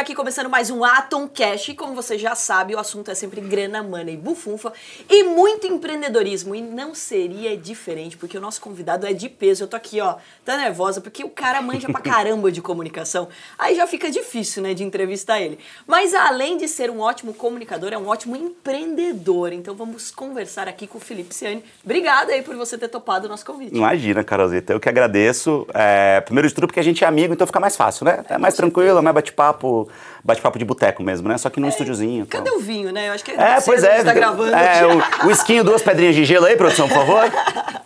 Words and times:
aqui 0.00 0.14
começando 0.14 0.48
mais 0.48 0.70
um 0.70 0.82
Atom 0.82 1.28
Cash. 1.28 1.68
E 1.68 1.74
como 1.74 1.94
você 1.94 2.16
já 2.16 2.34
sabe, 2.34 2.74
o 2.74 2.78
assunto 2.78 3.10
é 3.10 3.14
sempre 3.14 3.38
grana, 3.42 3.82
money, 3.82 4.16
bufunfa 4.16 4.72
e 5.08 5.24
muito 5.24 5.66
empreendedorismo. 5.66 6.54
E 6.54 6.62
não 6.62 6.94
seria 6.94 7.54
diferente, 7.54 8.16
porque 8.16 8.38
o 8.38 8.40
nosso 8.40 8.62
convidado 8.62 9.06
é 9.06 9.12
de 9.12 9.28
peso. 9.28 9.64
Eu 9.64 9.68
tô 9.68 9.76
aqui, 9.76 10.00
ó, 10.00 10.16
tá 10.42 10.56
nervosa, 10.56 11.02
porque 11.02 11.22
o 11.22 11.28
cara 11.28 11.60
manja 11.60 11.86
pra 11.86 12.00
caramba 12.00 12.50
de 12.50 12.62
comunicação. 12.62 13.28
Aí 13.58 13.74
já 13.74 13.86
fica 13.86 14.10
difícil, 14.10 14.62
né, 14.62 14.72
de 14.72 14.82
entrevistar 14.82 15.38
ele. 15.38 15.58
Mas 15.86 16.14
além 16.14 16.56
de 16.56 16.66
ser 16.66 16.90
um 16.90 17.00
ótimo 17.00 17.34
comunicador, 17.34 17.92
é 17.92 17.98
um 17.98 18.08
ótimo 18.08 18.34
empreendedor. 18.34 19.52
Então 19.52 19.74
vamos 19.74 20.10
conversar 20.10 20.66
aqui 20.66 20.86
com 20.86 20.96
o 20.96 21.00
Felipe 21.00 21.34
Ciani. 21.34 21.62
Obrigada 21.84 22.32
aí 22.32 22.40
por 22.40 22.56
você 22.56 22.78
ter 22.78 22.88
topado 22.88 23.26
o 23.26 23.28
nosso 23.28 23.44
convite. 23.44 23.76
Imagina, 23.76 24.24
Carolzita. 24.24 24.72
Eu 24.72 24.80
que 24.80 24.88
agradeço. 24.88 25.66
É, 25.74 26.22
primeiro 26.22 26.48
de 26.48 26.54
tudo, 26.54 26.66
porque 26.66 26.80
a 26.80 26.84
gente 26.84 27.04
é 27.04 27.06
amigo, 27.06 27.34
então 27.34 27.46
fica 27.46 27.60
mais 27.60 27.76
fácil, 27.76 28.06
né? 28.06 28.24
É 28.30 28.38
mais 28.38 28.54
tranquilo, 28.54 28.98
é 28.98 29.02
mais 29.02 29.14
bate-papo, 29.14 29.89
bate-papo 30.24 30.58
de 30.58 30.64
boteco 30.64 31.02
mesmo, 31.02 31.28
né? 31.28 31.38
Só 31.38 31.50
que 31.50 31.60
num 31.60 31.66
é, 31.66 31.70
estúdiozinho. 31.70 32.26
Cadê 32.26 32.50
o 32.50 32.58
vinho, 32.58 32.92
né? 32.92 33.08
Eu 33.08 33.12
acho 33.12 33.24
que 33.24 33.32
é, 33.32 33.60
pois 33.64 33.82
é. 33.82 34.02
Tá 34.02 34.12
gravando. 34.12 34.54
É, 34.54 34.82
o, 34.86 35.26
o 35.26 35.30
esquinho, 35.30 35.64
duas 35.64 35.82
pedrinhas 35.82 36.14
de 36.14 36.24
gelo 36.24 36.46
aí, 36.46 36.56
produção, 36.56 36.88
por 36.88 36.98
favor. 36.98 37.24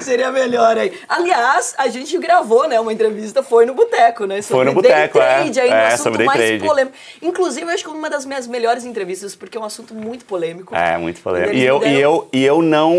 Seria 0.00 0.30
melhor 0.30 0.76
aí. 0.76 0.92
Aliás, 1.08 1.74
a 1.78 1.88
gente 1.88 2.16
gravou, 2.18 2.68
né, 2.68 2.78
uma 2.78 2.92
entrevista, 2.92 3.42
foi 3.42 3.64
no 3.64 3.74
Boteco, 3.74 4.26
né? 4.26 4.42
Sobre 4.42 4.56
foi 4.56 4.64
no 4.66 4.74
Boteco, 4.74 5.18
é. 5.18 5.34
Trade, 5.36 5.60
aí, 5.60 5.70
é, 5.70 5.74
um 5.74 5.86
assunto 5.86 6.24
mais 6.24 6.40
trade. 6.40 6.64
polêmico. 6.64 6.96
Inclusive, 7.22 7.66
eu 7.66 7.74
acho 7.74 7.84
que 7.84 7.90
uma 7.90 8.10
das 8.10 8.26
minhas 8.26 8.46
melhores 8.46 8.84
entrevistas, 8.84 9.34
porque 9.34 9.56
é 9.56 9.60
um 9.60 9.64
assunto 9.64 9.94
muito 9.94 10.24
polêmico. 10.24 10.74
É, 10.74 10.98
muito 10.98 11.20
polêmico. 11.22 11.54
E 11.54 11.64
eu, 11.64 11.78
deram... 11.78 11.92
e, 11.92 12.00
eu, 12.00 12.28
e 12.32 12.44
eu 12.44 12.62
não. 12.62 12.94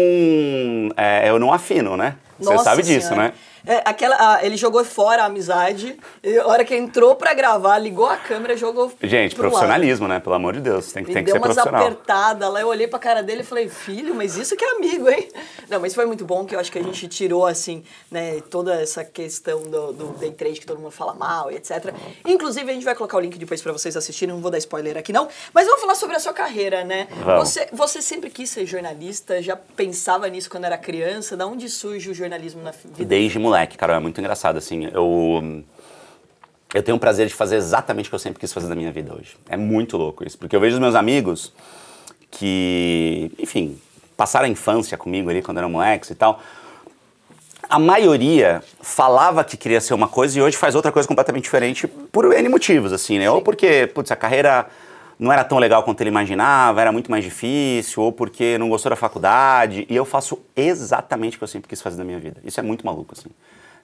É, 0.97 1.29
eu 1.29 1.38
não 1.38 1.53
afino, 1.53 1.95
né? 1.95 2.16
Você 2.39 2.57
sabe 2.59 2.83
disso, 2.83 3.09
senhora. 3.09 3.27
né? 3.29 3.33
É, 3.66 3.81
aquela, 3.85 4.44
ele 4.44 4.58
jogou 4.58 4.83
fora 4.83 5.23
a 5.23 5.25
amizade. 5.25 5.97
E 6.23 6.38
a 6.38 6.47
hora 6.47 6.63
que 6.63 6.75
entrou 6.75 7.16
pra 7.16 7.33
gravar, 7.33 7.77
ligou 7.77 8.07
a 8.07 8.17
câmera 8.17 8.53
e 8.53 8.57
jogou. 8.57 8.91
Gente, 9.02 9.35
profissionalismo, 9.35 10.07
lado. 10.07 10.17
né? 10.17 10.19
Pelo 10.19 10.35
amor 10.35 10.53
de 10.53 10.61
Deus. 10.61 10.91
Tem, 10.91 11.03
tem 11.03 11.23
que 11.23 11.31
ser 11.31 11.39
profissional. 11.39 11.72
Deu 11.72 11.81
umas 11.81 11.94
apertadas 11.94 12.52
lá. 12.52 12.61
Eu 12.61 12.67
olhei 12.67 12.88
pra 12.88 12.99
cara 12.99 13.23
dele 13.23 13.41
e 13.41 13.45
falei, 13.45 13.67
filho, 13.69 14.13
mas 14.13 14.35
isso 14.38 14.55
que 14.55 14.63
é 14.63 14.75
amigo, 14.75 15.09
hein? 15.09 15.30
Não, 15.69 15.80
mas 15.80 15.95
foi 15.95 16.05
muito 16.05 16.25
bom 16.25 16.45
que 16.45 16.55
eu 16.55 16.59
acho 16.59 16.72
que 16.72 16.80
a 16.80 16.83
gente 16.83 17.07
tirou, 17.07 17.45
assim, 17.45 17.83
né? 18.11 18.41
Toda 18.49 18.80
essa 18.80 19.03
questão 19.03 19.63
do, 19.63 19.94
do 19.94 20.05
day 20.19 20.31
trade 20.31 20.59
que 20.59 20.66
todo 20.66 20.79
mundo 20.79 20.91
fala 20.91 21.13
mal 21.13 21.52
e 21.52 21.55
etc. 21.55 21.94
Inclusive, 22.25 22.69
a 22.69 22.73
gente 22.73 22.85
vai 22.85 22.95
colocar 22.95 23.17
o 23.17 23.19
link 23.19 23.38
depois 23.38 23.61
pra 23.61 23.72
vocês 23.72 23.95
assistirem. 23.97 24.33
Não 24.33 24.41
vou 24.41 24.52
dar 24.52 24.57
spoiler 24.57 24.97
aqui, 24.97 25.11
não. 25.11 25.27
Mas 25.53 25.66
vamos 25.66 25.81
falar 25.81 25.95
sobre 25.95 26.16
a 26.16 26.19
sua 26.19 26.33
carreira, 26.33 26.83
né? 26.83 27.07
Você, 27.39 27.67
você 27.72 28.02
sempre 28.02 28.29
quis 28.29 28.50
ser 28.50 28.66
jornalista? 28.66 29.41
Já 29.41 29.55
pensava 29.55 30.27
nisso 30.27 30.50
quando 30.50 30.66
era 30.66 30.77
criança? 30.77 31.35
Da 31.35 31.47
onde 31.47 31.69
surge 31.69 32.09
o 32.09 32.13
jornalismo 32.13 32.61
na 32.61 32.72
vida? 32.72 33.03
Desde 33.05 33.39
moleque, 33.39 33.54
cara. 33.77 33.95
É 33.95 33.99
muito 33.99 34.19
engraçado 34.19 34.57
assim. 34.57 34.89
Eu, 34.91 35.63
eu 36.73 36.83
tenho 36.83 36.97
o 36.97 36.99
prazer 36.99 37.27
de 37.27 37.33
fazer 37.33 37.55
exatamente 37.55 38.07
o 38.07 38.09
que 38.09 38.15
eu 38.15 38.19
sempre 38.19 38.39
quis 38.39 38.51
fazer 38.51 38.67
na 38.67 38.75
minha 38.75 38.91
vida 38.91 39.13
hoje. 39.13 39.37
É 39.47 39.55
muito 39.55 39.97
louco 39.97 40.25
isso, 40.25 40.37
porque 40.37 40.55
eu 40.55 40.59
vejo 40.59 40.75
os 40.75 40.81
meus 40.81 40.95
amigos 40.95 41.53
que, 42.29 43.31
enfim, 43.39 43.79
passaram 44.17 44.45
a 44.45 44.49
infância 44.49 44.97
comigo 44.97 45.29
ali 45.29 45.41
quando 45.41 45.57
eram 45.57 45.69
moleques 45.69 46.09
e 46.09 46.15
tal. 46.15 46.41
A 47.69 47.79
maioria 47.79 48.61
falava 48.81 49.43
que 49.43 49.57
queria 49.57 49.81
ser 49.81 49.93
uma 49.93 50.07
coisa 50.07 50.37
e 50.37 50.41
hoje 50.41 50.55
faz 50.55 50.75
outra 50.75 50.91
coisa 50.91 51.07
completamente 51.07 51.43
diferente 51.43 51.87
por 51.87 52.31
N 52.31 52.49
motivos, 52.49 52.93
assim, 52.93 53.17
né? 53.17 53.29
Ou 53.29 53.41
porque, 53.41 53.87
putz, 53.87 54.11
a 54.11 54.15
carreira 54.15 54.67
não 55.17 55.31
era 55.31 55.44
tão 55.44 55.58
legal 55.58 55.83
quanto 55.83 56.02
ele 56.02 56.09
imaginava, 56.09 56.81
era 56.81 56.91
muito 56.91 57.09
mais 57.09 57.23
difícil, 57.23 58.03
ou 58.03 58.11
porque 58.11 58.58
não 58.58 58.69
gostou 58.69 58.89
da 58.89 58.95
faculdade. 58.95 59.85
E 59.89 59.95
eu 59.95 60.05
faço 60.05 60.39
exatamente 60.55 61.35
o 61.35 61.39
que 61.39 61.44
eu 61.44 61.47
sempre 61.47 61.69
quis 61.69 61.81
fazer 61.81 61.97
na 61.97 62.03
minha 62.03 62.19
vida. 62.19 62.41
Isso 62.44 62.59
é 62.59 62.63
muito 62.63 62.85
maluco, 62.85 63.13
assim. 63.17 63.29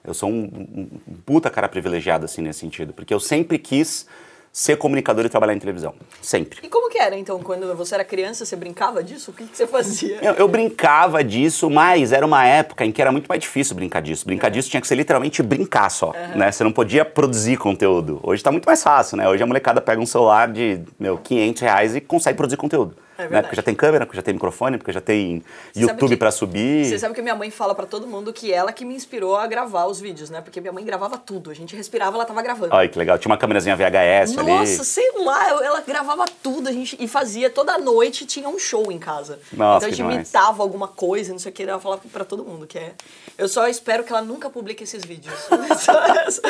Eu 0.04 0.14
sou 0.14 0.28
um, 0.28 0.42
um, 0.42 0.88
um 1.08 1.14
puta 1.24 1.48
cara 1.48 1.68
privilegiado, 1.68 2.24
assim, 2.24 2.42
nesse 2.42 2.60
sentido, 2.60 2.92
porque 2.92 3.14
eu 3.14 3.20
sempre 3.20 3.58
quis 3.58 4.06
ser 4.52 4.76
comunicador 4.76 5.24
e 5.24 5.30
trabalhar 5.30 5.54
em 5.54 5.58
televisão. 5.58 5.94
Sempre. 6.20 6.58
E 6.62 6.68
como 6.68 6.90
que 6.90 6.98
era, 6.98 7.16
então, 7.16 7.40
quando 7.42 7.74
você 7.74 7.94
era 7.94 8.04
criança, 8.04 8.44
você 8.44 8.54
brincava 8.54 9.02
disso? 9.02 9.30
O 9.30 9.34
que, 9.34 9.46
que 9.46 9.56
você 9.56 9.66
fazia? 9.66 10.18
Eu, 10.20 10.34
eu, 10.34 10.46
brincava 10.46 11.24
disso, 11.24 11.70
mas 11.70 12.12
era 12.12 12.26
uma 12.26 12.44
época 12.44 12.84
em 12.84 12.92
que 12.92 13.00
era 13.00 13.10
muito 13.10 13.26
mais 13.26 13.40
difícil 13.40 13.74
brincar 13.74 14.02
disso. 14.02 14.26
Brincar 14.26 14.48
uhum. 14.48 14.52
disso 14.52 14.68
tinha 14.68 14.80
que 14.80 14.86
ser 14.86 14.94
literalmente 14.94 15.42
brincar 15.42 15.88
só, 15.90 16.08
uhum. 16.08 16.38
né? 16.38 16.52
Você 16.52 16.62
não 16.62 16.72
podia 16.72 17.02
produzir 17.02 17.56
conteúdo. 17.56 18.20
Hoje 18.22 18.42
tá 18.42 18.52
muito 18.52 18.66
mais 18.66 18.82
fácil, 18.82 19.16
né? 19.16 19.26
Hoje 19.26 19.42
a 19.42 19.46
molecada 19.46 19.80
pega 19.80 20.00
um 20.00 20.06
celular 20.06 20.52
de, 20.52 20.80
meu, 21.00 21.16
500 21.16 21.62
reais 21.62 21.96
e 21.96 22.00
consegue 22.02 22.36
produzir 22.36 22.58
conteúdo. 22.58 22.94
É 23.18 23.28
né? 23.28 23.42
Porque 23.42 23.56
já 23.56 23.62
tem 23.62 23.74
câmera, 23.74 24.06
porque 24.06 24.16
já 24.16 24.22
tem 24.22 24.34
microfone, 24.34 24.78
porque 24.78 24.92
já 24.92 25.00
tem 25.00 25.42
você 25.72 25.80
YouTube 25.80 26.16
para 26.16 26.30
subir. 26.30 26.86
Você 26.86 26.98
sabe 26.98 27.14
que 27.14 27.22
minha 27.22 27.34
mãe 27.34 27.50
fala 27.50 27.74
para 27.74 27.86
todo 27.86 28.06
mundo 28.06 28.32
que 28.32 28.52
ela 28.52 28.72
que 28.72 28.84
me 28.84 28.94
inspirou 28.94 29.36
a 29.36 29.46
gravar 29.46 29.86
os 29.86 30.00
vídeos, 30.00 30.30
né? 30.30 30.40
Porque 30.40 30.60
minha 30.60 30.72
mãe 30.72 30.84
gravava 30.84 31.18
tudo. 31.18 31.50
A 31.50 31.54
gente 31.54 31.76
respirava, 31.76 32.16
ela 32.16 32.24
tava 32.24 32.42
gravando. 32.42 32.74
Olha 32.74 32.88
que 32.88 32.98
legal. 32.98 33.18
Tinha 33.18 33.30
uma 33.30 33.38
câmerazinha 33.38 33.76
VHS 33.76 34.34
Nossa, 34.34 34.40
ali. 34.40 34.50
Nossa, 34.50 34.84
sei 34.84 35.12
lá. 35.24 35.50
Ela 35.50 35.80
gravava 35.80 36.24
tudo. 36.42 36.68
A 36.68 36.72
gente, 36.72 36.96
e 36.98 37.06
fazia 37.06 37.50
toda 37.50 37.78
noite, 37.78 38.24
tinha 38.26 38.48
um 38.48 38.58
show 38.58 38.90
em 38.90 38.98
casa. 38.98 39.38
Nossa, 39.52 39.76
então 39.76 39.88
a 39.88 39.90
gente 39.90 39.96
demais. 39.96 40.16
imitava 40.16 40.62
alguma 40.62 40.88
coisa, 40.88 41.32
não 41.32 41.38
sei 41.38 41.50
o 41.50 41.54
que. 41.54 41.62
Ela 41.62 41.80
falava 41.80 42.02
para 42.12 42.24
todo 42.24 42.44
mundo 42.44 42.66
que 42.66 42.78
é. 42.78 42.92
Eu 43.36 43.48
só 43.48 43.66
espero 43.68 44.04
que 44.04 44.12
ela 44.12 44.22
nunca 44.22 44.48
publique 44.50 44.84
esses 44.84 45.04
vídeos. 45.04 45.34
só, 45.80 46.04
essa, 46.04 46.42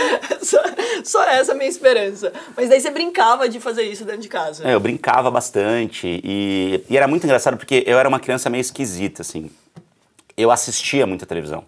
só, 0.43 0.63
só 1.05 1.25
essa 1.25 1.53
é 1.53 1.55
a 1.55 1.57
minha 1.57 1.69
esperança. 1.69 2.33
Mas 2.57 2.69
daí 2.69 2.81
você 2.81 2.91
brincava 2.91 3.49
de 3.49 3.61
fazer 3.61 3.83
isso 3.85 4.05
dentro 4.05 4.21
de 4.21 4.29
casa. 4.29 4.69
É, 4.69 4.75
eu 4.75 4.81
brincava 4.81 5.31
bastante. 5.31 6.21
E, 6.23 6.52
e 6.89 6.97
era 6.97 7.07
muito 7.07 7.25
engraçado 7.25 7.57
porque 7.57 7.85
eu 7.87 7.99
era 7.99 8.09
uma 8.09 8.21
criança 8.21 8.49
meio 8.51 8.61
esquisita, 8.61 9.23
assim. 9.23 9.51
Eu 10.37 10.51
assistia 10.51 11.07
muita 11.07 11.27
televisão. 11.27 11.65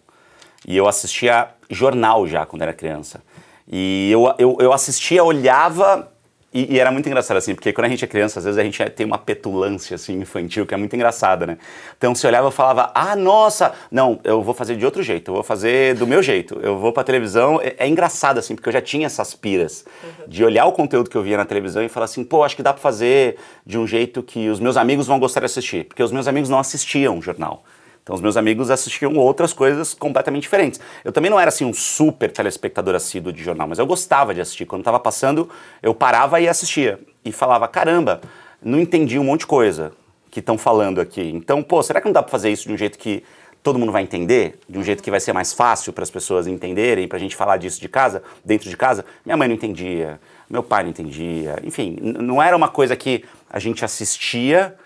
E 0.66 0.76
eu 0.76 0.88
assistia 0.88 1.48
jornal 1.68 2.26
já 2.26 2.46
quando 2.46 2.62
era 2.62 2.72
criança. 2.72 3.22
E 3.70 4.10
eu, 4.10 4.34
eu, 4.38 4.56
eu 4.60 4.72
assistia, 4.72 5.22
olhava 5.22 6.10
e, 6.54 6.74
e, 6.74 6.78
era 6.78 6.92
muito 6.92 7.08
engraçado, 7.08 7.36
assim, 7.36 7.52
porque 7.52 7.72
quando 7.72 7.86
a 7.86 7.88
gente 7.90 8.04
é 8.04 8.06
criança, 8.06 8.38
às 8.38 8.44
vezes 8.44 8.58
a 8.58 8.62
gente 8.62 8.80
é, 8.80 8.88
tem 8.88 9.04
uma 9.04 9.18
petulância, 9.18 9.96
assim, 9.96 10.20
infantil, 10.20 10.64
que 10.64 10.72
é 10.72 10.76
muito 10.76 10.94
engraçada, 10.94 11.44
né? 11.44 11.58
Então, 11.98 12.14
você 12.14 12.28
olhava 12.28 12.48
e 12.48 12.52
falava, 12.52 12.92
ah, 12.94 13.16
nossa, 13.16 13.72
não, 13.90 14.20
eu 14.22 14.40
vou 14.40 14.54
fazer 14.54 14.76
de 14.76 14.84
outro 14.84 15.02
jeito, 15.02 15.32
eu 15.32 15.34
vou 15.34 15.42
fazer 15.42 15.96
do 15.96 16.06
meu 16.06 16.22
jeito, 16.22 16.60
eu 16.62 16.78
vou 16.78 16.92
pra 16.92 17.02
televisão. 17.02 17.60
É, 17.60 17.74
é 17.78 17.88
engraçado, 17.88 18.38
assim, 18.38 18.54
porque 18.54 18.68
eu 18.68 18.72
já 18.72 18.80
tinha 18.80 19.06
essas 19.06 19.34
piras 19.34 19.84
uhum. 20.02 20.28
de 20.28 20.44
olhar 20.44 20.64
o 20.66 20.72
conteúdo 20.72 21.10
que 21.10 21.16
eu 21.16 21.22
via 21.22 21.36
na 21.36 21.44
televisão 21.44 21.82
e 21.82 21.88
falar 21.88 22.04
assim, 22.04 22.22
pô, 22.22 22.44
acho 22.44 22.54
que 22.54 22.62
dá 22.62 22.72
pra 22.72 22.80
fazer 22.80 23.36
de 23.66 23.76
um 23.76 23.84
jeito 23.84 24.22
que 24.22 24.48
os 24.48 24.60
meus 24.60 24.76
amigos 24.76 25.08
vão 25.08 25.18
gostar 25.18 25.40
de 25.40 25.46
assistir, 25.46 25.86
porque 25.86 26.04
os 26.04 26.12
meus 26.12 26.28
amigos 26.28 26.48
não 26.48 26.60
assistiam 26.60 27.20
jornal. 27.20 27.64
Então 28.04 28.14
os 28.14 28.20
meus 28.20 28.36
amigos 28.36 28.70
assistiam 28.70 29.16
outras 29.16 29.54
coisas 29.54 29.94
completamente 29.94 30.42
diferentes. 30.42 30.78
Eu 31.02 31.10
também 31.10 31.30
não 31.30 31.40
era 31.40 31.48
assim 31.48 31.64
um 31.64 31.72
super 31.72 32.30
telespectador 32.30 32.94
assíduo 32.94 33.32
de 33.32 33.42
jornal, 33.42 33.66
mas 33.66 33.78
eu 33.78 33.86
gostava 33.86 34.34
de 34.34 34.42
assistir. 34.42 34.66
Quando 34.66 34.82
estava 34.82 35.00
passando, 35.00 35.48
eu 35.82 35.94
parava 35.94 36.38
e 36.38 36.46
assistia. 36.46 37.00
E 37.24 37.32
falava, 37.32 37.66
caramba, 37.66 38.20
não 38.62 38.78
entendi 38.78 39.18
um 39.18 39.24
monte 39.24 39.40
de 39.40 39.46
coisa 39.46 39.92
que 40.30 40.40
estão 40.40 40.58
falando 40.58 41.00
aqui. 41.00 41.22
Então, 41.34 41.62
pô, 41.62 41.82
será 41.82 41.98
que 41.98 42.06
não 42.06 42.12
dá 42.12 42.22
para 42.22 42.30
fazer 42.30 42.50
isso 42.50 42.68
de 42.68 42.74
um 42.74 42.76
jeito 42.76 42.98
que 42.98 43.24
todo 43.62 43.78
mundo 43.78 43.90
vai 43.90 44.02
entender? 44.02 44.60
De 44.68 44.78
um 44.78 44.82
jeito 44.82 45.02
que 45.02 45.10
vai 45.10 45.20
ser 45.20 45.32
mais 45.32 45.54
fácil 45.54 45.90
para 45.90 46.02
as 46.02 46.10
pessoas 46.10 46.46
entenderem, 46.46 47.08
para 47.08 47.16
a 47.16 47.20
gente 47.20 47.34
falar 47.34 47.56
disso 47.56 47.80
de 47.80 47.88
casa, 47.88 48.22
dentro 48.44 48.68
de 48.68 48.76
casa? 48.76 49.02
Minha 49.24 49.38
mãe 49.38 49.48
não 49.48 49.54
entendia, 49.54 50.20
meu 50.50 50.62
pai 50.62 50.82
não 50.82 50.90
entendia. 50.90 51.58
Enfim, 51.64 51.96
não 52.02 52.42
era 52.42 52.54
uma 52.54 52.68
coisa 52.68 52.94
que 52.94 53.24
a 53.48 53.58
gente 53.58 53.82
assistia 53.82 54.76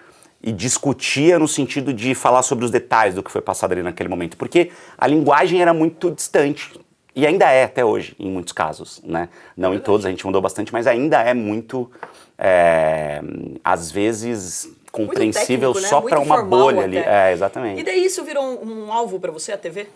e 0.42 0.52
discutia 0.52 1.38
no 1.38 1.48
sentido 1.48 1.92
de 1.92 2.14
falar 2.14 2.42
sobre 2.42 2.64
os 2.64 2.70
detalhes 2.70 3.14
do 3.14 3.22
que 3.22 3.30
foi 3.30 3.40
passado 3.40 3.72
ali 3.72 3.82
naquele 3.82 4.08
momento, 4.08 4.36
porque 4.36 4.70
a 4.96 5.06
linguagem 5.06 5.60
era 5.60 5.74
muito 5.74 6.10
distante. 6.10 6.78
E 7.14 7.26
ainda 7.26 7.50
é 7.50 7.64
até 7.64 7.84
hoje, 7.84 8.14
em 8.18 8.30
muitos 8.30 8.52
casos, 8.52 9.02
né? 9.04 9.28
Não 9.56 9.74
em 9.74 9.80
todos, 9.80 10.06
a 10.06 10.10
gente 10.10 10.24
mudou 10.24 10.40
bastante, 10.40 10.72
mas 10.72 10.86
ainda 10.86 11.20
é 11.20 11.34
muito, 11.34 11.90
é, 12.38 13.20
às 13.64 13.90
vezes, 13.90 14.70
compreensível 14.92 15.72
técnico, 15.72 15.80
né? 15.80 15.88
só 15.88 16.00
para 16.00 16.20
uma 16.20 16.44
bolha 16.44 16.84
até. 16.84 16.84
ali. 16.84 16.98
É, 16.98 17.32
exatamente. 17.32 17.80
E 17.80 17.84
daí 17.84 18.04
isso 18.04 18.22
virou 18.22 18.44
um, 18.44 18.84
um 18.84 18.92
alvo 18.92 19.18
para 19.18 19.32
você, 19.32 19.50
a 19.50 19.58
TV? 19.58 19.88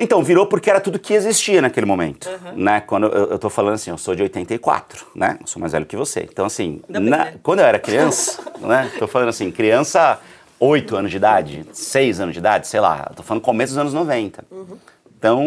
Então, 0.00 0.22
virou 0.22 0.46
porque 0.46 0.70
era 0.70 0.80
tudo 0.80 0.96
que 0.98 1.12
existia 1.12 1.60
naquele 1.60 1.84
momento, 1.84 2.28
uhum. 2.28 2.62
né? 2.62 2.80
Quando 2.80 3.08
eu, 3.08 3.30
eu 3.30 3.38
tô 3.38 3.50
falando 3.50 3.74
assim, 3.74 3.90
eu 3.90 3.98
sou 3.98 4.14
de 4.14 4.22
84, 4.22 5.08
né? 5.14 5.38
Eu 5.40 5.46
sou 5.46 5.58
mais 5.60 5.72
velho 5.72 5.84
que 5.84 5.96
você. 5.96 6.20
Então, 6.20 6.46
assim, 6.46 6.80
na, 6.88 7.00
né? 7.00 7.34
quando 7.42 7.58
eu 7.58 7.64
era 7.64 7.80
criança, 7.80 8.40
né? 8.60 8.90
Tô 8.96 9.08
falando 9.08 9.30
assim, 9.30 9.50
criança 9.50 10.20
8 10.60 10.94
anos 10.96 11.10
de 11.10 11.16
idade, 11.16 11.66
6 11.72 12.20
anos 12.20 12.32
de 12.32 12.38
idade, 12.38 12.68
sei 12.68 12.78
lá. 12.78 13.10
Tô 13.16 13.24
falando 13.24 13.42
começo 13.42 13.72
dos 13.72 13.78
anos 13.78 13.92
90. 13.92 14.44
Uhum. 14.50 14.78
Então, 15.18 15.44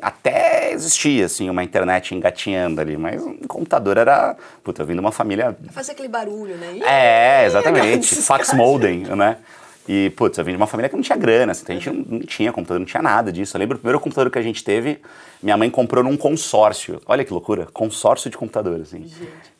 até 0.00 0.72
existia, 0.72 1.26
assim, 1.26 1.50
uma 1.50 1.62
internet 1.62 2.14
engatinhando 2.14 2.80
ali, 2.80 2.96
mas 2.96 3.22
um 3.22 3.36
computador 3.46 3.98
era... 3.98 4.34
Puta, 4.64 4.80
eu 4.80 4.86
vim 4.86 4.94
de 4.94 5.00
uma 5.00 5.12
família... 5.12 5.54
Fazer 5.70 5.92
aquele 5.92 6.08
barulho, 6.08 6.56
né? 6.56 6.78
É, 6.82 7.44
exatamente. 7.44 8.14
Fax 8.22 8.54
modem, 8.54 9.00
né? 9.00 9.36
E, 9.88 10.10
putz, 10.10 10.38
eu 10.38 10.44
vim 10.44 10.52
de 10.52 10.56
uma 10.56 10.66
família 10.66 10.88
que 10.88 10.94
não 10.94 11.02
tinha 11.02 11.18
grana, 11.18 11.52
assim, 11.52 11.62
então 11.64 11.76
a 11.76 11.78
gente 11.78 11.90
não, 11.90 12.18
não, 12.18 12.20
tinha 12.20 12.52
computador, 12.52 12.78
não 12.78 12.86
tinha 12.86 13.02
nada 13.02 13.32
disso. 13.32 13.56
Eu 13.56 13.58
lembro 13.58 13.76
o 13.76 13.78
primeiro 13.80 13.98
computador 13.98 14.30
que 14.30 14.38
a 14.38 14.42
gente 14.42 14.62
teve, 14.62 15.00
minha 15.42 15.56
mãe 15.56 15.68
comprou 15.68 16.04
num 16.04 16.16
consórcio. 16.16 17.00
Olha 17.06 17.24
que 17.24 17.32
loucura, 17.32 17.66
consórcio 17.72 18.30
de 18.30 18.36
computador, 18.36 18.80
assim. 18.80 19.10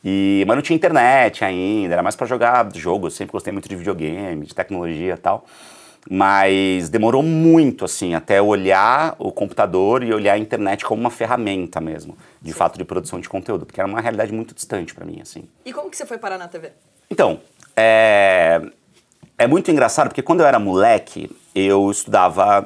E, 0.05 0.45
mas 0.47 0.57
não 0.57 0.63
tinha 0.63 0.77
internet 0.77 1.45
ainda, 1.45 1.95
era 1.95 2.03
mais 2.03 2.15
para 2.15 2.27
jogar 2.27 2.69
jogo. 2.75 3.09
Eu 3.09 3.11
sempre 3.11 3.33
gostei 3.33 3.53
muito 3.53 3.69
de 3.69 3.75
videogame, 3.75 4.47
de 4.47 4.55
tecnologia 4.55 5.15
e 5.15 5.19
tal. 5.19 5.45
Mas 6.09 6.89
demorou 6.89 7.23
muito, 7.23 7.85
assim, 7.85 8.15
até 8.15 8.41
olhar 8.43 9.15
o 9.19 9.31
computador 9.31 10.03
e 10.03 10.13
olhar 10.13 10.35
a 10.35 10.39
internet 10.39 10.85
como 10.85 11.01
uma 11.01 11.11
ferramenta 11.11 11.81
mesmo, 11.81 12.17
de 12.41 12.53
Sim. 12.53 12.59
fato, 12.59 12.77
de 12.77 12.85
produção 12.85 13.21
de 13.21 13.29
conteúdo, 13.29 13.65
porque 13.65 13.81
era 13.81 13.89
uma 13.89 14.01
realidade 14.01 14.33
muito 14.33 14.53
distante 14.53 14.95
para 14.95 15.05
mim, 15.05 15.21
assim. 15.21 15.45
E 15.65 15.73
como 15.73 15.89
que 15.89 15.97
você 15.97 16.05
foi 16.05 16.19
parar 16.19 16.39
na 16.39 16.49
TV? 16.49 16.73
Então, 17.09 17.41
é, 17.77 18.61
é 19.43 19.47
muito 19.47 19.71
engraçado, 19.71 20.09
porque 20.09 20.23
quando 20.23 20.41
eu 20.41 20.47
era 20.47 20.59
moleque, 20.59 21.29
eu 21.53 21.91
estudava, 21.91 22.65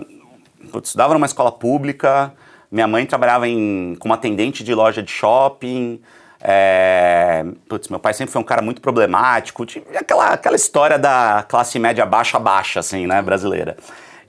eu 0.73 0.81
estudava 0.81 1.15
numa 1.15 1.27
escola 1.27 1.51
pública, 1.51 2.33
minha 2.71 2.87
mãe 2.87 3.07
trabalhava 3.07 3.49
em, 3.49 3.97
como 3.99 4.13
atendente 4.13 4.63
de 4.63 4.75
loja 4.75 5.03
de 5.03 5.11
shopping, 5.11 6.01
é, 6.39 7.47
putz, 7.67 7.89
meu 7.89 7.99
pai 7.99 8.13
sempre 8.13 8.33
foi 8.33 8.43
um 8.43 8.45
cara 8.45 8.61
muito 8.61 8.83
problemático, 8.83 9.65
aquela, 9.99 10.35
aquela 10.35 10.57
história 10.57 10.99
da 10.99 11.45
classe 11.49 11.79
média 11.79 12.05
baixa 12.05 12.39
baixa, 12.39 12.81
assim, 12.81 13.07
né, 13.07 13.23
brasileira. 13.23 13.77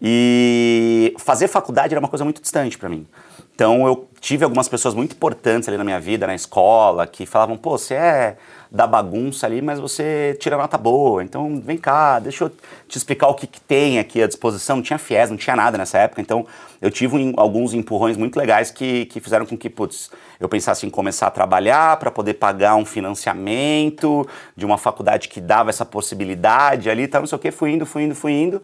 E 0.02 1.14
fazer 1.18 1.50
faculdade 1.50 1.94
era 1.94 2.00
uma 2.00 2.08
coisa 2.08 2.24
muito 2.24 2.42
distante 2.42 2.78
para 2.78 2.88
mim. 2.88 3.06
Então 3.54 3.86
eu 3.86 4.08
tive 4.22 4.46
algumas 4.46 4.70
pessoas 4.70 4.94
muito 4.94 5.16
importantes 5.16 5.68
ali 5.68 5.78
na 5.78 5.84
minha 5.84 6.00
vida, 6.00 6.26
na 6.26 6.36
escola, 6.36 7.06
que 7.08 7.26
falavam, 7.26 7.58
pô, 7.58 7.78
você 7.78 7.96
é 7.96 8.38
da 8.72 8.86
bagunça 8.86 9.46
ali, 9.46 9.62
mas 9.62 9.80
você 9.80 10.38
tira 10.40 10.58
nota 10.58 10.78
boa. 10.78 11.24
Então, 11.24 11.60
vem 11.60 11.78
cá, 11.78 12.20
deixa 12.20 12.46
eu 12.46 12.52
te 12.88 12.98
explicar 12.98 13.28
o 13.28 13.34
que, 13.34 13.48
que 13.48 13.62
tem 13.62 14.00
aqui 14.00 14.22
à 14.22 14.28
disposição. 14.28 14.78
Não 14.78 14.84
tinha 14.84 15.00
FIES, 15.00 15.30
não 15.30 15.38
tinha 15.38 15.56
nada 15.56 15.78
nessa 15.78 15.98
época. 15.98 16.22
Então, 16.22 16.46
eu 16.82 16.92
tive 16.92 17.16
um, 17.16 17.34
alguns 17.38 17.74
empurrões 17.74 18.18
muito 18.18 18.38
legais 18.38 18.70
que, 18.72 19.06
que 19.06 19.20
fizeram 19.20 19.46
com 19.46 19.58
que, 19.58 19.70
putz, 19.70 20.12
eu 20.40 20.48
pensasse 20.48 20.86
em 20.86 20.90
começar 20.90 21.28
a 21.28 21.32
trabalhar 21.32 21.98
para 21.98 22.12
poder 22.12 22.36
pagar 22.36 22.76
um 22.76 22.86
financiamento 22.86 24.28
de 24.56 24.66
uma 24.66 24.78
faculdade 24.78 25.28
que 25.30 25.42
dava 25.42 25.70
essa 25.70 25.86
possibilidade 25.86 26.90
ali, 26.90 27.08
tá, 27.08 27.20
não 27.20 27.28
sei 27.28 27.36
o 27.36 27.40
que, 27.40 27.52
fui 27.52 27.72
indo, 27.72 27.86
fui 27.86 28.04
indo, 28.04 28.16
fui 28.16 28.32
indo. 28.32 28.62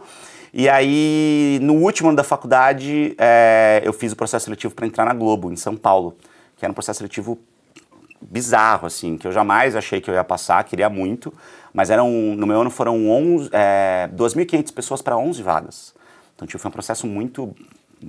E 0.53 0.69
aí, 0.69 1.57
no 1.63 1.73
último 1.73 2.09
ano 2.09 2.17
da 2.17 2.23
faculdade, 2.23 3.15
é, 3.17 3.81
eu 3.83 3.91
fiz 3.91 4.11
o 4.11 4.15
processo 4.15 4.45
seletivo 4.45 4.75
para 4.75 4.85
entrar 4.85 5.03
na 5.03 5.13
Globo, 5.13 5.51
em 5.51 5.55
São 5.55 5.75
Paulo, 5.75 6.15
que 6.55 6.63
era 6.63 6.71
um 6.71 6.75
processo 6.75 6.99
seletivo 6.99 7.39
bizarro, 8.29 8.87
assim, 8.87 9.17
que 9.17 9.27
eu 9.27 9.31
jamais 9.31 9.75
achei 9.75 9.99
que 10.01 10.09
eu 10.09 10.13
ia 10.13 10.23
passar, 10.23 10.63
queria 10.63 10.89
muito, 10.89 11.33
mas 11.73 11.89
eram, 11.89 12.09
no 12.09 12.45
meu 12.45 12.61
ano 12.61 12.69
foram 12.69 13.09
11, 13.09 13.49
é, 13.51 14.09
2.500 14.13 14.73
pessoas 14.73 15.01
para 15.01 15.17
11 15.17 15.41
vagas. 15.41 15.93
Então, 16.35 16.47
tipo, 16.47 16.59
foi 16.59 16.69
um 16.69 16.71
processo 16.71 17.07
muito, 17.07 17.55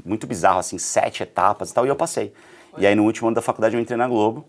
muito 0.05 0.26
bizarro, 0.26 0.58
assim, 0.58 0.78
sete 0.78 1.22
etapas 1.22 1.70
e 1.70 1.75
tal, 1.75 1.87
e 1.87 1.88
eu 1.88 1.96
passei. 1.96 2.32
E 2.76 2.87
aí, 2.87 2.94
no 2.94 3.05
último 3.05 3.28
ano 3.28 3.34
da 3.34 3.43
faculdade, 3.43 3.76
eu 3.76 3.81
entrei 3.81 3.96
na 3.96 4.08
Globo, 4.08 4.44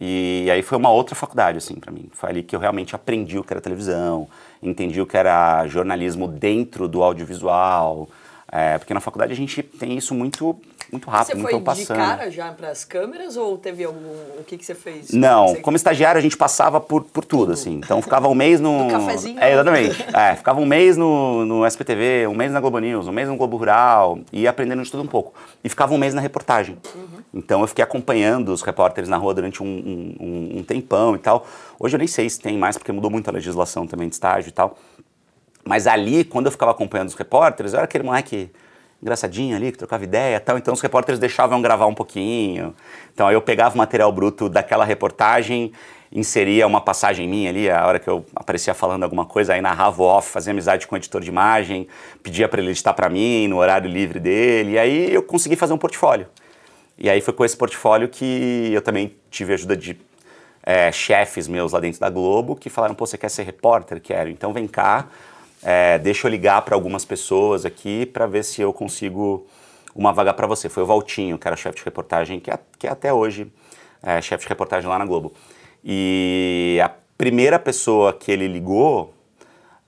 e 0.00 0.48
aí 0.50 0.62
foi 0.62 0.78
uma 0.78 0.90
outra 0.90 1.14
faculdade, 1.14 1.58
assim, 1.58 1.74
para 1.74 1.90
mim. 1.90 2.08
Foi 2.12 2.30
ali 2.30 2.42
que 2.42 2.54
eu 2.54 2.60
realmente 2.60 2.94
aprendi 2.94 3.38
o 3.38 3.44
que 3.44 3.52
era 3.52 3.60
televisão, 3.60 4.28
entendi 4.62 5.00
o 5.00 5.06
que 5.06 5.16
era 5.16 5.66
jornalismo 5.66 6.28
dentro 6.28 6.86
do 6.86 7.02
audiovisual, 7.02 8.08
é, 8.50 8.78
porque 8.78 8.94
na 8.94 9.00
faculdade 9.00 9.32
a 9.32 9.36
gente 9.36 9.62
tem 9.62 9.96
isso 9.96 10.14
muito 10.14 10.58
muito 10.90 11.10
rápido, 11.10 11.36
você 11.36 11.42
muito 11.42 11.60
passando. 11.60 11.86
Você 11.86 11.94
foi 11.94 11.96
de 11.96 12.02
cara 12.02 12.30
já 12.30 12.52
para 12.52 12.70
as 12.70 12.84
câmeras 12.84 13.36
ou 13.36 13.58
teve 13.58 13.84
algum... 13.84 14.08
O 14.38 14.44
que, 14.46 14.56
que 14.56 14.64
você 14.64 14.74
fez? 14.74 15.10
Não, 15.10 15.48
você... 15.48 15.60
como 15.60 15.76
estagiário 15.76 16.18
a 16.18 16.22
gente 16.22 16.36
passava 16.36 16.80
por, 16.80 17.04
por 17.04 17.24
tudo, 17.24 17.40
tudo. 17.40 17.52
assim. 17.52 17.74
Então 17.74 18.00
ficava 18.00 18.26
um 18.26 18.34
mês 18.34 18.58
no... 18.58 18.84
no 18.88 18.90
cafezinho. 18.90 19.38
É, 19.38 19.52
exatamente. 19.52 20.06
é, 20.14 20.34
ficava 20.34 20.60
um 20.60 20.66
mês 20.66 20.96
no, 20.96 21.44
no 21.44 21.66
SPTV, 21.66 22.26
um 22.26 22.34
mês 22.34 22.50
na 22.50 22.60
Globo 22.60 22.78
News, 22.78 23.06
um 23.06 23.12
mês 23.12 23.28
no 23.28 23.36
Globo 23.36 23.58
Rural, 23.58 24.18
e 24.32 24.48
aprendendo 24.48 24.82
de 24.82 24.90
tudo 24.90 25.02
um 25.02 25.06
pouco. 25.06 25.34
E 25.62 25.68
ficava 25.68 25.92
um 25.92 25.98
mês 25.98 26.14
na 26.14 26.22
reportagem. 26.22 26.78
Uhum. 26.94 27.18
Então 27.34 27.60
eu 27.60 27.66
fiquei 27.66 27.84
acompanhando 27.84 28.48
os 28.50 28.62
repórteres 28.62 29.10
na 29.10 29.18
rua 29.18 29.34
durante 29.34 29.62
um, 29.62 29.66
um, 29.66 30.58
um 30.58 30.62
tempão 30.62 31.14
e 31.14 31.18
tal. 31.18 31.46
Hoje 31.78 31.96
eu 31.96 31.98
nem 31.98 32.08
sei 32.08 32.30
se 32.30 32.40
tem 32.40 32.56
mais, 32.56 32.78
porque 32.78 32.92
mudou 32.92 33.10
muito 33.10 33.28
a 33.28 33.32
legislação 33.32 33.86
também 33.86 34.08
de 34.08 34.14
estágio 34.14 34.48
e 34.48 34.52
tal. 34.52 34.78
Mas 35.68 35.86
ali, 35.86 36.24
quando 36.24 36.46
eu 36.46 36.50
ficava 36.50 36.72
acompanhando 36.72 37.08
os 37.08 37.14
repórteres, 37.14 37.74
eu 37.74 37.76
era 37.76 37.84
aquele 37.84 38.02
moleque 38.02 38.50
engraçadinho 39.02 39.54
ali, 39.54 39.70
que 39.70 39.76
trocava 39.76 40.02
ideia 40.02 40.36
e 40.36 40.40
tal. 40.40 40.56
Então 40.56 40.72
os 40.72 40.80
repórteres 40.80 41.18
deixavam 41.18 41.60
gravar 41.60 41.84
um 41.84 41.94
pouquinho. 41.94 42.74
Então 43.12 43.30
eu 43.30 43.42
pegava 43.42 43.74
o 43.74 43.78
material 43.78 44.10
bruto 44.10 44.48
daquela 44.48 44.82
reportagem, 44.82 45.70
inseria 46.10 46.66
uma 46.66 46.80
passagem 46.80 47.28
minha 47.28 47.50
ali, 47.50 47.68
a 47.68 47.86
hora 47.86 47.98
que 47.98 48.08
eu 48.08 48.24
aparecia 48.34 48.72
falando 48.72 49.02
alguma 49.02 49.26
coisa, 49.26 49.52
aí 49.52 49.60
narrava 49.60 50.02
off, 50.02 50.30
fazia 50.30 50.52
amizade 50.52 50.86
com 50.86 50.94
o 50.94 50.98
editor 50.98 51.20
de 51.20 51.28
imagem, 51.28 51.86
pedia 52.22 52.48
para 52.48 52.62
ele 52.62 52.70
editar 52.70 52.94
para 52.94 53.10
mim 53.10 53.46
no 53.46 53.58
horário 53.58 53.90
livre 53.90 54.18
dele. 54.18 54.72
E 54.72 54.78
aí 54.78 55.12
eu 55.12 55.22
consegui 55.22 55.54
fazer 55.54 55.74
um 55.74 55.78
portfólio. 55.78 56.28
E 56.96 57.10
aí 57.10 57.20
foi 57.20 57.34
com 57.34 57.44
esse 57.44 57.54
portfólio 57.54 58.08
que 58.08 58.70
eu 58.72 58.80
também 58.80 59.14
tive 59.30 59.52
ajuda 59.52 59.76
de 59.76 60.00
é, 60.62 60.90
chefes 60.90 61.46
meus 61.46 61.72
lá 61.72 61.80
dentro 61.80 62.00
da 62.00 62.08
Globo 62.08 62.56
que 62.56 62.70
falaram: 62.70 62.94
pô, 62.94 63.04
você 63.04 63.18
quer 63.18 63.28
ser 63.28 63.42
repórter? 63.42 64.00
Quero. 64.00 64.30
Então 64.30 64.50
vem 64.50 64.66
cá 64.66 65.06
é, 65.62 65.98
deixa 65.98 66.26
eu 66.26 66.30
ligar 66.30 66.62
para 66.62 66.74
algumas 66.74 67.04
pessoas 67.04 67.64
aqui 67.64 68.06
para 68.06 68.26
ver 68.26 68.44
se 68.44 68.62
eu 68.62 68.72
consigo 68.72 69.46
uma 69.94 70.12
vaga 70.12 70.32
para 70.32 70.46
você. 70.46 70.68
Foi 70.68 70.82
o 70.82 70.86
Valtinho, 70.86 71.38
que 71.38 71.46
era 71.46 71.56
chefe 71.56 71.78
de 71.78 71.84
reportagem, 71.84 72.40
que, 72.40 72.50
é, 72.50 72.58
que 72.78 72.86
é 72.86 72.90
até 72.90 73.12
hoje 73.12 73.50
é 74.02 74.20
chefe 74.20 74.44
de 74.44 74.48
reportagem 74.48 74.88
lá 74.88 74.98
na 74.98 75.04
Globo. 75.04 75.32
E 75.84 76.78
a 76.82 76.90
primeira 77.16 77.58
pessoa 77.58 78.12
que 78.12 78.30
ele 78.30 78.46
ligou, 78.46 79.12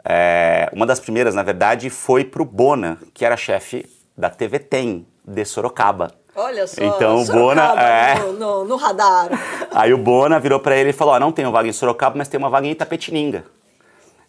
é, 0.04 0.68
uma 0.72 0.86
das 0.86 1.00
primeiras, 1.00 1.34
na 1.34 1.42
verdade, 1.42 1.90
foi 1.90 2.24
para 2.24 2.42
o 2.42 2.44
Bona, 2.44 2.98
que 3.14 3.24
era 3.24 3.36
chefe 3.36 3.86
da 4.16 4.28
TV 4.28 4.58
Tem, 4.58 5.06
de 5.24 5.44
Sorocaba. 5.44 6.12
Olha 6.34 6.66
só, 6.66 6.82
então, 6.82 7.24
Sorocaba, 7.24 7.74
Bona, 7.74 7.82
é... 7.82 8.18
no, 8.18 8.32
no, 8.32 8.64
no 8.64 8.76
radar. 8.76 9.28
Aí 9.72 9.92
o 9.92 9.98
Bona 9.98 10.40
virou 10.40 10.58
para 10.58 10.76
ele 10.76 10.90
e 10.90 10.92
falou, 10.92 11.14
oh, 11.14 11.20
não 11.20 11.32
tenho 11.32 11.50
vaga 11.52 11.68
em 11.68 11.72
Sorocaba, 11.72 12.16
mas 12.16 12.28
tem 12.28 12.38
uma 12.38 12.50
vaga 12.50 12.66
em 12.66 12.70
Itapetininga. 12.70 13.44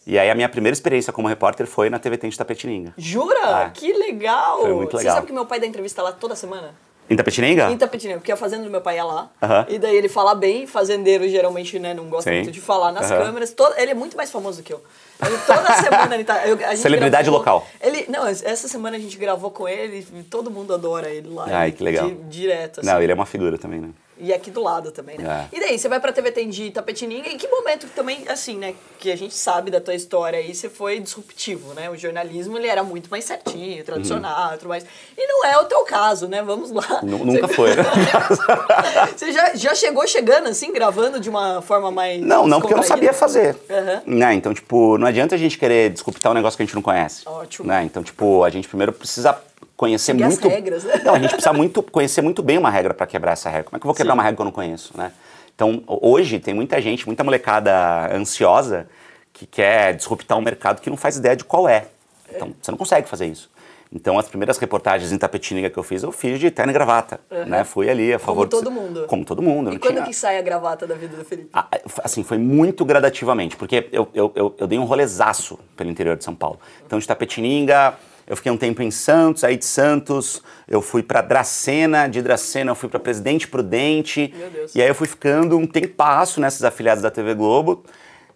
E 0.06 0.18
aí 0.18 0.30
a 0.30 0.36
minha 0.36 0.50
primeira 0.50 0.74
experiência 0.74 1.13
como 1.13 1.27
repórter 1.27 1.68
foi 1.68 1.89
na 1.89 2.00
TV 2.00 2.18
Tem 2.18 2.30
de 2.30 2.38
Tapetininga. 2.38 2.94
Jura? 2.98 3.65
É. 3.68 3.69
Que 3.69 3.94
legal! 3.94 4.62
Foi 4.62 4.74
muito 4.74 4.98
legal. 4.98 5.13
Você 5.13 5.15
sabe 5.15 5.27
que 5.27 5.33
meu 5.33 5.45
pai 5.45 5.59
dá 5.59 5.68
entrevista 5.68 6.01
lá 6.01 6.12
toda 6.12 6.36
semana? 6.36 6.74
Em 7.09 7.15
Tapetininga? 7.15 7.69
Em 7.69 7.77
Tapetininga, 7.77 8.19
porque 8.19 8.31
a 8.31 8.38
fazenda 8.38 8.63
do 8.63 8.69
meu 8.69 8.80
pai 8.80 8.98
é 8.98 9.03
lá. 9.03 9.30
E 9.68 9.77
daí 9.77 9.95
ele 9.98 10.07
fala 10.07 10.33
bem, 10.33 10.65
fazendeiro 10.65 11.27
geralmente 11.27 11.77
né, 11.77 11.94
não 11.94 12.06
gosta 12.06 12.30
Sim. 12.30 12.38
muito 12.38 12.51
de 12.51 12.62
falar 12.62 12.94
nas 12.94 13.09
câmeras. 13.09 13.51
Todo, 13.51 13.77
ele 13.77 13.92
é 13.92 13.94
muito 13.94 14.15
mais 14.15 14.31
famoso 14.31 14.63
que 14.63 14.71
eu. 14.71 14.81
Ele, 15.24 15.38
toda 15.39 15.74
semana 15.83 16.15
ele 16.15 16.24
tá. 16.24 16.48
Eu, 16.48 16.57
Celebridade 16.77 17.24
gravou, 17.24 17.39
local. 17.39 17.68
Ele, 17.81 18.06
não, 18.07 18.25
essa 18.25 18.68
semana 18.68 18.95
a 18.95 19.00
gente 19.00 19.18
gravou 19.18 19.51
com 19.51 19.68
ele 19.68 20.07
e 20.15 20.24
todo 20.24 20.50
mundo 20.50 20.74
adora 20.74 21.09
ele 21.09 21.27
lá. 21.27 21.48
Ai, 21.50 21.74
que 21.74 21.83
legal. 21.83 22.07
Di, 22.07 22.15
direto. 22.30 22.80
Assim. 22.80 22.89
Não, 22.89 23.01
ele 23.01 23.12
é 23.12 23.15
uma 23.15 23.25
figura 23.25 23.57
também, 23.57 23.81
né? 23.81 23.89
E 24.23 24.31
aqui 24.31 24.51
do 24.51 24.62
lado 24.62 24.91
também, 24.91 25.18
né? 25.18 25.50
É. 25.51 25.57
E 25.57 25.59
daí, 25.59 25.79
você 25.79 25.89
vai 25.89 26.00
pra 26.00 26.12
TV 26.12 26.31
Tendi, 26.31 26.69
Tapetininga, 26.69 27.27
em 27.27 27.38
que 27.38 27.47
momento 27.47 27.88
também, 27.95 28.23
assim, 28.29 28.56
né, 28.56 28.75
que 29.00 29.12
a 29.12 29.15
gente 29.15 29.33
sabe 29.33 29.71
da 29.71 29.81
tua 29.81 29.95
história 29.95 30.38
aí, 30.38 30.53
você 30.53 30.69
foi 30.69 31.00
disruptivo, 31.00 31.74
né? 31.74 31.89
O 31.89 31.98
jornalismo, 31.98 32.55
ele 32.55 32.67
era 32.67 32.84
muito 32.84 33.10
mais 33.10 33.25
certinho, 33.25 33.84
tradicional, 33.84 34.51
uhum. 34.51 34.57
tudo 34.57 34.69
mais. 34.69 34.86
E 35.17 35.27
não 35.27 35.43
é 35.43 35.57
o 35.57 35.65
teu 35.65 35.84
caso, 35.86 36.27
né? 36.27 36.43
Vamos 36.43 36.69
lá. 36.69 37.01
N 37.01 37.17
nunca 37.17 37.48
você... 37.48 37.53
foi, 37.55 37.72
você 39.17 39.31
já, 39.31 39.55
já 39.55 39.74
chegou 39.74 40.05
chegando, 40.05 40.50
assim, 40.50 40.72
gravando 40.72 41.19
de 41.19 41.27
uma 41.27 41.62
forma 41.63 41.89
mais 41.89 42.22
Não, 42.22 42.46
não, 42.46 42.62
porque 42.62 42.75
eu 42.75 42.77
não 42.77 42.84
sabia 42.84 43.13
fazer. 43.13 43.55
Uhum. 43.69 44.17
Né? 44.17 44.36
Então, 44.36 44.53
tipo, 44.53 45.00
não 45.00 45.07
adianta 45.07 45.34
a 45.34 45.38
gente 45.38 45.57
querer 45.57 45.89
disruptar 45.89 46.31
um 46.31 46.36
negócio 46.36 46.55
que 46.57 46.62
a 46.62 46.65
gente 46.65 46.75
não 46.75 46.84
conhece. 46.84 47.27
Ótimo. 47.27 47.67
Né? 47.67 47.84
Então, 47.84 48.03
tipo, 48.03 48.43
a 48.43 48.51
gente 48.51 48.67
primeiro 48.67 48.93
precisa 48.93 49.36
conhecer 49.81 50.11
Seguir 50.11 50.25
muito. 50.25 50.47
As 50.47 50.53
regras, 50.53 50.83
né? 50.83 51.01
Não, 51.03 51.15
a 51.15 51.19
gente 51.19 51.31
precisa 51.31 51.51
muito 51.51 51.81
conhecer 51.81 52.21
muito 52.21 52.43
bem 52.43 52.55
uma 52.55 52.69
regra 52.69 52.93
para 52.93 53.07
quebrar 53.07 53.31
essa 53.31 53.50
regra. 53.50 53.63
Como 53.63 53.77
é 53.77 53.79
que 53.79 53.83
eu 53.83 53.88
vou 53.88 53.95
quebrar 53.95 54.13
Sim. 54.13 54.17
uma 54.17 54.21
regra 54.21 54.35
que 54.35 54.41
eu 54.41 54.45
não 54.45 54.51
conheço, 54.51 54.95
né? 54.95 55.11
Então, 55.55 55.81
hoje 55.88 56.39
tem 56.39 56.53
muita 56.53 56.79
gente, 56.79 57.07
muita 57.07 57.23
molecada 57.23 58.15
ansiosa 58.15 58.88
que 59.33 59.47
quer 59.47 59.95
disruptar 59.95 60.38
um 60.38 60.41
mercado 60.41 60.81
que 60.81 60.89
não 60.89 60.97
faz 60.97 61.17
ideia 61.17 61.35
de 61.35 61.43
qual 61.43 61.67
é. 61.67 61.88
Então, 62.29 62.50
é. 62.50 62.51
você 62.61 62.69
não 62.69 62.77
consegue 62.77 63.09
fazer 63.09 63.25
isso. 63.25 63.50
Então, 63.91 64.19
as 64.19 64.27
primeiras 64.27 64.59
reportagens 64.59 65.11
em 65.11 65.17
Tapetininga 65.17 65.69
que 65.71 65.77
eu 65.79 65.83
fiz, 65.83 66.03
eu 66.03 66.11
fiz 66.11 66.39
de 66.39 66.51
terno 66.51 66.71
e 66.71 66.73
gravata, 66.73 67.19
uhum. 67.31 67.45
né? 67.45 67.63
Fui 67.63 67.89
ali 67.89 68.13
a 68.13 68.19
favor... 68.19 68.47
Como 68.47 68.63
todo 68.63 68.71
mundo. 68.71 69.05
Como 69.07 69.25
todo 69.25 69.41
mundo. 69.41 69.73
E 69.73 69.79
quando 69.79 69.95
tinha... 69.95 70.05
que 70.05 70.13
sai 70.13 70.38
a 70.38 70.41
gravata 70.43 70.85
da 70.85 70.93
vida 70.93 71.17
do 71.17 71.25
Felipe? 71.25 71.50
Ah, 71.51 71.67
assim, 72.03 72.23
foi 72.23 72.38
muito 72.38 72.85
gradativamente, 72.85 73.57
porque 73.57 73.89
eu, 73.91 74.07
eu, 74.13 74.31
eu, 74.35 74.55
eu 74.59 74.67
dei 74.67 74.77
um 74.77 74.85
rolezaço 74.85 75.59
pelo 75.75 75.89
interior 75.89 76.15
de 76.15 76.23
São 76.23 76.35
Paulo. 76.35 76.59
Então, 76.85 77.00
de 77.00 77.07
Tapetininga, 77.07 77.95
eu 78.28 78.36
fiquei 78.36 78.51
um 78.51 78.58
tempo 78.58 78.82
em 78.82 78.92
Santos, 78.92 79.44
aí 79.44 79.58
de 79.58 79.66
Santos 79.66 80.42
eu 80.68 80.82
fui 80.82 81.04
para 81.04 81.22
Dracena, 81.22 82.08
de 82.08 82.22
Dracena 82.22 82.72
eu 82.72 82.75
fui 82.75 82.88
para 82.88 83.00
Presidente 83.00 83.48
Prudente. 83.48 84.34
E 84.74 84.82
aí 84.82 84.88
eu 84.88 84.96
fui 84.96 85.08
ficando 85.08 85.58
um 85.58 85.68
tempasso 85.68 86.40
nessas 86.40 86.63
afiliadas 86.63 87.01
da 87.04 87.12
TV 87.12 87.34
Globo. 87.34 87.84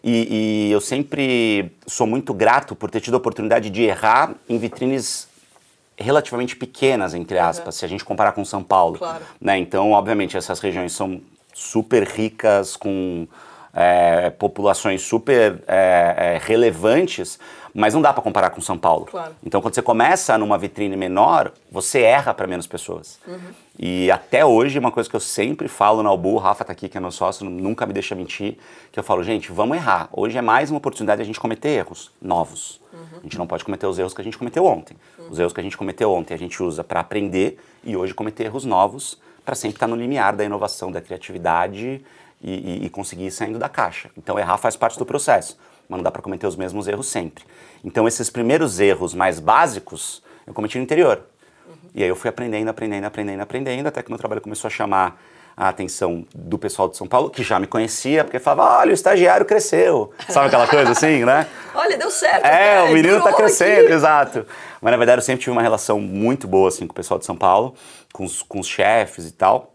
E, 0.04 0.68
e, 0.68 0.72
eu 0.72 0.80
sempre 0.80 1.72
sou 1.88 2.06
muito 2.06 2.32
grato 2.32 2.76
por 2.76 2.92
ter 2.92 3.00
tido 3.00 3.16
a 3.16 3.18
oportunidade 3.18 3.72
de 3.72 3.82
errar 3.82 4.36
em 4.48 4.60
vitrines 4.60 5.28
relativamente 5.98 6.56
pequenas, 6.56 7.16
entre 7.16 7.40
aspas, 7.40 7.74
uhum. 7.74 7.80
se 7.80 7.86
a 7.86 7.88
gente 7.88 8.06
comparar 8.06 8.34
com 8.34 8.46
São 8.46 8.62
Paulo. 8.62 9.00
Claro. 9.00 9.24
Né? 9.42 9.58
Então, 9.58 9.92
obviamente, 9.92 10.38
essas 10.38 10.60
regiões 10.60 10.92
são 10.92 11.22
super 11.54 12.04
ricas, 12.04 12.76
com 12.76 13.28
é, 13.74 14.30
populações 14.30 15.02
super 15.02 15.64
é, 15.68 16.16
é, 16.36 16.42
relevantes, 16.42 17.38
mas 17.76 17.94
não 17.94 18.02
dá 18.02 18.14
para 18.14 18.24
comparar 18.24 18.52
com 18.52 18.62
São 18.62 18.78
Paulo. 18.78 19.06
Claro. 19.06 19.36
Então, 19.46 19.62
quando 19.62 19.76
você 19.76 19.82
começa 19.82 20.38
numa 20.38 20.58
vitrine 20.58 20.96
menor, 20.96 21.52
você 21.70 22.00
erra 22.00 22.34
para 22.34 22.48
menos 22.48 22.66
pessoas. 22.66 23.20
Uhum. 23.28 23.38
E 23.78 24.10
até 24.10 24.46
hoje, 24.46 24.80
uma 24.80 24.94
coisa 24.94 25.10
que 25.10 25.16
eu 25.16 25.20
sempre 25.20 25.68
falo 25.68 26.02
na 26.02 26.08
Albu, 26.08 26.36
o 26.36 26.38
Rafa 26.38 26.64
tá 26.64 26.72
aqui, 26.72 26.88
que 26.88 26.98
é 26.98 27.02
meu 27.02 27.12
sócio, 27.12 27.46
nunca 27.46 27.86
me 27.86 27.92
deixa 27.92 28.16
mentir, 28.16 28.58
que 28.94 28.98
eu 28.98 29.04
falo, 29.04 29.22
gente, 29.26 29.52
vamos 29.52 29.76
errar. 29.76 30.08
Hoje 30.14 30.38
é 30.38 30.42
mais 30.42 30.72
uma 30.72 30.78
oportunidade 30.78 31.18
de 31.18 31.24
a 31.24 31.26
gente 31.26 31.40
cometer 31.40 31.68
erros 31.68 32.12
novos. 32.22 32.80
Uhum. 32.94 33.20
gente 33.24 33.38
não 33.38 33.46
pode 33.46 33.66
cometer 33.66 33.86
os 33.86 34.00
erros 34.00 34.14
que 34.14 34.22
a 34.22 34.24
gente 34.24 34.38
cometeu 34.38 34.66
ontem. 34.66 34.96
Os 35.30 35.38
erros 35.38 35.52
que 35.52 35.60
a 35.60 35.64
gente 35.64 35.76
cometeu 35.76 36.14
ontem 36.14 36.34
a 36.34 36.38
gente 36.38 36.64
usa 36.64 36.82
para 36.82 37.02
aprender 37.02 37.60
e 37.84 37.98
hoje 37.98 38.14
cometer 38.14 38.46
erros 38.46 38.64
novos 38.64 39.20
para 39.44 39.54
sempre 39.54 39.76
estar 39.76 39.88
no 39.88 39.98
limiar 39.98 40.34
da 40.34 40.46
inovação, 40.46 40.94
da 40.94 41.02
criatividade 41.02 42.02
e, 42.42 42.52
e, 42.52 42.86
e 42.86 42.90
conseguir 42.90 43.26
ir 43.26 43.32
saindo 43.32 43.60
da 43.60 43.68
caixa. 43.68 44.10
Então 44.18 44.40
errar 44.40 44.58
faz 44.58 44.78
parte 44.78 44.98
do 44.98 45.06
processo, 45.06 45.58
mas 45.88 45.98
não 45.98 46.04
dá 46.04 46.12
para 46.12 46.22
cometer 46.22 46.48
os 46.48 46.56
mesmos 46.56 46.88
erros 46.88 47.08
sempre. 47.08 47.44
Então 47.84 48.08
esses 48.08 48.30
primeiros 48.30 48.80
erros 48.80 49.14
mais 49.14 49.40
básicos 49.40 50.24
eu 50.46 50.54
cometi 50.54 50.78
no 50.78 50.84
interior. 50.84 51.22
E 51.94 52.04
aí 52.04 52.10
eu 52.10 52.16
fui 52.16 52.30
aprendendo, 52.30 52.68
aprendendo, 52.68 53.06
aprendendo, 53.06 53.42
aprendendo, 53.42 53.88
até 53.88 54.04
que 54.04 54.10
meu 54.10 54.18
trabalho 54.18 54.42
começou 54.42 54.68
a 54.68 54.72
chamar 54.72 55.20
a 55.58 55.70
atenção 55.70 56.26
do 56.36 56.58
pessoal 56.58 56.90
de 56.90 56.98
São 56.98 57.08
Paulo, 57.08 57.30
que 57.30 57.42
já 57.42 57.58
me 57.60 57.66
conhecia, 57.66 58.26
porque 58.26 58.40
falava, 58.40 58.80
olha, 58.80 58.92
o 58.92 58.94
estagiário 58.94 59.46
cresceu. 59.46 60.12
Sabe 60.28 60.48
aquela 60.48 60.68
coisa 60.68 60.92
assim, 60.92 61.24
né? 61.24 61.48
olha, 61.74 61.98
deu 61.98 62.12
certo. 62.12 62.46
É, 62.46 62.84
o 62.84 62.92
menino 62.92 63.22
tá 63.22 63.32
crescendo, 63.32 63.86
aqui. 63.86 63.94
exato. 63.94 64.46
Mas 64.82 64.92
na 64.92 64.98
verdade 64.98 65.20
eu 65.20 65.24
sempre 65.24 65.44
tive 65.44 65.52
uma 65.52 65.62
relação 65.62 66.02
muito 66.02 66.48
boa 66.48 66.68
assim, 66.68 66.86
com 66.86 66.92
o 66.92 66.96
pessoal 66.96 67.18
de 67.18 67.26
São 67.26 67.38
Paulo, 67.38 67.74
com 68.12 68.26
os, 68.26 68.44
com 68.44 68.60
os 68.60 68.68
chefes 68.68 69.26
e 69.28 69.32
tal. 69.32 69.74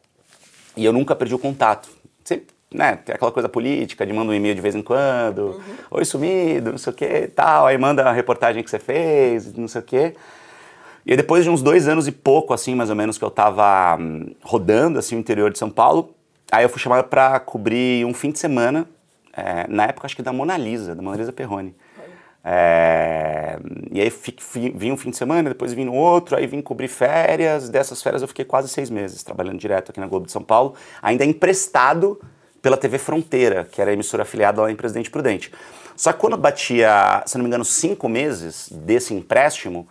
E 0.76 0.85
eu 0.85 0.93
nunca 0.93 1.17
perdi 1.17 1.35
o 1.35 1.38
contato. 1.38 1.88
Sempre, 2.23 2.49
né, 2.72 2.96
tem 2.96 3.14
aquela 3.14 3.32
coisa 3.32 3.48
política, 3.48 4.06
de 4.06 4.12
manda 4.12 4.30
um 4.30 4.34
e-mail 4.34 4.54
de 4.54 4.60
vez 4.60 4.74
em 4.74 4.82
quando, 4.82 5.38
uhum. 5.38 5.60
oi 5.90 6.04
sumido, 6.04 6.70
não 6.70 6.78
sei 6.78 6.92
o 6.92 6.96
que 6.96 7.26
tal, 7.28 7.66
aí 7.66 7.76
manda 7.76 8.04
a 8.04 8.12
reportagem 8.12 8.62
que 8.62 8.70
você 8.70 8.78
fez, 8.78 9.52
não 9.54 9.66
sei 9.66 9.80
o 9.80 9.84
que. 9.84 10.14
E 11.04 11.16
depois 11.16 11.42
de 11.42 11.50
uns 11.50 11.62
dois 11.62 11.88
anos 11.88 12.06
e 12.06 12.12
pouco, 12.12 12.54
assim, 12.54 12.74
mais 12.74 12.90
ou 12.90 12.96
menos, 12.96 13.18
que 13.18 13.24
eu 13.24 13.30
tava 13.30 13.96
hum, 14.00 14.34
rodando, 14.42 14.98
assim, 14.98 15.16
o 15.16 15.18
interior 15.18 15.50
de 15.50 15.58
São 15.58 15.70
Paulo, 15.70 16.14
aí 16.52 16.64
eu 16.64 16.68
fui 16.68 16.78
chamado 16.78 17.08
para 17.08 17.40
cobrir 17.40 18.04
um 18.04 18.14
fim 18.14 18.30
de 18.30 18.38
semana, 18.38 18.86
é, 19.32 19.66
na 19.68 19.84
época 19.84 20.06
acho 20.06 20.14
que 20.14 20.22
da 20.22 20.32
Mona 20.32 20.56
Lisa, 20.56 20.94
da 20.94 21.02
Mona 21.02 21.16
Lisa 21.16 21.32
Perrone. 21.32 21.74
É, 22.42 23.58
e 23.90 24.00
aí 24.00 24.12
vim 24.74 24.92
um 24.92 24.96
fim 24.96 25.10
de 25.10 25.16
semana, 25.16 25.50
depois 25.50 25.72
vim 25.72 25.84
no 25.84 25.94
outro, 25.94 26.36
aí 26.36 26.46
vim 26.46 26.62
cobrir 26.62 26.88
férias. 26.88 27.68
Dessas 27.68 28.02
férias 28.02 28.22
eu 28.22 28.28
fiquei 28.28 28.44
quase 28.44 28.68
seis 28.68 28.88
meses 28.88 29.22
trabalhando 29.22 29.58
direto 29.58 29.90
aqui 29.90 30.00
na 30.00 30.06
Globo 30.06 30.26
de 30.26 30.32
São 30.32 30.42
Paulo, 30.42 30.74
ainda 31.02 31.24
emprestado 31.24 32.20
pela 32.62 32.76
TV 32.76 32.99
Fronteira, 32.99 33.67
que 33.71 33.81
era 33.81 33.90
a 33.90 33.95
emissora 33.95 34.23
afiliada 34.23 34.62
lá 34.62 34.71
em 34.71 34.76
Presidente 34.76 35.11
Prudente. 35.11 35.52
Só 35.97 36.12
que 36.12 36.19
quando 36.19 36.37
batia, 36.37 37.23
se 37.26 37.37
não 37.37 37.45
me 37.45 37.49
engano, 37.49 37.64
cinco 37.64 38.09
meses 38.09 38.69
desse 38.71 39.12
empréstimo, 39.12 39.87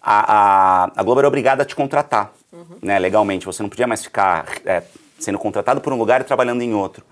a, 0.00 0.84
a, 0.84 0.90
a 0.96 1.02
Globo 1.02 1.20
era 1.20 1.28
obrigada 1.28 1.62
a 1.62 1.66
te 1.66 1.74
contratar, 1.74 2.32
uhum. 2.52 2.76
né, 2.80 2.98
legalmente. 2.98 3.44
Você 3.46 3.62
não 3.62 3.70
podia 3.70 3.86
mais 3.86 4.02
ficar 4.02 4.46
é, 4.64 4.82
sendo 5.18 5.38
contratado 5.38 5.80
por 5.80 5.92
um 5.92 5.96
lugar 5.96 6.20
e 6.20 6.24
trabalhando 6.24 6.62
em 6.62 6.74
outro. 6.74 7.04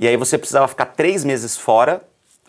E 0.00 0.08
aí 0.08 0.16
você 0.16 0.38
precisava 0.38 0.66
ficar 0.66 0.86
três 0.86 1.24
meses 1.24 1.56
fora 1.56 2.02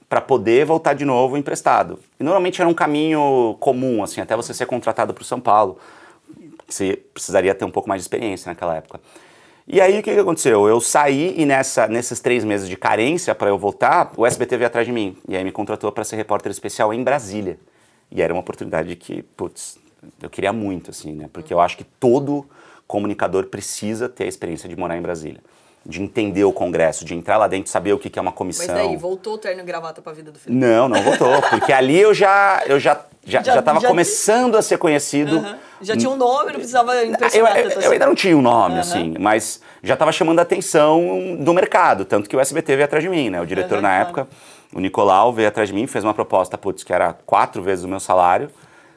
para 0.08 0.22
poder 0.22 0.66
voltar 0.66 0.94
de 0.94 1.04
novo 1.04 1.38
emprestado. 1.38 2.00
E 2.20 2.24
normalmente 2.24 2.62
era 2.62 2.70
um 2.70 2.74
caminho 2.74 3.58
comum, 3.60 4.04
assim, 4.04 4.22
até 4.22 4.36
você 4.36 4.54
ser 4.54 4.66
contratado 4.66 5.14
para 5.14 5.22
o 5.22 5.25
São 5.25 5.40
Paulo. 5.40 5.78
Você 6.68 6.96
precisaria 7.14 7.54
ter 7.54 7.66
um 7.66 7.72
pouco 7.72 7.90
mais 7.90 8.02
de 8.02 8.06
experiência 8.06 8.50
naquela 8.50 8.75
época. 8.75 9.00
E 9.67 9.81
aí 9.81 10.00
o 10.00 10.03
que, 10.03 10.13
que 10.13 10.19
aconteceu? 10.19 10.67
Eu 10.67 10.79
saí 10.79 11.34
e 11.38 11.45
nessa, 11.45 11.88
nesses 11.88 12.19
três 12.19 12.43
meses 12.43 12.69
de 12.69 12.77
carência 12.77 13.34
para 13.34 13.50
eu 13.50 13.57
voltar, 13.57 14.12
o 14.15 14.25
SBT 14.25 14.57
veio 14.57 14.67
atrás 14.67 14.86
de 14.86 14.93
mim. 14.93 15.17
E 15.27 15.36
aí 15.36 15.43
me 15.43 15.51
contratou 15.51 15.91
para 15.91 16.03
ser 16.03 16.17
repórter 16.17 16.51
especial 16.51 16.93
em 16.93 17.03
Brasília. 17.03 17.57
E 18.12 18.22
era 18.22 18.31
uma 18.31 18.41
oportunidade 18.41 18.95
que, 18.95 19.24
putz, 19.24 19.79
eu 20.22 20.29
queria 20.29 20.53
muito, 20.53 20.91
assim, 20.91 21.13
né? 21.13 21.29
Porque 21.34 21.51
eu 21.51 21.60
acho 21.60 21.77
que 21.77 21.84
todo 21.84 22.45
comunicador 22.86 23.48
precisa 23.48 24.07
ter 24.07 24.25
a 24.25 24.27
experiência 24.27 24.69
de 24.69 24.75
morar 24.75 24.98
em 24.98 25.01
Brasília. 25.01 25.41
De 25.86 26.01
entender 26.01 26.44
o 26.44 26.51
Congresso, 26.51 27.06
de 27.06 27.13
entrar 27.13 27.38
lá 27.38 27.48
dentro, 27.48 27.70
saber 27.70 27.94
o 27.94 28.00
que 28.00 28.18
é 28.18 28.22
uma 28.22 28.32
comissão. 28.32 28.75
Mas 28.75 28.88
daí, 28.88 28.98
voltou 28.98 29.36
o 29.36 29.38
terno 29.38 29.62
e 29.62 29.65
gravata 29.65 30.01
pra 30.01 30.13
vida 30.13 30.32
do 30.32 30.39
Felipe? 30.39 30.60
Não, 30.60 30.89
não 30.89 31.01
voltou. 31.04 31.42
Porque 31.44 31.72
ali 31.72 32.00
eu 32.00 32.12
já, 32.12 32.63
eu 32.65 32.80
já, 32.80 33.00
já, 33.24 33.44
já, 33.44 33.54
já 33.54 33.62
tava 33.62 33.80
já 33.80 33.88
começando 33.88 34.56
a 34.56 34.63
ser 34.63 34.80
conhecido. 34.80 35.38
Uhum. 35.38 35.56
Já 35.82 35.96
tinha 35.96 36.10
um 36.10 36.15
nome, 36.15 36.54
não 36.54 36.56
precisava 36.56 37.06
impressionar 37.06 37.58
eu, 37.60 37.70
eu, 37.70 37.82
eu 37.82 37.92
ainda 37.92 38.08
não 38.08 38.15
tinha 38.15 38.36
um 38.36 38.42
nome, 38.42 38.75
uhum. 38.75 38.82
assim, 38.82 39.13
mas 39.20 39.62
já 39.84 39.94
estava 39.94 40.12
chamando 40.12 40.39
a 40.39 40.42
atenção 40.42 41.38
do 41.39 41.54
mercado. 41.54 42.04
Tanto 42.04 42.27
que 42.27 42.36
o 42.36 42.39
SBT 42.39 42.75
veio 42.75 42.86
atrás 42.86 43.04
de 43.04 43.10
mim, 43.10 43.30
né? 43.30 43.39
O 43.39 43.46
diretor 43.46 43.75
uhum, 43.75 43.82
na 43.82 44.00
época... 44.00 44.27
O 44.75 44.80
Nicolau 44.82 45.32
veio 45.32 45.48
atrás 45.48 45.70
de 45.70 45.75
mim, 45.75 45.88
fez 45.88 46.04
uma 46.04 46.13
proposta, 46.13 46.58
putz, 46.58 46.84
que 46.84 46.92
era 46.92 47.13
quatro 47.25 47.62
vezes 47.62 47.86
o 47.86 47.88
meu 47.88 48.00
salário, 48.00 48.50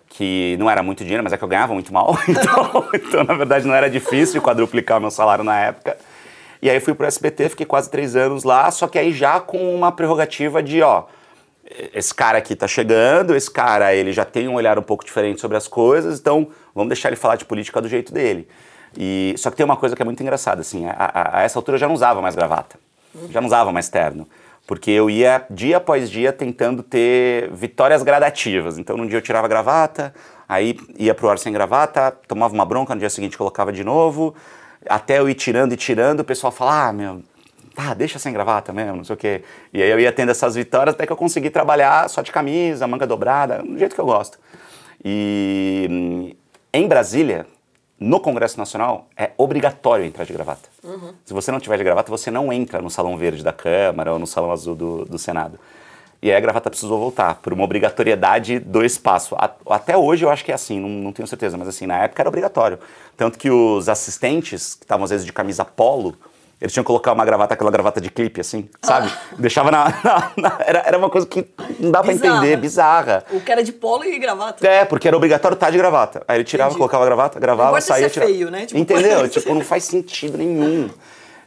que 0.09 0.57
não 0.59 0.69
era 0.69 0.83
muito 0.83 1.05
dinheiro, 1.05 1.23
mas 1.23 1.33
é 1.33 1.37
que 1.37 1.45
eu 1.45 1.49
ganhava 1.49 1.73
muito 1.73 1.93
mal. 1.93 2.19
Então, 2.29 2.89
então 2.93 3.25
na 3.25 3.35
verdade, 3.35 3.65
não 3.65 3.75
era 3.75 3.89
difícil 3.89 4.43
quadruplicar 4.43 4.99
o 4.99 5.01
meu 5.01 5.11
salário 5.11 5.45
na 5.45 5.57
época. 5.61 5.97
E 6.61 6.69
aí 6.69 6.81
fui 6.81 6.95
pro 6.95 7.07
SBT, 7.07 7.51
fiquei 7.51 7.67
quase 7.67 7.91
três 7.91 8.17
anos 8.17 8.45
lá, 8.45 8.71
só 8.71 8.87
que 8.87 8.99
aí 8.99 9.13
já 9.13 9.41
com 9.41 9.75
uma 9.75 9.93
prerrogativa 9.93 10.63
de, 10.63 10.83
ó, 10.83 11.05
esse 11.95 12.15
cara 12.15 12.39
aqui 12.39 12.57
tá 12.57 12.67
chegando, 12.67 13.37
esse 13.37 13.51
cara, 13.51 13.95
ele 13.95 14.13
já 14.13 14.25
tem 14.25 14.49
um 14.49 14.55
olhar 14.55 14.79
um 14.79 14.83
pouco 14.83 15.05
diferente 15.05 15.41
sobre 15.41 15.57
as 15.57 15.69
coisas, 15.69 16.19
então 16.19 16.49
vamos 16.75 16.89
deixar 16.89 17.09
ele 17.09 17.17
falar 17.17 17.37
de 17.37 17.45
política 17.45 17.81
do 17.81 17.89
jeito 17.89 18.13
dele. 18.13 18.49
E, 18.97 19.35
só 19.37 19.51
que 19.51 19.57
tem 19.57 19.65
uma 19.65 19.77
coisa 19.77 19.95
que 19.95 20.03
é 20.03 20.05
muito 20.05 20.23
engraçada, 20.23 20.63
assim, 20.63 20.87
a, 20.87 20.93
a, 20.93 21.39
a 21.39 21.43
essa 21.43 21.59
altura 21.59 21.77
eu 21.77 21.81
já 21.81 21.87
não 21.87 21.95
usava 21.95 22.21
mais 22.23 22.35
gravata, 22.35 22.79
já 23.31 23.41
não 23.41 23.47
usava 23.47 23.71
mais 23.71 23.89
terno 23.89 24.27
porque 24.69 24.91
eu 24.91 25.09
ia 25.09 25.47
dia 25.49 25.79
após 25.79 26.11
dia 26.11 26.31
tentando 26.31 26.83
ter 26.83 27.51
vitórias 27.55 28.03
gradativas. 28.03 28.77
Então, 28.77 28.99
num 28.99 29.07
dia 29.07 29.17
eu 29.17 29.23
tirava 29.23 29.49
gravata, 29.49 30.15
aí 30.47 30.79
ia 30.99 31.15
pro 31.15 31.31
ar 31.31 31.39
sem 31.39 31.51
gravata, 31.51 32.11
tomava 32.29 32.53
uma 32.53 32.67
bronca, 32.67 32.95
no 32.95 33.01
dia 33.01 33.09
seguinte 33.09 33.39
colocava 33.39 33.73
de 33.73 33.83
novo, 33.83 34.35
até 34.87 35.19
eu 35.19 35.29
ir 35.29 35.35
tirando 35.35 35.73
e 35.73 35.77
tirando, 35.77 36.21
o 36.21 36.25
pessoal 36.25 36.53
fala, 36.53 36.89
ah, 36.89 36.93
meu, 36.93 37.23
ah, 37.77 37.95
deixa 37.95 38.19
sem 38.19 38.33
gravata 38.33 38.73
mesmo, 38.73 38.97
não 38.97 39.05
sei 39.05 39.15
o 39.15 39.17
quê. 39.17 39.43
E 39.73 39.83
aí 39.83 39.89
eu 39.89 40.01
ia 40.01 40.13
tendo 40.13 40.31
essas 40.31 40.55
vitórias 40.55 40.95
até 40.95 41.07
que 41.07 41.13
eu 41.13 41.17
consegui 41.17 41.49
trabalhar 41.49 42.09
só 42.11 42.23
de 42.23 42.33
camisa, 42.33 42.87
manga 42.87 43.07
dobrada, 43.07 43.63
do 43.63 43.79
jeito 43.79 43.95
que 43.95 44.01
eu 44.01 44.07
gosto. 44.07 44.39
E 45.05 46.37
em 46.73 46.89
Brasília, 46.89 47.47
no 48.01 48.21
Congresso 48.21 48.59
Nacional 48.59 49.09
é 49.17 49.31
obrigatório 49.37 50.05
entrar 50.05 50.25
de 50.25 50.33
gravata. 50.33 50.69
Uhum. 50.83 51.15
Se 51.25 51.33
você 51.33 51.51
não 51.51 51.61
tiver 51.61 51.77
de 51.77 51.85
gravata, 51.85 52.11
você 52.11 52.31
não 52.31 52.53
entra 52.53 52.81
no 52.81 52.91
Salão 52.91 53.17
Verde 53.17 53.43
da 53.43 53.53
Câmara 53.53 54.13
ou 54.13 54.19
no 54.19 54.27
Salão 54.27 54.53
Azul 54.53 54.75
do, 54.75 55.05
do 55.05 55.19
Senado. 55.19 55.59
E 56.21 56.31
aí 56.31 56.37
a 56.37 56.41
gravata 56.41 56.69
precisou 56.69 56.99
voltar, 56.99 57.37
por 57.37 57.53
uma 57.53 57.63
obrigatoriedade 57.63 58.59
do 58.59 58.85
espaço. 58.85 59.37
Até 59.67 59.97
hoje 59.97 60.25
eu 60.25 60.31
acho 60.31 60.45
que 60.45 60.51
é 60.51 60.55
assim, 60.55 60.81
não, 60.81 60.89
não 60.89 61.13
tenho 61.13 61.29
certeza, 61.29 61.57
mas 61.57 61.69
assim, 61.69 61.87
na 61.87 61.99
época 61.99 62.23
era 62.23 62.29
obrigatório. 62.29 62.79
Tanto 63.17 63.39
que 63.39 63.51
os 63.51 63.89
assistentes, 63.89 64.75
que 64.75 64.85
estavam 64.85 65.05
às 65.05 65.11
vezes 65.11 65.25
de 65.25 65.33
camisa 65.33 65.65
polo, 65.65 66.17
eles 66.61 66.73
tinham 66.73 66.83
que 66.83 66.89
colocar 66.89 67.13
uma 67.13 67.25
gravata, 67.25 67.55
aquela 67.55 67.71
gravata 67.71 68.01
de 68.01 68.11
clipe, 68.11 68.41
assim, 68.41 68.69
sabe? 68.83 69.09
Ah. 69.13 69.35
Deixava 69.39 69.71
na, 69.71 69.85
na, 70.03 70.33
na, 70.37 70.57
era, 70.67 70.83
era 70.87 70.99
uma 70.99 71.09
coisa 71.09 71.25
que 71.25 71.47
não 71.79 71.93
dá 71.93 72.03
pra 72.03 72.13
entender, 72.13 72.57
bizarra. 72.57 73.25
O 73.31 73.41
que 73.41 73.53
era 73.53 73.63
de 73.63 73.73
polo 73.73 74.05
e 74.05 74.19
gravata. 74.19 74.67
É, 74.67 74.85
porque 74.85 75.07
era 75.07 75.17
obrigatório 75.17 75.55
estar 75.55 75.71
de 75.71 75.79
gravata. 75.79 76.25
Aí 76.27 76.39
ele 76.39 76.45
tirava, 76.45 76.71
Entendi. 76.71 76.79
colocava 76.79 77.05
a 77.05 77.07
gravata, 77.07 77.39
gravava, 77.39 77.73
não 77.73 77.81
saía, 77.81 78.11
tirava. 78.11 78.29
feio, 78.29 78.51
né? 78.51 78.67
Tipo, 78.67 78.81
Entendeu? 78.81 79.29
tipo, 79.31 79.55
não 79.55 79.61
faz 79.61 79.85
sentido 79.85 80.37
nenhum. 80.37 80.91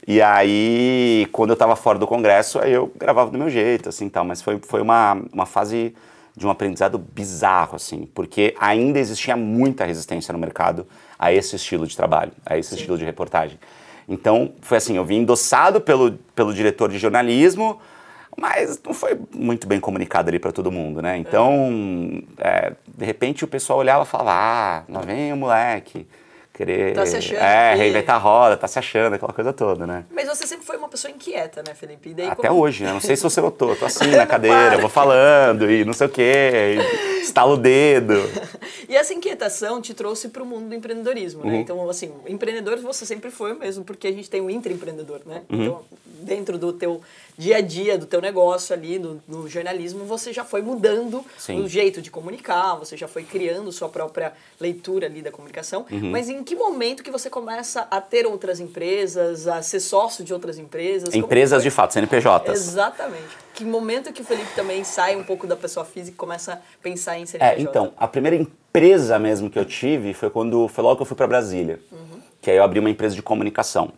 E 0.07 0.21
aí, 0.21 1.27
quando 1.31 1.51
eu 1.51 1.55
tava 1.55 1.75
fora 1.75 1.99
do 1.99 2.07
congresso, 2.07 2.59
aí 2.59 2.73
eu 2.73 2.91
gravava 2.97 3.29
do 3.29 3.37
meu 3.37 3.49
jeito, 3.49 3.89
assim, 3.89 4.09
tal. 4.09 4.25
Mas 4.25 4.41
foi, 4.41 4.59
foi 4.61 4.81
uma, 4.81 5.21
uma 5.31 5.45
fase 5.45 5.93
de 6.35 6.47
um 6.47 6.49
aprendizado 6.49 6.97
bizarro, 6.97 7.75
assim, 7.75 8.09
porque 8.13 8.55
ainda 8.59 8.99
existia 8.99 9.35
muita 9.35 9.85
resistência 9.85 10.31
no 10.31 10.39
mercado 10.39 10.87
a 11.19 11.31
esse 11.31 11.55
estilo 11.55 11.85
de 11.85 11.95
trabalho, 11.95 12.31
a 12.45 12.57
esse 12.57 12.69
Sim. 12.69 12.75
estilo 12.77 12.97
de 12.97 13.05
reportagem. 13.05 13.59
Então, 14.07 14.53
foi 14.61 14.77
assim, 14.77 14.97
eu 14.97 15.05
vim 15.05 15.17
endossado 15.17 15.79
pelo, 15.79 16.13
pelo 16.33 16.53
diretor 16.53 16.89
de 16.89 16.97
jornalismo, 16.97 17.79
mas 18.35 18.81
não 18.83 18.93
foi 18.93 19.19
muito 19.33 19.67
bem 19.67 19.79
comunicado 19.79 20.29
ali 20.29 20.39
para 20.39 20.51
todo 20.51 20.71
mundo, 20.71 21.01
né? 21.01 21.17
Então, 21.17 22.23
é, 22.37 22.73
de 22.87 23.05
repente 23.05 23.43
o 23.43 23.47
pessoal 23.47 23.79
olhava 23.79 24.03
e 24.03 24.07
falava, 24.07 24.31
ah, 24.33 24.83
lá 24.89 25.01
vem 25.01 25.31
o 25.33 25.37
moleque, 25.37 26.07
querer. 26.65 26.93
Tá 26.93 27.05
se 27.05 27.17
achando. 27.17 27.39
É, 27.39 27.71
que... 27.73 27.79
reinventar 27.79 28.15
a 28.15 28.19
roda, 28.19 28.57
tá 28.57 28.67
se 28.67 28.77
achando, 28.77 29.13
aquela 29.13 29.33
coisa 29.33 29.51
toda, 29.51 29.87
né? 29.87 30.05
Mas 30.11 30.27
você 30.27 30.45
sempre 30.45 30.65
foi 30.65 30.77
uma 30.77 30.87
pessoa 30.87 31.11
inquieta, 31.11 31.63
né, 31.65 31.73
Felipe? 31.73 32.13
Daí, 32.13 32.27
Até 32.27 32.47
como... 32.47 32.61
hoje, 32.61 32.83
né? 32.83 32.93
Não 32.93 32.99
sei 32.99 33.15
se 33.15 33.23
você 33.23 33.41
notou. 33.41 33.75
Tô 33.75 33.85
assim 33.85 34.11
na 34.15 34.25
cadeira, 34.25 34.77
vou 34.77 34.89
falando 34.89 35.69
e 35.69 35.83
não 35.83 35.93
sei 35.93 36.07
o 36.07 36.09
quê, 36.09 36.77
estalo 37.21 37.53
o 37.53 37.57
dedo. 37.57 38.15
e 38.87 38.95
essa 38.95 39.13
inquietação 39.13 39.81
te 39.81 39.93
trouxe 39.93 40.29
para 40.29 40.43
o 40.43 40.45
mundo 40.45 40.69
do 40.69 40.75
empreendedorismo, 40.75 41.43
né? 41.43 41.53
Uhum. 41.53 41.61
Então, 41.61 41.89
assim, 41.89 42.11
empreendedor 42.27 42.77
você 42.77 43.05
sempre 43.05 43.31
foi 43.31 43.53
mesmo, 43.53 43.83
porque 43.83 44.07
a 44.07 44.11
gente 44.11 44.29
tem 44.29 44.41
um 44.41 44.49
intraempreendedor, 44.49 45.21
né? 45.25 45.41
Uhum. 45.49 45.63
Então, 45.63 45.81
dentro 46.21 46.57
do 46.57 46.71
teu 46.71 47.01
dia 47.41 47.57
a 47.57 47.61
dia 47.61 47.97
do 47.97 48.05
teu 48.05 48.21
negócio 48.21 48.71
ali, 48.71 48.99
no, 48.99 49.19
no 49.27 49.49
jornalismo, 49.49 50.05
você 50.05 50.31
já 50.31 50.45
foi 50.45 50.61
mudando 50.61 51.25
Sim. 51.39 51.59
o 51.63 51.67
jeito 51.67 51.99
de 51.99 52.11
comunicar, 52.11 52.75
você 52.75 52.95
já 52.95 53.07
foi 53.07 53.23
criando 53.23 53.71
sua 53.71 53.89
própria 53.89 54.33
leitura 54.59 55.07
ali 55.07 55.23
da 55.23 55.31
comunicação. 55.31 55.83
Uhum. 55.91 56.11
Mas 56.11 56.29
em 56.29 56.43
que 56.43 56.55
momento 56.55 57.01
que 57.01 57.09
você 57.09 57.31
começa 57.31 57.87
a 57.89 57.99
ter 57.99 58.27
outras 58.27 58.59
empresas, 58.59 59.47
a 59.47 59.59
ser 59.63 59.79
sócio 59.79 60.23
de 60.23 60.31
outras 60.31 60.59
empresas? 60.59 61.15
Empresas 61.15 61.63
de 61.63 61.71
fato, 61.71 61.93
CNPJs. 61.93 62.51
Exatamente. 62.51 63.35
Que 63.55 63.65
momento 63.65 64.13
que 64.13 64.21
o 64.21 64.25
Felipe 64.25 64.53
também 64.55 64.83
sai 64.83 65.15
um 65.15 65.23
pouco 65.23 65.47
da 65.47 65.55
pessoa 65.55 65.83
física 65.83 66.13
e 66.13 66.17
começa 66.17 66.53
a 66.53 66.57
pensar 66.83 67.17
em 67.17 67.25
CNPJ? 67.25 67.59
É, 67.59 67.59
então, 67.59 67.91
a 67.97 68.07
primeira 68.07 68.37
empresa 68.37 69.17
mesmo 69.17 69.49
que 69.49 69.57
eu 69.57 69.65
tive 69.65 70.13
foi 70.13 70.29
quando 70.29 70.67
foi 70.67 70.83
logo 70.83 70.97
que 70.97 71.01
eu 71.01 71.07
fui 71.07 71.17
para 71.17 71.25
Brasília. 71.25 71.79
Uhum. 71.91 72.21
Que 72.39 72.51
aí 72.51 72.57
eu 72.57 72.63
abri 72.63 72.79
uma 72.79 72.89
empresa 72.89 73.15
de 73.15 73.23
comunicação. 73.23 73.91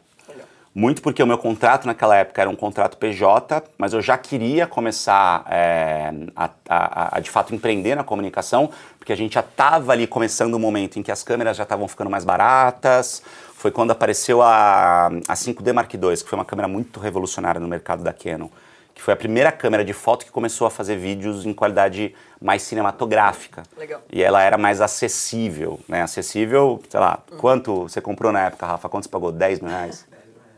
Muito 0.75 1.01
porque 1.01 1.21
o 1.21 1.27
meu 1.27 1.37
contrato 1.37 1.85
naquela 1.85 2.15
época 2.15 2.41
era 2.41 2.49
um 2.49 2.55
contrato 2.55 2.97
PJ, 2.97 3.63
mas 3.77 3.93
eu 3.93 4.01
já 4.01 4.17
queria 4.17 4.65
começar 4.65 5.45
é, 5.47 6.11
a, 6.35 6.49
a, 6.67 7.17
a, 7.17 7.19
de 7.19 7.29
fato 7.29 7.53
empreender 7.53 7.95
na 7.95 8.03
comunicação, 8.03 8.71
porque 8.97 9.13
a 9.13 9.15
gente 9.15 9.33
já 9.33 9.41
estava 9.41 9.91
ali 9.91 10.07
começando 10.07 10.53
o 10.53 10.57
um 10.57 10.59
momento 10.59 10.97
em 10.97 11.03
que 11.03 11.11
as 11.11 11.21
câmeras 11.21 11.57
já 11.57 11.63
estavam 11.63 11.87
ficando 11.87 12.09
mais 12.09 12.25
baratas. 12.25 13.21
Foi 13.55 13.69
quando 13.69 13.91
apareceu 13.91 14.41
a, 14.41 15.07
a 15.27 15.33
5D 15.35 15.73
Mark 15.73 15.93
II, 15.93 15.99
que 15.99 16.29
foi 16.29 16.39
uma 16.39 16.45
câmera 16.45 16.67
muito 16.67 16.99
revolucionária 16.99 17.61
no 17.61 17.67
mercado 17.67 18.03
da 18.03 18.11
Canon, 18.11 18.49
que 18.95 19.01
foi 19.01 19.13
a 19.13 19.17
primeira 19.17 19.51
câmera 19.51 19.85
de 19.85 19.93
foto 19.93 20.25
que 20.25 20.31
começou 20.31 20.65
a 20.65 20.71
fazer 20.71 20.97
vídeos 20.97 21.45
em 21.45 21.53
qualidade 21.53 22.15
mais 22.41 22.63
cinematográfica. 22.63 23.63
Legal. 23.77 24.01
E 24.11 24.23
ela 24.23 24.41
era 24.41 24.57
mais 24.57 24.81
acessível, 24.81 25.79
né? 25.87 26.01
Acessível, 26.01 26.81
sei 26.89 26.99
lá, 26.99 27.19
quanto 27.37 27.83
você 27.83 28.01
comprou 28.01 28.31
na 28.31 28.47
época, 28.47 28.65
Rafa? 28.65 28.89
Quanto 28.89 29.03
você 29.03 29.09
pagou? 29.09 29.31
10 29.31 29.61
mil 29.61 29.69
reais? 29.69 30.05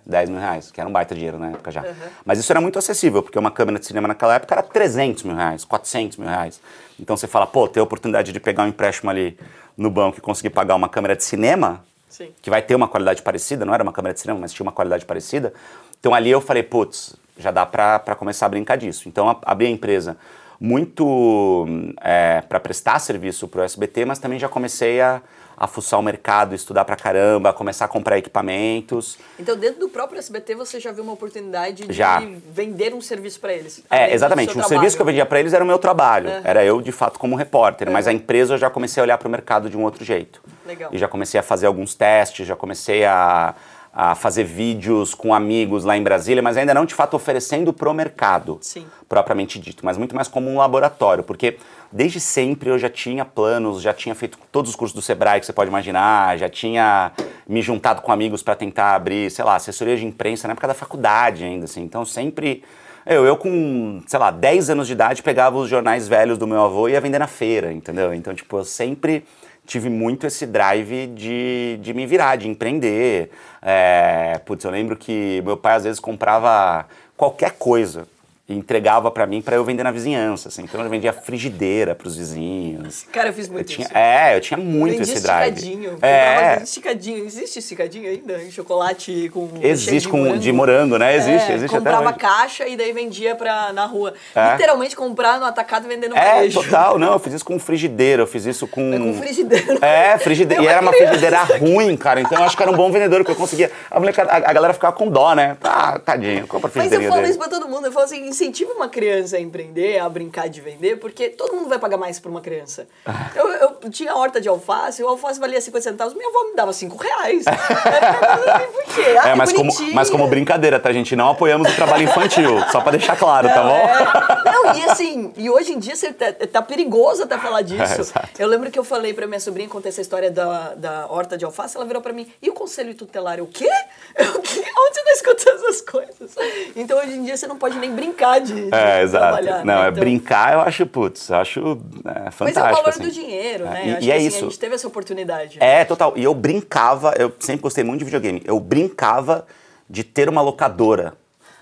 10 0.05 0.29
mil 0.29 0.39
reais, 0.39 0.71
que 0.71 0.79
era 0.79 0.87
um 0.87 0.93
baita 0.93 1.15
dinheiro 1.15 1.39
na 1.39 1.47
época 1.49 1.71
já. 1.71 1.81
Uhum. 1.81 1.93
Mas 2.23 2.39
isso 2.39 2.51
era 2.51 2.61
muito 2.61 2.77
acessível, 2.77 3.23
porque 3.23 3.39
uma 3.39 3.51
câmera 3.51 3.79
de 3.79 3.85
cinema 3.85 4.07
naquela 4.07 4.35
época 4.35 4.53
era 4.53 4.63
300 4.63 5.23
mil 5.23 5.35
reais, 5.35 5.65
400 5.65 6.17
mil 6.17 6.27
reais. 6.27 6.61
Então 6.99 7.17
você 7.17 7.27
fala, 7.27 7.47
pô, 7.47 7.67
ter 7.67 7.79
a 7.79 7.83
oportunidade 7.83 8.31
de 8.31 8.39
pegar 8.39 8.63
um 8.63 8.67
empréstimo 8.67 9.09
ali 9.09 9.37
no 9.75 9.89
banco 9.89 10.17
e 10.19 10.21
conseguir 10.21 10.51
pagar 10.51 10.75
uma 10.75 10.87
câmera 10.87 11.15
de 11.15 11.23
cinema, 11.23 11.83
Sim. 12.07 12.29
que 12.41 12.49
vai 12.49 12.61
ter 12.61 12.75
uma 12.75 12.87
qualidade 12.87 13.21
parecida, 13.21 13.65
não 13.65 13.73
era 13.73 13.83
uma 13.83 13.91
câmera 13.91 14.13
de 14.13 14.19
cinema, 14.19 14.39
mas 14.39 14.53
tinha 14.53 14.63
uma 14.63 14.71
qualidade 14.71 15.05
parecida. 15.05 15.53
Então 15.99 16.13
ali 16.13 16.29
eu 16.29 16.39
falei, 16.39 16.63
putz, 16.63 17.15
já 17.37 17.51
dá 17.51 17.65
para 17.65 18.15
começar 18.15 18.45
a 18.45 18.49
brincar 18.49 18.77
disso. 18.77 19.09
Então 19.09 19.39
abri 19.43 19.65
a 19.65 19.69
empresa 19.69 20.17
muito 20.59 21.67
é, 22.01 22.41
para 22.41 22.59
prestar 22.59 22.99
serviço 22.99 23.47
para 23.47 23.61
o 23.61 23.63
SBT, 23.63 24.05
mas 24.05 24.19
também 24.19 24.39
já 24.39 24.47
comecei 24.47 25.01
a 25.01 25.21
a 25.57 25.67
fuçar 25.67 25.99
o 25.99 26.03
mercado, 26.03 26.53
estudar 26.53 26.85
pra 26.85 26.95
caramba, 26.95 27.53
começar 27.53 27.85
a 27.85 27.87
comprar 27.87 28.17
equipamentos. 28.17 29.17
Então, 29.39 29.55
dentro 29.55 29.79
do 29.79 29.89
próprio 29.89 30.19
SBT, 30.19 30.55
você 30.55 30.79
já 30.79 30.91
viu 30.91 31.03
uma 31.03 31.13
oportunidade 31.13 31.87
de 31.87 31.93
já. 31.93 32.21
vender 32.49 32.93
um 32.93 33.01
serviço 33.01 33.39
para 33.39 33.53
eles? 33.53 33.83
É, 33.89 34.13
exatamente. 34.13 34.49
O 34.49 34.53
trabalho. 34.53 34.69
serviço 34.69 34.95
que 34.95 35.01
eu 35.01 35.05
vendia 35.05 35.25
para 35.25 35.39
eles 35.39 35.53
era 35.53 35.63
o 35.63 35.67
meu 35.67 35.77
trabalho. 35.77 36.29
Era 36.43 36.63
eu, 36.63 36.81
de 36.81 36.91
fato, 36.91 37.17
como 37.19 37.35
repórter. 37.35 37.89
Mas 37.89 38.07
a 38.07 38.13
empresa 38.13 38.55
eu 38.55 38.57
já 38.57 38.69
comecei 38.69 39.01
a 39.01 39.03
olhar 39.03 39.17
para 39.17 39.27
o 39.27 39.31
mercado 39.31 39.69
de 39.69 39.77
um 39.77 39.83
outro 39.83 40.03
jeito. 40.03 40.41
Legal. 40.65 40.89
E 40.91 40.97
já 40.97 41.07
comecei 41.07 41.39
a 41.39 41.43
fazer 41.43 41.67
alguns 41.67 41.93
testes, 41.93 42.47
já 42.47 42.55
comecei 42.55 43.05
a 43.05 43.53
a 43.97 44.13
fazer 44.13 44.43
vídeos 44.43 45.15
com 45.15 45.33
amigos 45.33 45.85
lá 45.85 45.95
em 45.95 46.03
Brasília, 46.03 46.43
mas 46.43 46.57
ainda 46.57 46.73
não 46.73 46.83
de 46.83 46.93
fato 46.93 47.15
oferecendo 47.15 47.71
para 47.71 47.89
o 47.89 47.93
mercado, 47.93 48.57
Sim. 48.59 48.85
propriamente 49.07 49.57
dito, 49.57 49.85
mas 49.85 49.97
muito 49.97 50.13
mais 50.13 50.27
como 50.27 50.49
um 50.49 50.57
laboratório, 50.57 51.23
porque 51.23 51.57
desde 51.89 52.19
sempre 52.19 52.69
eu 52.69 52.77
já 52.77 52.89
tinha 52.89 53.23
planos, 53.23 53.81
já 53.81 53.93
tinha 53.93 54.13
feito 54.13 54.37
todos 54.51 54.71
os 54.71 54.75
cursos 54.75 54.93
do 54.93 55.01
Sebrae 55.01 55.39
que 55.39 55.45
você 55.45 55.53
pode 55.53 55.69
imaginar, 55.69 56.37
já 56.37 56.49
tinha 56.49 57.13
me 57.47 57.61
juntado 57.61 58.01
com 58.01 58.11
amigos 58.11 58.43
para 58.43 58.53
tentar 58.53 58.95
abrir, 58.95 59.31
sei 59.31 59.45
lá, 59.45 59.55
assessoria 59.55 59.95
de 59.95 60.05
imprensa 60.05 60.45
na 60.45 60.51
época 60.51 60.67
da 60.67 60.73
faculdade 60.73 61.45
ainda, 61.45 61.63
assim, 61.63 61.81
então 61.81 62.03
sempre... 62.03 62.63
Eu, 63.07 63.23
eu 63.23 63.37
com, 63.37 64.01
sei 64.07 64.17
lá, 64.17 64.31
10 64.31 64.71
anos 64.71 64.87
de 64.87 64.93
idade 64.93 65.21
pegava 65.21 65.57
os 65.57 65.69
jornais 65.69 66.07
velhos 66.07 66.39
do 66.39 66.47
meu 66.47 66.63
avô 66.63 66.87
e 66.87 66.93
ia 66.93 66.99
vender 66.99 67.19
na 67.19 67.27
feira, 67.27 67.71
entendeu? 67.71 68.11
Então, 68.15 68.33
tipo, 68.33 68.57
eu 68.57 68.65
sempre 68.65 69.23
tive 69.65 69.89
muito 69.89 70.27
esse 70.27 70.45
drive 70.45 71.07
de, 71.07 71.77
de 71.81 71.93
me 71.93 72.05
virar, 72.05 72.35
de 72.35 72.47
empreender. 72.47 73.31
É, 73.61 74.39
putz, 74.45 74.63
eu 74.63 74.71
lembro 74.71 74.95
que 74.95 75.41
meu 75.43 75.57
pai 75.57 75.75
às 75.75 75.83
vezes 75.83 75.99
comprava 75.99 76.87
qualquer 77.17 77.51
coisa 77.51 78.07
e 78.47 78.53
entregava 78.53 79.09
para 79.09 79.25
mim 79.25 79.41
para 79.41 79.55
eu 79.55 79.63
vender 79.63 79.81
na 79.81 79.91
vizinhança, 79.91 80.49
assim. 80.49 80.63
Então 80.63 80.79
eu 80.79 80.87
vendia 80.87 81.11
frigideira 81.11 81.95
para 81.95 82.07
os 82.07 82.15
vizinhos. 82.15 83.03
Cara, 83.11 83.29
eu 83.29 83.33
fiz 83.33 83.49
muito 83.49 83.71
eu 83.71 83.75
tinha, 83.75 83.87
isso. 83.87 83.97
É, 83.97 84.37
eu 84.37 84.41
tinha 84.41 84.57
muito 84.57 85.01
esse 85.01 85.19
drive. 85.19 85.55
Esticadinho. 85.55 85.97
É. 85.99 86.61
Esticadinho. 86.61 87.25
Existe 87.25 87.57
esticadinho 87.57 88.07
ainda? 88.07 88.43
Em 88.43 88.51
chocolate 88.51 89.31
com 89.33 89.49
Existe 89.63 90.01
de 90.01 90.09
com 90.09 90.17
morango. 90.19 90.37
de 90.37 90.51
morango, 90.51 90.97
né? 90.99 91.15
Existe, 91.15 91.51
é, 91.51 91.55
existe 91.55 91.75
comprava 91.75 92.09
até 92.09 92.19
caixa 92.19 92.67
e 92.67 92.77
daí 92.77 92.93
vendia 92.93 93.33
pra, 93.33 93.73
na 93.73 93.87
rua. 93.87 94.13
É. 94.35 94.51
Literalmente 94.51 94.95
comprar 94.95 95.39
no 95.39 95.45
atacado 95.45 95.85
e 95.85 95.89
vender 95.89 96.07
no 96.07 96.15
É, 96.15 96.47
total. 96.47 96.99
Não, 96.99 97.13
eu 97.13 97.19
fiz 97.19 97.33
isso 97.33 97.45
com 97.45 97.57
frigideira, 97.57 98.21
eu 98.21 98.27
fiz 98.27 98.45
isso 98.45 98.67
com... 98.67 98.93
É 98.93 98.99
com 98.99 99.13
frigideira. 99.15 99.79
É, 99.81 100.17
frigideira. 100.19 100.55
E 100.65 100.67
era 100.67 100.81
uma 100.81 100.93
frigideira 100.93 101.43
ruim, 101.59 101.97
cara. 101.97 102.21
Então 102.21 102.37
eu 102.37 102.43
acho 102.43 102.55
que 102.55 102.63
era 102.63 102.71
um 102.71 102.75
bom 102.75 102.91
vendedor, 102.91 103.19
porque 103.19 103.31
eu 103.31 103.35
conseguia... 103.35 103.71
A, 103.89 103.97
a, 103.97 104.35
a 104.37 104.53
galera 104.53 104.73
ficava 104.73 104.95
com 104.95 105.09
dó, 105.09 105.33
né? 105.33 105.57
Ah, 105.63 105.99
tadinho, 105.99 106.47
compra 106.47 106.69
frigideira 106.69 107.03
Mas 107.03 107.07
eu 107.07 107.13
falo 107.13 107.27
isso 107.27 107.39
pra 107.39 107.47
todo 107.47 107.67
mundo. 107.67 107.87
Eu 107.87 107.91
falo 107.91 108.05
assim, 108.05 108.31
incentiva 108.35 108.73
uma 108.73 108.89
criança 108.89 109.37
a 109.37 109.39
empreender, 109.39 109.99
a 109.99 110.09
brincar 110.09 110.49
de 110.49 110.61
vender, 110.61 110.97
porque 110.97 111.29
todo 111.29 111.55
mundo 111.55 111.69
vai 111.69 111.79
pagar 111.79 111.97
mais 111.97 112.19
por 112.19 112.29
uma 112.29 112.41
criança. 112.41 112.87
Ah. 113.05 113.29
Eu, 113.35 113.47
eu 113.47 113.89
tinha 113.89 114.15
horta 114.15 114.41
de 114.41 114.49
alface, 114.49 115.03
o 115.03 115.07
alface 115.07 115.39
valia 115.39 115.59
50 115.61 115.83
centavos, 115.83 116.13
minha 116.13 116.27
avó 116.27 116.49
me 116.49 116.55
dava 116.55 116.73
5 116.73 116.97
reais. 116.97 117.45
por 118.73 118.83
quê? 118.93 119.17
Ah, 119.21 119.29
é, 119.29 119.35
mas 119.35 119.53
como, 119.53 119.71
mas 119.93 120.09
como 120.09 120.27
brincadeira, 120.27 120.79
tá, 120.79 120.91
gente? 120.91 121.15
Não 121.15 121.29
apoiamos 121.29 121.71
o 121.71 121.75
trabalho 121.75 122.03
infantil, 122.03 122.59
só 122.71 122.81
pra 122.81 122.91
deixar 122.91 123.15
claro, 123.17 123.47
tá 123.47 123.63
não, 123.63 123.63
tá 123.63 124.43
bom? 124.43 124.49
É... 124.49 124.51
Não, 124.51 124.75
e 124.75 124.83
assim, 124.89 125.33
e 125.37 125.49
hoje 125.49 125.73
em 125.73 125.79
dia 125.79 125.95
você 125.95 126.11
tá, 126.11 126.31
tá 126.33 126.61
perigoso 126.61 127.23
até 127.23 127.37
falar 127.37 127.61
disso. 127.63 128.13
É, 128.17 128.43
eu 128.43 128.47
lembro 128.47 128.69
que 128.69 128.77
eu 128.77 128.83
falei 128.83 129.13
pra 129.13 129.27
minha 129.27 129.39
sobrinha, 129.39 129.69
contei 129.69 129.89
essa 129.89 130.01
história 130.01 130.29
da, 130.29 130.73
da 130.75 131.07
horta 131.09 131.37
de 131.37 131.45
alface, 131.45 131.75
ela 131.75 131.85
virou 131.85 132.01
pra 132.01 132.11
mim, 132.11 132.31
e 132.41 132.49
o 132.49 132.53
conselho 132.53 132.93
tutelar? 132.95 133.35
o 133.41 133.47
quê? 133.47 133.69
Eu, 134.15 134.35
Onde 134.35 134.95
você 134.95 135.03
tá 135.03 135.11
escutando 135.11 135.55
essas 135.65 135.81
coisas? 135.81 136.35
Então 136.75 136.97
hoje 136.97 137.13
em 137.13 137.23
dia 137.23 137.35
você 137.35 137.47
não 137.47 137.57
pode 137.57 137.77
nem 137.77 137.91
brincar 137.91 138.24
de, 138.39 138.53
de 138.53 138.75
é, 138.75 139.01
exato. 139.01 139.43
Não, 139.63 139.63
né? 139.63 139.85
é 139.85 139.89
então... 139.89 139.99
brincar, 139.99 140.53
eu 140.53 140.61
acho, 140.61 140.85
putz, 140.85 141.29
eu 141.29 141.37
acho 141.37 141.59
é, 142.05 142.31
fantástico. 142.31 142.43
Mas 142.43 142.57
é 142.57 142.61
o 142.61 142.75
valor 142.75 142.89
assim. 142.89 143.03
do 143.03 143.11
dinheiro, 143.11 143.65
né? 143.65 143.81
É, 143.83 144.01
e, 144.01 144.05
e 144.05 144.11
é 144.11 144.15
assim, 144.15 144.27
isso. 144.27 144.37
A 144.37 144.49
gente 144.49 144.59
teve 144.59 144.75
essa 144.75 144.87
oportunidade. 144.87 145.57
É, 145.59 145.85
total. 145.85 146.13
E 146.15 146.23
eu 146.23 146.33
brincava, 146.33 147.13
eu 147.17 147.33
sempre 147.39 147.61
gostei 147.61 147.83
muito 147.83 147.99
de 147.99 148.05
videogame, 148.05 148.41
eu 148.45 148.59
brincava 148.59 149.45
de 149.89 150.03
ter 150.03 150.27
uma 150.29 150.41
locadora. 150.41 151.13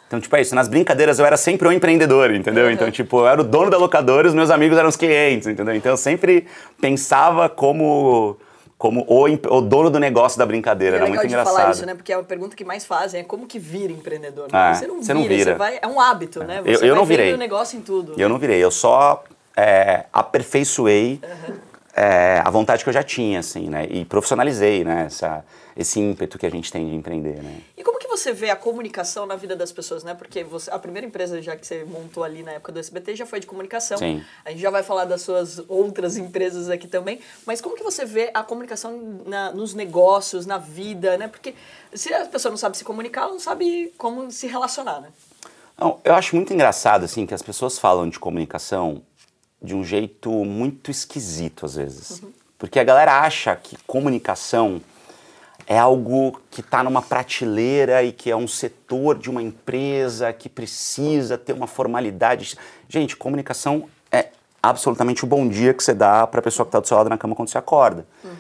Então, 0.07 0.21
tipo, 0.21 0.35
é 0.35 0.41
isso. 0.41 0.53
Nas 0.53 0.67
brincadeiras 0.67 1.17
eu 1.17 1.25
era 1.25 1.35
sempre 1.35 1.67
um 1.67 1.71
empreendedor, 1.71 2.31
entendeu? 2.31 2.65
Uhum. 2.65 2.71
Então, 2.71 2.91
tipo, 2.91 3.21
eu 3.21 3.27
era 3.27 3.41
o 3.41 3.43
dono 3.43 3.71
da 3.71 3.77
locadora 3.77 4.27
e 4.27 4.29
os 4.29 4.35
meus 4.35 4.51
amigos 4.51 4.77
eram 4.77 4.87
os 4.87 4.95
clientes, 4.95 5.47
entendeu? 5.47 5.73
Então, 5.75 5.91
eu 5.91 5.97
sempre 5.97 6.45
pensava 6.79 7.49
como 7.49 8.37
como 8.83 9.05
o, 9.07 9.23
o, 9.23 9.61
dono 9.61 9.89
do 9.89 9.97
negócio 9.97 10.37
da 10.37 10.45
brincadeira. 10.45 10.97
É 10.97 10.99
era 10.99 11.07
muito 11.07 11.25
engraçado. 11.25 11.55
falar 11.55 11.71
isso, 11.71 11.85
né? 11.85 11.95
Porque 11.95 12.11
é 12.11 12.17
a 12.17 12.21
pergunta 12.21 12.53
que 12.53 12.65
mais 12.65 12.85
fazem 12.85 13.21
é 13.21 13.23
como 13.23 13.47
que 13.47 13.57
vira 13.57 13.93
empreendedor. 13.93 14.51
Né? 14.51 14.71
É, 14.71 14.73
você 14.73 14.87
não 14.87 15.01
você 15.01 15.13
vira, 15.13 15.19
não 15.19 15.27
vira. 15.29 15.51
Você 15.53 15.57
vai, 15.57 15.79
é 15.81 15.87
um 15.87 16.01
hábito, 16.01 16.43
né? 16.43 16.61
Você 16.61 16.83
eu, 16.83 16.89
eu 16.89 16.95
não 16.95 17.05
virei. 17.05 17.33
o 17.33 17.37
negócio 17.37 17.79
em 17.79 17.81
tudo. 17.81 18.13
Eu 18.17 18.27
não 18.27 18.37
virei, 18.37 18.61
eu 18.61 18.69
só 18.69 19.23
é, 19.55 20.03
aperfeiçoei 20.11 21.21
uhum. 21.23 21.55
é, 21.95 22.41
a 22.43 22.49
vontade 22.49 22.83
que 22.83 22.89
eu 22.89 22.93
já 22.93 23.03
tinha, 23.03 23.39
assim, 23.39 23.69
né? 23.69 23.87
E 23.89 24.03
profissionalizei, 24.03 24.83
né? 24.83 25.05
Essa, 25.05 25.45
esse 25.77 26.01
ímpeto 26.01 26.37
que 26.37 26.45
a 26.45 26.51
gente 26.51 26.69
tem 26.69 26.85
de 26.85 26.93
empreender, 26.93 27.41
né? 27.41 27.59
E 27.77 27.83
como 27.83 27.97
você 28.17 28.31
vê 28.31 28.49
a 28.49 28.55
comunicação 28.55 29.25
na 29.25 29.35
vida 29.35 29.55
das 29.55 29.71
pessoas, 29.71 30.03
né? 30.03 30.13
Porque 30.13 30.43
você, 30.43 30.69
a 30.69 30.77
primeira 30.77 31.07
empresa 31.07 31.41
já 31.41 31.55
que 31.55 31.65
você 31.65 31.83
montou 31.83 32.23
ali 32.23 32.43
na 32.43 32.51
época 32.51 32.71
do 32.71 32.79
SBT 32.79 33.15
já 33.15 33.25
foi 33.25 33.39
de 33.39 33.47
comunicação. 33.47 33.97
Sim. 33.97 34.23
A 34.45 34.51
gente 34.51 34.61
já 34.61 34.69
vai 34.69 34.83
falar 34.83 35.05
das 35.05 35.21
suas 35.21 35.63
outras 35.67 36.15
empresas 36.17 36.69
aqui 36.69 36.87
também. 36.87 37.19
Mas 37.45 37.59
como 37.59 37.75
que 37.75 37.83
você 37.83 38.05
vê 38.05 38.29
a 38.33 38.43
comunicação 38.43 39.21
na, 39.25 39.51
nos 39.51 39.73
negócios, 39.73 40.45
na 40.45 40.57
vida, 40.57 41.17
né? 41.17 41.27
Porque 41.27 41.55
se 41.93 42.13
a 42.13 42.25
pessoa 42.25 42.51
não 42.51 42.57
sabe 42.57 42.77
se 42.77 42.83
comunicar, 42.83 43.23
ela 43.23 43.31
não 43.31 43.39
sabe 43.39 43.93
como 43.97 44.31
se 44.31 44.47
relacionar, 44.47 45.01
né? 45.01 45.09
Não, 45.77 45.99
eu 46.03 46.13
acho 46.13 46.35
muito 46.35 46.53
engraçado, 46.53 47.03
assim, 47.03 47.25
que 47.25 47.33
as 47.33 47.41
pessoas 47.41 47.79
falam 47.79 48.07
de 48.07 48.19
comunicação 48.19 49.01
de 49.61 49.73
um 49.75 49.83
jeito 49.83 50.29
muito 50.29 50.91
esquisito, 50.91 51.65
às 51.65 51.75
vezes. 51.75 52.21
Uhum. 52.21 52.31
Porque 52.57 52.79
a 52.79 52.83
galera 52.83 53.19
acha 53.21 53.55
que 53.55 53.77
comunicação 53.87 54.81
é 55.65 55.77
algo 55.77 56.39
que 56.51 56.61
está 56.61 56.83
numa 56.83 57.01
prateleira 57.01 58.03
e 58.03 58.11
que 58.11 58.29
é 58.29 58.35
um 58.35 58.47
setor 58.47 59.17
de 59.17 59.29
uma 59.29 59.41
empresa 59.41 60.33
que 60.33 60.49
precisa 60.49 61.37
ter 61.37 61.53
uma 61.53 61.67
formalidade. 61.67 62.57
Gente, 62.89 63.15
comunicação 63.15 63.87
é 64.11 64.27
absolutamente 64.61 65.23
o 65.23 65.27
bom 65.27 65.47
dia 65.47 65.73
que 65.73 65.83
você 65.83 65.93
dá 65.93 66.27
para 66.27 66.39
a 66.39 66.43
pessoa 66.43 66.65
que 66.65 66.69
está 66.69 66.79
do 66.79 66.87
seu 66.87 66.97
lado 66.97 67.09
na 67.09 67.17
cama 67.17 67.35
quando 67.35 67.49
você 67.49 67.57
acorda. 67.57 68.05
Uhum. 68.23 68.31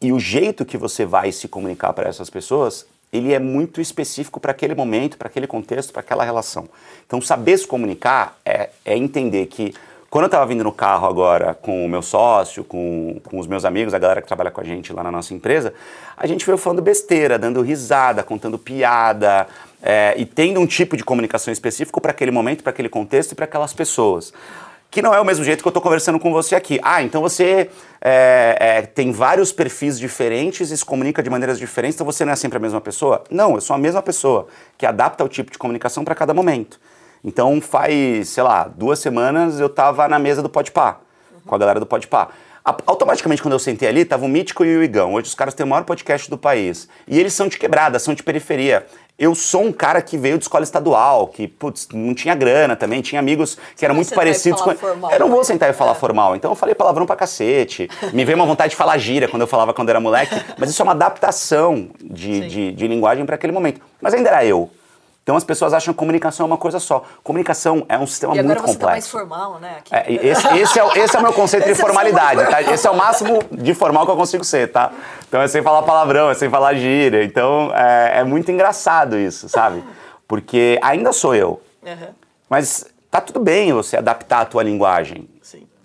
E 0.00 0.12
o 0.12 0.18
jeito 0.18 0.64
que 0.64 0.76
você 0.76 1.06
vai 1.06 1.32
se 1.32 1.48
comunicar 1.48 1.92
para 1.92 2.08
essas 2.08 2.28
pessoas, 2.28 2.86
ele 3.12 3.32
é 3.32 3.38
muito 3.38 3.80
específico 3.80 4.40
para 4.40 4.50
aquele 4.50 4.74
momento, 4.74 5.16
para 5.16 5.28
aquele 5.28 5.46
contexto, 5.46 5.92
para 5.92 6.00
aquela 6.00 6.24
relação. 6.24 6.68
Então, 7.06 7.20
saber 7.20 7.56
se 7.56 7.66
comunicar 7.66 8.36
é, 8.44 8.70
é 8.84 8.96
entender 8.96 9.46
que 9.46 9.72
quando 10.14 10.26
eu 10.26 10.28
estava 10.28 10.46
vindo 10.46 10.62
no 10.62 10.70
carro 10.70 11.08
agora 11.08 11.54
com 11.54 11.84
o 11.84 11.88
meu 11.88 12.00
sócio, 12.00 12.62
com, 12.62 13.20
com 13.24 13.40
os 13.40 13.48
meus 13.48 13.64
amigos, 13.64 13.92
a 13.94 13.98
galera 13.98 14.22
que 14.22 14.28
trabalha 14.28 14.48
com 14.48 14.60
a 14.60 14.64
gente 14.64 14.92
lá 14.92 15.02
na 15.02 15.10
nossa 15.10 15.34
empresa, 15.34 15.74
a 16.16 16.24
gente 16.24 16.46
veio 16.46 16.56
falando 16.56 16.80
besteira, 16.80 17.36
dando 17.36 17.60
risada, 17.62 18.22
contando 18.22 18.56
piada 18.56 19.48
é, 19.82 20.14
e 20.16 20.24
tendo 20.24 20.60
um 20.60 20.66
tipo 20.68 20.96
de 20.96 21.02
comunicação 21.02 21.52
específico 21.52 22.00
para 22.00 22.12
aquele 22.12 22.30
momento, 22.30 22.62
para 22.62 22.70
aquele 22.70 22.88
contexto 22.88 23.32
e 23.32 23.34
para 23.34 23.44
aquelas 23.44 23.72
pessoas. 23.72 24.32
Que 24.88 25.02
não 25.02 25.12
é 25.12 25.20
o 25.20 25.24
mesmo 25.24 25.44
jeito 25.44 25.62
que 25.62 25.66
eu 25.66 25.70
estou 25.70 25.82
conversando 25.82 26.20
com 26.20 26.32
você 26.32 26.54
aqui. 26.54 26.78
Ah, 26.84 27.02
então 27.02 27.20
você 27.20 27.68
é, 28.00 28.56
é, 28.60 28.82
tem 28.82 29.10
vários 29.10 29.50
perfis 29.50 29.98
diferentes 29.98 30.70
e 30.70 30.76
se 30.76 30.84
comunica 30.84 31.24
de 31.24 31.28
maneiras 31.28 31.58
diferentes, 31.58 31.96
então 31.96 32.06
você 32.06 32.24
não 32.24 32.32
é 32.32 32.36
sempre 32.36 32.58
a 32.58 32.60
mesma 32.60 32.80
pessoa? 32.80 33.24
Não, 33.28 33.56
eu 33.56 33.60
sou 33.60 33.74
a 33.74 33.78
mesma 33.80 34.00
pessoa 34.00 34.46
que 34.78 34.86
adapta 34.86 35.24
o 35.24 35.28
tipo 35.28 35.50
de 35.50 35.58
comunicação 35.58 36.04
para 36.04 36.14
cada 36.14 36.32
momento. 36.32 36.78
Então 37.24 37.60
faz, 37.60 38.28
sei 38.28 38.42
lá, 38.42 38.68
duas 38.68 38.98
semanas 38.98 39.58
eu 39.58 39.68
tava 39.68 40.06
na 40.08 40.18
mesa 40.18 40.42
do 40.42 40.48
Podpah, 40.48 40.98
uhum. 41.32 41.40
com 41.46 41.54
a 41.54 41.58
galera 41.58 41.80
do 41.80 41.86
Podpah. 41.86 42.28
Automaticamente, 42.86 43.42
quando 43.42 43.52
eu 43.52 43.58
sentei 43.58 43.86
ali, 43.86 44.06
tava 44.06 44.24
o 44.24 44.28
Mítico 44.28 44.64
e 44.64 44.74
o 44.76 44.82
Igão. 44.82 45.12
Hoje 45.12 45.28
os 45.28 45.34
caras 45.34 45.52
têm 45.52 45.66
o 45.66 45.68
maior 45.68 45.84
podcast 45.84 46.30
do 46.30 46.38
país. 46.38 46.88
E 47.06 47.20
eles 47.20 47.34
são 47.34 47.46
de 47.46 47.58
quebrada, 47.58 47.98
são 47.98 48.14
de 48.14 48.22
periferia. 48.22 48.86
eu 49.18 49.34
sou 49.34 49.62
um 49.64 49.70
cara 49.72 50.00
que 50.00 50.16
veio 50.16 50.38
de 50.38 50.44
escola 50.44 50.64
estadual, 50.64 51.28
que, 51.28 51.46
putz, 51.46 51.86
não 51.92 52.14
tinha 52.14 52.34
grana 52.34 52.74
também, 52.74 53.02
tinha 53.02 53.20
amigos 53.20 53.56
que 53.76 53.84
eram 53.84 53.94
muito 53.94 54.12
parecidos 54.14 54.60
com. 54.62 54.74
formal, 54.74 55.12
eu 55.12 55.20
não 55.20 55.28
vou 55.30 55.44
sentar 55.44 55.68
e 55.68 55.72
falar 55.74 55.92
É. 55.92 55.94
formal. 55.94 56.34
Então 56.34 56.50
eu 56.50 56.54
falei 56.56 56.74
palavrão 56.74 57.04
pra 57.04 57.14
cacete. 57.16 57.88
Me 58.14 58.24
veio 58.24 58.36
uma 58.36 58.46
vontade 58.46 58.70
de 58.70 58.76
falar 58.76 58.96
gíria 58.96 59.28
quando 59.28 59.42
eu 59.42 59.46
falava 59.46 59.74
quando 59.74 59.90
era 59.90 60.00
moleque. 60.00 60.34
Mas 60.58 60.70
isso 60.70 60.80
é 60.80 60.84
uma 60.84 60.92
adaptação 60.92 61.90
de, 62.02 62.48
de, 62.48 62.72
de 62.72 62.88
linguagem 62.88 63.26
para 63.26 63.34
aquele 63.34 63.52
momento. 63.52 63.78
Mas 64.00 64.14
ainda 64.14 64.30
era 64.30 64.42
eu. 64.44 64.70
Então 65.24 65.36
as 65.36 65.42
pessoas 65.42 65.72
acham 65.72 65.94
que 65.94 65.98
comunicação 65.98 66.44
é 66.44 66.46
uma 66.46 66.58
coisa 66.58 66.78
só. 66.78 67.02
Comunicação 67.22 67.86
é 67.88 67.98
um 67.98 68.06
sistema 68.06 68.36
E 68.36 68.38
agora 68.40 68.60
muito 68.60 68.70
você 68.70 68.78
tá 68.78 68.86
mais 68.88 69.06
complexo. 69.06 69.10
formal, 69.10 69.58
né? 69.58 69.76
É, 69.90 70.12
esse, 70.12 70.46
esse 70.58 70.78
é, 70.78 70.84
o- 70.84 70.92
esse 70.94 71.16
é 71.16 71.18
o 71.18 71.22
meu 71.22 71.32
conceito 71.32 71.64
de 71.64 71.70
é 71.72 71.74
formalidade, 71.74 72.36
mais 72.36 72.48
tá? 72.50 72.62
Esse 72.62 72.86
é 72.86 72.90
o 72.90 72.94
máximo 72.96 73.38
de 73.50 73.72
formal 73.72 74.04
que 74.04 74.12
eu 74.12 74.16
consigo 74.16 74.44
ser, 74.44 74.70
tá? 74.70 74.92
Então 75.26 75.40
é 75.40 75.48
sem 75.48 75.62
falar 75.62 75.82
palavrão, 75.82 76.30
é 76.30 76.34
sem 76.34 76.50
falar 76.50 76.74
gíria. 76.74 77.24
Então 77.24 77.72
é, 77.74 78.18
é 78.20 78.24
muito 78.24 78.50
engraçado 78.52 79.16
isso, 79.18 79.48
sabe? 79.48 79.82
Porque 80.28 80.78
ainda 80.82 81.10
sou 81.10 81.34
eu. 81.34 81.58
Aham. 81.86 82.08
Mas 82.50 82.84
tá 83.10 83.18
tudo 83.20 83.40
bem 83.40 83.72
você 83.72 83.96
adaptar 83.96 84.42
a 84.42 84.44
tua 84.44 84.62
linguagem. 84.62 85.26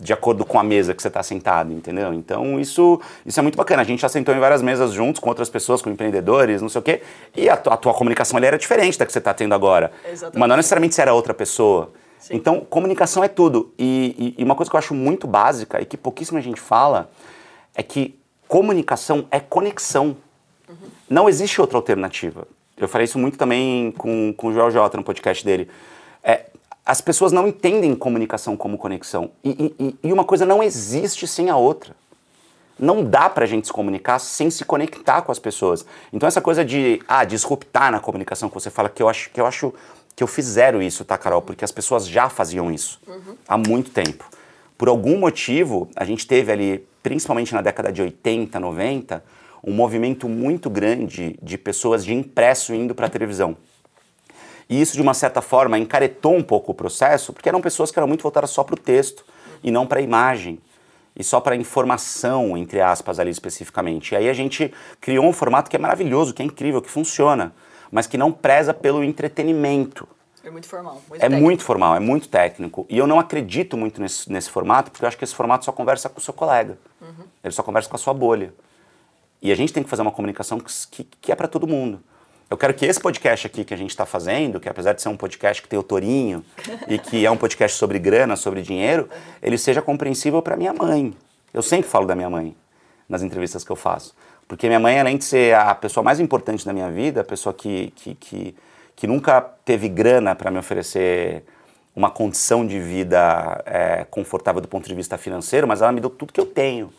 De 0.02 0.14
acordo 0.14 0.46
com 0.46 0.58
a 0.58 0.64
mesa 0.64 0.94
que 0.94 1.02
você 1.02 1.10
está 1.10 1.22
sentado, 1.22 1.74
entendeu? 1.74 2.14
Então 2.14 2.58
isso, 2.60 3.02
isso 3.26 3.38
é 3.40 3.44
muito 3.44 3.58
bacana. 3.58 3.82
A 3.82 3.86
gente 3.86 4.00
já 4.02 4.08
sentou 4.08 4.34
em 4.34 4.40
várias 4.40 4.62
mesas 4.62 4.94
juntos 4.94 5.20
com 5.20 5.28
outras 5.30 5.50
pessoas, 5.50 5.82
com 5.82 5.90
empreendedores, 5.90 6.62
não 6.62 6.70
sei 6.70 6.80
o 6.80 6.82
quê, 6.82 7.02
e 7.36 7.50
a, 7.50 7.58
tua- 7.58 7.74
a 7.74 7.78
tua 7.78 7.94
comunicação 7.94 8.38
ali 8.38 8.46
era 8.48 8.58
diferente 8.58 8.98
da 8.98 9.06
que 9.06 9.12
você 9.12 9.20
está 9.20 9.34
tendo 9.34 9.54
agora. 9.54 9.92
Exatamente. 10.10 10.40
Mas 10.40 10.50
não 10.50 10.56
necessariamente 10.56 10.96
você 10.96 11.02
era 11.02 11.14
outra 11.14 11.34
pessoa. 11.34 11.92
Sim. 12.18 12.36
Então, 12.36 12.62
comunicação 12.62 13.24
é 13.24 13.28
tudo. 13.28 13.74
E, 13.78 14.34
e- 14.38 14.42
e 14.42 14.44
uma 14.44 14.56
coisa 14.56 14.70
que 14.70 14.76
eu 14.76 14.80
acho 14.80 14.94
muito 14.94 15.28
básica 15.28 15.82
e 15.82 15.86
que 15.86 15.98
pouquíssima 15.98 16.40
gente 16.42 16.62
fala 16.62 17.10
é 17.76 17.84
que 17.84 18.18
comunicação 18.48 19.26
é 19.30 19.40
conexão. 19.40 20.16
Não 21.10 21.28
existe 21.28 21.60
outra 21.60 21.78
alternativa. 21.78 22.48
Eu 22.78 22.88
falei 22.88 23.06
isso 23.06 23.20
muito 23.20 23.38
também 23.38 23.92
com, 23.98 24.34
com 24.38 24.48
o 24.48 24.54
Joel 24.54 24.72
Jota 24.72 24.96
no 24.98 25.04
podcast 25.04 25.44
dele. 25.44 25.70
É, 26.24 26.46
as 26.90 27.02
pessoas 27.02 27.32
não 27.32 27.48
entendem 27.48 27.94
comunicação 27.94 28.58
como 28.58 28.76
conexão. 28.76 29.30
E, 29.44 29.76
e- 29.80 29.96
e- 30.08 30.12
uma 30.12 30.24
coisa 30.24 30.44
não 30.44 30.64
existe 30.64 31.28
sem 31.28 31.48
a 31.52 31.56
outra. 31.56 31.96
Não 32.80 33.04
dá 33.04 33.30
pra 33.30 33.46
gente 33.46 33.68
se 33.68 33.72
comunicar 33.74 34.18
sem 34.18 34.50
se 34.50 34.66
conectar 34.66 35.22
com 35.22 35.32
as 35.32 35.38
pessoas. 35.38 35.86
Então 36.12 36.26
essa 36.26 36.42
coisa 36.42 36.66
de 36.66 37.00
ah, 37.08 37.24
disruptar 37.24 37.92
na 37.92 38.00
comunicação 38.00 38.50
que 38.50 38.56
você 38.56 38.72
fala 38.72 38.90
que 38.90 39.04
eu 39.04 39.08
acho 39.08 39.30
que 39.30 39.40
eu 39.40 39.46
acho 39.46 39.72
que 40.16 40.24
eu 40.24 40.28
fiz 40.28 40.46
zero 40.46 40.82
isso, 40.82 41.06
tá, 41.06 41.16
Carol? 41.16 41.44
Porque 41.44 41.64
as 41.64 41.72
pessoas 41.72 42.08
já 42.08 42.28
faziam 42.28 42.72
isso 42.72 43.00
há 43.48 43.56
muito 43.56 43.92
tempo. 43.92 44.26
Por 44.76 44.88
algum 44.88 45.16
motivo, 45.20 45.88
a 45.96 46.04
gente 46.04 46.26
teve 46.26 46.52
ali, 46.52 46.88
principalmente 47.04 47.54
na 47.54 47.62
década 47.62 47.92
de 47.92 48.02
80, 48.02 48.60
90, 48.60 49.24
um 49.64 49.74
movimento 49.74 50.28
muito 50.28 50.72
grande 50.72 51.38
de 51.40 51.56
pessoas 51.56 52.04
de 52.04 52.16
impresso 52.16 52.74
indo 52.74 52.96
para 52.96 53.06
a 53.06 53.10
televisão. 53.10 53.56
E 54.70 54.80
isso, 54.80 54.94
de 54.96 55.02
uma 55.02 55.14
certa 55.16 55.42
forma, 55.42 55.78
encaretou 55.80 56.36
um 56.36 56.44
pouco 56.44 56.72
o 56.72 56.76
processo, 56.76 57.34
porque 57.34 57.50
eram 57.50 57.60
pessoas 57.60 57.90
que 57.90 57.98
eram 57.98 58.08
muito 58.08 58.22
voltadas 58.22 58.52
só 58.52 58.64
para 58.64 58.76
o 58.76 58.78
texto 58.78 59.26
e 59.64 59.72
não 59.72 59.88
para 59.88 60.00
a 60.00 60.02
imagem. 60.02 60.60
E 61.16 61.24
só 61.24 61.40
para 61.42 61.56
a 61.56 61.58
informação, 61.58 62.56
entre 62.56 62.80
aspas, 62.80 63.20
ali 63.20 63.32
especificamente. 63.32 64.14
E 64.14 64.16
aí 64.18 64.30
a 64.30 64.34
gente 64.34 64.72
criou 65.02 65.26
um 65.26 65.34
formato 65.34 65.70
que 65.70 65.76
é 65.76 65.80
maravilhoso, 65.80 66.34
que 66.34 66.42
é 66.42 66.46
incrível, 66.46 66.82
que 66.82 66.90
funciona, 66.90 67.54
mas 67.92 68.06
que 68.08 68.18
não 68.18 68.32
preza 68.32 68.74
pelo 68.74 69.04
entretenimento. 69.04 70.08
É 70.44 70.50
muito 70.50 70.68
formal. 70.68 70.94
Muito 71.10 71.16
É 71.16 71.20
técnico. 71.22 71.44
muito 71.44 71.64
formal, 71.64 71.96
é 71.96 72.00
muito 72.00 72.30
técnico. 72.30 72.86
E 72.88 72.98
eu 72.98 73.06
não 73.08 73.20
acredito 73.20 73.76
muito 73.76 74.00
nesse, 74.00 74.32
nesse 74.32 74.50
formato, 74.50 74.92
porque 74.92 75.04
eu 75.04 75.08
acho 75.08 75.18
que 75.18 75.24
esse 75.24 75.36
formato 75.36 75.66
só 75.66 75.72
conversa 75.72 76.08
com 76.08 76.20
o 76.20 76.22
seu 76.22 76.34
colega. 76.34 76.78
Ele 77.44 77.52
só 77.54 77.64
conversa 77.64 77.90
com 77.90 77.96
a 77.96 78.00
sua 78.00 78.14
bolha. 78.14 78.54
E 79.42 79.52
a 79.52 79.56
gente 79.56 79.74
tem 79.74 79.84
que 79.84 79.90
fazer 79.90 80.04
uma 80.04 80.12
comunicação 80.12 80.60
que, 80.60 80.72
que, 80.92 81.04
que 81.04 81.32
é 81.32 81.36
para 81.36 81.48
todo 81.48 81.68
mundo. 81.68 82.02
Eu 82.50 82.58
quero 82.58 82.74
que 82.74 82.84
esse 82.84 83.00
podcast 83.00 83.46
aqui 83.46 83.64
que 83.64 83.76
a 83.76 83.78
gente 83.78 83.92
está 83.92 84.08
fazendo, 84.08 84.60
que 84.60 84.68
apesar 84.68 84.94
de 84.94 85.04
ser 85.04 85.10
um 85.10 85.16
podcast 85.16 85.62
que 85.62 85.68
tem 85.68 85.78
o 85.78 85.84
Torinho 85.84 86.44
e 86.88 86.98
que 86.98 87.24
é 87.24 87.30
um 87.30 87.38
podcast 87.38 87.78
sobre 87.78 88.00
grana, 88.00 88.36
sobre 88.36 88.64
dinheiro, 88.64 89.08
ele 89.40 89.56
seja 89.56 89.84
compreensível 89.84 90.42
para 90.42 90.58
minha 90.58 90.74
mãe. 90.74 91.14
Eu 91.54 91.62
sempre 91.62 91.88
falo 91.88 92.08
da 92.08 92.16
minha 92.16 92.30
mãe 92.30 92.58
nas 93.08 93.22
entrevistas 93.22 93.64
que 93.64 93.72
eu 93.72 93.76
faço. 93.76 94.16
Porque 94.48 94.66
minha 94.66 94.80
mãe, 94.80 95.00
além 95.00 95.18
de 95.18 95.26
ser 95.26 95.54
a 95.54 95.76
pessoa 95.76 96.04
mais 96.04 96.20
importante 96.20 96.66
da 96.66 96.74
minha 96.74 96.90
vida, 96.90 97.22
a 97.22 97.24
pessoa 97.24 97.54
que, 97.54 97.94
que, 97.96 98.16
que, 98.16 98.56
que 98.96 99.06
nunca 99.06 99.42
teve 99.64 99.88
grana 99.88 100.34
para 100.34 100.50
me 100.50 100.58
oferecer 100.58 101.44
uma 101.96 102.10
condição 102.10 102.66
de 102.66 102.80
vida 102.80 103.62
é, 103.64 104.08
confortável 104.10 104.60
do 104.60 104.68
ponto 104.68 104.88
de 104.88 104.96
vista 104.96 105.20
financeiro, 105.20 105.68
mas 105.68 105.84
ela 105.84 105.92
me 105.92 106.02
deu 106.02 106.10
tudo 106.10 106.34
que 106.34 106.40
eu 106.40 106.48
tenho, 106.48 106.92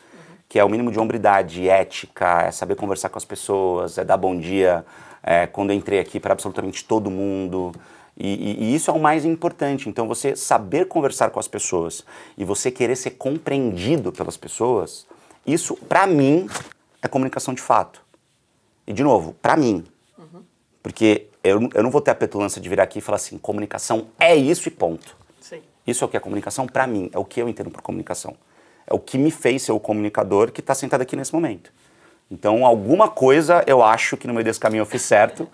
que 0.48 0.60
é 0.60 0.64
o 0.64 0.68
mínimo 0.68 0.92
de 0.92 1.00
hombridade, 1.00 1.68
ética, 1.68 2.42
é 2.42 2.50
saber 2.52 2.76
conversar 2.76 3.08
com 3.08 3.18
as 3.18 3.24
pessoas, 3.24 3.98
é 3.98 4.04
dar 4.04 4.16
bom 4.16 4.38
dia 4.38 4.84
é, 5.22 5.46
quando 5.46 5.70
eu 5.70 5.76
entrei 5.76 5.98
aqui 6.00 6.18
para 6.20 6.32
absolutamente 6.32 6.84
todo 6.84 7.10
mundo. 7.10 7.72
E, 8.16 8.28
e- 8.28 8.64
e 8.64 8.74
isso 8.74 8.90
é 8.90 8.94
o 8.94 8.98
mais 9.00 9.24
importante. 9.24 9.88
Então, 9.88 10.06
você 10.06 10.36
saber 10.36 10.86
conversar 10.86 11.30
com 11.30 11.40
as 11.40 11.48
pessoas 11.48 12.04
e 12.36 12.44
você 12.44 12.70
querer 12.70 12.96
ser 12.96 13.12
compreendido 13.12 14.12
pelas 14.12 14.36
pessoas, 14.36 15.06
isso, 15.46 15.74
para 15.76 16.06
mim, 16.06 16.46
é 17.02 17.08
comunicação 17.08 17.54
de 17.54 17.62
fato. 17.62 18.02
E, 18.86 18.92
de 18.92 19.02
novo, 19.02 19.34
para 19.40 19.56
mim. 19.56 19.84
Porque 20.82 21.26
eu, 21.44 21.60
não- 21.60 21.70
eu 21.74 21.82
não 21.82 21.90
vou 21.90 22.00
ter 22.00 22.10
a 22.10 22.14
petulância 22.14 22.60
de 22.60 22.68
virar 22.68 22.84
aqui 22.84 22.98
e 22.98 23.02
falar 23.02 23.16
assim: 23.16 23.38
comunicação 23.38 24.08
é 24.18 24.34
isso 24.34 24.68
e 24.68 24.70
ponto. 24.70 25.16
Sim. 25.40 25.60
Isso 25.86 26.04
é 26.04 26.06
o 26.06 26.10
que 26.10 26.16
é 26.16 26.20
comunicação 26.20 26.66
para 26.66 26.86
mim, 26.86 27.10
é 27.12 27.18
o 27.18 27.24
que 27.24 27.40
eu 27.40 27.48
entendo 27.48 27.70
por 27.70 27.82
comunicação. 27.82 28.34
É 28.86 28.94
o 28.94 28.98
que 28.98 29.16
me 29.18 29.30
fez 29.30 29.62
ser 29.62 29.72
o 29.72 29.80
comunicador 29.80 30.50
que 30.50 30.60
está 30.60 30.74
sentado 30.74 31.02
aqui 31.02 31.14
nesse 31.16 31.32
momento. 31.32 31.72
Então, 32.30 32.64
alguma 32.64 33.08
coisa 33.08 33.64
eu 33.66 33.82
acho 33.82 34.16
que 34.16 34.26
no 34.26 34.34
meio 34.34 34.44
desse 34.44 34.60
caminho 34.60 34.82
eu 34.82 34.86
fiz 34.86 35.02
certo 35.02 35.48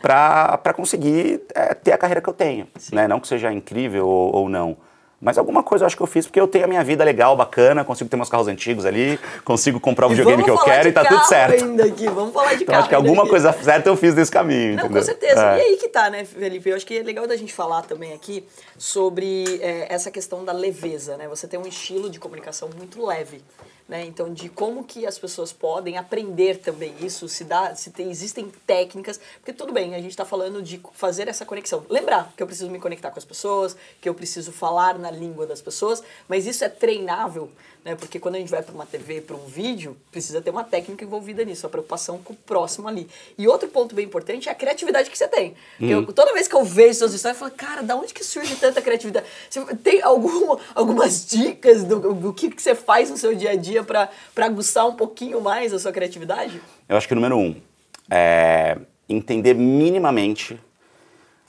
para 0.00 0.72
conseguir 0.74 1.42
é, 1.54 1.74
ter 1.74 1.92
a 1.92 1.98
carreira 1.98 2.20
que 2.20 2.28
eu 2.28 2.34
tenho. 2.34 2.66
Né? 2.92 3.06
Não 3.08 3.20
que 3.20 3.28
seja 3.28 3.52
incrível 3.52 4.06
ou, 4.06 4.34
ou 4.34 4.48
não. 4.48 4.76
Mas 5.20 5.36
alguma 5.36 5.62
coisa 5.62 5.84
eu 5.84 5.86
acho 5.86 5.94
que 5.96 6.02
eu 6.02 6.06
fiz 6.06 6.26
porque 6.26 6.40
eu 6.40 6.48
tenho 6.48 6.64
a 6.64 6.66
minha 6.66 6.82
vida 6.82 7.04
legal, 7.04 7.36
bacana, 7.36 7.84
consigo 7.84 8.08
ter 8.08 8.16
meus 8.16 8.30
carros 8.30 8.48
antigos 8.48 8.86
ali, 8.86 9.20
consigo 9.44 9.78
comprar 9.78 10.06
o 10.06 10.08
videogame 10.08 10.42
que 10.42 10.48
eu 10.50 10.56
quero 10.56 10.88
e 10.88 10.92
tá 10.92 11.04
tudo 11.04 11.22
certo. 11.26 11.62
Ainda 11.62 11.84
aqui. 11.84 12.08
Vamos 12.08 12.32
falar 12.32 12.54
de 12.54 12.62
Então 12.62 12.68
carro 12.72 12.78
acho 12.80 12.88
que 12.88 12.94
alguma 12.94 13.22
aqui. 13.22 13.30
coisa 13.30 13.52
certa 13.52 13.90
eu 13.90 13.96
fiz 13.98 14.14
nesse 14.14 14.30
caminho, 14.30 14.76
Não, 14.76 14.84
entendeu? 14.84 15.02
com 15.02 15.04
certeza. 15.06 15.56
É. 15.56 15.58
E 15.58 15.60
aí 15.60 15.76
que 15.76 15.88
tá, 15.88 16.08
né, 16.08 16.24
Felipe? 16.24 16.70
Eu 16.70 16.76
acho 16.76 16.86
que 16.86 16.96
é 16.96 17.02
legal 17.02 17.26
da 17.26 17.36
gente 17.36 17.52
falar 17.52 17.82
também 17.82 18.14
aqui 18.14 18.42
sobre 18.78 19.60
é, 19.60 19.92
essa 19.94 20.10
questão 20.10 20.42
da 20.42 20.52
leveza, 20.52 21.18
né? 21.18 21.28
Você 21.28 21.46
tem 21.46 21.60
um 21.60 21.66
estilo 21.66 22.08
de 22.08 22.18
comunicação 22.18 22.70
muito 22.74 23.04
leve, 23.04 23.42
né? 23.90 24.06
Então, 24.06 24.32
de 24.32 24.48
como 24.48 24.84
que 24.84 25.04
as 25.04 25.18
pessoas 25.18 25.52
podem 25.52 25.98
aprender 25.98 26.58
também 26.58 26.94
isso, 27.02 27.28
se 27.28 27.42
dá, 27.42 27.74
se 27.74 27.90
tem, 27.90 28.08
existem 28.08 28.50
técnicas, 28.64 29.18
porque 29.40 29.52
tudo 29.52 29.72
bem, 29.72 29.96
a 29.96 30.00
gente 30.00 30.16
tá 30.16 30.24
falando 30.24 30.62
de 30.62 30.80
fazer 30.94 31.26
essa 31.26 31.44
conexão. 31.44 31.84
Lembrar 31.90 32.32
que 32.36 32.42
eu 32.42 32.46
preciso 32.46 32.70
me 32.70 32.78
conectar 32.78 33.10
com 33.10 33.18
as 33.18 33.24
pessoas, 33.24 33.76
que 34.00 34.08
eu 34.08 34.14
preciso 34.14 34.52
falar 34.52 34.96
na 34.96 35.10
língua 35.10 35.44
das 35.44 35.60
pessoas, 35.60 36.02
mas 36.28 36.46
isso 36.46 36.62
é 36.64 36.68
treinável, 36.68 37.50
né? 37.84 37.96
Porque 37.96 38.20
quando 38.20 38.36
a 38.36 38.38
gente 38.38 38.50
vai 38.50 38.62
para 38.62 38.72
uma 38.74 38.86
TV, 38.86 39.20
para 39.22 39.34
um 39.34 39.46
vídeo, 39.46 39.96
precisa 40.12 40.40
ter 40.40 40.50
uma 40.50 40.62
técnica 40.62 41.04
envolvida 41.04 41.44
nisso, 41.44 41.66
a 41.66 41.68
preocupação 41.68 42.18
com 42.18 42.32
o 42.32 42.36
próximo 42.36 42.86
ali. 42.86 43.08
E 43.36 43.48
outro 43.48 43.68
ponto 43.68 43.92
bem 43.94 44.04
importante 44.06 44.48
é 44.48 44.52
a 44.52 44.54
criatividade 44.54 45.10
que 45.10 45.18
você 45.18 45.26
tem. 45.26 45.56
Porque 45.78 45.92
eu- 45.92 46.12
toda 46.12 46.32
vez 46.32 46.46
que 46.46 46.54
eu 46.54 46.62
vejo 46.64 46.98
suas 47.00 47.12
histórias, 47.14 47.40
eu 47.40 47.48
falo, 47.48 47.56
cara, 47.58 47.82
da 47.82 47.96
onde 47.96 48.14
que 48.14 48.22
surge 48.22 48.54
tanta 48.54 48.80
criatividade? 48.80 49.26
Você 49.48 49.64
tem 49.76 50.00
alguma, 50.02 50.58
algumas 50.76 51.26
dicas 51.26 51.82
do, 51.82 52.12
do 52.14 52.32
que, 52.32 52.50
que 52.50 52.62
você 52.62 52.74
faz 52.76 53.10
no 53.10 53.16
seu 53.16 53.34
dia 53.34 53.50
a 53.52 53.56
dia 53.56 53.79
para 53.84 54.10
aguçar 54.36 54.86
um 54.86 54.94
pouquinho 54.94 55.40
mais 55.40 55.72
a 55.72 55.78
sua 55.78 55.92
criatividade? 55.92 56.60
Eu 56.88 56.96
acho 56.96 57.08
que 57.08 57.14
número 57.14 57.36
um 57.36 57.56
é 58.10 58.76
entender 59.08 59.54
minimamente 59.54 60.58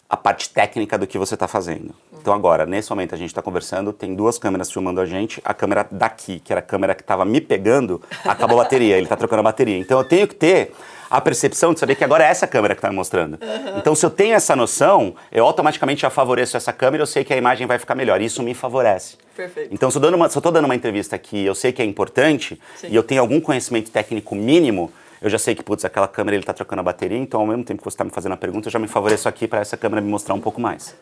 a 0.10 0.18
parte 0.18 0.50
técnica 0.50 0.98
do 0.98 1.08
que 1.08 1.18
você 1.18 1.36
está 1.36 1.48
fazendo. 1.48 1.96
Então 2.20 2.34
agora, 2.34 2.66
nesse 2.66 2.90
momento 2.90 3.16
a 3.16 3.18
gente 3.18 3.30
está 3.30 3.42
conversando, 3.42 3.94
tem 3.94 4.14
duas 4.14 4.38
câmeras 4.38 4.70
filmando 4.70 5.00
a 5.00 5.06
gente. 5.06 5.42
A 5.46 5.54
câmera 5.54 5.88
daqui, 5.90 6.40
que 6.40 6.52
era 6.52 6.60
a 6.60 6.64
câmera 6.64 6.94
que 6.94 7.02
estava 7.02 7.24
me 7.24 7.40
pegando, 7.40 8.02
acabou 8.26 8.60
a 8.60 8.64
bateria, 8.64 8.96
ele 8.96 9.06
está 9.06 9.16
trocando 9.16 9.40
a 9.40 9.44
bateria. 9.44 9.78
Então 9.78 9.98
eu 10.00 10.04
tenho 10.04 10.28
que 10.28 10.36
ter 10.36 10.74
a 11.12 11.20
percepção 11.20 11.74
de 11.74 11.80
saber 11.80 11.96
que 11.96 12.04
agora 12.04 12.24
é 12.24 12.28
essa 12.28 12.48
câmera 12.48 12.74
que 12.74 12.80
está 12.80 12.90
me 12.90 12.96
mostrando. 12.96 13.38
Então 13.78 13.94
se 13.94 14.06
eu 14.06 14.10
tenho 14.10 14.34
essa 14.34 14.56
noção, 14.56 15.14
eu 15.32 15.46
automaticamente 15.46 16.02
já 16.02 16.10
favoreço 16.10 16.56
essa 16.56 16.72
câmera, 16.72 17.04
eu 17.04 17.08
sei 17.08 17.24
que 17.24 17.34
a 17.34 17.38
imagem 17.38 17.68
vai 17.68 17.78
ficar 17.78 17.96
melhor. 17.96 18.22
Isso 18.22 18.42
me 18.42 18.54
favorece. 18.54 19.18
Perfeito. 19.36 19.74
Então, 19.74 19.90
se 19.90 19.98
eu 19.98 20.26
estou 20.28 20.52
dando 20.52 20.66
uma 20.66 20.76
entrevista 20.76 21.18
que 21.18 21.46
eu 21.46 21.56
sei 21.56 21.72
que 21.72 21.82
é 21.82 21.86
importante 21.86 22.60
Sim. 22.76 22.88
e 22.90 22.96
eu 22.96 23.02
tenho 23.02 23.22
algum 23.22 23.40
conhecimento 23.40 23.90
técnico 23.90 24.36
mínimo, 24.36 24.92
eu 25.22 25.30
já 25.30 25.38
sei 25.38 25.54
que, 25.54 25.62
putz, 25.64 25.86
aquela 25.86 26.08
câmera 26.08 26.36
ele 26.36 26.42
está 26.44 26.52
trocando 26.54 26.80
a 26.80 26.84
bateria, 26.84 27.18
então 27.18 27.40
ao 27.42 27.46
mesmo 27.48 27.64
tempo 27.64 27.80
que 27.80 27.84
você 27.84 27.94
está 27.94 28.04
me 28.04 28.10
fazendo 28.10 28.32
a 28.32 28.38
pergunta, 28.38 28.68
eu 28.68 28.72
já 28.72 28.80
me 28.80 28.88
favoreço 28.88 29.30
aqui 29.30 29.48
para 29.48 29.60
essa 29.60 29.78
câmera 29.78 30.02
me 30.02 30.10
mostrar 30.10 30.34
um 30.34 30.40
pouco 30.42 30.60
mais. 30.60 30.96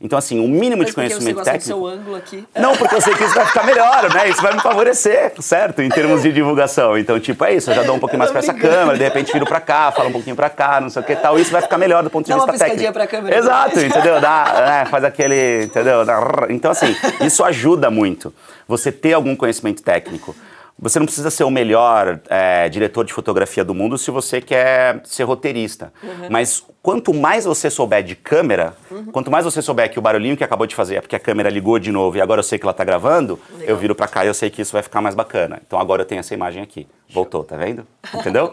Então, 0.00 0.18
assim, 0.18 0.38
o 0.42 0.48
mínimo 0.48 0.78
Mas 0.78 0.86
de 0.88 0.92
porque 0.94 1.08
você 1.08 1.14
conhecimento 1.14 1.34
gosta 1.36 1.50
do 1.50 1.52
técnico. 1.52 1.66
seu 1.78 1.86
ângulo 1.86 2.16
aqui. 2.16 2.44
Não, 2.58 2.74
porque 2.76 2.94
eu 2.94 3.00
sei 3.02 3.14
que 3.14 3.22
isso 3.22 3.34
vai 3.34 3.44
ficar 3.44 3.64
melhor, 3.64 4.14
né? 4.14 4.28
Isso 4.30 4.40
vai 4.40 4.54
me 4.54 4.60
favorecer, 4.60 5.32
certo? 5.40 5.82
Em 5.82 5.90
termos 5.90 6.22
de 6.22 6.32
divulgação. 6.32 6.96
Então, 6.96 7.20
tipo, 7.20 7.44
é 7.44 7.54
isso, 7.54 7.70
eu 7.70 7.74
já 7.74 7.82
dou 7.82 7.96
um 7.96 7.98
pouquinho 7.98 8.18
mais 8.18 8.30
pra 8.30 8.38
essa 8.40 8.54
câmera, 8.54 8.96
de 8.96 9.04
repente 9.04 9.30
viro 9.32 9.44
pra 9.44 9.60
cá, 9.60 9.92
falo 9.92 10.08
um 10.08 10.12
pouquinho 10.12 10.34
pra 10.36 10.48
cá, 10.48 10.80
não 10.80 10.88
sei 10.88 11.02
o 11.02 11.04
que 11.04 11.14
tal. 11.16 11.38
Isso 11.38 11.50
vai 11.52 11.60
ficar 11.60 11.76
melhor 11.76 12.02
do 12.02 12.08
ponto 12.08 12.24
de 12.24 12.30
Dá 12.30 12.36
uma 12.38 12.46
vista 12.46 12.64
piscadinha 12.64 12.90
técnico. 12.92 13.10
pra 13.10 13.18
câmera 13.18 13.36
Exato, 13.38 13.78
entendeu? 13.80 14.20
Dá, 14.20 14.44
né, 14.66 14.84
faz 14.90 15.04
aquele, 15.04 15.64
entendeu? 15.64 16.04
Dá- 16.06 16.46
Então, 16.48 16.70
assim, 16.70 16.96
isso 17.20 17.44
ajuda 17.44 17.90
muito. 17.90 18.32
Você 18.66 18.90
ter 18.90 19.12
algum 19.12 19.36
conhecimento 19.36 19.82
técnico. 19.82 20.34
Você 20.82 20.98
não 20.98 21.04
precisa 21.04 21.30
ser 21.30 21.44
o 21.44 21.50
melhor 21.50 22.20
é, 22.30 22.66
diretor 22.70 23.04
de 23.04 23.12
fotografia 23.12 23.62
do 23.62 23.74
mundo 23.74 23.98
se 23.98 24.10
você 24.10 24.40
quer 24.40 25.02
ser 25.04 25.24
roteirista. 25.24 25.92
Uhum. 26.02 26.28
Mas 26.30 26.64
quanto 26.82 27.12
mais 27.12 27.44
você 27.44 27.68
souber 27.68 28.02
de 28.02 28.16
câmera, 28.16 28.74
uhum. 28.90 29.04
quanto 29.06 29.30
mais 29.30 29.44
você 29.44 29.60
souber 29.60 29.90
que 29.90 29.98
o 29.98 30.02
barulhinho 30.02 30.38
que 30.38 30.42
acabou 30.42 30.66
de 30.66 30.74
fazer 30.74 30.96
é 30.96 31.00
porque 31.02 31.14
a 31.14 31.20
câmera 31.20 31.50
ligou 31.50 31.78
de 31.78 31.92
novo 31.92 32.16
e 32.16 32.20
agora 32.22 32.38
eu 32.38 32.42
sei 32.42 32.58
que 32.58 32.64
ela 32.64 32.70
está 32.70 32.82
gravando, 32.82 33.38
Legal. 33.52 33.68
eu 33.68 33.76
viro 33.76 33.94
para 33.94 34.08
cá 34.08 34.24
e 34.24 34.28
eu 34.28 34.34
sei 34.34 34.48
que 34.48 34.62
isso 34.62 34.72
vai 34.72 34.82
ficar 34.82 35.02
mais 35.02 35.14
bacana. 35.14 35.60
Então 35.66 35.78
agora 35.78 36.00
eu 36.00 36.06
tenho 36.06 36.20
essa 36.20 36.32
imagem 36.32 36.62
aqui. 36.62 36.88
Voltou, 37.12 37.44
tá 37.44 37.56
vendo? 37.56 37.86
Entendeu? 38.14 38.50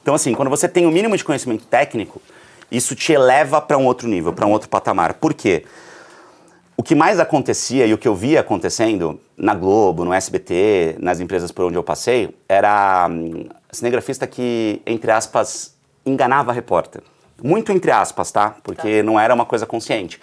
então 0.00 0.14
assim, 0.14 0.32
quando 0.32 0.50
você 0.50 0.68
tem 0.68 0.86
o 0.86 0.90
um 0.90 0.92
mínimo 0.92 1.16
de 1.16 1.24
conhecimento 1.24 1.66
técnico, 1.66 2.22
isso 2.70 2.94
te 2.94 3.12
eleva 3.12 3.60
para 3.60 3.76
um 3.76 3.84
outro 3.84 4.06
nível, 4.06 4.32
para 4.32 4.46
um 4.46 4.52
outro 4.52 4.68
patamar. 4.68 5.14
Por 5.14 5.34
quê? 5.34 5.64
O 6.76 6.82
que 6.82 6.94
mais 6.94 7.20
acontecia 7.20 7.86
e 7.86 7.94
o 7.94 7.98
que 7.98 8.08
eu 8.08 8.14
via 8.14 8.40
acontecendo 8.40 9.20
na 9.36 9.54
Globo, 9.54 10.04
no 10.04 10.12
SBT, 10.12 10.96
nas 10.98 11.20
empresas 11.20 11.52
por 11.52 11.64
onde 11.64 11.76
eu 11.76 11.84
passei, 11.84 12.34
era 12.48 13.06
um, 13.08 13.48
cinegrafista 13.70 14.26
que, 14.26 14.82
entre 14.84 15.10
aspas, 15.12 15.76
enganava 16.04 16.50
a 16.50 16.54
repórter. 16.54 17.02
Muito 17.40 17.70
entre 17.70 17.92
aspas, 17.92 18.32
tá? 18.32 18.56
Porque 18.62 18.98
tá. 18.98 19.02
não 19.04 19.18
era 19.18 19.32
uma 19.32 19.46
coisa 19.46 19.66
consciente. 19.66 20.20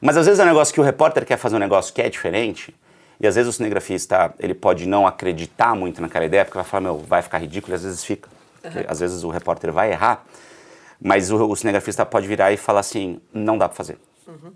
Mas 0.00 0.16
às 0.18 0.26
vezes 0.26 0.40
é 0.40 0.42
um 0.42 0.46
negócio 0.46 0.74
que 0.74 0.80
o 0.80 0.84
repórter 0.84 1.24
quer 1.24 1.38
fazer 1.38 1.56
um 1.56 1.60
negócio 1.60 1.94
que 1.94 2.02
é 2.02 2.10
diferente, 2.10 2.74
e 3.18 3.26
às 3.26 3.36
vezes 3.36 3.48
o 3.48 3.52
cinegrafista 3.56 4.34
ele 4.38 4.54
pode 4.54 4.86
não 4.86 5.06
acreditar 5.06 5.74
muito 5.74 6.02
naquela 6.02 6.26
ideia, 6.26 6.44
porque 6.44 6.58
vai 6.58 6.64
falar, 6.64 6.82
meu, 6.82 6.98
vai 6.98 7.22
ficar 7.22 7.38
ridículo, 7.38 7.72
e 7.72 7.76
às 7.76 7.82
vezes 7.82 8.04
fica. 8.04 8.28
Uhum. 8.62 8.70
Às 8.88 9.00
vezes 9.00 9.24
o 9.24 9.30
repórter 9.30 9.72
vai 9.72 9.90
errar, 9.90 10.24
mas 11.00 11.30
o, 11.30 11.48
o 11.48 11.56
cinegrafista 11.56 12.04
pode 12.04 12.26
virar 12.26 12.52
e 12.52 12.58
falar 12.58 12.80
assim, 12.80 13.20
não 13.32 13.56
dá 13.56 13.68
para 13.68 13.76
fazer. 13.76 13.96
Uhum 14.26 14.52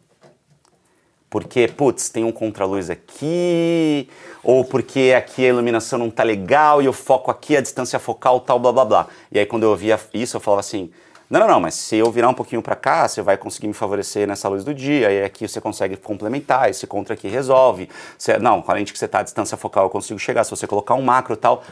porque, 1.30 1.68
putz, 1.68 2.08
tem 2.08 2.24
um 2.24 2.32
contraluz 2.32 2.88
aqui, 2.88 4.08
ou 4.42 4.64
porque 4.64 5.14
aqui 5.16 5.44
a 5.44 5.48
iluminação 5.48 5.98
não 5.98 6.10
tá 6.10 6.22
legal 6.22 6.80
e 6.80 6.86
eu 6.86 6.92
foco 6.92 7.30
aqui, 7.30 7.56
a 7.56 7.60
distância 7.60 7.98
focal 7.98 8.40
tal, 8.40 8.58
blá 8.58 8.72
blá 8.72 8.84
blá. 8.84 9.06
E 9.30 9.38
aí 9.38 9.44
quando 9.44 9.64
eu 9.64 9.70
ouvia 9.70 10.00
isso, 10.14 10.36
eu 10.36 10.40
falava 10.40 10.60
assim: 10.60 10.90
não, 11.28 11.40
não, 11.40 11.48
não, 11.48 11.60
mas 11.60 11.74
se 11.74 11.96
eu 11.96 12.10
virar 12.10 12.30
um 12.30 12.34
pouquinho 12.34 12.62
para 12.62 12.74
cá, 12.74 13.06
você 13.06 13.20
vai 13.20 13.36
conseguir 13.36 13.68
me 13.68 13.74
favorecer 13.74 14.26
nessa 14.26 14.48
luz 14.48 14.64
do 14.64 14.72
dia, 14.72 15.10
e 15.10 15.22
aqui 15.22 15.46
você 15.46 15.60
consegue 15.60 15.96
complementar, 15.96 16.70
esse 16.70 16.86
contra 16.86 17.12
aqui 17.12 17.28
resolve. 17.28 17.90
Você, 18.16 18.38
não, 18.38 18.62
com 18.62 18.70
a 18.70 18.74
lente 18.74 18.92
que 18.92 18.98
você 18.98 19.06
tá, 19.06 19.18
a 19.18 19.22
distância 19.22 19.56
focal 19.56 19.84
eu 19.84 19.90
consigo 19.90 20.18
chegar, 20.18 20.44
se 20.44 20.50
você 20.50 20.66
colocar 20.66 20.94
um 20.94 21.02
macro 21.02 21.34
e 21.34 21.36
tal. 21.36 21.62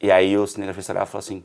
E 0.00 0.10
aí 0.12 0.38
o 0.38 0.46
cinegrafista 0.46 0.92
olhava 0.92 1.06
falou 1.06 1.20
assim: 1.20 1.42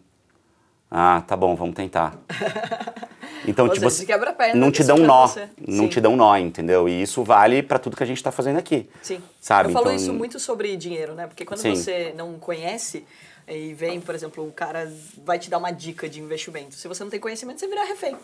ah, 0.91 1.23
tá 1.25 1.35
bom, 1.35 1.55
vamos 1.55 1.75
tentar. 1.75 2.13
Então, 3.45 3.67
tipo, 3.69 3.89
seja, 3.89 4.05
quebra 4.05 4.33
perna 4.33 4.55
não 4.55 4.71
te 4.71 4.83
dão 4.83 4.97
um 4.97 5.05
nó, 5.05 5.29
não 5.67 5.83
Sim. 5.83 5.87
te 5.87 6.01
dão 6.01 6.13
um 6.13 6.15
nó, 6.15 6.37
entendeu? 6.37 6.87
E 6.87 7.01
isso 7.01 7.23
vale 7.23 7.61
para 7.61 7.77
tudo 7.77 7.95
que 7.95 8.03
a 8.03 8.05
gente 8.05 8.17
está 8.17 8.31
fazendo 8.31 8.57
aqui. 8.57 8.89
Sim. 9.01 9.21
Sabe? 9.41 9.69
Eu 9.69 9.73
falo 9.73 9.87
então... 9.87 9.95
isso 9.95 10.13
muito 10.13 10.39
sobre 10.39 10.75
dinheiro, 10.75 11.13
né? 11.13 11.27
Porque 11.27 11.45
quando 11.45 11.59
Sim. 11.59 11.75
você 11.75 12.13
não 12.15 12.39
conhece 12.39 13.05
e 13.47 13.73
vem, 13.73 14.01
por 14.01 14.13
exemplo, 14.13 14.45
o 14.45 14.51
cara 14.51 14.91
vai 15.23 15.39
te 15.39 15.49
dar 15.49 15.57
uma 15.57 15.71
dica 15.71 16.09
de 16.09 16.19
investimento. 16.19 16.75
Se 16.75 16.87
você 16.87 17.03
não 17.03 17.09
tem 17.09 17.19
conhecimento, 17.19 17.59
você 17.59 17.67
vira 17.67 17.85
refém. 17.85 18.15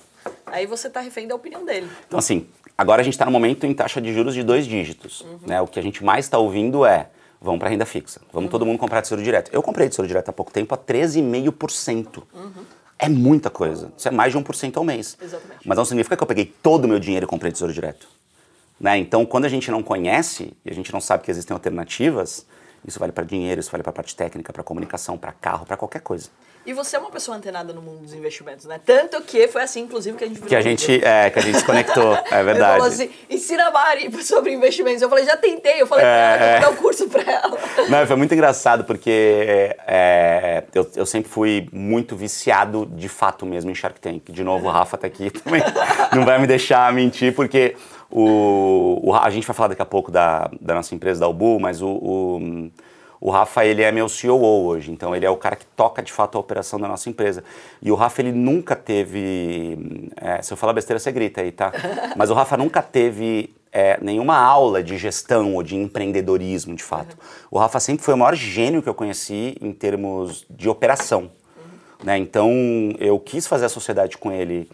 Aí 0.45 0.65
você 0.65 0.87
está 0.87 0.99
refém 0.99 1.27
da 1.27 1.35
opinião 1.35 1.65
dele. 1.65 1.87
Então, 2.07 2.19
assim, 2.19 2.47
agora 2.77 3.01
a 3.01 3.03
gente 3.03 3.13
está 3.13 3.25
no 3.25 3.31
momento 3.31 3.65
em 3.65 3.73
taxa 3.73 4.01
de 4.01 4.13
juros 4.13 4.33
de 4.33 4.43
dois 4.43 4.65
dígitos. 4.65 5.21
Uhum. 5.21 5.39
Né? 5.47 5.61
O 5.61 5.67
que 5.67 5.79
a 5.79 5.83
gente 5.83 6.03
mais 6.03 6.25
está 6.25 6.37
ouvindo 6.37 6.85
é 6.85 7.07
vamos 7.43 7.59
para 7.59 7.69
renda 7.69 7.85
fixa. 7.85 8.21
Vamos 8.31 8.47
uhum. 8.47 8.51
todo 8.51 8.65
mundo 8.65 8.79
comprar 8.79 9.01
tesouro 9.01 9.23
direto. 9.23 9.49
Eu 9.53 9.61
comprei 9.61 9.87
tesouro 9.87 10.07
direto 10.07 10.29
há 10.29 10.33
pouco 10.33 10.51
tempo 10.51 10.73
a 10.73 10.77
13,5%. 10.77 12.23
Uhum. 12.33 12.51
É 12.97 13.09
muita 13.09 13.49
coisa. 13.49 13.91
Isso 13.97 14.07
é 14.07 14.11
mais 14.11 14.31
de 14.31 14.39
1% 14.39 14.77
ao 14.77 14.83
mês. 14.83 15.17
Exatamente. 15.21 15.67
Mas 15.67 15.77
não 15.77 15.85
significa 15.85 16.15
que 16.15 16.23
eu 16.23 16.27
peguei 16.27 16.45
todo 16.45 16.85
o 16.85 16.87
meu 16.87 16.99
dinheiro 16.99 17.25
e 17.25 17.27
comprei 17.27 17.51
tesouro 17.51 17.73
direto. 17.73 18.07
Né? 18.79 18.97
Então, 18.97 19.25
quando 19.25 19.45
a 19.45 19.49
gente 19.49 19.69
não 19.71 19.83
conhece 19.83 20.53
e 20.65 20.69
a 20.69 20.73
gente 20.73 20.91
não 20.91 21.01
sabe 21.01 21.23
que 21.23 21.31
existem 21.31 21.53
alternativas, 21.53 22.45
isso 22.85 22.99
vale 22.99 23.11
para 23.11 23.23
dinheiro, 23.23 23.59
isso 23.59 23.71
vale 23.71 23.83
para 23.83 23.93
parte 23.93 24.15
técnica, 24.15 24.51
para 24.51 24.63
comunicação, 24.63 25.17
para 25.17 25.31
carro, 25.31 25.65
para 25.65 25.77
qualquer 25.77 26.01
coisa. 26.01 26.29
E 26.65 26.71
você 26.71 26.95
é 26.95 26.99
uma 26.99 27.11
pessoa 27.11 27.35
antenada 27.35 27.73
no 27.73 27.81
mundo 27.81 28.01
dos 28.01 28.13
investimentos, 28.13 28.65
né? 28.65 28.79
Tanto 28.85 29.21
que 29.21 29.47
foi 29.49 29.63
assim, 29.63 29.81
inclusive, 29.81 30.17
que 30.17 30.23
a 30.23 30.27
gente 30.27 30.41
Que 30.41 30.55
a 30.55 30.61
gente, 30.61 31.05
é, 31.05 31.29
que 31.29 31.39
a 31.39 31.41
gente 31.41 31.57
se 31.57 31.65
conectou, 31.65 32.13
é 32.31 32.43
verdade. 32.43 32.53
Ele 32.53 32.61
falou 32.61 32.85
assim, 32.85 33.09
ensina 33.29 33.67
a 33.67 33.71
Mari 33.71 34.23
sobre 34.23 34.53
investimentos. 34.53 35.01
Eu 35.01 35.09
falei, 35.09 35.25
já 35.25 35.35
tentei. 35.35 35.81
Eu 35.81 35.87
falei, 35.87 36.05
é, 36.05 36.57
ah, 36.57 36.61
dar 36.61 36.69
um 36.69 36.75
curso 36.75 37.09
para 37.09 37.29
ela. 37.29 37.57
Não, 37.89 38.07
foi 38.07 38.15
muito 38.15 38.33
engraçado, 38.33 38.85
porque 38.85 39.75
é, 39.85 40.63
eu, 40.73 40.89
eu 40.95 41.05
sempre 41.05 41.29
fui 41.29 41.67
muito 41.73 42.15
viciado, 42.15 42.85
de 42.85 43.09
fato 43.09 43.45
mesmo, 43.45 43.69
em 43.69 43.75
Shark 43.75 43.99
Tank. 43.99 44.31
De 44.31 44.43
novo, 44.43 44.67
o 44.67 44.71
Rafa 44.71 44.97
tá 44.97 45.07
aqui 45.07 45.29
também, 45.29 45.61
não 46.15 46.23
vai 46.23 46.39
me 46.39 46.47
deixar 46.47 46.91
mentir, 46.93 47.35
porque 47.35 47.75
o, 48.09 48.99
o, 49.03 49.13
a 49.13 49.29
gente 49.29 49.45
vai 49.45 49.55
falar 49.55 49.69
daqui 49.69 49.81
a 49.81 49.85
pouco 49.85 50.09
da, 50.11 50.49
da 50.61 50.75
nossa 50.75 50.95
empresa, 50.95 51.19
da 51.19 51.27
Ubu, 51.27 51.59
mas 51.59 51.81
o, 51.81 51.89
o 51.89 52.71
o 53.25 53.29
Rafa, 53.29 53.65
ele 53.65 53.81
é 53.81 53.89
meu 53.89 54.09
CEO 54.09 54.65
hoje, 54.65 54.91
então 54.91 55.15
ele 55.15 55.25
é 55.25 55.29
o 55.29 55.37
cara 55.37 55.55
que 55.55 55.65
toca 55.65 56.03
de 56.03 56.11
fato 56.11 56.37
a 56.37 56.41
operação 56.41 56.77
da 56.77 56.89
nossa 56.89 57.09
empresa. 57.09 57.41
E 57.81 57.89
o 57.89 57.95
Rafa, 57.95 58.21
ele 58.21 58.33
nunca 58.33 58.75
teve. 58.75 60.11
É, 60.17 60.41
se 60.41 60.51
eu 60.51 60.57
falar 60.57 60.73
besteira, 60.73 60.99
você 60.99 61.09
grita 61.09 61.39
aí, 61.39 61.49
tá? 61.49 61.71
Mas 62.17 62.29
o 62.29 62.33
Rafa 62.33 62.57
nunca 62.57 62.81
teve 62.81 63.55
é, 63.71 63.97
nenhuma 64.01 64.35
aula 64.35 64.83
de 64.83 64.97
gestão 64.97 65.55
ou 65.55 65.63
de 65.63 65.73
empreendedorismo, 65.73 66.75
de 66.75 66.83
fato. 66.83 67.13
Uhum. 67.13 67.47
O 67.51 67.59
Rafa 67.59 67.79
sempre 67.79 68.03
foi 68.03 68.13
o 68.13 68.17
maior 68.17 68.35
gênio 68.35 68.83
que 68.83 68.89
eu 68.89 68.93
conheci 68.93 69.55
em 69.61 69.71
termos 69.71 70.45
de 70.49 70.67
operação. 70.67 71.21
Uhum. 71.21 72.03
Né? 72.03 72.17
Então, 72.17 72.51
eu 72.99 73.17
quis 73.21 73.47
fazer 73.47 73.67
a 73.67 73.69
sociedade 73.69 74.17
com 74.17 74.33
ele 74.33 74.69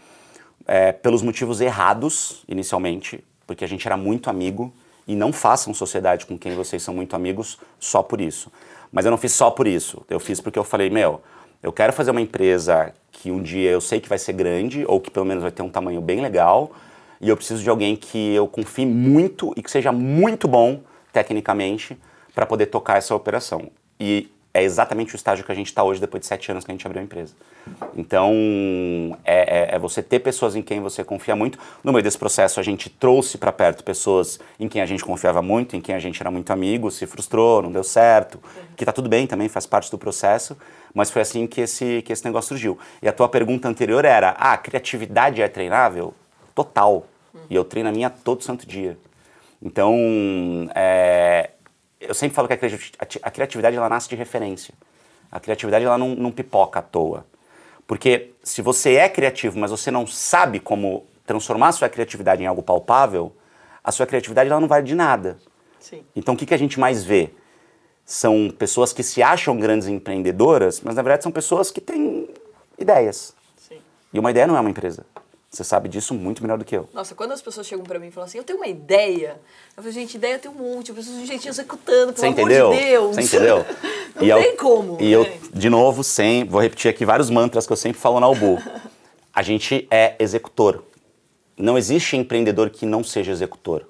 é, 0.65 0.91
pelos 0.91 1.21
motivos 1.21 1.61
errados, 1.61 2.43
inicialmente, 2.47 3.23
porque 3.45 3.63
a 3.63 3.67
gente 3.67 3.85
era 3.85 3.95
muito 3.95 4.27
amigo 4.27 4.73
e 5.09 5.15
não 5.15 5.33
façam 5.33 5.73
sociedade 5.73 6.27
com 6.27 6.37
quem 6.37 6.53
vocês 6.53 6.83
são 6.83 6.93
muito 6.93 7.15
amigos 7.15 7.57
só 7.79 8.03
por 8.03 8.21
isso. 8.21 8.51
Mas 8.91 9.05
eu 9.05 9.09
não 9.09 9.17
fiz 9.17 9.31
só 9.31 9.49
por 9.49 9.65
isso. 9.65 10.05
Eu 10.07 10.19
fiz 10.19 10.39
porque 10.39 10.59
eu 10.59 10.63
falei, 10.63 10.87
meu, 10.91 11.19
eu 11.63 11.73
quero 11.73 11.91
fazer 11.91 12.11
uma 12.11 12.21
empresa 12.21 12.93
que 13.11 13.31
um 13.31 13.41
dia 13.41 13.71
eu 13.71 13.81
sei 13.81 13.99
que 13.99 14.07
vai 14.07 14.19
ser 14.19 14.33
grande 14.33 14.85
ou 14.87 15.01
que 15.01 15.09
pelo 15.09 15.25
menos 15.25 15.41
vai 15.41 15.51
ter 15.51 15.63
um 15.63 15.69
tamanho 15.69 15.99
bem 15.99 16.21
legal 16.21 16.71
e 17.19 17.27
eu 17.27 17.35
preciso 17.35 17.63
de 17.63 17.69
alguém 17.71 17.95
que 17.95 18.35
eu 18.35 18.47
confie 18.47 18.85
muito 18.85 19.51
e 19.57 19.63
que 19.63 19.71
seja 19.71 19.91
muito 19.91 20.47
bom 20.47 20.81
tecnicamente 21.11 21.97
para 22.35 22.45
poder 22.45 22.67
tocar 22.67 22.99
essa 22.99 23.15
operação. 23.15 23.71
E 23.99 24.29
é 24.59 24.63
exatamente 24.63 25.13
o 25.13 25.17
estágio 25.17 25.45
que 25.45 25.51
a 25.51 25.55
gente 25.55 25.67
está 25.67 25.83
hoje 25.83 25.99
depois 25.99 26.21
de 26.21 26.27
sete 26.27 26.51
anos 26.51 26.63
que 26.63 26.71
a 26.71 26.73
gente 26.73 26.85
abriu 26.85 27.01
a 27.01 27.03
empresa. 27.03 27.33
Então, 27.95 28.33
é, 29.23 29.73
é, 29.73 29.75
é, 29.75 29.79
você 29.79 30.01
ter 30.01 30.19
pessoas 30.19 30.55
em 30.55 30.61
quem 30.61 30.79
você 30.79 31.03
confia 31.03 31.35
muito. 31.35 31.57
No 31.83 31.91
meio 31.91 32.03
desse 32.03 32.17
processo, 32.17 32.59
a 32.59 32.63
gente 32.63 32.89
trouxe 32.89 33.37
para 33.37 33.51
perto 33.51 33.83
pessoas 33.83 34.39
em 34.59 34.67
quem 34.67 34.81
a 34.81 34.85
gente 34.85 35.03
confiava 35.03 35.41
muito, 35.41 35.75
em 35.75 35.81
quem 35.81 35.95
a 35.95 35.99
gente 35.99 36.21
era 36.21 36.31
muito 36.31 36.51
amigo, 36.51 36.91
se 36.91 37.05
frustrou, 37.05 37.61
não 37.61 37.71
deu 37.71 37.83
certo, 37.83 38.39
que 38.75 38.83
está 38.83 38.91
tudo 38.91 39.09
bem 39.09 39.27
também, 39.27 39.47
faz 39.47 39.65
parte 39.65 39.89
do 39.91 39.97
processo, 39.97 40.57
mas 40.93 41.11
foi 41.11 41.21
assim 41.21 41.45
que 41.45 41.61
esse, 41.61 42.01
que 42.01 42.11
esse 42.11 42.25
negócio 42.25 42.49
surgiu. 42.49 42.77
E 43.01 43.07
a 43.07 43.13
tua 43.13 43.29
pergunta 43.29 43.67
anterior 43.67 44.05
era, 44.05 44.31
ah, 44.37 44.57
criatividade 44.57 45.41
é 45.41 45.47
treinável? 45.47 46.13
Total. 46.55 47.05
E 47.49 47.55
eu 47.55 47.63
treino 47.63 47.89
a 47.89 47.91
minha 47.91 48.09
todo 48.09 48.43
santo 48.43 48.65
dia. 48.65 48.97
Então, 49.61 49.95
é, 50.73 51.51
eu 51.99 52.13
sempre 52.13 52.35
falo 52.35 52.47
que 52.47 52.53
a 53.21 53.31
criatividade 53.31 53.75
ela 53.75 53.89
nasce 53.89 54.07
de 54.07 54.15
referência. 54.15 54.73
A 55.31 55.39
criatividade 55.39 55.85
ela 55.85 55.97
não, 55.97 56.15
não 56.15 56.31
pipoca 56.31 56.79
à 56.79 56.81
toa. 56.81 57.25
Porque 57.85 58.31
se 58.43 58.61
você 58.61 58.95
é 58.95 59.09
criativo, 59.09 59.59
mas 59.59 59.71
você 59.71 59.91
não 59.91 60.07
sabe 60.07 60.59
como 60.59 61.05
transformar 61.25 61.69
a 61.69 61.71
sua 61.71 61.89
criatividade 61.89 62.41
em 62.41 62.45
algo 62.45 62.63
palpável, 62.63 63.31
a 63.83 63.91
sua 63.91 64.05
criatividade 64.05 64.49
ela 64.49 64.59
não 64.59 64.67
vale 64.67 64.85
de 64.85 64.95
nada. 64.95 65.37
Sim. 65.79 66.03
Então 66.15 66.33
o 66.33 66.37
que, 66.37 66.45
que 66.45 66.53
a 66.53 66.57
gente 66.57 66.79
mais 66.79 67.03
vê? 67.03 67.31
São 68.05 68.49
pessoas 68.49 68.93
que 68.93 69.03
se 69.03 69.21
acham 69.21 69.57
grandes 69.57 69.87
empreendedoras, 69.87 70.81
mas 70.81 70.95
na 70.95 71.01
verdade 71.01 71.23
são 71.23 71.31
pessoas 71.31 71.69
que 71.69 71.81
têm 71.81 72.29
ideias. 72.77 73.35
Sim. 73.57 73.79
E 74.13 74.19
uma 74.19 74.31
ideia 74.31 74.47
não 74.47 74.57
é 74.57 74.59
uma 74.59 74.69
empresa. 74.69 75.05
Você 75.51 75.63
sabe 75.63 75.89
disso 75.89 76.13
muito 76.13 76.43
melhor 76.43 76.59
do 76.59 76.65
que 76.65 76.77
eu. 76.77 76.87
Nossa, 76.93 77.15
quando 77.15 77.31
as 77.31 77.41
pessoas 77.41 77.65
chegam 77.65 77.83
para 77.83 77.97
mim 77.97 78.07
e 78.07 78.11
falam 78.11 78.27
assim, 78.27 78.37
eu 78.37 78.43
tenho 78.43 78.59
uma 78.59 78.67
ideia. 78.67 79.39
Eu 79.75 79.81
falo, 79.81 79.91
gente, 79.91 80.15
ideia 80.15 80.37
tem 80.37 80.49
um 80.49 80.53
monte, 80.53 80.89
eu 80.89 80.95
preciso 80.95 81.19
de 81.19 81.25
gente 81.25 81.47
executando, 81.47 82.13
pelo 82.13 82.17
Você 82.17 82.27
entendeu? 82.27 82.67
amor 82.67 82.77
de 82.77 82.85
Deus. 82.85 83.15
Você 83.15 83.21
entendeu? 83.23 83.65
Não 84.15 84.23
e 84.23 84.43
tem 84.43 84.51
eu, 84.51 84.57
como. 84.57 84.97
E 84.99 85.05
né? 85.05 85.09
eu, 85.09 85.27
de 85.51 85.69
novo, 85.69 86.03
sem, 86.03 86.45
vou 86.45 86.61
repetir 86.61 86.89
aqui 86.91 87.03
vários 87.03 87.31
mantras 87.31 87.65
que 87.65 87.73
eu 87.73 87.77
sempre 87.77 87.99
falo 87.99 88.19
na 88.19 88.27
Ubu. 88.27 88.61
A 89.33 89.41
gente 89.41 89.87
é 89.89 90.15
executor. 90.19 90.83
Não 91.57 91.77
existe 91.77 92.15
empreendedor 92.15 92.69
que 92.69 92.85
não 92.85 93.03
seja 93.03 93.31
executor. 93.31 93.87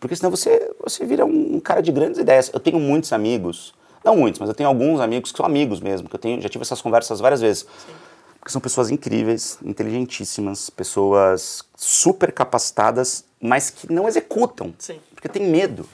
Porque 0.00 0.16
senão 0.16 0.30
você, 0.30 0.74
você 0.82 1.04
vira 1.04 1.24
um, 1.24 1.60
cara 1.60 1.80
de 1.80 1.92
grandes 1.92 2.18
ideias. 2.18 2.50
Eu 2.52 2.58
tenho 2.58 2.78
muitos 2.80 3.12
amigos, 3.12 3.74
não 4.04 4.16
muitos, 4.16 4.40
mas 4.40 4.48
eu 4.48 4.54
tenho 4.54 4.68
alguns 4.68 5.00
amigos 5.00 5.30
que 5.30 5.36
são 5.36 5.46
amigos 5.46 5.80
mesmo, 5.80 6.08
que 6.08 6.16
eu 6.16 6.20
tenho, 6.20 6.40
já 6.40 6.48
tive 6.48 6.62
essas 6.62 6.80
conversas 6.80 7.20
várias 7.20 7.40
vezes. 7.40 7.66
Sim 7.86 8.05
porque 8.46 8.52
são 8.52 8.60
pessoas 8.60 8.92
incríveis, 8.92 9.58
inteligentíssimas, 9.60 10.70
pessoas 10.70 11.64
super 11.74 12.30
capacitadas, 12.30 13.24
mas 13.40 13.70
que 13.70 13.92
não 13.92 14.06
executam, 14.06 14.72
Sim. 14.78 15.00
porque 15.12 15.28
tem 15.28 15.42
medo. 15.50 15.84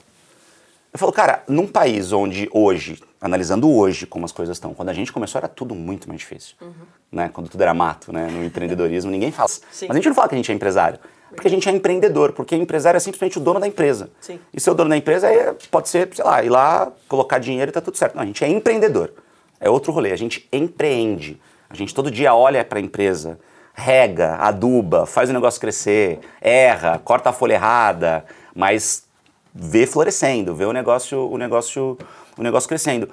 Eu 0.93 0.99
falo, 0.99 1.11
cara, 1.11 1.41
num 1.47 1.65
país 1.65 2.11
onde 2.11 2.47
hoje, 2.53 3.01
analisando 3.19 3.67
hoje 3.71 4.05
como 4.05 4.23
as 4.23 4.31
coisas 4.31 4.55
estão, 4.55 4.71
quando 4.71 4.89
a 4.89 4.93
gente 4.93 5.11
começou 5.11 5.39
era 5.39 5.47
tudo 5.47 5.73
muito 5.73 6.07
mais 6.07 6.19
difícil, 6.19 6.55
uhum. 6.61 6.73
né? 7.11 7.27
Quando 7.33 7.49
tudo 7.49 7.59
era 7.59 7.73
mato, 7.73 8.13
né? 8.13 8.27
No 8.27 8.43
empreendedorismo 8.43 9.09
ninguém 9.09 9.31
fala. 9.31 9.49
Sim. 9.49 9.87
Mas 9.87 9.89
a 9.89 9.93
gente 9.95 10.09
não 10.09 10.13
fala 10.13 10.29
que 10.29 10.35
a 10.35 10.37
gente 10.37 10.51
é 10.51 10.53
empresário. 10.53 10.99
Porque 11.31 11.47
a 11.47 11.49
gente 11.51 11.67
é 11.67 11.71
empreendedor, 11.71 12.33
porque 12.33 12.55
empresário 12.55 12.97
é 12.97 12.99
simplesmente 12.99 13.39
o 13.39 13.41
dono 13.41 13.59
da 13.59 13.67
empresa. 13.67 14.11
Sim. 14.21 14.39
E 14.53 14.61
ser 14.61 14.69
o 14.69 14.75
dono 14.75 14.91
da 14.91 14.97
empresa 14.97 15.27
é, 15.27 15.55
pode 15.71 15.89
ser, 15.89 16.07
sei 16.13 16.23
lá, 16.23 16.43
ir 16.43 16.49
lá, 16.49 16.91
colocar 17.07 17.39
dinheiro 17.39 17.71
e 17.71 17.73
tá 17.73 17.81
tudo 17.81 17.97
certo. 17.97 18.13
Não, 18.13 18.21
a 18.21 18.25
gente 18.27 18.43
é 18.43 18.47
empreendedor. 18.47 19.11
É 19.59 19.67
outro 19.67 19.91
rolê, 19.91 20.11
a 20.11 20.15
gente 20.15 20.47
empreende. 20.53 21.41
A 21.73 21.75
gente 21.75 21.93
todo 21.93 22.11
dia 22.11 22.35
olha 22.35 22.63
para 22.63 22.77
a 22.77 22.81
empresa, 22.81 23.39
rega, 23.73 24.35
aduba, 24.35 25.07
faz 25.07 25.31
o 25.31 25.33
negócio 25.33 25.59
crescer, 25.59 26.19
erra, 26.39 27.01
corta 27.03 27.31
a 27.31 27.33
folha 27.33 27.53
errada, 27.53 28.23
mas 28.55 29.07
vê 29.51 29.87
florescendo, 29.87 30.53
vê 30.53 30.65
o 30.65 30.71
negócio, 30.71 31.27
o 31.27 31.35
negócio, 31.35 31.97
o 32.37 32.43
negócio 32.43 32.69
crescendo. 32.69 33.09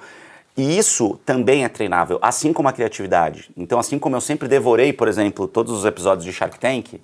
E 0.55 0.77
isso 0.77 1.19
também 1.25 1.63
é 1.63 1.69
treinável, 1.69 2.19
assim 2.21 2.53
como 2.53 2.67
a 2.69 2.73
criatividade. 2.73 3.49
Então, 3.57 3.79
assim 3.79 3.97
como 3.97 4.15
eu 4.15 4.21
sempre 4.21 4.47
devorei, 4.47 4.93
por 4.93 5.07
exemplo, 5.07 5.47
todos 5.47 5.73
os 5.73 5.83
episódios 5.83 6.23
de 6.23 6.31
Shark 6.31 6.59
Tank, 6.59 7.01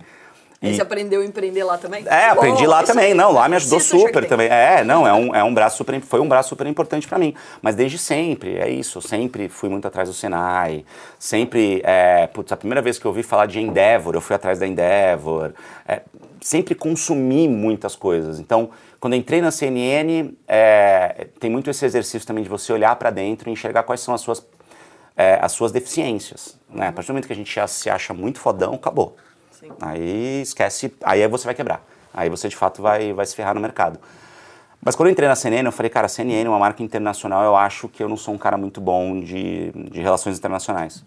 e 0.60 0.74
você 0.74 0.82
aprendeu 0.82 1.22
a 1.22 1.26
empreender 1.26 1.64
lá 1.64 1.78
também? 1.78 2.04
É, 2.08 2.30
aprendi 2.30 2.66
lá 2.66 2.82
também. 2.82 3.14
Não, 3.14 3.32
lá 3.32 3.48
me 3.48 3.56
ajudou 3.58 3.80
super 3.80 4.28
também. 4.28 4.48
É, 4.48 4.84
não, 4.84 5.08
é 5.08 5.14
um, 5.14 5.36
é 5.36 5.44
um 5.44 5.54
braço 5.54 5.78
super, 5.78 6.00
foi 6.02 6.20
um 6.20 6.28
braço 6.28 6.50
super 6.50 6.66
importante 6.66 7.08
para 7.08 7.20
mim. 7.20 7.36
Mas 7.62 7.76
desde 7.76 8.00
sempre, 8.00 8.58
é 8.58 8.68
isso. 8.68 8.98
Eu 8.98 9.02
sempre 9.04 9.50
fui 9.50 9.70
muito 9.70 9.88
atrás 9.88 10.10
do 10.10 10.16
Senai. 10.16 10.84
Sempre, 11.20 11.82
é, 11.84 12.26
putz, 12.28 12.52
a 12.52 12.58
primeira 12.58 12.82
vez 12.82 12.98
que 12.98 13.06
eu 13.06 13.10
ouvi 13.10 13.22
falar 13.22 13.46
de 13.46 13.60
Endeavor, 13.60 14.16
eu 14.16 14.22
fui 14.22 14.36
atrás 14.36 14.58
da 14.58 14.66
Endeavor. 14.66 15.54
É, 15.88 16.02
sempre 16.42 16.74
consumi 16.74 17.48
muitas 17.48 17.96
coisas. 17.96 18.40
Então, 18.40 18.72
quando 19.00 19.16
entrei 19.16 19.42
na 19.42 19.52
CNN, 19.52 20.34
é, 20.48 21.28
tem 21.40 21.52
muito 21.52 21.70
esse 21.70 21.86
exercício 21.86 22.28
também 22.28 22.44
de 22.44 22.50
você 22.50 22.74
olhar 22.74 22.96
para 22.96 23.12
dentro 23.12 23.48
e 23.48 23.54
enxergar 23.54 23.84
quais 23.84 24.02
são 24.02 24.12
as 24.12 24.22
suas, 24.22 24.44
é, 25.16 25.38
as 25.40 25.52
suas 25.52 25.72
deficiências. 25.72 26.58
Né? 26.68 26.88
A 26.88 26.92
partir 26.92 27.10
do 27.10 27.14
momento 27.14 27.28
que 27.28 27.34
a 27.34 27.36
gente 27.36 27.68
se 27.68 27.90
acha 27.92 28.12
muito 28.12 28.40
fodão, 28.40 28.74
acabou. 28.74 29.16
Sim. 29.68 29.74
Aí 29.82 30.42
esquece, 30.42 30.94
aí 31.04 31.28
você 31.28 31.46
vai 31.46 31.56
quebrar. 31.56 31.84
Aí 32.14 32.30
você 32.30 32.50
de 32.50 32.56
fato 32.56 32.82
vai, 32.82 33.14
vai 33.14 33.26
se 33.26 33.36
ferrar 33.36 33.54
no 33.54 33.62
mercado. 33.62 34.00
Mas 34.82 34.96
quando 34.96 35.08
eu 35.08 35.12
entrei 35.12 35.28
na 35.28 35.36
CNN, 35.36 35.66
eu 35.66 35.72
falei, 35.72 35.90
cara, 35.90 36.06
a 36.06 36.10
CNN 36.10 36.46
é 36.46 36.50
uma 36.50 36.60
marca 36.60 36.82
internacional, 36.82 37.44
eu 37.44 37.56
acho 37.56 37.90
que 37.90 38.02
eu 38.02 38.08
não 38.08 38.16
sou 38.16 38.34
um 38.34 38.38
cara 38.38 38.58
muito 38.58 38.80
bom 38.80 39.20
de, 39.20 39.72
de 39.72 40.02
relações 40.02 40.38
internacionais. 40.38 41.04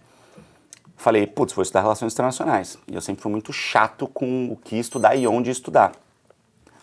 Falei, 0.96 1.27
putz, 1.27 1.55
vou 1.55 1.62
estudar 1.62 1.81
relações 1.81 2.12
internacionais. 2.12 2.77
E 2.87 2.94
eu 2.94 3.01
sempre 3.01 3.23
fui 3.23 3.33
muito 3.33 3.53
chato 3.53 4.07
com 4.07 4.53
o 4.53 4.57
que 4.57 4.77
estudar 4.77 5.16
e 5.16 5.27
onde 5.27 5.51
estudar. 5.51 5.92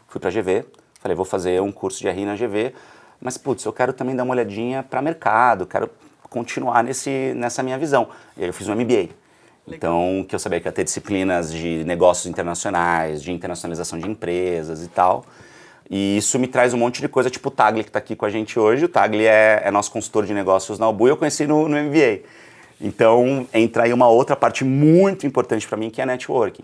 Fui 0.08 0.20
pra 0.20 0.32
GV, 0.32 0.66
falei, 1.00 1.16
vou 1.16 1.26
fazer 1.26 1.62
um 1.62 1.72
curso 1.72 2.00
de 2.00 2.10
RI 2.10 2.26
na 2.26 2.36
GV, 2.36 2.74
mas 3.22 3.38
putz, 3.38 3.63
eu 3.66 3.74
quero 3.74 3.94
também 3.94 4.16
dar 4.16 4.24
uma 4.24 4.34
olhadinha 4.34 4.82
para 4.82 5.02
mercado, 5.02 5.68
quero 5.68 5.90
continuar 6.30 6.84
nesse, 6.84 7.34
nessa 7.36 7.62
minha 7.62 7.78
visão. 7.78 8.10
E 8.36 8.42
aí 8.42 8.50
eu 8.50 8.54
fiz 8.54 8.68
um 8.68 8.76
MBA. 8.76 9.10
Então, 9.67 10.25
que 10.27 10.34
eu 10.34 10.39
sabia 10.39 10.60
que 10.62 10.67
ia 10.67 10.71
ter 10.71 10.84
disciplinas 10.84 11.51
de 11.51 11.84
negócios 11.84 12.25
internacionais, 12.25 13.21
de 13.21 13.32
internacionalização 13.32 13.99
de 13.99 14.08
empresas 14.08 14.84
e 14.84 14.88
tal. 14.88 15.25
E 15.89 16.17
isso 16.17 16.39
me 16.39 16.47
traz 16.47 16.73
um 16.73 16.77
monte 16.77 17.01
de 17.01 17.08
coisa, 17.08 17.30
tipo 17.30 17.49
o 17.49 17.51
Tagli, 17.51 17.84
que 17.84 17.89
está 17.89 17.99
aqui 17.99 18.15
com 18.15 18.25
a 18.25 18.30
gente 18.30 18.58
hoje. 18.58 18.86
O 18.86 18.89
Tagli 18.89 19.25
é, 19.25 19.62
é 19.63 19.71
nosso 19.71 19.91
consultor 19.91 20.25
de 20.25 20.34
negócios 20.34 20.80
na 20.80 20.88
UBU 20.88 21.08
e 21.08 21.10
eu 21.12 21.17
conheci 21.17 21.45
no, 21.45 21.67
no 21.67 21.77
MBA. 21.77 22.21
Então, 22.80 23.47
entra 23.53 23.84
aí 23.84 23.93
uma 23.93 24.08
outra 24.08 24.36
parte 24.36 24.63
muito 24.63 25.25
importante 25.25 25.67
para 25.67 25.77
mim, 25.77 25.89
que 25.89 26.01
é 26.01 26.06
networking. 26.06 26.63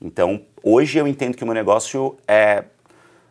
Então, 0.00 0.40
hoje 0.62 0.98
eu 0.98 1.06
entendo 1.06 1.36
que 1.36 1.42
o 1.42 1.46
meu 1.46 1.54
negócio 1.54 2.16
é, 2.28 2.64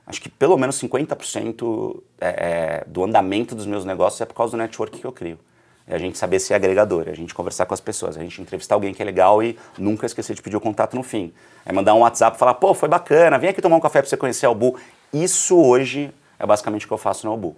acho 0.07 0.21
que 0.21 0.29
pelo 0.29 0.57
menos 0.57 0.81
50% 0.81 2.01
é, 2.19 2.27
é, 2.27 2.83
do 2.87 3.03
andamento 3.03 3.53
dos 3.55 3.65
meus 3.65 3.85
negócios 3.85 4.19
é 4.21 4.25
por 4.25 4.33
causa 4.33 4.51
do 4.51 4.57
network 4.57 4.99
que 4.99 5.05
eu 5.05 5.11
crio. 5.11 5.39
É 5.87 5.95
a 5.95 5.97
gente 5.99 6.17
saber 6.17 6.39
ser 6.39 6.55
agregador, 6.55 7.03
é 7.07 7.11
a 7.11 7.15
gente 7.15 7.33
conversar 7.33 7.65
com 7.67 7.73
as 7.73 7.79
pessoas, 7.79 8.17
é 8.17 8.19
a 8.19 8.23
gente 8.23 8.41
entrevistar 8.41 8.73
alguém 8.73 8.91
que 8.93 9.01
é 9.03 9.05
legal 9.05 9.43
e 9.43 9.55
nunca 9.77 10.07
esquecer 10.07 10.33
de 10.35 10.41
pedir 10.41 10.55
o 10.57 10.59
contato 10.61 10.95
no 10.95 11.03
fim. 11.03 11.31
É 11.63 11.71
mandar 11.71 11.93
um 11.93 11.99
WhatsApp 11.99 12.35
e 12.35 12.39
falar, 12.39 12.55
pô, 12.55 12.73
foi 12.73 12.89
bacana, 12.89 13.37
vem 13.37 13.51
aqui 13.51 13.61
tomar 13.61 13.75
um 13.75 13.79
café 13.79 14.01
para 14.01 14.09
você 14.09 14.17
conhecer 14.17 14.47
a 14.47 14.49
Albu. 14.49 14.77
Isso 15.13 15.55
hoje 15.61 16.09
é 16.39 16.45
basicamente 16.45 16.85
o 16.85 16.87
que 16.87 16.93
eu 16.93 16.97
faço 16.97 17.25
na 17.27 17.31
Albu. 17.31 17.55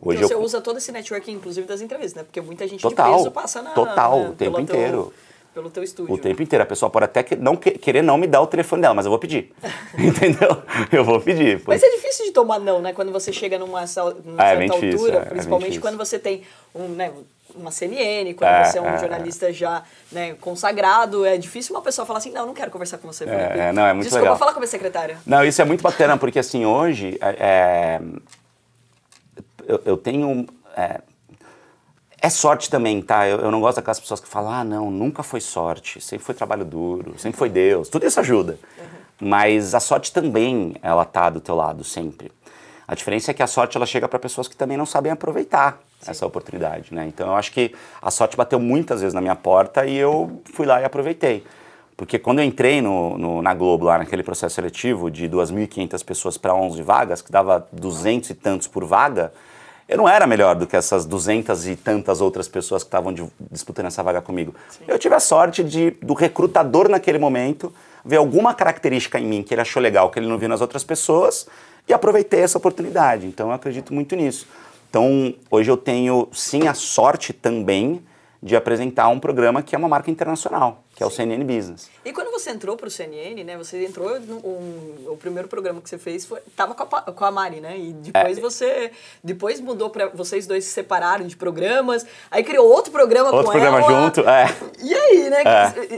Hoje 0.00 0.18
Então 0.18 0.28
você 0.28 0.34
eu... 0.34 0.40
usa 0.42 0.60
todo 0.60 0.76
esse 0.76 0.92
networking, 0.92 1.32
inclusive 1.32 1.66
das 1.66 1.80
entrevistas, 1.80 2.14
né? 2.14 2.22
Porque 2.22 2.40
muita 2.40 2.68
gente 2.68 2.82
Total, 2.82 3.10
de 3.10 3.16
peso 3.16 3.30
passa 3.32 3.60
na. 3.62 3.70
total, 3.70 4.20
né, 4.20 4.28
o 4.28 4.32
tempo 4.34 4.36
pelo 4.36 4.66
teu- 4.66 4.76
inteiro. 4.76 5.12
pelo 5.54 5.70
teu 5.70 5.82
estúdio. 5.82 6.14
O 6.14 6.18
tempo 6.18 6.42
inteiro. 6.42 6.62
A 6.62 6.66
pessoa 6.66 6.88
pode 6.90 7.06
até 7.06 7.22
que- 7.24 7.34
não 7.34 7.56
que- 7.56 7.72
querer 7.72 8.02
não 8.02 8.16
me 8.18 8.26
dar 8.28 8.42
o 8.42 8.46
telefone 8.46 8.82
dela, 8.82 8.94
mas 8.94 9.06
eu 9.06 9.10
vou 9.10 9.18
pedir. 9.18 9.52
Entendeu? 9.98 10.62
Eu 10.92 11.02
vou 11.02 11.18
pedir. 11.20 11.62
Mas 11.66 11.82
é 11.82 11.88
difícil 11.90 12.26
de 12.26 12.30
tomar 12.32 12.58
não, 12.60 12.80
né? 12.80 12.92
Quando 12.92 13.10
você 13.10 13.32
chega 13.32 13.58
numa, 13.58 13.80
numa 14.24 14.44
É, 14.44 14.56
certa 14.56 14.74
difícil, 14.74 14.98
altura, 15.00 15.16
é, 15.16 15.22
é 15.22 15.24
principalmente 15.24 15.64
difícil. 15.72 15.80
quando 15.82 15.96
você 15.98 16.18
tem 16.18 16.42
um, 16.74 16.88
né, 16.88 17.10
uma 17.56 17.70
CNN, 17.70 18.34
quando 18.34 18.50
É, 18.50 18.64
você 18.64 18.78
é 18.78 18.82
um 18.82 18.88
é, 18.88 18.98
jornalista 18.98 19.52
já 19.52 19.82
né, 20.12 20.34
consagrado, 20.40 21.24
é 21.24 21.36
difícil 21.36 21.74
uma 21.74 21.82
pessoa 21.82 22.06
falar 22.06 22.18
assim, 22.18 22.30
não, 22.30 22.46
não 22.46 22.54
quero 22.54 22.70
conversar 22.70 22.98
com 22.98 23.06
você. 23.06 23.24
Felipe. 23.24 23.58
é, 23.58 23.72
não, 23.72 23.86
é 23.86 23.92
muito 23.92 24.04
Desculpa, 24.04 24.24
legal. 24.24 24.38
fala 24.38 24.52
com 24.52 24.58
a 24.58 24.60
minha 24.60 24.70
secretária. 24.70 25.18
Não, 25.26 25.44
isso 25.44 25.60
é 25.60 25.64
muito 25.64 25.82
bacana, 25.82 26.16
porque 26.16 26.38
assim, 26.38 26.64
hoje 26.66 27.18
é, 27.20 28.00
eu, 29.66 29.82
eu 29.84 29.96
tenho. 29.96 30.46
É, 30.76 31.00
é 32.20 32.30
sorte 32.30 32.70
também, 32.70 33.00
tá? 33.02 33.28
Eu, 33.28 33.40
eu 33.40 33.50
não 33.50 33.60
gosto 33.60 33.76
daquelas 33.76 34.00
pessoas 34.00 34.20
que 34.20 34.26
falam, 34.28 34.50
ah, 34.50 34.64
não, 34.64 34.90
nunca 34.90 35.22
foi 35.22 35.40
sorte, 35.40 36.00
sempre 36.00 36.24
foi 36.24 36.34
trabalho 36.34 36.64
duro, 36.64 37.14
sempre 37.18 37.38
foi 37.38 37.48
Deus, 37.48 37.88
tudo 37.88 38.06
isso 38.06 38.18
ajuda. 38.18 38.58
Mas 39.20 39.74
a 39.74 39.80
sorte 39.80 40.12
também, 40.12 40.76
ela 40.82 41.04
tá 41.04 41.30
do 41.30 41.40
teu 41.40 41.54
lado, 41.54 41.84
sempre. 41.84 42.30
A 42.88 42.94
diferença 42.94 43.30
é 43.30 43.34
que 43.34 43.42
a 43.42 43.46
sorte, 43.46 43.76
ela 43.76 43.86
chega 43.86 44.08
para 44.08 44.18
pessoas 44.18 44.46
que 44.48 44.56
também 44.56 44.76
não 44.76 44.86
sabem 44.86 45.10
aproveitar 45.10 45.80
essa 46.06 46.26
oportunidade, 46.26 46.92
né? 46.94 47.06
Então, 47.06 47.28
eu 47.28 47.34
acho 47.34 47.52
que 47.52 47.72
a 48.02 48.10
sorte 48.10 48.36
bateu 48.36 48.58
muitas 48.58 49.00
vezes 49.00 49.14
na 49.14 49.20
minha 49.20 49.36
porta 49.36 49.86
e 49.86 49.96
eu 49.96 50.40
fui 50.52 50.66
lá 50.66 50.80
e 50.80 50.84
aproveitei. 50.84 51.44
Porque 51.96 52.18
quando 52.18 52.40
eu 52.40 52.44
entrei 52.44 52.82
no, 52.82 53.16
no- 53.16 53.40
na 53.42 53.54
Globo, 53.54 53.86
lá 53.86 53.98
naquele 53.98 54.22
processo 54.22 54.54
seletivo 54.54 55.10
de 55.10 55.28
2.500 55.28 56.04
pessoas 56.04 56.36
para 56.36 56.54
11 56.54 56.82
vagas, 56.82 57.22
que 57.22 57.32
dava 57.32 57.66
200 57.72 58.30
e 58.30 58.34
tantos 58.34 58.66
por 58.68 58.84
vaga, 58.84 59.32
eu 59.88 59.96
não 59.96 60.08
era 60.08 60.26
melhor 60.26 60.54
do 60.56 60.66
que 60.66 60.76
essas 60.76 61.06
200 61.06 61.66
e 61.68 61.76
tantas 61.76 62.20
outras 62.20 62.48
pessoas 62.48 62.82
que 62.82 62.88
estavam 62.88 63.14
disputando 63.50 63.86
essa 63.86 64.02
vaga 64.02 64.20
comigo. 64.20 64.54
Eu 64.86 64.98
tive 64.98 65.14
a 65.14 65.20
sorte 65.20 65.62
de, 65.64 65.92
do 66.02 66.12
recrutador 66.12 66.88
naquele 66.88 67.18
momento 67.18 67.72
ver 68.04 68.16
alguma 68.16 68.52
característica 68.52 69.18
em 69.18 69.24
mim 69.26 69.42
que 69.42 69.54
ele 69.54 69.60
achou 69.62 69.80
legal, 69.80 70.10
que 70.10 70.18
ele 70.18 70.26
não 70.28 70.36
viu 70.38 70.48
nas 70.48 70.60
outras 70.60 70.84
pessoas, 70.84 71.46
e 71.88 71.94
aproveitei 71.94 72.40
essa 72.40 72.58
oportunidade. 72.58 73.26
Então 73.26 73.48
eu 73.48 73.54
acredito 73.54 73.94
muito 73.94 74.14
nisso. 74.16 74.46
Então 74.88 75.34
hoje 75.50 75.70
eu 75.70 75.76
tenho 75.76 76.28
sim 76.32 76.66
a 76.68 76.74
sorte 76.74 77.32
também 77.32 78.02
de 78.42 78.54
apresentar 78.54 79.08
um 79.08 79.18
programa 79.18 79.62
que 79.62 79.74
é 79.74 79.78
uma 79.78 79.88
marca 79.88 80.10
internacional, 80.10 80.84
que 80.96 81.02
é 81.02 81.06
o 81.06 81.10
CNN 81.10 81.44
Business. 81.44 81.88
E 82.04 82.12
quando 82.12 82.30
você 82.32 82.50
entrou 82.50 82.74
pro 82.76 82.90
CNN, 82.90 83.44
né? 83.44 83.56
Você 83.58 83.84
entrou 83.84 84.18
no 84.18 84.36
um- 84.38 84.94
o 85.12 85.16
primeiro 85.16 85.46
programa 85.46 85.80
que 85.80 85.88
você 85.90 85.98
fez 85.98 86.24
foi 86.24 86.40
tava 86.56 86.74
com 86.74 86.82
a, 86.96 87.02
com 87.02 87.24
a 87.24 87.30
Mari, 87.30 87.60
né? 87.60 87.78
E 87.78 87.92
depois 87.92 88.38
É. 88.38 88.40
você 88.40 88.90
depois 89.22 89.60
mudou 89.60 89.90
para 89.90 90.08
vocês 90.08 90.46
dois 90.46 90.64
se 90.64 90.70
separaram 90.70 91.26
de 91.26 91.36
programas, 91.36 92.06
aí 92.30 92.42
criou 92.42 92.66
outro 92.66 92.90
programa 92.90 93.28
Outro 93.30 93.44
com 93.44 93.50
programa 93.52 93.78
ela. 93.78 94.02
junto, 94.04 94.20
é. 94.28 94.46
E 94.82 94.94
aí, 94.94 95.30
né? 95.30 95.42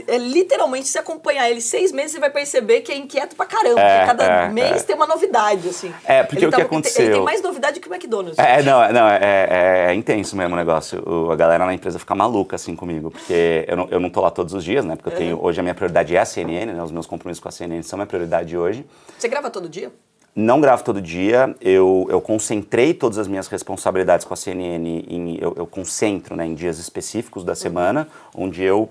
É. 0.07 0.17
literalmente 0.17 0.87
se 0.87 0.97
acompanhar 0.97 1.49
ele 1.49 1.61
seis 1.61 1.91
meses 1.91 2.11
você 2.11 2.19
vai 2.19 2.29
perceber 2.29 2.81
que 2.81 2.91
é 2.91 2.97
inquieto 2.97 3.35
pra 3.35 3.45
caramba. 3.45 3.79
É, 3.79 3.99
porque 4.05 4.05
cada 4.17 4.23
é, 4.25 4.49
mês 4.49 4.81
é. 4.81 4.83
tem 4.83 4.95
uma 4.95 5.07
novidade, 5.07 5.69
assim. 5.69 5.93
É, 6.05 6.23
porque 6.23 6.39
Ele 6.39 6.47
o 6.47 6.49
que 6.49 6.55
Ele 6.57 6.63
aconteceu- 6.63 7.11
tem 7.13 7.21
mais 7.23 7.41
novidade 7.41 7.79
que 7.79 7.87
o 7.87 7.93
McDonald's. 7.93 8.37
É, 8.37 8.61
não, 8.63 8.91
não 8.91 9.07
é, 9.07 9.19
é- 9.21 9.85
é 9.91 9.93
intenso 9.93 10.35
mesmo 10.35 10.55
o 10.55 10.57
negócio. 10.57 11.01
O- 11.07 11.31
a 11.31 11.35
galera 11.37 11.65
na 11.65 11.73
empresa 11.73 11.97
fica 11.99 12.13
maluca 12.15 12.55
assim 12.57 12.75
comigo, 12.75 13.11
porque 13.11 13.65
eu 13.67 13.77
não, 13.77 13.87
eu 13.91 13.99
não 13.99 14.09
tô 14.09 14.19
lá 14.21 14.29
todos 14.31 14.53
os 14.53 14.63
dias, 14.63 14.83
né? 14.89 14.95
Porque 14.95 15.09
eu 15.09 15.17
tenho, 15.17 15.43
hoje 15.43 15.59
a 15.59 15.63
minha 15.63 15.75
prioridade 15.75 16.15
é 16.15 16.19
a 16.19 16.25
CNN, 16.25 16.73
né? 16.73 16.83
Os 16.83 16.91
meus 16.91 17.05
compromissos 17.05 17.41
com 17.41 17.47
a 17.47 17.51
CNN 17.51 17.81
são 17.83 17.97
minha 17.97 18.07
prioridade 18.07 18.57
hoje. 18.57 18.85
Você 19.17 19.27
grava 19.27 19.49
todo 19.49 19.69
dia? 19.69 19.91
Não 20.35 20.61
gravo 20.61 20.83
todo 20.83 21.01
dia, 21.01 21.55
eu, 21.59 22.07
eu 22.09 22.21
concentrei 22.21 22.93
todas 22.93 23.17
as 23.17 23.27
minhas 23.27 23.47
responsabilidades 23.47 24.25
com 24.25 24.33
a 24.33 24.37
CNN, 24.37 25.05
em, 25.07 25.37
eu, 25.41 25.53
eu 25.57 25.65
concentro 25.65 26.35
né, 26.35 26.45
em 26.45 26.53
dias 26.53 26.77
específicos 26.77 27.43
da 27.43 27.55
semana, 27.55 28.07
onde 28.33 28.63
eu 28.63 28.89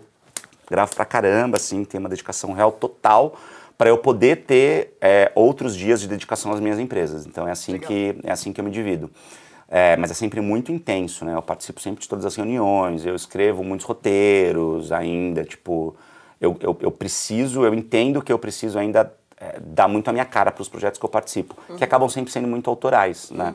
gravo 0.68 0.94
pra 0.94 1.04
caramba, 1.04 1.56
assim, 1.56 1.84
tenho 1.84 2.02
uma 2.02 2.08
dedicação 2.08 2.52
real 2.52 2.72
total 2.72 3.36
para 3.78 3.88
eu 3.88 3.96
poder 3.96 4.44
ter 4.44 4.96
é, 5.00 5.30
outros 5.34 5.76
dias 5.76 6.00
de 6.00 6.08
dedicação 6.08 6.52
às 6.52 6.58
minhas 6.58 6.80
empresas. 6.80 7.24
Então 7.24 7.46
é 7.46 7.52
assim, 7.52 7.72
Legal. 7.72 7.88
que, 7.88 8.16
é 8.24 8.32
assim 8.32 8.52
que 8.52 8.60
eu 8.60 8.64
me 8.64 8.70
divido. 8.70 9.08
É, 9.70 9.96
mas 9.96 10.10
é 10.10 10.14
sempre 10.14 10.40
muito 10.40 10.72
intenso, 10.72 11.24
né? 11.24 11.34
Eu 11.34 11.42
participo 11.42 11.78
sempre 11.80 12.00
de 12.00 12.08
todas 12.08 12.24
as 12.24 12.34
reuniões, 12.34 13.04
eu 13.04 13.14
escrevo 13.14 13.62
muitos 13.62 13.84
roteiros 13.84 14.90
ainda, 14.90 15.44
tipo, 15.44 15.94
eu, 16.40 16.56
eu, 16.60 16.76
eu 16.80 16.90
preciso, 16.90 17.64
eu 17.64 17.74
entendo 17.74 18.22
que 18.22 18.32
eu 18.32 18.38
preciso 18.38 18.78
ainda 18.78 19.12
é, 19.38 19.60
dar 19.60 19.86
muito 19.86 20.08
a 20.08 20.12
minha 20.12 20.24
cara 20.24 20.50
para 20.50 20.62
os 20.62 20.68
projetos 20.68 20.98
que 20.98 21.04
eu 21.04 21.10
participo, 21.10 21.54
que 21.76 21.84
acabam 21.84 22.08
sempre 22.08 22.32
sendo 22.32 22.48
muito 22.48 22.70
autorais, 22.70 23.30
né? 23.30 23.54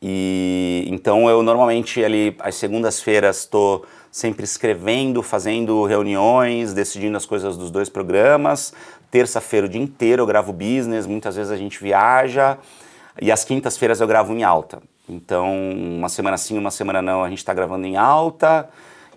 E 0.00 0.84
então 0.88 1.28
eu 1.28 1.42
normalmente 1.42 2.04
ali 2.04 2.36
às 2.38 2.54
segundas-feiras 2.54 3.38
estou 3.38 3.84
sempre 4.10 4.44
escrevendo, 4.44 5.22
fazendo 5.22 5.84
reuniões, 5.84 6.72
decidindo 6.72 7.16
as 7.16 7.26
coisas 7.26 7.56
dos 7.56 7.70
dois 7.70 7.88
programas. 7.88 8.72
Terça-feira 9.10 9.66
o 9.66 9.68
dia 9.68 9.80
inteiro 9.80 10.22
eu 10.22 10.26
gravo 10.26 10.52
business, 10.52 11.06
muitas 11.06 11.34
vezes 11.34 11.50
a 11.50 11.56
gente 11.56 11.80
viaja 11.82 12.58
e 13.20 13.32
às 13.32 13.44
quintas-feiras 13.44 14.00
eu 14.00 14.06
gravo 14.06 14.32
em 14.32 14.44
alta. 14.44 14.80
Então 15.08 15.50
uma 15.72 16.08
semana 16.08 16.36
sim, 16.36 16.58
uma 16.58 16.70
semana 16.70 17.00
não, 17.02 17.24
a 17.24 17.28
gente 17.28 17.38
está 17.38 17.54
gravando 17.54 17.86
em 17.86 17.96
alta. 17.96 18.68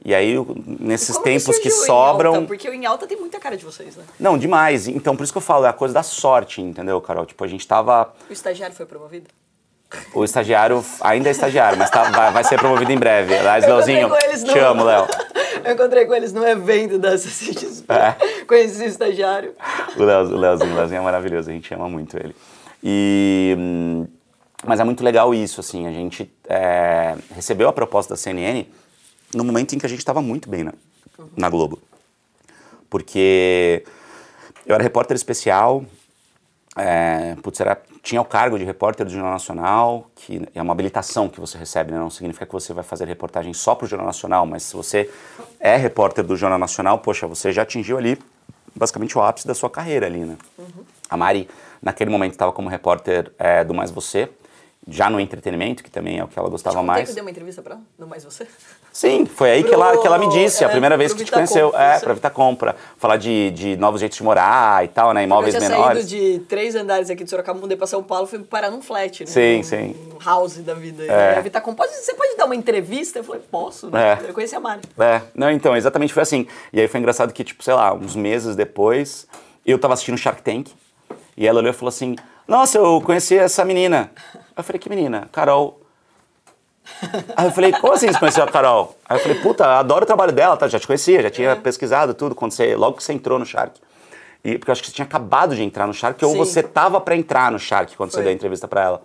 E 0.04 0.16
aí, 0.16 0.36
nesses 0.80 1.16
Como 1.16 1.26
tempos 1.26 1.60
que, 1.60 1.68
em 1.68 1.72
sobram. 1.72 2.34
Alta? 2.34 2.48
Porque 2.48 2.68
o 2.68 2.74
em 2.74 2.88
alta 2.88 3.06
tem 3.06 3.20
muita 3.20 3.40
cara 3.40 3.56
de 3.56 3.64
vocês, 3.64 3.96
né? 3.96 4.04
Não, 4.20 4.36
demais. 4.36 4.88
Então, 4.88 5.16
por 5.16 5.24
isso 5.24 5.32
que 5.32 5.38
eu 5.38 5.42
falo, 5.44 5.64
é 5.66 5.70
a 5.70 5.74
coisa 5.74 5.94
da 5.94 6.02
sorte, 6.02 6.60
entendeu, 6.60 7.00
Carol? 7.02 7.24
Tipo, 7.24 7.44
a 7.44 7.48
gente 7.48 7.68
tava. 7.68 8.12
O 8.28 8.34
estagiário 8.34 8.76
foi 8.76 8.88
promovido? 8.88 9.28
O 10.16 10.24
estagiário 10.24 10.84
ainda 11.02 11.28
é 11.30 11.32
estagiário, 11.32 11.78
mas 11.78 11.90
tá- 11.92 12.10
vai, 12.10 12.32
vai 12.32 12.44
ser 12.44 12.58
promovido 12.58 12.92
em 12.92 12.98
breve. 12.98 13.36
Aliás, 13.38 13.64
Eu 13.64 13.76
Leozinho, 13.76 14.08
encontrei 14.08 14.22
com 14.22 14.30
eles 14.32 14.44
no- 14.44 14.54
te 14.54 14.60
amo, 14.60 14.84
Léo. 14.86 15.06
Eu 15.64 15.74
encontrei 15.74 16.06
com 16.06 16.16
eles 16.16 16.34
no 16.34 16.48
evento 16.48 16.98
da 16.98 17.16
CCXP. 17.18 17.94
É? 17.94 18.46
Conheci 18.46 18.82
o 18.84 18.88
estagiário. 18.88 19.54
O, 19.96 20.02
Leo, 20.04 20.20
o 20.34 20.38
Leozinho, 20.38 20.72
o 20.72 20.76
Leozinho 20.76 21.00
é 21.00 21.04
maravilhoso, 21.04 21.50
a 21.52 21.54
gente 21.54 21.72
ama 21.76 21.88
muito 21.88 22.18
ele. 22.18 22.36
E, 22.84 23.56
hum, 23.60 24.08
mas 24.64 24.80
é 24.80 24.84
muito 24.84 25.04
legal 25.04 25.34
isso, 25.34 25.60
assim, 25.60 25.88
a 25.88 25.92
gente 25.92 26.32
é, 26.48 27.16
recebeu 27.34 27.68
a 27.68 27.74
proposta 27.74 28.14
da 28.14 28.18
CNN 28.18 28.66
no 29.34 29.44
momento 29.44 29.74
em 29.74 29.80
que 29.80 29.86
a 29.86 29.90
gente 29.90 30.00
estava 30.00 30.22
muito 30.22 30.50
bem 30.50 30.64
na, 30.64 30.74
na 31.36 31.50
Globo. 31.50 31.80
Porque 32.90 33.84
eu 34.66 34.76
era 34.76 34.84
repórter 34.84 35.16
especial, 35.16 35.84
é, 36.76 37.36
putz, 37.42 37.60
era, 37.60 37.82
tinha 38.04 38.22
o 38.22 38.26
cargo 38.26 38.58
de 38.58 38.64
repórter 38.64 39.06
do 39.06 39.12
Jornal 39.12 39.32
Nacional, 39.32 40.10
que 40.16 40.48
é 40.54 40.62
uma 40.62 40.74
habilitação 40.74 41.28
que 41.28 41.40
você 41.40 41.58
recebe, 41.58 41.92
né? 41.92 41.98
não 41.98 42.10
significa 42.10 42.46
que 42.46 42.52
você 42.52 42.74
vai 42.74 42.84
fazer 42.84 43.08
reportagem 43.08 43.54
só 43.54 43.74
para 43.74 43.86
o 43.86 43.88
Jornal 43.88 44.08
Nacional, 44.08 44.46
mas 44.46 44.64
se 44.64 44.76
você 44.76 45.10
é 45.60 45.76
repórter 45.76 46.24
do 46.24 46.36
Jornal 46.36 46.60
Nacional, 46.60 47.00
poxa, 47.00 47.28
você 47.28 47.52
já 47.52 47.64
atingiu 47.64 47.98
ali 47.98 48.18
basicamente 48.76 49.18
o 49.18 49.22
ápice 49.22 49.48
da 49.48 49.54
sua 49.54 49.70
carreira 49.70 50.06
ali, 50.06 50.20
né? 50.20 50.38
A 51.10 51.18
Mari, 51.18 51.50
naquele 51.82 52.10
momento, 52.10 52.34
estava 52.34 52.52
como 52.54 52.70
repórter 52.70 53.32
é, 53.38 53.64
do 53.64 53.74
Mais 53.74 53.92
Você, 53.92 54.30
já 54.88 55.10
no 55.12 55.20
entretenimento, 55.20 55.84
que 55.84 55.92
também 55.92 56.18
é 56.20 56.24
o 56.24 56.28
que 56.28 56.38
ela 56.40 56.50
gostava 56.50 56.80
que 56.80 56.84
mais. 56.86 57.08
eu 57.10 57.14
dei 57.16 57.22
uma 57.24 57.30
entrevista 57.30 57.62
pra 57.62 57.76
ela, 57.76 57.84
não 58.00 58.08
mais 58.08 58.24
você. 58.24 58.48
Sim, 58.92 59.26
foi 59.28 59.52
aí 59.52 59.64
que, 59.64 59.70
Pro- 59.70 59.76
ela, 59.82 59.98
que 60.02 60.08
ela 60.08 60.18
me 60.18 60.28
disse, 60.30 60.64
a 60.66 60.68
é, 60.68 60.72
primeira 60.72 60.98
vez 60.98 61.14
que 61.14 61.24
te 61.24 61.32
conheceu. 61.32 61.72
É, 61.78 61.96
isso. 61.98 62.04
pra 62.04 62.14
Vitacom, 62.16 62.56
pra 62.56 62.76
falar 62.98 63.18
de, 63.18 63.52
de 63.52 63.78
novos 63.78 64.00
jeitos 64.00 64.18
de 64.18 64.24
morar 64.24 64.84
e 64.84 64.88
tal, 64.88 65.14
né? 65.14 65.24
Imóveis 65.24 65.54
eu 65.54 65.62
menores. 65.62 66.04
saído 66.04 66.08
de 66.08 66.40
três 66.46 66.76
andares 66.76 67.10
aqui 67.12 67.24
de 67.24 67.30
Sorocaba, 67.30 67.60
mudei 67.60 67.78
pra 67.78 67.86
São 67.86 68.02
Paulo, 68.02 68.26
fui 68.26 68.40
parar 68.40 68.72
num 68.72 68.82
flat, 68.82 69.22
né? 69.22 69.28
Sim, 69.28 69.58
Num- 69.58 69.64
sim. 69.64 69.96
num 70.12 70.20
house 70.26 70.58
da 70.58 70.74
vida. 70.74 71.06
É. 71.06 71.38
A 71.38 71.42
Vitacom, 71.42 71.76
pode, 71.76 71.94
você 71.94 72.14
pode 72.16 72.36
dar 72.36 72.46
uma 72.46 72.56
entrevista? 72.56 73.20
Eu 73.20 73.24
falei, 73.24 73.42
posso. 73.52 73.90
né? 73.92 74.18
É. 74.20 74.30
Eu 74.30 74.34
conheci 74.34 74.56
a 74.56 74.60
Mari. 74.60 74.82
É, 75.00 75.22
não, 75.36 75.52
então, 75.52 75.76
exatamente 75.78 76.12
foi 76.12 76.24
assim. 76.24 76.48
E 76.74 76.82
aí 76.82 76.88
foi 76.88 77.00
engraçado 77.00 77.32
que, 77.32 77.44
tipo, 77.44 77.64
sei 77.64 77.76
lá, 77.76 77.94
uns 77.94 78.16
meses 78.16 78.56
depois, 78.56 79.28
eu 79.64 79.78
tava 79.78 79.94
assistindo 79.94 80.18
Shark 80.18 80.42
Tank, 80.42 80.70
e 81.38 81.48
ela 81.48 81.60
olhou 81.60 81.70
e 81.72 81.74
falou 81.74 81.90
assim, 81.90 82.16
nossa, 82.48 82.78
eu 82.80 83.00
conheci 83.02 83.38
essa 83.38 83.64
menina. 83.64 84.12
Eu 84.56 84.64
falei, 84.64 84.80
que 84.80 84.90
menina? 84.90 85.30
Carol. 85.32 85.82
Aí 87.36 87.46
eu 87.46 87.52
falei, 87.52 87.72
como 87.74 87.94
assim 87.94 88.08
você 88.08 88.20
conheceu 88.20 88.44
a 88.44 88.48
Carol? 88.48 88.96
Aí 89.08 89.18
eu 89.18 89.22
falei, 89.22 89.40
puta, 89.40 89.66
adoro 89.80 90.04
o 90.04 90.06
trabalho 90.06 90.32
dela, 90.32 90.58
tá? 90.58 90.68
já 90.68 90.80
te 90.80 90.88
conhecia, 90.88 91.22
já 91.22 91.30
tinha 91.30 91.56
pesquisado 91.56 92.14
tudo, 92.14 92.36
quando 92.36 92.52
você, 92.52 92.76
logo 92.76 92.98
que 92.98 93.04
você 93.04 93.14
entrou 93.14 93.40
no 93.40 93.46
Shark. 93.46 93.80
E, 94.44 94.58
porque 94.58 94.70
eu 94.70 94.74
acho 94.74 94.82
que 94.82 94.90
você 94.90 94.96
tinha 94.96 95.06
acabado 95.06 95.56
de 95.56 95.64
entrar 95.64 95.88
no 95.88 95.94
Shark, 95.94 96.24
ou 96.26 96.32
Sim. 96.32 96.38
você 96.38 96.64
tava 96.64 97.00
pra 97.00 97.16
entrar 97.16 97.52
no 97.52 97.60
Shark 97.60 97.96
quando 97.96 98.12
você 98.12 98.18
Foi. 98.18 98.24
deu 98.24 98.32
a 98.32 98.36
entrevista 98.36 98.68
pra 98.68 98.82
ela. 98.82 99.04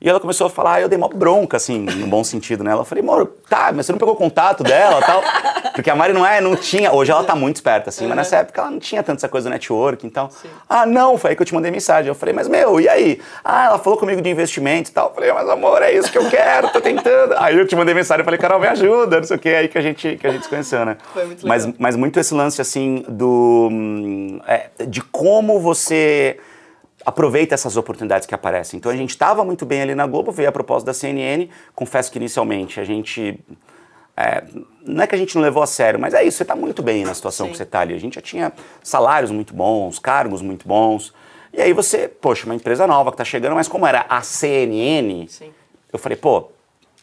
E 0.00 0.08
ela 0.08 0.20
começou 0.20 0.46
a 0.46 0.50
falar, 0.50 0.74
aí 0.74 0.82
eu 0.82 0.88
dei 0.88 0.96
mó 0.96 1.08
bronca, 1.08 1.56
assim, 1.56 1.80
no 1.80 2.06
bom 2.06 2.22
sentido, 2.22 2.62
né? 2.62 2.70
Ela 2.70 2.84
falei, 2.84 3.02
amor, 3.02 3.32
tá, 3.48 3.72
mas 3.74 3.84
você 3.84 3.92
não 3.92 3.98
pegou 3.98 4.14
o 4.14 4.16
contato 4.16 4.62
dela 4.62 5.00
e 5.00 5.04
tal? 5.04 5.22
Porque 5.74 5.90
a 5.90 5.96
Mari 5.96 6.12
não 6.12 6.24
é, 6.24 6.40
não 6.40 6.54
tinha, 6.54 6.92
hoje 6.92 7.10
ela 7.10 7.24
tá 7.24 7.34
muito 7.34 7.56
esperta, 7.56 7.90
assim, 7.90 8.06
mas 8.06 8.16
nessa 8.16 8.36
época 8.36 8.60
ela 8.60 8.70
não 8.70 8.78
tinha 8.78 9.02
tanta 9.02 9.18
essa 9.18 9.28
coisa 9.28 9.48
do 9.48 9.52
network, 9.52 10.06
então. 10.06 10.28
Ah, 10.68 10.86
não, 10.86 11.18
foi 11.18 11.30
aí 11.30 11.36
que 11.36 11.42
eu 11.42 11.46
te 11.46 11.54
mandei 11.54 11.70
mensagem. 11.70 12.08
Eu 12.08 12.14
falei, 12.14 12.34
mas 12.34 12.46
meu, 12.46 12.80
e 12.80 12.88
aí? 12.88 13.20
Ah, 13.44 13.66
ela 13.66 13.78
falou 13.78 13.98
comigo 13.98 14.22
de 14.22 14.30
investimento 14.30 14.90
e 14.90 14.92
tal. 14.92 15.08
Eu 15.08 15.14
falei, 15.14 15.32
mas 15.32 15.48
amor, 15.48 15.82
é 15.82 15.92
isso 15.92 16.10
que 16.10 16.18
eu 16.18 16.28
quero, 16.30 16.68
tô 16.70 16.80
tentando. 16.80 17.34
Aí 17.36 17.58
eu 17.58 17.66
te 17.66 17.74
mandei 17.74 17.94
mensagem, 17.94 18.20
eu 18.20 18.24
falei, 18.24 18.38
Carol, 18.38 18.60
me 18.60 18.68
ajuda, 18.68 19.16
não 19.16 19.24
sei 19.24 19.36
o 19.36 19.40
que, 19.40 19.48
aí 19.48 19.68
que 19.68 19.78
a 19.78 19.82
gente, 19.82 20.16
que 20.16 20.26
a 20.26 20.30
gente 20.30 20.44
se 20.44 20.48
conheceu, 20.48 20.84
né? 20.84 20.96
Foi 21.12 21.24
muito 21.24 21.46
mas, 21.46 21.64
legal. 21.64 21.76
mas 21.80 21.96
muito 21.96 22.20
esse 22.20 22.34
lance, 22.34 22.60
assim, 22.60 23.04
do. 23.08 23.68
hum, 23.70 24.40
é, 24.46 24.68
de 24.86 25.00
como 25.00 25.58
você 25.58 26.38
aproveita 27.04 27.54
essas 27.54 27.76
oportunidades 27.76 28.26
que 28.26 28.34
aparecem. 28.34 28.78
Então 28.78 28.90
a 28.90 28.96
gente 28.96 29.10
estava 29.10 29.44
muito 29.44 29.64
bem 29.64 29.82
ali 29.82 29.94
na 29.94 30.06
Globo, 30.06 30.32
veio 30.32 30.48
a 30.48 30.52
proposta 30.52 30.86
da 30.86 30.94
CNN. 30.94 31.48
Confesso 31.74 32.10
que 32.10 32.18
inicialmente 32.18 32.80
a 32.80 32.84
gente. 32.84 33.38
é, 34.16 34.44
não 34.84 35.02
é 35.02 35.06
que 35.06 35.14
a 35.14 35.18
gente 35.18 35.34
não 35.34 35.42
levou 35.42 35.62
a 35.62 35.66
sério, 35.66 35.98
mas 35.98 36.14
é 36.14 36.22
isso, 36.22 36.38
você 36.38 36.42
está 36.42 36.56
muito 36.56 36.82
bem 36.82 37.04
na 37.04 37.14
situação 37.14 37.46
Sim. 37.46 37.52
que 37.52 37.56
você 37.58 37.62
está 37.62 37.80
ali. 37.80 37.94
A 37.94 38.00
gente 38.00 38.14
já 38.16 38.22
tinha 38.22 38.52
salários 38.82 39.30
muito 39.30 39.54
bons, 39.54 39.98
cargos 39.98 40.42
muito 40.42 40.66
bons. 40.66 41.14
E 41.52 41.60
aí 41.60 41.72
você, 41.72 42.08
poxa, 42.08 42.44
uma 42.44 42.54
empresa 42.54 42.86
nova 42.86 43.10
que 43.10 43.14
está 43.14 43.24
chegando, 43.24 43.54
mas 43.54 43.68
como 43.68 43.86
era 43.86 44.04
a 44.08 44.20
CNN, 44.22 45.26
Sim. 45.28 45.50
eu 45.92 45.98
falei, 45.98 46.16
pô, 46.16 46.50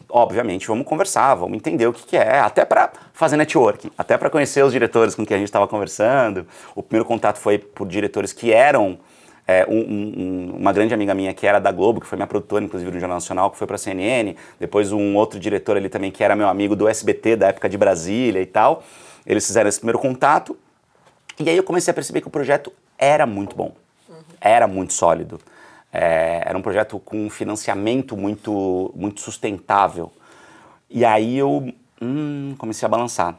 obviamente, 0.08 0.68
vamos 0.68 0.86
conversar, 0.86 1.34
vamos 1.34 1.56
entender 1.56 1.86
o 1.86 1.92
que, 1.92 2.06
que 2.06 2.16
é, 2.16 2.38
até 2.38 2.64
para 2.64 2.92
fazer 3.12 3.36
networking, 3.36 3.90
até 3.98 4.16
para 4.16 4.30
conhecer 4.30 4.64
os 4.64 4.72
diretores 4.72 5.14
com 5.14 5.26
quem 5.26 5.34
a 5.34 5.38
gente 5.38 5.48
estava 5.48 5.66
conversando. 5.66 6.46
O 6.74 6.82
primeiro 6.82 7.04
contato 7.04 7.38
foi 7.38 7.58
por 7.58 7.88
diretores 7.88 8.32
que 8.32 8.52
eram 8.52 8.98
é, 9.46 9.64
um- 9.68 9.78
um- 9.78 10.12
um- 10.16 10.56
uma 10.56 10.72
grande 10.72 10.92
amiga 10.92 11.14
minha 11.14 11.32
que 11.32 11.46
era 11.46 11.58
da 11.58 11.70
Globo, 11.70 12.00
que 12.00 12.06
foi 12.06 12.16
minha 12.16 12.26
produtora, 12.26 12.64
inclusive, 12.64 12.90
no 12.90 12.98
Jornal 12.98 13.16
Nacional, 13.16 13.50
que 13.50 13.56
foi 13.56 13.66
para 13.66 13.76
a 13.76 13.78
CNN. 13.78 14.34
Depois 14.58 14.90
um 14.92 15.14
outro 15.16 15.38
diretor 15.38 15.76
ali 15.76 15.88
também 15.88 16.10
que 16.10 16.24
era 16.24 16.34
meu 16.34 16.48
amigo 16.48 16.74
do 16.74 16.88
SBT, 16.88 17.36
da 17.36 17.48
época 17.48 17.68
de 17.68 17.78
Brasília 17.78 18.40
e 18.40 18.46
tal. 18.46 18.82
Eles 19.24 19.46
fizeram 19.46 19.68
esse 19.68 19.78
primeiro 19.78 19.98
contato. 19.98 20.56
E 21.38 21.48
aí 21.48 21.56
eu 21.56 21.62
comecei 21.62 21.90
a 21.90 21.94
perceber 21.94 22.20
que 22.20 22.28
o 22.28 22.30
projeto 22.30 22.72
era 22.98 23.26
muito 23.26 23.54
bom, 23.54 23.72
era 24.40 24.66
muito 24.66 24.92
sólido. 24.92 25.38
É, 25.92 26.42
era 26.44 26.58
um 26.58 26.62
projeto 26.62 26.98
com 26.98 27.26
um 27.26 27.30
financiamento 27.30 28.16
muito, 28.16 28.92
muito 28.94 29.20
sustentável. 29.20 30.10
E 30.90 31.04
aí 31.04 31.38
eu 31.38 31.72
hum, 32.00 32.54
comecei 32.58 32.84
a 32.86 32.88
balançar. 32.88 33.38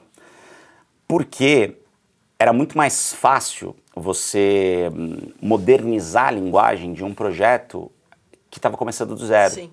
Porque 1.08 1.76
era 2.40 2.54
muito 2.54 2.78
mais 2.78 3.14
fácil 3.14 3.76
você 4.00 4.90
hum, 4.96 5.18
modernizar 5.42 6.28
a 6.28 6.32
linguagem 6.32 6.94
de 6.94 7.04
um 7.04 7.14
projeto 7.14 7.92
que 8.50 8.60
estava 8.60 8.78
começando 8.78 9.16
do 9.16 9.26
zero. 9.26 9.54
Sim. 9.54 9.70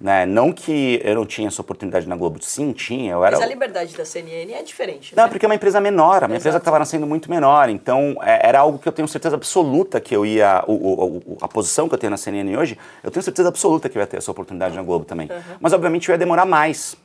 Né? 0.00 0.26
Não 0.26 0.52
que 0.52 1.00
eu 1.04 1.14
não 1.14 1.24
tinha 1.24 1.46
essa 1.46 1.62
oportunidade 1.62 2.06
na 2.08 2.16
Globo, 2.16 2.42
sim, 2.42 2.72
tinha. 2.72 3.12
Eu 3.12 3.24
era 3.24 3.36
Mas 3.36 3.46
a 3.46 3.48
liberdade 3.48 3.96
da 3.96 4.04
CNN 4.04 4.52
é 4.52 4.60
diferente. 4.62 5.14
não, 5.16 5.22
né? 5.24 5.30
porque 5.30 5.46
é 5.46 5.48
uma 5.48 5.54
empresa 5.54 5.80
menor, 5.80 6.24
a 6.24 6.26
minha 6.26 6.36
empresa 6.36 6.48
Exato. 6.56 6.62
estava 6.62 6.80
nascendo 6.80 7.06
muito 7.06 7.30
menor, 7.30 7.68
então 7.68 8.16
é, 8.20 8.48
era 8.48 8.58
algo 8.58 8.76
que 8.76 8.88
eu 8.88 8.92
tenho 8.92 9.06
certeza 9.06 9.36
absoluta 9.36 10.00
que 10.00 10.14
eu 10.14 10.26
ia, 10.26 10.64
o- 10.66 10.72
o- 10.72 11.16
o- 11.18 11.36
a 11.40 11.46
posição 11.46 11.88
que 11.88 11.94
eu 11.94 11.98
tenho 11.98 12.10
na 12.10 12.16
CNN 12.16 12.56
hoje, 12.56 12.76
eu 13.04 13.10
tenho 13.10 13.22
certeza 13.22 13.48
absoluta 13.48 13.88
que 13.88 13.96
eu 13.96 14.00
ia 14.00 14.06
ter 14.06 14.16
essa 14.16 14.32
oportunidade 14.32 14.74
na 14.74 14.82
Globo 14.82 15.04
também. 15.04 15.28
Mas 15.60 15.72
obviamente 15.72 16.08
eu 16.08 16.12
ia 16.12 16.18
demorar 16.18 16.44
mais, 16.44 16.96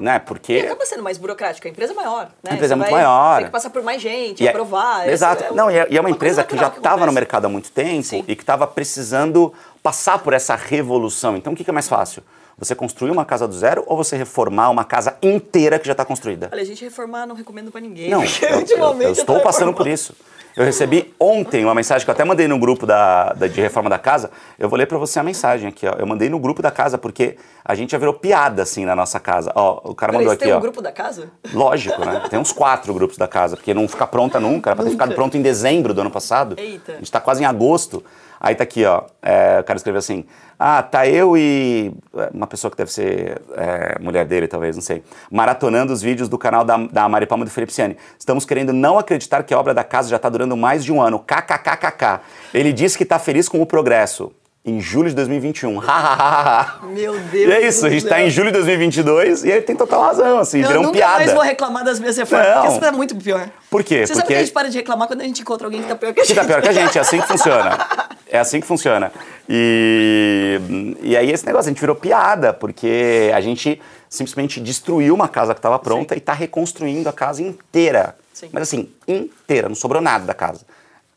né, 0.00 0.16
E 0.16 0.20
porque... 0.20 0.58
acaba 0.58 0.84
sendo 0.86 1.02
mais 1.02 1.18
burocrático, 1.18 1.66
a 1.66 1.70
empresa 1.70 1.92
é 1.92 1.96
maior, 1.96 2.24
né? 2.42 2.50
A 2.50 2.54
empresa 2.54 2.74
é 2.74 2.76
Você 2.76 2.76
muito 2.76 2.90
vai 2.90 3.02
maior. 3.02 3.36
Tem 3.36 3.46
que 3.46 3.52
passar 3.52 3.70
por 3.70 3.82
mais 3.82 4.00
gente, 4.02 4.42
E 4.42 4.46
é- 4.46 4.50
aprovar. 4.50 5.02
essa 5.02 5.12
Exato. 5.12 5.44
é 5.44 5.50
Não, 5.52 5.70
e 5.70 5.74
é, 5.78 5.86
e 5.90 5.96
é 5.96 6.00
uma, 6.00 6.04
coisa 6.04 6.16
empresa 6.16 6.44
que 6.44 6.56
já 6.56 6.68
estava 6.68 7.04
no 7.06 7.12
mercado 7.12 7.44
há 7.46 7.48
muito 7.48 7.70
tempo 7.70 8.02
Sim. 8.02 8.24
e 8.26 8.34
que 8.36 8.42
estava 8.42 8.66
precisando 8.66 9.52
passar 9.82 10.18
por 10.18 10.32
essa 10.32 10.54
revolução. 10.56 11.36
Então, 11.36 11.52
o 11.52 11.56
que, 11.56 11.64
que 11.64 11.70
é 11.70 11.72
mais 11.72 11.88
fácil? 11.88 12.22
Você 12.58 12.74
construir 12.74 13.10
uma 13.10 13.24
casa 13.26 13.46
do 13.46 13.54
zero 13.54 13.84
ou 13.86 13.96
você 13.98 14.16
reformar 14.16 14.70
uma 14.70 14.82
casa 14.84 15.16
inteira 15.22 15.78
que 15.78 15.84
já 15.86 15.92
está 15.92 16.06
construída? 16.06 16.48
Olha, 16.50 16.62
a 16.62 16.64
gente 16.64 16.82
reformar 16.82 17.26
não 17.26 17.34
recomendo 17.34 17.70
pra 17.70 17.80
ninguém. 17.82 18.08
Não, 18.08 18.22
eu, 18.24 18.30
eu- 18.78 19.02
eu 19.02 19.12
estou 19.12 19.40
passando 19.40 19.74
por 19.74 19.86
isso. 19.86 20.14
Eu 20.56 20.64
recebi 20.64 21.12
ontem 21.20 21.64
uma 21.64 21.74
mensagem 21.74 22.02
que 22.04 22.10
eu 22.10 22.14
até 22.14 22.24
mandei 22.24 22.48
no 22.48 22.58
grupo 22.58 22.86
da, 22.86 23.34
da- 23.34 23.46
de 23.46 23.60
reforma 23.60 23.90
da 23.90 23.98
casa. 23.98 24.30
Eu 24.58 24.70
vou 24.70 24.78
ler 24.78 24.86
para 24.86 24.96
você 24.96 25.18
a 25.18 25.22
mensagem 25.22 25.68
aqui, 25.68 25.86
ó. 25.86 25.92
Eu 25.98 26.06
mandei 26.06 26.30
no 26.30 26.38
grupo 26.38 26.62
da 26.62 26.70
casa 26.70 26.96
porque 26.96 27.36
a 27.62 27.74
gente 27.74 27.90
já 27.90 27.98
virou 27.98 28.14
piada 28.14 28.62
assim 28.62 28.86
na 28.86 28.96
nossa 28.96 29.20
casa. 29.20 29.52
Ó, 29.54 29.80
o 29.90 29.94
cara 29.94 30.12
mandou 30.14 30.28
você 30.30 30.34
aqui, 30.34 30.44
tem 30.44 30.54
um 30.54 30.56
ó. 30.56 30.60
grupo 30.60 30.80
da 30.80 30.90
casa? 30.90 31.28
Lógico, 31.52 32.02
né? 32.04 32.22
Tem 32.30 32.38
uns 32.38 32.52
quatro 32.52 32.94
grupos 32.94 33.18
da 33.18 33.28
casa, 33.28 33.54
porque 33.56 33.74
não 33.74 33.86
fica 33.86 34.06
pronta 34.06 34.40
nunca. 34.40 34.70
Era 34.70 34.76
pra 34.76 34.84
ter 34.86 34.92
ficado 34.92 35.14
pronto 35.14 35.36
em 35.36 35.42
dezembro 35.42 35.92
do 35.92 36.00
ano 36.00 36.10
passado. 36.10 36.54
Eita. 36.58 36.92
A 36.92 36.96
gente 36.96 37.12
tá 37.12 37.20
quase 37.20 37.42
em 37.42 37.46
agosto. 37.46 38.02
Aí 38.40 38.54
tá 38.54 38.62
aqui, 38.64 38.84
ó. 38.84 39.02
é, 39.22 39.58
o 39.60 39.64
cara 39.64 39.76
escreveu 39.76 39.98
assim: 39.98 40.24
Ah, 40.58 40.82
tá 40.82 41.06
eu 41.06 41.36
e. 41.36 41.92
é, 42.16 42.30
Uma 42.34 42.46
pessoa 42.46 42.70
que 42.70 42.76
deve 42.76 42.92
ser 42.92 43.40
é, 43.56 43.96
mulher 44.00 44.24
dele, 44.26 44.46
talvez, 44.46 44.76
não 44.76 44.82
sei. 44.82 45.02
Maratonando 45.30 45.92
os 45.92 46.02
vídeos 46.02 46.28
do 46.28 46.36
canal 46.38 46.64
da, 46.64 46.76
da 46.76 47.08
Mari 47.08 47.26
Palma 47.26 47.44
do 47.44 47.50
Felipe 47.50 47.72
Ciani. 47.72 47.96
Estamos 48.18 48.44
querendo 48.44 48.72
não 48.72 48.98
acreditar 48.98 49.42
que 49.42 49.52
a 49.54 49.58
obra 49.58 49.72
da 49.74 49.82
casa 49.84 50.08
já 50.08 50.18
tá 50.18 50.28
durando 50.28 50.56
mais 50.56 50.84
de 50.84 50.92
um 50.92 51.00
ano. 51.00 51.18
KKKKK. 51.18 52.20
Ele 52.52 52.72
disse 52.72 52.96
que 52.98 53.04
tá 53.04 53.18
feliz 53.18 53.48
com 53.48 53.60
o 53.62 53.66
progresso. 53.66 54.32
Em 54.68 54.80
julho 54.80 55.08
de 55.08 55.14
2021. 55.14 55.78
Hahaha. 55.78 56.80
Meu 56.90 57.12
Deus. 57.12 57.32
E 57.48 57.52
é 57.52 57.68
isso, 57.68 57.86
a 57.86 57.88
gente 57.88 58.04
tá 58.04 58.20
em 58.20 58.28
julho 58.28 58.48
de 58.48 58.54
2022 58.54 59.44
e 59.44 59.48
ele 59.52 59.60
tem 59.62 59.76
total 59.76 60.02
razão, 60.02 60.40
assim, 60.40 60.60
Eu 60.60 60.66
virou 60.66 60.82
um 60.82 60.86
nunca 60.86 60.98
piada. 60.98 61.18
mais 61.18 61.32
vou 61.32 61.42
reclamar 61.42 61.84
das 61.84 62.00
minhas 62.00 62.16
reformas, 62.16 62.48
Não. 62.48 62.54
porque 62.62 62.76
isso 62.76 62.84
é 62.84 62.90
muito 62.90 63.14
pior. 63.14 63.48
Por 63.70 63.84
quê? 63.84 64.00
Você 64.04 64.14
sabe 64.14 64.22
Porque- 64.22 64.34
que 64.34 64.38
a 64.40 64.42
gente 64.42 64.52
para 64.52 64.68
de 64.68 64.76
reclamar 64.78 65.06
quando 65.06 65.20
a 65.20 65.24
gente 65.24 65.40
encontra 65.40 65.68
alguém 65.68 65.82
que 65.82 65.88
tá 65.88 65.94
pior 65.94 66.12
que 66.12 66.18
a 66.18 66.22
Que 66.24 66.28
gente. 66.30 66.36
tá 66.38 66.44
pior 66.44 66.60
que 66.62 66.68
a 66.68 66.72
gente, 66.72 66.98
é 66.98 67.00
assim 67.00 67.20
que 67.20 67.28
funciona. 67.28 67.78
É 68.36 68.38
assim 68.40 68.60
que 68.60 68.66
funciona. 68.66 69.10
E, 69.48 70.60
e 71.02 71.16
aí 71.16 71.30
esse 71.30 71.46
negócio, 71.46 71.68
a 71.68 71.72
gente 71.72 71.80
virou 71.80 71.96
piada, 71.96 72.52
porque 72.52 73.30
a 73.34 73.40
gente 73.40 73.80
simplesmente 74.08 74.60
destruiu 74.60 75.14
uma 75.14 75.26
casa 75.28 75.54
que 75.54 75.58
estava 75.58 75.78
pronta 75.78 76.14
Sim. 76.14 76.18
e 76.18 76.20
está 76.20 76.32
reconstruindo 76.32 77.08
a 77.08 77.12
casa 77.12 77.42
inteira. 77.42 78.14
Sim. 78.32 78.50
Mas 78.52 78.64
assim, 78.64 78.90
inteira, 79.08 79.68
não 79.68 79.74
sobrou 79.74 80.02
nada 80.02 80.24
da 80.26 80.34
casa. 80.34 80.66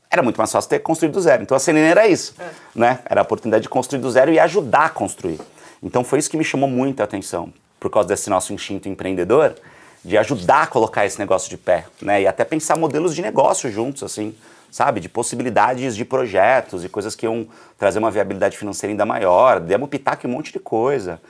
Era 0.09 0.23
muito 0.23 0.37
mais 0.37 0.51
fácil 0.51 0.69
ter 0.69 0.79
construído 0.79 1.13
do 1.13 1.21
zero. 1.21 1.43
Então 1.43 1.55
a 1.55 1.59
CNN 1.59 1.89
era 1.91 2.07
isso, 2.07 2.33
É. 2.39 2.45
né? 2.73 2.99
Era 3.05 3.21
a 3.21 3.23
oportunidade 3.23 3.63
de 3.63 3.69
construir 3.69 3.99
do 3.99 4.09
zero 4.09 4.31
e 4.31 4.39
ajudar 4.39 4.85
a 4.85 4.89
construir. 4.89 5.39
Então 5.83 6.03
foi 6.03 6.19
isso 6.19 6.29
que 6.29 6.37
me 6.37 6.43
chamou 6.43 6.69
muita 6.69 7.03
atenção, 7.03 7.53
por 7.79 7.91
causa 7.91 8.07
desse 8.07 8.29
nosso 8.29 8.53
instinto 8.53 8.87
empreendedor, 8.89 9.55
de 10.03 10.17
ajudar 10.17 10.63
a 10.63 10.67
colocar 10.67 11.05
esse 11.05 11.19
negócio 11.19 11.49
de 11.49 11.57
pé, 11.57 11.85
né? 12.01 12.21
E 12.21 12.27
até 12.27 12.45
pensar 12.45 12.77
modelos 12.77 13.13
de 13.13 13.21
negócio 13.21 13.69
juntos, 13.69 14.01
assim, 14.03 14.33
sabe? 14.71 14.99
De 14.99 15.09
possibilidades 15.09 15.95
de 15.95 16.05
projetos 16.05 16.83
e 16.83 16.89
coisas 16.89 17.15
que 17.15 17.25
iam 17.25 17.47
trazer 17.77 17.99
uma 17.99 18.11
viabilidade 18.11 18.57
financeira 18.57 18.91
ainda 18.91 19.05
maior. 19.05 19.59
Demos 19.59 19.89
pitaco 19.89 20.27
um 20.27 20.31
monte 20.31 20.51
de 20.51 20.59
coisa. 20.59 21.21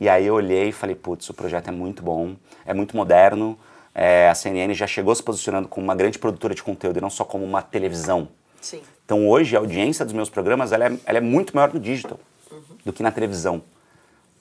E 0.00 0.08
aí 0.08 0.26
eu 0.26 0.34
olhei 0.34 0.68
e 0.68 0.72
falei, 0.72 0.94
putz, 0.94 1.28
o 1.28 1.34
projeto 1.34 1.68
é 1.68 1.72
muito 1.72 2.02
bom, 2.02 2.36
é 2.64 2.72
muito 2.72 2.96
moderno. 2.96 3.58
É, 3.94 4.28
a 4.28 4.34
CNN 4.34 4.72
já 4.74 4.86
chegou 4.86 5.14
se 5.14 5.22
posicionando 5.22 5.66
como 5.66 5.84
uma 5.84 5.94
grande 5.94 6.18
produtora 6.18 6.54
de 6.54 6.62
conteúdo 6.62 6.98
e 6.98 7.00
não 7.00 7.10
só 7.10 7.24
como 7.24 7.44
uma 7.44 7.62
televisão. 7.62 8.28
Sim. 8.60 8.80
Então 9.04 9.28
hoje 9.28 9.56
a 9.56 9.58
audiência 9.58 10.04
dos 10.04 10.14
meus 10.14 10.30
programas 10.30 10.70
ela 10.70 10.86
é, 10.86 10.98
ela 11.04 11.18
é 11.18 11.20
muito 11.20 11.54
maior 11.54 11.72
no 11.72 11.80
digital 11.80 12.20
uhum. 12.50 12.60
do 12.84 12.92
que 12.92 13.02
na 13.02 13.10
televisão. 13.10 13.62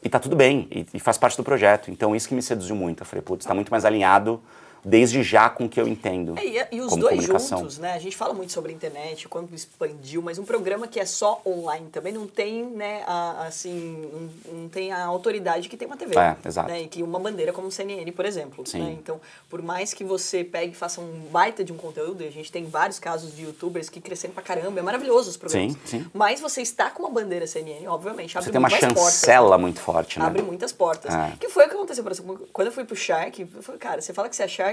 E 0.04 0.10
tá 0.10 0.20
tudo 0.20 0.36
bem, 0.36 0.68
e, 0.70 0.86
e, 0.94 1.00
faz 1.00 1.18
parte 1.18 1.36
do 1.36 1.44
projeto. 1.44 1.90
Então 1.90 2.16
isso 2.16 2.28
que 2.28 2.36
me 2.36 2.42
seduziu 2.42 2.76
muito. 2.76 3.02
Eu 3.02 3.06
falei, 3.06 3.22
putz, 3.22 3.46
está 3.46 3.54
muito 3.54 3.72
mais 3.72 3.84
alinhado 3.84 4.42
desde 4.84 5.24
já 5.24 5.50
com 5.50 5.66
o 5.66 5.70
que 5.70 5.80
eu 5.80 5.88
entendo. 5.88 6.38
É, 6.38 6.46
e, 6.46 6.78
e, 6.78 6.82
os 6.82 6.96
dois 6.96 7.24
juntos, 7.24 7.78
né? 7.78 7.94
A 7.94 8.00
gente 8.00 8.16
fala 8.16 8.34
muito 8.34 8.52
sobre 8.52 8.72
a 8.72 8.76
internet, 8.76 9.28
quando 9.28 9.54
expandiu, 9.54 10.22
mas 10.22 10.38
um 10.38 10.46
programa 10.46 10.88
que 10.88 11.00
é 11.00 11.06
só 11.06 11.42
online 11.46 11.88
também 11.90 12.14
não 12.14 12.28
tem, 12.28 12.66
né, 12.66 13.04
a, 13.06 13.46
assim, 13.48 14.10
não, 14.52 14.70
tem 14.70 14.92
a 14.92 15.06
autoridade 15.06 15.70
que 15.70 15.78
tem 15.78 15.88
uma 15.88 15.98
TV. 15.98 16.18
É, 16.18 16.36
exato. 16.46 16.70
Né? 16.70 16.84
E 16.84 16.88
que 16.88 17.04
uma 17.04 17.20
bandeira 17.20 17.52
como 17.54 17.68
o 17.68 17.72
CNN, 17.72 18.12
por 18.12 18.26
exemplo. 18.26 18.66
Sim. 18.66 18.80
Né? 18.82 18.98
Então, 19.00 19.20
por 19.50 19.62
mais 19.62 19.94
que 19.94 20.04
você 20.04 20.44
pegue 20.44 20.72
e 20.72 20.76
faça 20.76 21.02
um 21.02 21.28
baita 21.32 21.64
de 21.64 21.72
um 21.72 21.78
conteúdo, 21.78 22.24
e 22.24 22.28
a 22.28 22.32
gente 22.32 22.52
tem 22.52 22.66
vários 22.66 23.00
casos 23.00 23.36
de 23.36 23.44
youtubers 23.44 23.90
que 23.90 24.00
cresceram 24.00 24.34
pra 24.34 24.44
caramba, 24.44 24.80
é 24.80 24.84
maravilhoso 24.84 25.30
os 25.30 25.38
programas. 25.38 25.74
Sim, 25.74 26.00
sim. 26.00 26.06
Mas 26.14 26.40
você 26.40 26.62
está 26.62 26.90
com 26.90 27.04
uma 27.04 27.12
bandeira 27.12 27.48
CNN, 27.48 27.88
obviamente, 27.88 28.38
abre 28.38 28.46
você 28.46 28.52
tem 28.52 28.60
uma 28.60 28.70
chancela 28.70 28.94
portas, 28.96 29.52
né? 29.52 29.58
muito 29.58 29.80
forte, 29.80 30.20
né? 30.20 30.26
Abre 30.26 30.42
muitas 30.42 30.72
portas. 30.72 31.14
É. 31.14 31.34
Que 31.40 31.50
foi 31.50 31.66
o 31.66 31.70
que 31.70 31.76
aconteceu, 31.76 32.04
por 32.04 32.12
exemplo, 32.12 32.48
quando 32.52 32.68
eu 32.68 32.72
fui 32.72 32.84
pro 32.84 32.96
Shark, 32.96 33.42
eu 33.42 33.62
falei, 33.62 33.80
cara, 33.80 34.02
você 34.02 34.14
fala 34.14 34.30
que 34.30 34.36
você 34.36 34.44
é 34.44 34.48
Shark, 34.48 34.67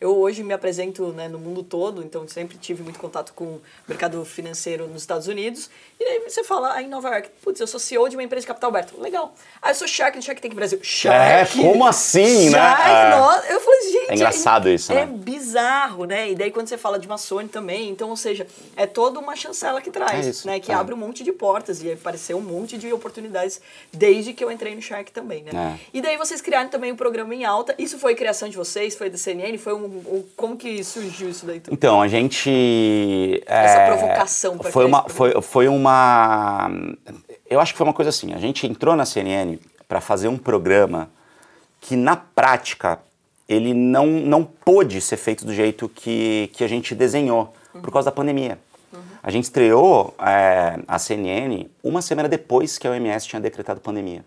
eu 0.00 0.16
hoje 0.16 0.42
me 0.42 0.54
apresento 0.54 1.12
né, 1.12 1.28
no 1.28 1.38
mundo 1.38 1.62
todo, 1.62 2.02
então 2.02 2.26
sempre 2.26 2.56
tive 2.56 2.82
muito 2.82 2.98
contato 2.98 3.34
com 3.34 3.44
o 3.44 3.62
mercado 3.86 4.24
financeiro 4.24 4.88
nos 4.88 5.02
Estados 5.02 5.28
Unidos. 5.28 5.68
E 6.00 6.04
aí 6.04 6.20
você 6.20 6.42
fala 6.42 6.72
aí 6.72 6.86
em 6.86 6.88
Nova 6.88 7.10
York, 7.10 7.28
putz, 7.42 7.60
eu 7.60 7.66
sou 7.66 7.78
CEO 7.78 8.08
de 8.08 8.16
uma 8.16 8.22
empresa 8.22 8.40
de 8.40 8.46
capital 8.46 8.70
aberto. 8.70 8.98
Legal. 8.98 9.34
Ah, 9.60 9.70
eu 9.70 9.74
sou 9.74 9.86
Shark 9.86 10.16
no 10.16 10.22
Shark 10.22 10.40
Tank 10.40 10.54
Brasil. 10.54 10.80
Shark! 10.82 11.60
É, 11.60 11.62
como 11.62 11.86
assim, 11.86 12.50
Shark, 12.50 12.82
né? 12.82 13.10
Nossa. 13.10 13.52
Eu 13.52 13.60
falei, 13.60 13.92
gente... 13.92 14.10
É 14.10 14.14
engraçado 14.14 14.68
é, 14.70 14.74
isso, 14.74 14.94
né? 14.94 15.02
É 15.02 15.06
bizarro, 15.06 16.06
né? 16.06 16.30
E 16.30 16.34
daí 16.34 16.50
quando 16.50 16.68
você 16.68 16.78
fala 16.78 16.98
de 16.98 17.06
uma 17.06 17.18
Sony 17.18 17.50
também, 17.50 17.90
então, 17.90 18.08
ou 18.08 18.16
seja, 18.16 18.46
é 18.76 18.86
toda 18.86 19.20
uma 19.20 19.36
chancela 19.36 19.82
que 19.82 19.90
traz, 19.90 20.26
é 20.26 20.30
isso, 20.30 20.46
né? 20.46 20.58
Que 20.58 20.72
é. 20.72 20.74
abre 20.74 20.94
um 20.94 20.98
monte 20.98 21.22
de 21.22 21.32
portas 21.32 21.82
e 21.82 21.92
apareceu 21.92 22.38
um 22.38 22.42
monte 22.42 22.78
de 22.78 22.90
oportunidades 22.90 23.60
desde 23.92 24.32
que 24.32 24.42
eu 24.42 24.50
entrei 24.50 24.74
no 24.74 24.80
Shark 24.80 25.12
também, 25.12 25.42
né? 25.42 25.50
É. 25.54 25.86
E 25.92 26.00
daí 26.00 26.16
vocês 26.16 26.40
criaram 26.40 26.70
também 26.70 26.90
o 26.90 26.94
um 26.94 26.96
programa 26.96 27.34
em 27.34 27.44
alta. 27.44 27.74
Isso 27.76 27.98
foi 27.98 28.14
criação 28.14 28.48
de 28.48 28.56
vocês? 28.56 28.94
Foi 28.94 29.10
da 29.10 29.18
CNN? 29.30 29.58
Foi 29.58 29.74
um, 29.74 29.84
um 29.84 30.24
como 30.36 30.56
que 30.56 30.82
surgiu 30.82 31.28
isso 31.28 31.46
daí 31.46 31.60
tudo? 31.60 31.72
Então, 31.72 32.00
a 32.02 32.08
gente. 32.08 33.42
Essa 33.46 33.78
é, 33.78 33.86
provocação 33.86 34.58
para 34.58 34.70
foi 34.70 34.84
uma 34.84 35.08
foi, 35.08 35.42
foi 35.42 35.68
uma. 35.68 36.70
Eu 37.48 37.60
acho 37.60 37.72
que 37.72 37.78
foi 37.78 37.86
uma 37.86 37.92
coisa 37.92 38.08
assim. 38.08 38.32
A 38.32 38.38
gente 38.38 38.66
entrou 38.66 38.94
na 38.96 39.04
CNN 39.04 39.58
para 39.88 40.00
fazer 40.00 40.28
um 40.28 40.38
programa 40.38 41.10
que, 41.80 41.96
na 41.96 42.16
prática, 42.16 43.00
ele 43.48 43.74
não, 43.74 44.06
não 44.06 44.44
pôde 44.44 45.00
ser 45.00 45.16
feito 45.16 45.44
do 45.44 45.52
jeito 45.52 45.88
que, 45.88 46.50
que 46.52 46.62
a 46.62 46.68
gente 46.68 46.94
desenhou, 46.94 47.52
uhum. 47.74 47.80
por 47.80 47.90
causa 47.90 48.06
da 48.06 48.12
pandemia. 48.14 48.58
Uhum. 48.92 49.00
A 49.22 49.30
gente 49.30 49.44
estreou 49.44 50.14
é, 50.20 50.78
a 50.86 50.98
CNN 50.98 51.68
uma 51.82 52.02
semana 52.02 52.28
depois 52.28 52.78
que 52.78 52.86
a 52.86 52.90
OMS 52.90 53.26
tinha 53.26 53.40
decretado 53.40 53.80
pandemia. 53.80 54.24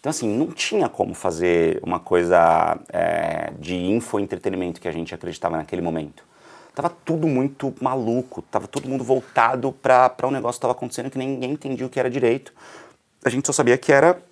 Então, 0.00 0.10
assim, 0.10 0.28
não 0.28 0.46
tinha 0.46 0.88
como 0.88 1.12
fazer 1.12 1.80
uma 1.82 1.98
coisa 1.98 2.78
é, 2.88 3.52
de 3.58 3.74
infoentretenimento 3.74 4.80
que 4.80 4.86
a 4.86 4.92
gente 4.92 5.12
acreditava 5.12 5.56
naquele 5.56 5.82
momento. 5.82 6.22
Tava 6.72 6.88
tudo 7.04 7.26
muito 7.26 7.74
maluco, 7.80 8.40
tava 8.42 8.68
todo 8.68 8.88
mundo 8.88 9.02
voltado 9.02 9.72
para 9.72 10.14
um 10.24 10.30
negócio 10.30 10.58
que 10.58 10.58
estava 10.58 10.72
acontecendo 10.72 11.10
que 11.10 11.18
ninguém 11.18 11.50
entendia 11.50 11.84
o 11.84 11.88
que 11.88 11.98
era 11.98 12.08
direito. 12.08 12.52
A 13.24 13.28
gente 13.28 13.46
só 13.46 13.52
sabia 13.52 13.76
que 13.76 13.92
era 13.92 14.22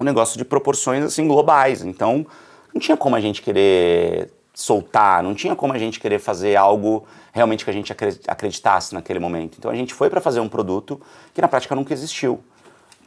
um 0.00 0.04
negócio 0.04 0.38
de 0.38 0.44
proporções, 0.46 1.04
assim, 1.04 1.28
globais. 1.28 1.82
Então, 1.82 2.26
não 2.72 2.80
tinha 2.80 2.96
como 2.96 3.14
a 3.14 3.20
gente 3.20 3.42
querer 3.42 4.32
soltar, 4.54 5.22
não 5.22 5.34
tinha 5.34 5.54
como 5.54 5.74
a 5.74 5.78
gente 5.78 6.00
querer 6.00 6.18
fazer 6.18 6.56
algo 6.56 7.06
realmente 7.32 7.64
que 7.64 7.70
a 7.70 7.74
gente 7.74 7.92
acreditasse 8.26 8.94
naquele 8.94 9.18
momento. 9.18 9.56
Então, 9.58 9.70
a 9.70 9.74
gente 9.74 9.92
foi 9.92 10.08
para 10.08 10.22
fazer 10.22 10.40
um 10.40 10.48
produto 10.48 10.98
que 11.34 11.42
na 11.42 11.48
prática 11.48 11.74
nunca 11.74 11.92
existiu, 11.92 12.42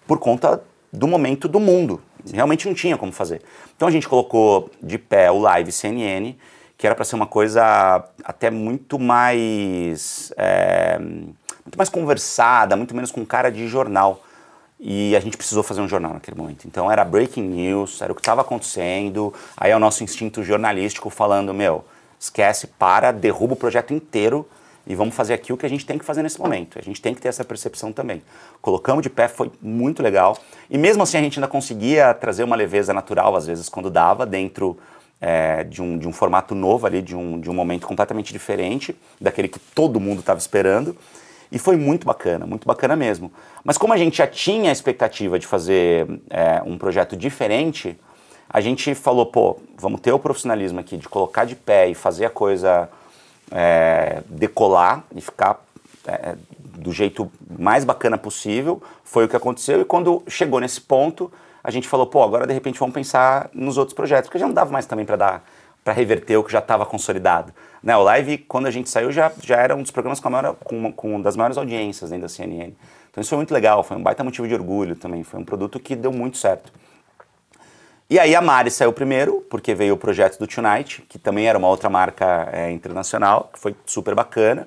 por 0.05 0.19
conta 0.19 0.61
do 0.91 1.07
momento 1.07 1.47
do 1.47 1.59
mundo. 1.59 2.01
Realmente 2.33 2.67
não 2.67 2.73
tinha 2.73 2.97
como 2.97 3.11
fazer. 3.11 3.41
Então 3.75 3.87
a 3.87 3.91
gente 3.91 4.07
colocou 4.07 4.69
de 4.81 4.97
pé 4.97 5.31
o 5.31 5.39
Live 5.39 5.71
CNN, 5.71 6.35
que 6.77 6.85
era 6.85 6.95
para 6.95 7.05
ser 7.05 7.15
uma 7.15 7.27
coisa 7.27 8.03
até 8.23 8.49
muito 8.49 8.99
mais 8.99 10.31
é, 10.37 10.99
muito 10.99 11.77
mais 11.77 11.89
conversada, 11.89 12.75
muito 12.75 12.95
menos 12.95 13.11
com 13.11 13.25
cara 13.25 13.49
de 13.49 13.67
jornal. 13.67 14.23
E 14.79 15.15
a 15.15 15.19
gente 15.19 15.35
precisou 15.35 15.63
fazer 15.63 15.81
um 15.81 15.87
jornal 15.87 16.13
naquele 16.13 16.37
momento. 16.37 16.67
Então 16.67 16.91
era 16.91 17.03
breaking 17.03 17.41
news, 17.43 18.01
era 18.01 18.11
o 18.11 18.15
que 18.15 18.21
estava 18.21 18.41
acontecendo. 18.41 19.33
Aí 19.55 19.71
é 19.71 19.75
o 19.75 19.79
nosso 19.79 20.03
instinto 20.03 20.43
jornalístico 20.43 21.09
falando: 21.09 21.53
meu, 21.53 21.83
esquece, 22.19 22.67
para, 22.67 23.11
derruba 23.11 23.53
o 23.53 23.57
projeto 23.57 23.93
inteiro 23.93 24.47
e 24.87 24.95
vamos 24.95 25.13
fazer 25.13 25.33
aqui 25.33 25.51
o 25.51 25.57
que 25.57 25.65
a 25.65 25.69
gente 25.69 25.85
tem 25.85 25.97
que 25.97 26.05
fazer 26.05 26.23
nesse 26.23 26.39
momento. 26.39 26.79
A 26.79 26.81
gente 26.81 27.01
tem 27.01 27.13
que 27.13 27.21
ter 27.21 27.27
essa 27.27 27.43
percepção 27.43 27.91
também. 27.91 28.21
Colocamos 28.61 29.03
de 29.03 29.09
pé, 29.09 29.27
foi 29.27 29.51
muito 29.61 30.01
legal. 30.01 30.37
E 30.69 30.77
mesmo 30.77 31.03
assim 31.03 31.17
a 31.17 31.21
gente 31.21 31.37
ainda 31.37 31.47
conseguia 31.47 32.13
trazer 32.13 32.43
uma 32.43 32.55
leveza 32.55 32.93
natural, 32.93 33.35
às 33.35 33.45
vezes, 33.45 33.67
quando 33.67 33.89
dava, 33.89 34.25
dentro 34.25 34.77
é, 35.19 35.65
de, 35.65 35.81
um, 35.81 35.97
de 35.97 36.07
um 36.07 36.13
formato 36.13 36.55
novo 36.55 36.87
ali, 36.87 37.01
de 37.01 37.15
um, 37.15 37.39
de 37.39 37.49
um 37.49 37.53
momento 37.53 37.85
completamente 37.85 38.31
diferente 38.31 38.95
daquele 39.19 39.49
que 39.49 39.59
todo 39.59 39.99
mundo 39.99 40.21
estava 40.21 40.39
esperando. 40.39 40.95
E 41.51 41.59
foi 41.59 41.75
muito 41.75 42.05
bacana, 42.05 42.45
muito 42.45 42.65
bacana 42.65 42.95
mesmo. 42.95 43.31
Mas 43.63 43.77
como 43.77 43.91
a 43.93 43.97
gente 43.97 44.17
já 44.17 44.27
tinha 44.27 44.69
a 44.69 44.73
expectativa 44.73 45.37
de 45.37 45.45
fazer 45.45 46.07
é, 46.29 46.61
um 46.65 46.77
projeto 46.77 47.15
diferente, 47.15 47.97
a 48.49 48.61
gente 48.61 48.95
falou, 48.95 49.25
pô, 49.25 49.57
vamos 49.77 49.99
ter 49.99 50.13
o 50.13 50.19
profissionalismo 50.19 50.79
aqui 50.79 50.95
de 50.95 51.09
colocar 51.09 51.43
de 51.43 51.55
pé 51.55 51.89
e 51.89 51.93
fazer 51.93 52.25
a 52.25 52.29
coisa 52.29 52.89
é, 53.51 54.21
decolar 54.27 55.03
e 55.15 55.21
ficar 55.21 55.61
é, 56.05 56.35
do 56.77 56.91
jeito 56.91 57.31
mais 57.57 57.83
bacana 57.83 58.17
possível. 58.17 58.81
Foi 59.03 59.25
o 59.25 59.27
que 59.27 59.35
aconteceu. 59.35 59.81
E 59.81 59.85
quando 59.85 60.23
chegou 60.27 60.59
nesse 60.59 60.81
ponto, 60.81 61.31
a 61.63 61.71
gente 61.71 61.87
falou, 61.87 62.07
pô, 62.07 62.23
agora 62.23 62.47
de 62.47 62.53
repente 62.53 62.79
vamos 62.79 62.93
pensar 62.93 63.49
nos 63.53 63.77
outros 63.77 63.93
projetos, 63.93 64.27
porque 64.27 64.39
já 64.39 64.47
não 64.47 64.53
dava 64.53 64.71
mais 64.71 64.85
também 64.85 65.05
para 65.05 65.15
dar 65.15 65.43
para 65.87 65.93
reverter 65.93 66.35
o 66.35 66.43
que 66.43 66.51
já 66.51 66.59
estava 66.59 66.85
consolidado. 66.85 67.53
Né, 67.81 67.95
o 67.95 68.03
Live, 68.03 68.39
quando 68.39 68.65
a 68.65 68.71
gente 68.71 68.89
saiu, 68.89 69.09
já, 69.09 69.31
já 69.41 69.55
era 69.55 69.73
um 69.73 69.81
dos 69.81 69.89
programas 69.89 70.19
com, 70.19 70.29
maior, 70.29 70.53
com, 70.55 70.91
com 70.91 71.21
das 71.21 71.37
maiores 71.37 71.57
audiências 71.57 72.09
dentro 72.09 72.23
da 72.23 72.27
CNN. 72.27 72.73
Então 73.09 73.21
isso 73.21 73.29
foi 73.29 73.37
muito 73.37 73.53
legal, 73.53 73.81
foi 73.85 73.95
um 73.95 74.03
baita 74.03 74.21
motivo 74.21 74.45
de 74.45 74.53
orgulho 74.53 74.97
também, 74.97 75.23
foi 75.23 75.39
um 75.39 75.45
produto 75.45 75.79
que 75.79 75.95
deu 75.95 76.11
muito 76.11 76.37
certo. 76.37 76.73
E 78.09 78.17
aí 78.17 78.33
a 78.33 78.41
Mari 78.41 78.71
saiu 78.71 78.93
primeiro, 78.93 79.45
porque 79.49 79.75
veio 79.75 79.93
o 79.93 79.97
projeto 79.97 80.39
do 80.39 80.47
Tonight, 80.47 81.03
que 81.09 81.19
também 81.19 81.45
era 81.45 81.57
uma 81.57 81.67
outra 81.67 81.89
marca 81.89 82.47
é, 82.53 82.71
internacional, 82.71 83.49
que 83.51 83.59
foi 83.59 83.75
super 83.85 84.15
bacana. 84.15 84.65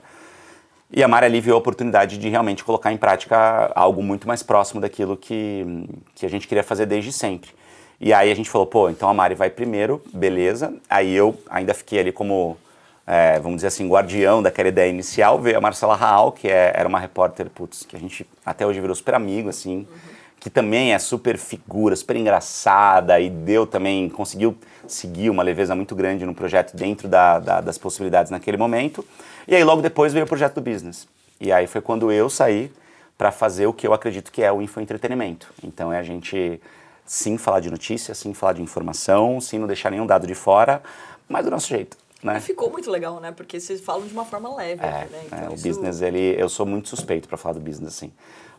E 0.92 1.02
a 1.02 1.08
Mari 1.08 1.24
ali 1.24 1.40
viu 1.40 1.54
a 1.54 1.58
oportunidade 1.58 2.18
de 2.18 2.28
realmente 2.28 2.62
colocar 2.62 2.92
em 2.92 2.98
prática 2.98 3.72
algo 3.74 4.02
muito 4.02 4.28
mais 4.28 4.42
próximo 4.42 4.78
daquilo 4.78 5.16
que, 5.16 5.86
que 6.14 6.26
a 6.26 6.28
gente 6.28 6.46
queria 6.46 6.62
fazer 6.62 6.84
desde 6.84 7.12
sempre. 7.12 7.50
E 7.98 8.12
aí 8.12 8.30
a 8.30 8.36
gente 8.36 8.50
falou, 8.50 8.66
pô, 8.66 8.90
então 8.90 9.08
a 9.08 9.14
Mari 9.14 9.34
vai 9.34 9.48
primeiro, 9.48 10.02
beleza. 10.12 10.74
Aí 10.88 11.14
eu 11.14 11.34
ainda 11.48 11.72
fiquei 11.72 12.00
ali 12.00 12.12
como, 12.12 12.58
é, 13.06 13.38
vamos 13.38 13.56
dizer 13.56 13.68
assim, 13.68 13.88
guardião 13.88 14.42
daquela 14.42 14.68
ideia 14.68 14.90
inicial. 14.90 15.40
Veio 15.40 15.56
a 15.56 15.60
Marcela 15.62 15.96
Raal, 15.96 16.32
que 16.32 16.46
é, 16.46 16.72
era 16.74 16.86
uma 16.86 17.00
repórter, 17.00 17.48
putz, 17.48 17.86
que 17.86 17.96
a 17.96 17.98
gente 17.98 18.26
até 18.44 18.66
hoje 18.66 18.80
virou 18.82 18.94
super 18.94 19.14
amigo, 19.14 19.48
assim. 19.48 19.86
Uhum 19.90 20.09
que 20.40 20.48
também 20.48 20.94
é 20.94 20.98
super 20.98 21.36
figura, 21.36 21.94
super 21.94 22.16
engraçada 22.16 23.20
e 23.20 23.28
deu 23.28 23.66
também, 23.66 24.08
conseguiu 24.08 24.56
seguir 24.88 25.28
uma 25.28 25.42
leveza 25.42 25.74
muito 25.76 25.94
grande 25.94 26.24
no 26.24 26.34
projeto 26.34 26.74
dentro 26.74 27.06
da, 27.06 27.38
da, 27.38 27.60
das 27.60 27.76
possibilidades 27.76 28.30
naquele 28.30 28.56
momento. 28.56 29.06
E 29.46 29.54
aí 29.54 29.62
logo 29.62 29.82
depois 29.82 30.14
veio 30.14 30.24
o 30.24 30.28
projeto 30.28 30.54
do 30.54 30.62
business. 30.62 31.06
E 31.38 31.52
aí 31.52 31.66
foi 31.66 31.82
quando 31.82 32.10
eu 32.10 32.30
saí 32.30 32.72
para 33.18 33.30
fazer 33.30 33.66
o 33.66 33.72
que 33.72 33.86
eu 33.86 33.92
acredito 33.92 34.32
que 34.32 34.42
é 34.42 34.50
o 34.50 34.62
infoentretenimento. 34.62 35.52
Então 35.62 35.92
é 35.92 35.98
a 35.98 36.02
gente 36.02 36.58
sim 37.04 37.36
falar 37.36 37.60
de 37.60 37.70
notícia, 37.70 38.14
sim 38.14 38.32
falar 38.32 38.54
de 38.54 38.62
informação, 38.62 39.42
sim 39.42 39.58
não 39.58 39.66
deixar 39.66 39.90
nenhum 39.90 40.06
dado 40.06 40.26
de 40.26 40.34
fora, 40.34 40.82
mas 41.28 41.44
do 41.44 41.50
nosso 41.50 41.68
jeito. 41.68 41.98
Né? 42.22 42.38
Ficou 42.40 42.70
muito 42.70 42.90
legal, 42.90 43.18
né? 43.18 43.32
Porque 43.32 43.58
vocês 43.58 43.80
falam 43.80 44.06
de 44.06 44.12
uma 44.12 44.24
forma 44.24 44.54
leve. 44.54 44.82
É, 44.82 45.08
né? 45.10 45.22
então, 45.26 45.38
é, 45.38 45.48
o 45.48 45.52
business, 45.52 46.00
ele, 46.02 46.34
eu 46.38 46.48
sou 46.48 46.64
muito 46.64 46.88
suspeito 46.88 47.26
para 47.28 47.36
falar 47.36 47.54
do 47.54 47.60
business, 47.60 47.94
assim. 47.94 48.12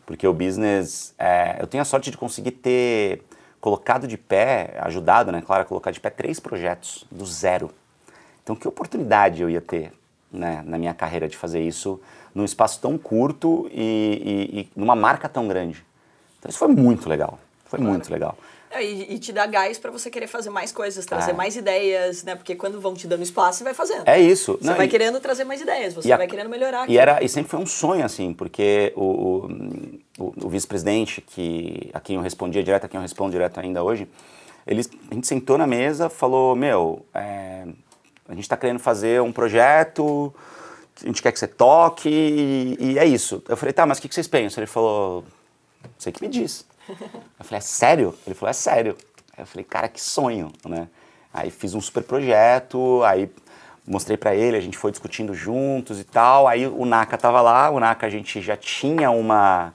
Porque 0.06 0.26
o 0.26 0.32
business, 0.32 1.14
é, 1.18 1.56
eu 1.60 1.66
tenho 1.66 1.82
a 1.82 1.84
sorte 1.84 2.10
de 2.10 2.16
conseguir 2.16 2.52
ter 2.52 3.22
colocado 3.60 4.08
de 4.08 4.18
pé, 4.18 4.76
ajudado, 4.80 5.30
né, 5.30 5.40
claro, 5.40 5.62
a 5.62 5.64
colocar 5.64 5.90
de 5.90 6.00
pé 6.00 6.10
três 6.10 6.40
projetos 6.40 7.06
do 7.10 7.24
zero. 7.24 7.70
Então, 8.42 8.56
que 8.56 8.66
oportunidade 8.66 9.40
eu 9.40 9.48
ia 9.48 9.60
ter 9.60 9.92
né, 10.32 10.62
na 10.66 10.76
minha 10.76 10.92
carreira 10.92 11.28
de 11.28 11.36
fazer 11.36 11.60
isso 11.60 12.00
num 12.34 12.44
espaço 12.44 12.80
tão 12.80 12.98
curto 12.98 13.68
e, 13.72 14.50
e, 14.52 14.60
e 14.60 14.68
numa 14.74 14.96
marca 14.96 15.28
tão 15.28 15.46
grande. 15.46 15.84
Então, 16.38 16.48
isso 16.48 16.58
foi 16.58 16.68
muito 16.68 17.08
legal. 17.08 17.38
Foi 17.66 17.78
claro. 17.78 17.92
muito 17.92 18.10
legal. 18.10 18.36
E, 18.80 19.14
e 19.14 19.18
te 19.18 19.32
dá 19.32 19.44
gás 19.46 19.78
pra 19.78 19.90
você 19.90 20.10
querer 20.10 20.26
fazer 20.26 20.48
mais 20.50 20.72
coisas, 20.72 21.04
trazer 21.04 21.32
É. 21.32 21.34
mais 21.34 21.56
ideias, 21.56 22.22
né? 22.24 22.34
Porque 22.36 22.54
quando 22.54 22.80
vão 22.80 22.94
te 22.94 23.06
dando 23.06 23.22
espaço, 23.22 23.58
você 23.58 23.64
vai 23.64 23.74
fazendo. 23.74 24.08
É 24.08 24.20
isso. 24.20 24.56
Você 24.60 24.66
Não, 24.68 24.76
vai 24.76 24.86
e- 24.86 24.88
querendo 24.88 25.20
trazer 25.20 25.44
mais 25.44 25.60
ideias, 25.60 25.92
você 25.94 26.10
a- 26.12 26.16
vai 26.16 26.26
querendo 26.26 26.48
melhorar. 26.48 26.88
E, 26.88 26.96
era, 26.96 27.22
e 27.22 27.28
sempre 27.28 27.50
foi 27.50 27.60
um 27.60 27.66
sonho, 27.66 28.04
assim, 28.04 28.32
porque 28.32 28.92
o, 28.96 29.04
o, 29.04 29.46
o- 30.18 30.34
o 30.44 30.48
vice-presidente, 30.48 31.20
que, 31.20 31.90
a 31.92 32.00
quem 32.00 32.16
eu 32.16 32.22
respondia 32.22 32.62
direto, 32.62 32.84
a 32.84 32.88
quem 32.88 32.98
eu 32.98 33.02
respondo 33.02 33.30
direto 33.32 33.58
ainda 33.60 33.82
hoje, 33.82 34.08
ele, 34.66 34.80
a 35.10 35.14
gente 35.14 35.26
sentou 35.26 35.58
na 35.58 35.66
mesa, 35.66 36.08
falou, 36.08 36.54
meu, 36.56 37.04
é, 37.12 37.64
a 38.28 38.32
gente 38.34 38.44
está 38.44 38.56
querendo 38.56 38.78
fazer 38.78 39.20
um 39.20 39.32
projeto, 39.32 40.32
a 41.02 41.06
gente 41.06 41.20
quer 41.20 41.32
que 41.32 41.38
você 41.38 41.48
toque, 41.48 42.08
e, 42.08 42.76
e 42.92 42.98
é 42.98 43.04
isso. 43.04 43.42
Eu 43.48 43.56
falei, 43.56 43.72
tá, 43.72 43.84
mas 43.84 43.98
o 43.98 44.02
que, 44.02 44.08
que 44.08 44.14
vocês 44.14 44.28
pensam? 44.28 44.62
Ele 44.62 44.66
falou, 44.70 45.24
você 45.98 46.12
que 46.12 46.22
me 46.22 46.28
diz. 46.28 46.64
Eu 46.88 47.44
falei, 47.44 47.58
é 47.58 47.60
sério? 47.60 48.14
Ele 48.26 48.34
falou, 48.34 48.50
é 48.50 48.54
sério. 48.54 48.96
Aí 49.36 49.42
eu 49.42 49.46
falei, 49.46 49.64
cara, 49.64 49.88
que 49.88 50.00
sonho, 50.00 50.52
né? 50.66 50.88
Aí 51.32 51.50
fiz 51.50 51.74
um 51.74 51.80
super 51.80 52.02
projeto, 52.02 53.02
aí 53.04 53.30
mostrei 53.86 54.16
pra 54.16 54.34
ele, 54.34 54.56
a 54.56 54.60
gente 54.60 54.76
foi 54.76 54.90
discutindo 54.90 55.34
juntos 55.34 55.98
e 55.98 56.04
tal. 56.04 56.46
Aí 56.46 56.66
o 56.66 56.84
Naka 56.84 57.16
tava 57.16 57.40
lá, 57.40 57.70
o 57.70 57.80
Naka 57.80 58.06
a 58.06 58.10
gente 58.10 58.40
já 58.40 58.56
tinha 58.56 59.10
uma 59.10 59.72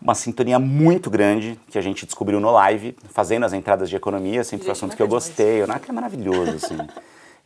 uma 0.00 0.14
sintonia 0.14 0.58
muito 0.58 1.10
grande 1.10 1.58
que 1.68 1.78
a 1.78 1.80
gente 1.80 2.04
descobriu 2.04 2.38
no 2.38 2.50
live, 2.50 2.96
fazendo 3.08 3.44
as 3.44 3.52
entradas 3.52 3.88
de 3.88 3.96
economia, 3.96 4.44
sempre 4.44 4.64
foi 4.64 4.70
um 4.70 4.72
assunto 4.72 4.94
que 4.94 5.02
eu 5.02 5.06
é 5.06 5.08
gostei. 5.08 5.62
O 5.62 5.66
Naka 5.66 5.90
é 5.90 5.92
maravilhoso, 5.92 6.56
assim. 6.56 6.78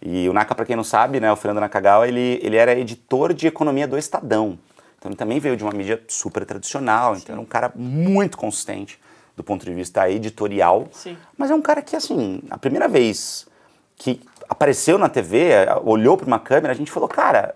E 0.03 0.29
o 0.29 0.33
Naka, 0.33 0.55
para 0.55 0.65
quem 0.65 0.77
não 0.77 0.85
sabe, 0.85 1.21
né, 1.21 1.31
o 1.33 1.37
Fernando 1.37 1.61
Nakagawa, 1.61 2.09
ele, 2.09 2.41
ele 2.43 2.57
era 2.57 2.75
editor 2.79 3.33
de 3.33 3.47
economia 3.47 3.87
do 3.87 3.97
Estadão. 3.97 4.59
Então 5.01 5.11
ele 5.11 5.17
também 5.17 5.41
veio 5.41 5.57
de 5.57 5.65
uma 5.65 5.73
mídia 5.73 5.99
super 6.07 6.45
tradicional, 6.45 7.17
então 7.17 7.33
era 7.33 7.41
um 7.41 7.47
cara 7.47 7.73
muito 7.75 8.37
consistente 8.37 9.01
do 9.35 9.43
ponto 9.43 9.65
de 9.65 9.73
vista 9.73 10.09
editorial. 10.11 10.89
Sim. 10.93 11.17
Mas 11.39 11.51
é 11.51 11.55
um 11.55 11.63
cara 11.63 11.81
que, 11.81 11.97
assim, 11.97 12.43
a 12.51 12.59
primeira 12.59 12.87
vez 12.87 13.47
que 13.97 14.21
apareceu 14.47 14.99
na 14.99 15.09
TV, 15.09 15.53
olhou 15.85 16.19
para 16.19 16.27
uma 16.27 16.39
câmera, 16.39 16.75
a 16.75 16.77
gente 16.77 16.91
falou, 16.91 17.09
cara, 17.09 17.55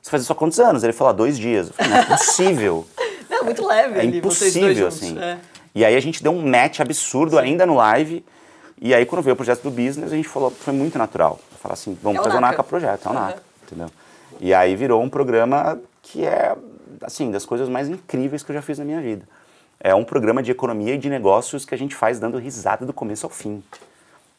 você 0.00 0.10
faz 0.10 0.22
isso 0.22 0.32
há 0.32 0.36
quantos 0.36 0.60
anos? 0.60 0.84
Ele 0.84 0.92
falou, 0.92 1.10
há 1.10 1.12
dois 1.12 1.36
dias. 1.36 1.68
Eu 1.68 1.74
falei, 1.74 1.90
não 1.90 1.98
é 1.98 2.04
possível. 2.04 2.86
Não, 3.28 3.44
muito 3.44 3.64
leve 3.64 3.94
É 3.94 4.00
ali, 4.00 4.20
dois 4.20 4.42
impossível, 4.42 4.86
assim. 4.88 5.16
É. 5.18 5.38
E 5.72 5.84
aí 5.84 5.94
a 5.96 6.00
gente 6.00 6.20
deu 6.22 6.32
um 6.32 6.46
match 6.48 6.80
absurdo 6.80 7.38
ainda 7.38 7.64
no 7.64 7.74
live. 7.76 8.24
E 8.80 8.92
aí 8.92 9.06
quando 9.06 9.22
veio 9.22 9.34
o 9.34 9.36
projeto 9.36 9.62
do 9.62 9.70
business, 9.70 10.12
a 10.12 10.16
gente 10.16 10.28
falou, 10.28 10.50
foi 10.50 10.72
muito 10.74 10.98
natural. 10.98 11.38
Falar 11.60 11.74
assim, 11.74 11.96
vamos 12.02 12.20
É 12.20 12.24
fazer 12.24 12.38
o. 12.38 12.40
Naka 12.40 12.62
Projeto, 12.64 13.06
é 13.06 13.08
o 13.08 13.12
Uhum. 13.14 13.20
Naka, 13.20 13.42
entendeu? 13.62 13.90
E 14.40 14.52
aí 14.52 14.74
virou 14.74 15.00
um 15.00 15.08
programa 15.08 15.78
que 16.10 16.24
é, 16.26 16.54
assim, 17.02 17.30
das 17.30 17.44
coisas 17.46 17.68
mais 17.68 17.88
incríveis 17.88 18.42
que 18.42 18.50
eu 18.50 18.54
já 18.54 18.62
fiz 18.62 18.78
na 18.78 18.84
minha 18.84 19.00
vida. 19.00 19.26
É 19.78 19.94
um 19.94 20.04
programa 20.04 20.42
de 20.42 20.50
economia 20.50 20.94
e 20.94 20.98
de 20.98 21.08
negócios 21.08 21.64
que 21.64 21.74
a 21.74 21.78
gente 21.78 21.94
faz 21.94 22.18
dando 22.18 22.36
risada 22.38 22.84
do 22.84 22.92
começo 22.92 23.24
ao 23.26 23.30
fim. 23.30 23.62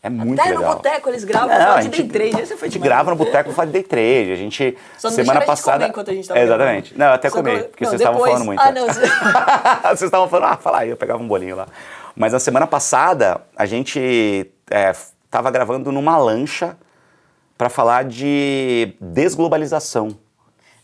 É 0.03 0.09
muito 0.09 0.39
Até 0.39 0.49
legal. 0.49 0.69
no 0.71 0.75
boteco 0.77 1.09
eles 1.09 1.23
gravam, 1.23 1.47
Não, 1.47 1.79
de 1.79 1.89
day 1.89 2.07
trade, 2.31 2.45
foi 2.55 2.67
a 2.67 2.71
gente 2.71 2.79
grava 2.79 3.11
no 3.11 3.15
boteco 3.15 3.51
e 3.51 3.65
de 3.67 3.71
day 3.71 3.83
trade. 3.83 4.31
A 4.31 4.35
gente, 4.35 4.75
Só 4.97 5.09
não 5.09 5.15
semana 5.15 5.41
passada... 5.41 5.77
comer 5.77 5.89
enquanto 5.89 6.09
a 6.09 6.13
gente 6.13 6.27
tava 6.27 6.39
Exatamente. 6.39 6.93
gravando. 6.93 6.99
Não, 6.99 7.05
eu 7.07 7.13
até 7.13 7.29
Só 7.29 7.35
comi, 7.37 7.51
que- 7.57 7.63
porque 7.69 7.83
não, 7.83 7.91
vocês 7.91 8.01
estavam 8.01 8.17
depois- 8.17 8.31
falando 8.33 8.45
muito. 8.47 8.59
Ah, 8.61 8.71
não, 8.71 8.87
você- 8.87 9.01
Vocês 9.95 10.01
estavam 10.03 10.27
falando, 10.27 10.51
ah, 10.53 10.57
fala 10.57 10.79
aí, 10.79 10.89
eu 10.89 10.97
pegava 10.97 11.21
um 11.21 11.27
bolinho 11.27 11.55
lá. 11.55 11.67
Mas 12.15 12.33
na 12.33 12.39
semana 12.39 12.65
passada, 12.67 13.41
a 13.55 13.65
gente 13.67 14.51
é, 14.71 14.91
tava 15.29 15.51
gravando 15.51 15.91
numa 15.91 16.17
lancha 16.17 16.75
para 17.57 17.69
falar 17.69 18.03
de 18.05 18.95
desglobalização. 18.99 20.17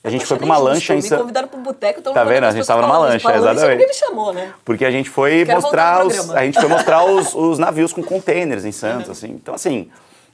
A 0.08 0.10
gente 0.10 0.22
Poxa, 0.22 0.36
foi 0.36 0.40
nem 0.40 0.50
uma 0.50 0.58
lancha 0.58 0.94
em 0.94 0.98
Me 0.98 1.02
São... 1.02 1.20
convidaram 1.20 1.48
pro 1.48 1.60
boteco, 1.60 2.00
então 2.00 2.14
Tá 2.14 2.24
vendo? 2.24 2.46
A 2.46 2.52
gente 2.52 2.66
tava 2.66 2.82
numa 2.82 2.98
lancha, 2.98 3.36
exatamente. 3.36 3.72
Ninguém 3.72 3.88
me 3.88 3.94
chamou, 3.94 4.34
né? 4.34 4.54
Porque 4.64 4.86
a 4.86 4.92
gente 4.92 5.10
foi 5.10 5.46
Quero 5.46 5.62
mostrar 5.62 6.06
os, 6.06 6.30
a 6.32 6.46
gente 6.46 6.60
foi 6.60 6.70
mostrar 6.70 7.04
os, 7.06 7.34
os 7.36 7.60
navios 7.60 7.92
com 7.92 8.02
containers 8.02 8.64
em 8.66 8.72
Santos, 8.72 9.10
assim. 9.10 9.32
Então 9.32 9.54
assim, 9.54 9.90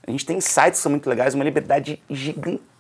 a 0.05 0.11
gente 0.11 0.25
tem 0.25 0.39
sites 0.39 0.79
que 0.79 0.83
são 0.83 0.91
muito 0.91 1.09
legais, 1.09 1.33
uma 1.33 1.43
liberdade 1.43 2.01
gigantesca 2.09 2.72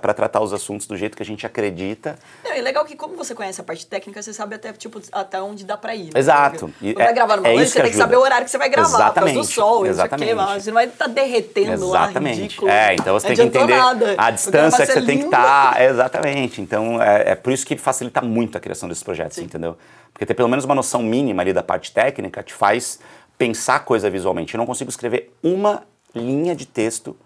para 0.00 0.14
tratar 0.14 0.40
os 0.40 0.52
assuntos 0.52 0.86
do 0.86 0.96
jeito 0.96 1.14
que 1.16 1.22
a 1.22 1.26
gente 1.26 1.44
acredita. 1.46 2.18
Não, 2.42 2.54
e 2.56 2.60
legal 2.62 2.84
que 2.86 2.96
como 2.96 3.16
você 3.16 3.34
conhece 3.34 3.60
a 3.60 3.64
parte 3.64 3.86
técnica, 3.86 4.22
você 4.22 4.32
sabe 4.32 4.54
até, 4.54 4.72
tipo, 4.72 5.00
até 5.12 5.40
onde 5.42 5.64
dá 5.64 5.76
pra 5.76 5.94
ir. 5.94 6.04
né? 6.04 6.10
Exato. 6.14 6.72
E 6.80 6.94
vai 6.94 7.08
é- 7.08 7.12
gravar 7.12 7.36
numa 7.36 7.48
é 7.48 7.54
isso 7.56 7.64
você 7.66 7.70
que 7.70 7.72
tem 7.74 7.82
que 7.82 7.88
ajuda. 7.90 8.02
saber 8.04 8.16
o 8.16 8.20
horário 8.20 8.44
que 8.46 8.50
você 8.50 8.56
vai 8.58 8.68
gravar, 8.70 8.88
por 8.88 8.96
causa 8.96 9.12
do 9.12 9.20
Exatamente, 9.20 9.54
sol, 9.54 9.86
isso 9.86 10.00
aqui, 10.00 10.14
exatamente. 10.14 10.34
mas 10.34 10.62
você 10.64 10.70
não 10.70 10.74
vai 10.74 10.86
estar 10.86 11.06
derretendo 11.06 11.88
lá, 11.88 12.04
Exatamente. 12.04 12.40
ridículo. 12.40 12.70
É, 12.70 12.94
então 12.94 13.12
você 13.14 13.26
tem 13.28 13.36
que 13.36 13.42
entender 13.42 13.76
nada. 13.76 14.14
a 14.16 14.30
distância 14.30 14.86
que 14.86 14.92
você 14.92 15.00
tem 15.00 15.04
que 15.04 15.10
lindo. 15.24 15.24
estar. 15.26 15.82
Exatamente. 15.82 16.60
Então 16.62 17.02
é, 17.02 17.32
é 17.32 17.34
por 17.34 17.52
isso 17.52 17.66
que 17.66 17.76
facilita 17.76 18.22
muito 18.22 18.56
a 18.56 18.60
criação 18.60 18.88
desses 18.88 19.04
projetos, 19.04 19.36
entendeu? 19.38 19.76
Porque 20.12 20.24
ter 20.26 20.34
pelo 20.34 20.48
menos 20.48 20.64
uma 20.64 20.74
noção 20.74 21.02
mínima 21.02 21.42
ali 21.42 21.52
da 21.52 21.62
parte 21.62 21.92
técnica 21.92 22.42
te 22.42 22.54
faz 22.54 22.98
pensar 23.36 23.76
a 23.76 23.80
coisa 23.80 24.08
visualmente. 24.08 24.54
Eu 24.54 24.58
não 24.58 24.66
consigo 24.66 24.88
escrever 24.88 25.30
uma 25.42 25.82
linha 26.14 26.54
de 26.54 26.66
texto 26.66 27.16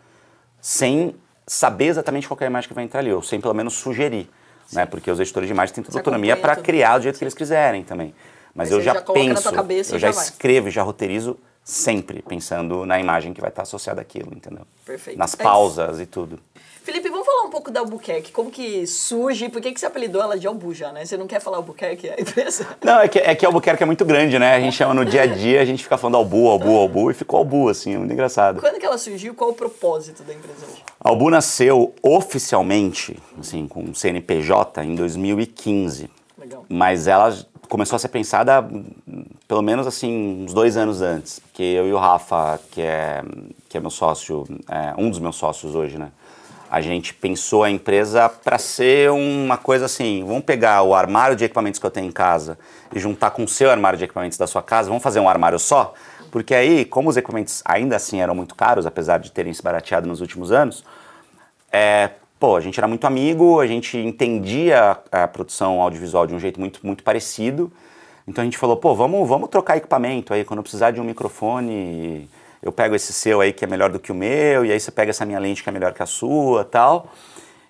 sem 0.61 1.15
saber 1.47 1.87
exatamente 1.87 2.27
qual 2.27 2.39
é 2.41 2.45
a 2.45 2.47
imagem 2.47 2.69
que 2.69 2.75
vai 2.75 2.85
entrar 2.85 3.01
ali, 3.01 3.13
ou 3.13 3.23
sem 3.23 3.41
pelo 3.41 3.55
menos 3.55 3.75
sugerir. 3.75 4.29
Né? 4.73 4.85
Porque 4.85 5.11
os 5.11 5.21
editores 5.21 5.47
de 5.47 5.53
imagem 5.53 5.75
têm 5.75 5.85
toda 5.85 5.99
autonomia 5.99 6.37
para 6.37 6.57
criar 6.57 6.99
do 6.99 7.05
jeito 7.05 7.19
que 7.19 7.25
eles 7.25 7.35
quiserem 7.35 7.85
também. 7.85 8.15
Mas 8.55 8.73
Aí 8.73 8.79
eu 8.79 8.83
já, 8.83 8.95
já 8.95 9.03
penso, 9.03 9.49
eu 9.95 9.99
já 9.99 10.11
já 10.11 10.23
escrevo 10.23 10.69
e 10.69 10.71
já 10.71 10.83
roteirizo 10.83 11.39
sempre 11.63 12.23
pensando 12.23 12.87
na 12.87 12.99
imagem 12.99 13.35
que 13.35 13.41
vai 13.41 13.51
estar 13.51 13.63
associada 13.63 14.01
àquilo, 14.01 14.33
entendeu? 14.35 14.67
Perfeito. 14.85 15.19
Nas 15.19 15.35
É 15.35 15.43
pausas 15.43 16.01
e 16.01 16.07
tudo. 16.07 16.41
Felipe, 16.87 17.09
vamos 17.11 17.27
falar 17.27 17.43
um 17.43 17.51
pouco 17.51 17.69
da 17.69 17.81
Albuquerque. 17.81 18.31
Como 18.31 18.49
que 18.49 18.87
surge? 18.87 19.49
Por 19.49 19.61
que, 19.61 19.73
que 19.73 19.81
você 19.81 19.87
apelidou 19.87 20.23
ela 20.23 20.39
de 20.39 20.47
Albu 20.47 20.73
já, 20.73 20.93
né? 20.93 21.05
Você 21.05 21.17
não 21.17 21.27
quer 21.27 21.41
falar 21.41 21.57
Albuquerque, 21.57 22.09
a 22.09 22.21
empresa? 22.21 22.65
Não, 22.81 23.01
é 23.01 23.09
que, 23.09 23.19
é 23.19 23.35
que 23.35 23.45
Albuquerque 23.45 23.83
é 23.83 23.87
muito 23.87 24.05
grande, 24.05 24.39
né? 24.39 24.55
A 24.55 24.61
gente 24.61 24.77
chama 24.77 24.95
no 24.95 25.05
dia 25.05 25.23
a 25.23 25.27
dia, 25.27 25.61
a 25.61 25.65
gente 25.65 25.83
fica 25.83 25.99
falando 25.99 26.15
Albu, 26.15 26.47
Albu, 26.49 26.77
Albu, 26.77 27.11
e 27.11 27.15
ficou 27.15 27.41
Albu, 27.41 27.69
assim, 27.69 27.97
é 27.97 27.99
muito 27.99 28.13
engraçado. 28.13 28.61
Quando 28.61 28.79
que 28.79 28.87
ela 28.87 28.99
surgiu? 28.99 29.35
Qual 29.35 29.51
o 29.51 29.53
propósito 29.53 30.23
da 30.23 30.33
empresa 30.33 30.65
hoje? 30.65 30.81
A 31.01 31.09
Albu 31.09 31.29
nasceu 31.29 31.93
oficialmente, 32.01 33.21
assim, 33.37 33.67
com 33.67 33.93
CNPJ 33.93 34.85
em 34.85 34.95
2015. 34.95 36.09
Legal. 36.39 36.65
Mas 36.69 37.09
ela 37.09 37.37
começou 37.69 37.97
a 37.97 37.99
ser 37.99 38.11
pensada 38.11 38.65
pelo 39.49 39.61
menos 39.61 39.89
assim 39.89 40.45
uns 40.45 40.55
dois 40.55 40.77
anos 40.77 41.03
antes, 41.03 41.41
porque 41.41 41.65
eu 41.65 41.89
e 41.89 41.93
o 41.93 41.99
Rafa, 41.99 42.61
que 42.71 42.81
é 42.81 43.25
que 43.69 43.77
é 43.77 43.81
meu 43.81 43.91
sócio, 43.91 44.45
é, 44.71 44.95
um 44.97 45.11
dos 45.11 45.19
meus 45.19 45.35
sócios 45.35 45.75
hoje, 45.75 45.99
né? 45.99 46.13
A 46.71 46.81
gente 46.81 47.15
pensou 47.15 47.63
a 47.63 47.71
empresa 47.71 48.29
para 48.29 48.59
ser 48.59 49.11
uma 49.11 49.57
coisa 49.57 49.87
assim, 49.87 50.25
vamos 50.27 50.45
pegar 50.45 50.83
o 50.83 50.95
armário 50.95 51.37
de 51.37 51.45
equipamentos 51.45 51.79
que 51.79 51.87
eu 51.87 51.91
tenho 51.91 52.09
em 52.09 52.13
casa 52.13 52.59
e 52.93 52.99
juntar 52.99 53.31
com 53.31 53.45
o 53.45 53.49
seu 53.49 53.71
armário 53.71 53.99
de 53.99 54.05
equipamentos 54.05 54.37
da 54.37 54.47
sua 54.47 54.63
casa, 54.63 54.89
vamos 54.89 55.03
fazer 55.03 55.21
um 55.21 55.29
armário 55.29 55.59
só? 55.59 55.95
Porque 56.31 56.55
aí, 56.55 56.85
como 56.85 57.09
os 57.09 57.17
equipamentos 57.17 57.63
ainda 57.65 57.97
assim 57.97 58.21
eram 58.21 58.35
muito 58.35 58.55
caros, 58.55 58.85
apesar 58.85 59.19
de 59.19 59.31
terem 59.31 59.55
se 59.55 59.63
barateado 59.63 60.09
nos 60.09 60.21
últimos 60.21 60.51
anos, 60.51 60.85
é, 61.73 62.11
pô, 62.39 62.57
a 62.57 62.61
gente 62.61 62.79
era 62.79 62.89
muito 62.89 63.07
amigo, 63.07 63.61
a 63.61 63.67
gente 63.67 63.97
entendia 63.97 64.99
a, 65.13 65.25
a 65.25 65.29
produção 65.29 65.81
audiovisual 65.81 66.27
de 66.27 66.35
um 66.35 66.41
jeito 66.41 66.59
muito, 66.59 66.81
muito 66.85 67.03
parecido. 67.03 67.73
Então 68.27 68.43
a 68.43 68.45
gente 68.45 68.59
falou, 68.59 68.77
pô, 68.77 68.95
vamos, 68.95 69.27
vamos 69.29 69.49
trocar 69.49 69.77
equipamento 69.77 70.35
aí, 70.35 70.45
quando 70.45 70.63
precisar 70.63 70.91
de 70.91 71.01
um 71.01 71.05
microfone, 71.05 72.29
eu 72.67 72.73
pego 72.73 72.95
esse 72.95 73.13
seu 73.13 73.41
aí 73.41 73.53
que 73.53 73.65
é 73.65 73.69
melhor 73.69 73.91
do 73.91 73.99
que 73.99 74.11
o 74.11 74.15
meu, 74.15 74.65
e 74.65 74.73
aí 74.73 74.81
você 74.81 74.91
pega 74.91 75.11
essa 75.11 75.25
minha 75.25 75.39
lente 75.39 75.63
que 75.63 75.69
é 75.69 75.73
melhor 75.73 75.93
que 75.93 76.03
a 76.03 76.07
sua 76.07 76.65
tal. 76.65 77.13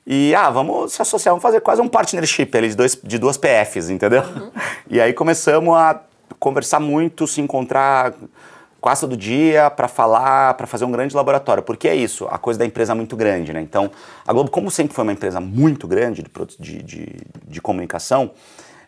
E, 0.07 0.35
ah, 0.35 0.49
vamos 0.51 0.93
se 0.93 1.03
associar, 1.03 1.33
vamos 1.33 1.43
fazer 1.43 1.61
quase 1.61 1.83
um 1.83 1.89
partnership 1.89 2.57
ali 2.57 2.69
de, 2.69 2.77
dois, 2.77 2.99
de 3.03 3.19
duas 3.19 3.37
PFs, 3.37 3.91
entendeu? 3.91 4.23
E 4.89 5.01
aí 5.01 5.13
começamos 5.13 5.75
a 5.77 6.01
conversar 6.39 6.79
muito, 6.79 7.27
se 7.27 7.41
encontrar 7.41 8.15
quase 8.81 9.01
todo 9.01 9.17
dia 9.17 9.69
para 9.69 9.89
falar, 9.89 10.55
para 10.55 10.65
fazer 10.65 10.85
um 10.85 10.93
grande 10.93 11.15
laboratório. 11.17 11.61
Porque 11.61 11.89
é 11.89 11.95
isso, 11.97 12.29
a 12.31 12.39
coisa 12.39 12.57
da 12.57 12.65
empresa 12.65 12.93
é 12.93 12.95
muito 12.95 13.17
grande, 13.17 13.53
né? 13.53 13.61
Então, 13.61 13.91
a 14.25 14.33
Globo, 14.33 14.49
como 14.49 14.71
sempre 14.71 14.95
foi 14.95 15.03
uma 15.03 15.13
empresa 15.13 15.41
muito 15.41 15.89
grande 15.89 16.25
de, 16.61 16.83
de, 16.85 17.17
de 17.49 17.61
comunicação, 17.61 18.31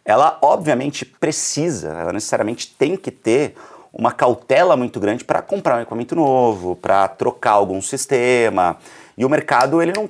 ela 0.04 0.38
obviamente 0.40 1.04
precisa, 1.04 1.88
ela 1.88 2.12
necessariamente 2.12 2.74
tem 2.78 2.96
que 2.96 3.10
ter 3.10 3.56
uma 3.98 4.12
cautela 4.12 4.76
muito 4.76 5.00
grande 5.00 5.24
para 5.24 5.42
comprar 5.42 5.78
um 5.78 5.80
equipamento 5.80 6.14
novo, 6.14 6.76
para 6.76 7.08
trocar 7.08 7.50
algum 7.50 7.82
sistema. 7.82 8.76
E 9.16 9.24
o 9.24 9.28
mercado, 9.28 9.82
ele 9.82 9.92
não. 9.92 10.08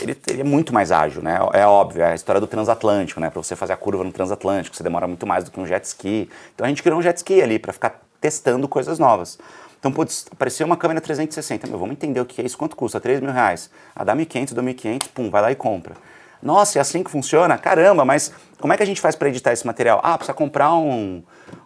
Ele, 0.00 0.16
ele 0.28 0.40
é 0.40 0.44
muito 0.44 0.72
mais 0.72 0.92
ágil, 0.92 1.22
né? 1.22 1.38
É 1.52 1.66
óbvio, 1.66 2.02
é 2.02 2.12
a 2.12 2.14
história 2.14 2.40
do 2.40 2.46
transatlântico, 2.46 3.20
né? 3.20 3.30
Para 3.30 3.42
você 3.42 3.56
fazer 3.56 3.72
a 3.72 3.76
curva 3.76 4.04
no 4.04 4.12
transatlântico, 4.12 4.76
você 4.76 4.82
demora 4.82 5.06
muito 5.08 5.26
mais 5.26 5.42
do 5.44 5.50
que 5.50 5.58
um 5.58 5.66
jet 5.66 5.84
ski. 5.84 6.30
Então 6.54 6.64
a 6.64 6.68
gente 6.68 6.82
criou 6.82 6.98
um 6.98 7.02
jet 7.02 7.16
ski 7.16 7.42
ali 7.42 7.58
para 7.58 7.72
ficar 7.72 8.00
testando 8.20 8.68
coisas 8.68 8.98
novas. 8.98 9.38
Então, 9.78 9.92
putz, 9.92 10.26
apareceu 10.32 10.66
uma 10.66 10.76
câmera 10.78 11.00
360, 11.00 11.66
meu, 11.66 11.78
vamos 11.78 11.92
entender 11.92 12.18
o 12.18 12.24
que 12.24 12.40
é 12.40 12.44
isso, 12.44 12.56
quanto 12.56 12.74
custa? 12.74 12.98
3 12.98 13.20
mil 13.20 13.30
reais. 13.30 13.70
Ah, 13.94 14.02
dá 14.02 14.16
1.500, 14.16 14.54
dá 14.54 14.62
1.500, 14.62 15.08
pum, 15.12 15.28
vai 15.28 15.42
lá 15.42 15.52
e 15.52 15.54
compra. 15.54 15.94
Nossa, 16.42 16.78
é 16.78 16.80
assim 16.80 17.02
que 17.02 17.10
funciona? 17.10 17.58
Caramba, 17.58 18.02
mas 18.02 18.32
como 18.58 18.72
é 18.72 18.78
que 18.78 18.82
a 18.82 18.86
gente 18.86 19.00
faz 19.00 19.14
para 19.14 19.28
editar 19.28 19.52
esse 19.52 19.66
material? 19.66 20.00
Ah, 20.02 20.16
precisa 20.16 20.32
comprar 20.32 20.74
um, 20.74 21.22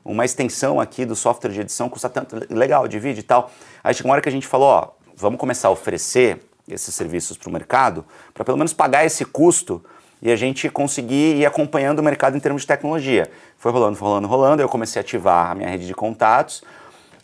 uma 0.08 0.24
extensão 0.24 0.80
aqui 0.80 1.04
do 1.04 1.14
software 1.14 1.50
de 1.50 1.60
edição, 1.60 1.88
custa 1.88 2.08
tanto, 2.08 2.36
legal, 2.50 2.88
divide 2.88 3.20
e 3.20 3.22
tal. 3.22 3.50
Aí 3.84 3.92
chegou 3.92 4.08
uma 4.08 4.14
hora 4.14 4.22
que 4.22 4.28
a 4.28 4.32
gente 4.32 4.46
falou, 4.46 4.68
ó, 4.68 4.88
vamos 5.14 5.38
começar 5.38 5.68
a 5.68 5.70
oferecer 5.70 6.40
esses 6.66 6.94
serviços 6.94 7.36
para 7.36 7.48
o 7.48 7.52
mercado, 7.52 8.04
para 8.32 8.44
pelo 8.44 8.56
menos 8.56 8.72
pagar 8.72 9.04
esse 9.04 9.24
custo 9.24 9.84
e 10.20 10.30
a 10.32 10.36
gente 10.36 10.68
conseguir 10.70 11.36
ir 11.36 11.46
acompanhando 11.46 12.00
o 12.00 12.02
mercado 12.02 12.36
em 12.36 12.40
termos 12.40 12.62
de 12.62 12.68
tecnologia. 12.68 13.30
Foi 13.58 13.70
rolando, 13.70 13.98
rolando, 13.98 14.26
rolando, 14.26 14.62
eu 14.62 14.68
comecei 14.68 15.00
a 15.00 15.02
ativar 15.02 15.50
a 15.50 15.54
minha 15.54 15.68
rede 15.68 15.86
de 15.86 15.94
contatos, 15.94 16.62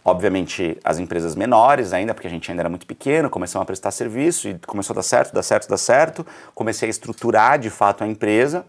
obviamente, 0.05 0.79
as 0.85 0.99
empresas 0.99 1.35
menores 1.35 1.93
ainda, 1.93 2.13
porque 2.13 2.27
a 2.27 2.31
gente 2.31 2.51
ainda 2.51 2.63
era 2.63 2.69
muito 2.69 2.87
pequeno, 2.87 3.31
começamos 3.31 3.63
a 3.63 3.67
prestar 3.67 3.91
serviço 3.91 4.49
e 4.49 4.59
começou 4.67 4.93
a 4.93 4.97
dar 4.97 5.03
certo, 5.03 5.33
dar 5.33 5.43
certo, 5.43 5.69
dar 5.69 5.79
certo. 5.79 6.27
Comecei 6.55 6.89
a 6.89 6.91
estruturar 6.91 7.59
de 7.59 7.71
fato 7.71 8.05
a 8.05 8.07
empresa. 8.07 8.65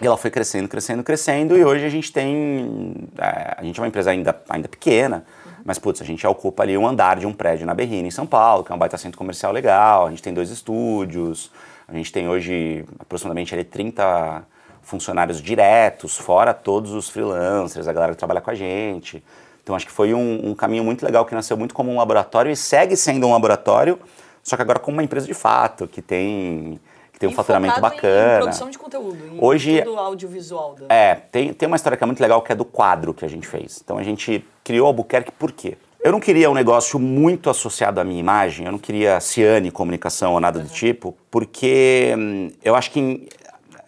E 0.00 0.06
ela 0.06 0.16
foi 0.16 0.30
crescendo, 0.30 0.68
crescendo, 0.68 1.02
crescendo, 1.02 1.56
e 1.56 1.64
hoje 1.64 1.84
a 1.84 1.88
gente 1.88 2.12
tem. 2.12 3.08
É, 3.18 3.56
a 3.58 3.64
gente 3.64 3.78
é 3.78 3.82
uma 3.82 3.88
empresa 3.88 4.10
ainda, 4.10 4.40
ainda 4.48 4.68
pequena, 4.68 5.24
mas 5.64 5.78
putz, 5.78 6.00
a 6.00 6.04
gente 6.04 6.24
ocupa 6.26 6.62
ali 6.62 6.78
um 6.78 6.86
andar 6.86 7.18
de 7.18 7.26
um 7.26 7.32
prédio 7.32 7.66
na 7.66 7.74
Berrina, 7.74 8.06
em 8.06 8.10
São 8.10 8.26
Paulo, 8.26 8.62
que 8.62 8.70
é 8.70 8.74
um 8.74 8.78
baita 8.78 8.96
centro 8.96 9.18
comercial 9.18 9.50
legal. 9.50 10.06
A 10.06 10.10
gente 10.10 10.22
tem 10.22 10.32
dois 10.32 10.50
estúdios, 10.50 11.50
a 11.88 11.92
gente 11.92 12.12
tem 12.12 12.28
hoje 12.28 12.84
aproximadamente 12.98 13.52
ali 13.54 13.64
30 13.64 14.44
funcionários 14.82 15.42
diretos, 15.42 16.16
fora 16.16 16.54
todos 16.54 16.92
os 16.92 17.10
freelancers, 17.10 17.88
a 17.88 17.92
galera 17.92 18.12
que 18.12 18.18
trabalha 18.18 18.40
com 18.40 18.50
a 18.50 18.54
gente. 18.54 19.22
Então 19.62 19.76
acho 19.76 19.84
que 19.84 19.92
foi 19.92 20.14
um, 20.14 20.48
um, 20.48 20.54
caminho 20.54 20.82
muito 20.82 21.04
legal 21.04 21.26
que 21.26 21.34
nasceu 21.34 21.56
muito 21.56 21.74
como 21.74 21.90
um 21.90 21.98
laboratório 21.98 22.50
e 22.50 22.56
segue 22.56 22.96
sendo 22.96 23.26
um 23.26 23.32
laboratório, 23.32 23.98
só 24.42 24.56
que 24.56 24.62
agora 24.62 24.78
como 24.78 24.96
uma 24.96 25.02
empresa 25.02 25.26
de 25.26 25.34
fato, 25.34 25.86
que 25.86 26.00
tem, 26.00 26.80
que 27.18 27.26
tem 27.26 27.28
um 27.28 27.32
faturamento 27.32 27.80
bacana. 27.80 28.36
Em 28.36 28.42
produção 28.42 28.70
de 28.70 28.78
conteúdo, 28.78 29.18
em 29.26 29.38
Hoje, 29.44 29.82
tudo 29.82 29.98
audiovisual. 29.98 30.76
Da... 30.76 30.94
É, 30.94 31.16
tem, 31.16 31.52
tem 31.52 31.66
uma 31.66 31.74
história 31.74 31.98
que 31.98 32.04
é 32.04 32.06
muito 32.06 32.20
legal 32.20 32.40
que 32.40 32.52
é 32.52 32.54
do 32.54 32.64
quadro 32.64 33.12
que 33.12 33.24
a 33.24 33.28
gente 33.28 33.46
fez. 33.46 33.80
Então 33.82 33.98
a 33.98 34.02
gente 34.04 34.44
criou 34.62 34.84
o 34.84 34.86
Albuquerque 34.86 35.32
por 35.32 35.50
quê? 35.50 35.76
Eu 36.02 36.12
não 36.12 36.20
queria 36.20 36.48
um 36.48 36.54
negócio 36.54 36.98
muito 36.98 37.50
associado 37.50 38.00
à 38.00 38.04
minha 38.04 38.20
imagem, 38.20 38.66
eu 38.66 38.72
não 38.72 38.78
queria 38.78 39.18
Ciane 39.18 39.72
comunicação 39.72 40.34
ou 40.34 40.40
nada 40.40 40.60
uhum. 40.60 40.64
do 40.64 40.70
tipo, 40.70 41.16
porque 41.28 42.14
hum, 42.16 42.50
eu 42.62 42.76
acho 42.76 42.92
que 42.92 43.28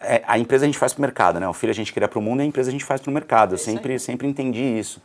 é, 0.00 0.20
a 0.26 0.36
empresa 0.36 0.64
a 0.64 0.66
gente 0.66 0.78
faz 0.78 0.92
para 0.92 0.98
o 0.98 1.02
mercado, 1.02 1.38
né? 1.38 1.48
O 1.48 1.52
filho 1.52 1.70
a 1.70 1.74
gente 1.74 1.92
cria 1.92 2.08
para 2.08 2.18
o 2.18 2.22
mundo 2.22 2.40
e 2.40 2.42
a 2.42 2.46
empresa 2.46 2.68
a 2.68 2.72
gente 2.72 2.84
faz 2.84 3.00
para 3.00 3.10
o 3.10 3.14
mercado. 3.14 3.54
Eu 3.54 3.58
sempre, 3.58 3.96
sempre 3.98 4.26
entendi 4.26 4.78
isso. 4.78 5.00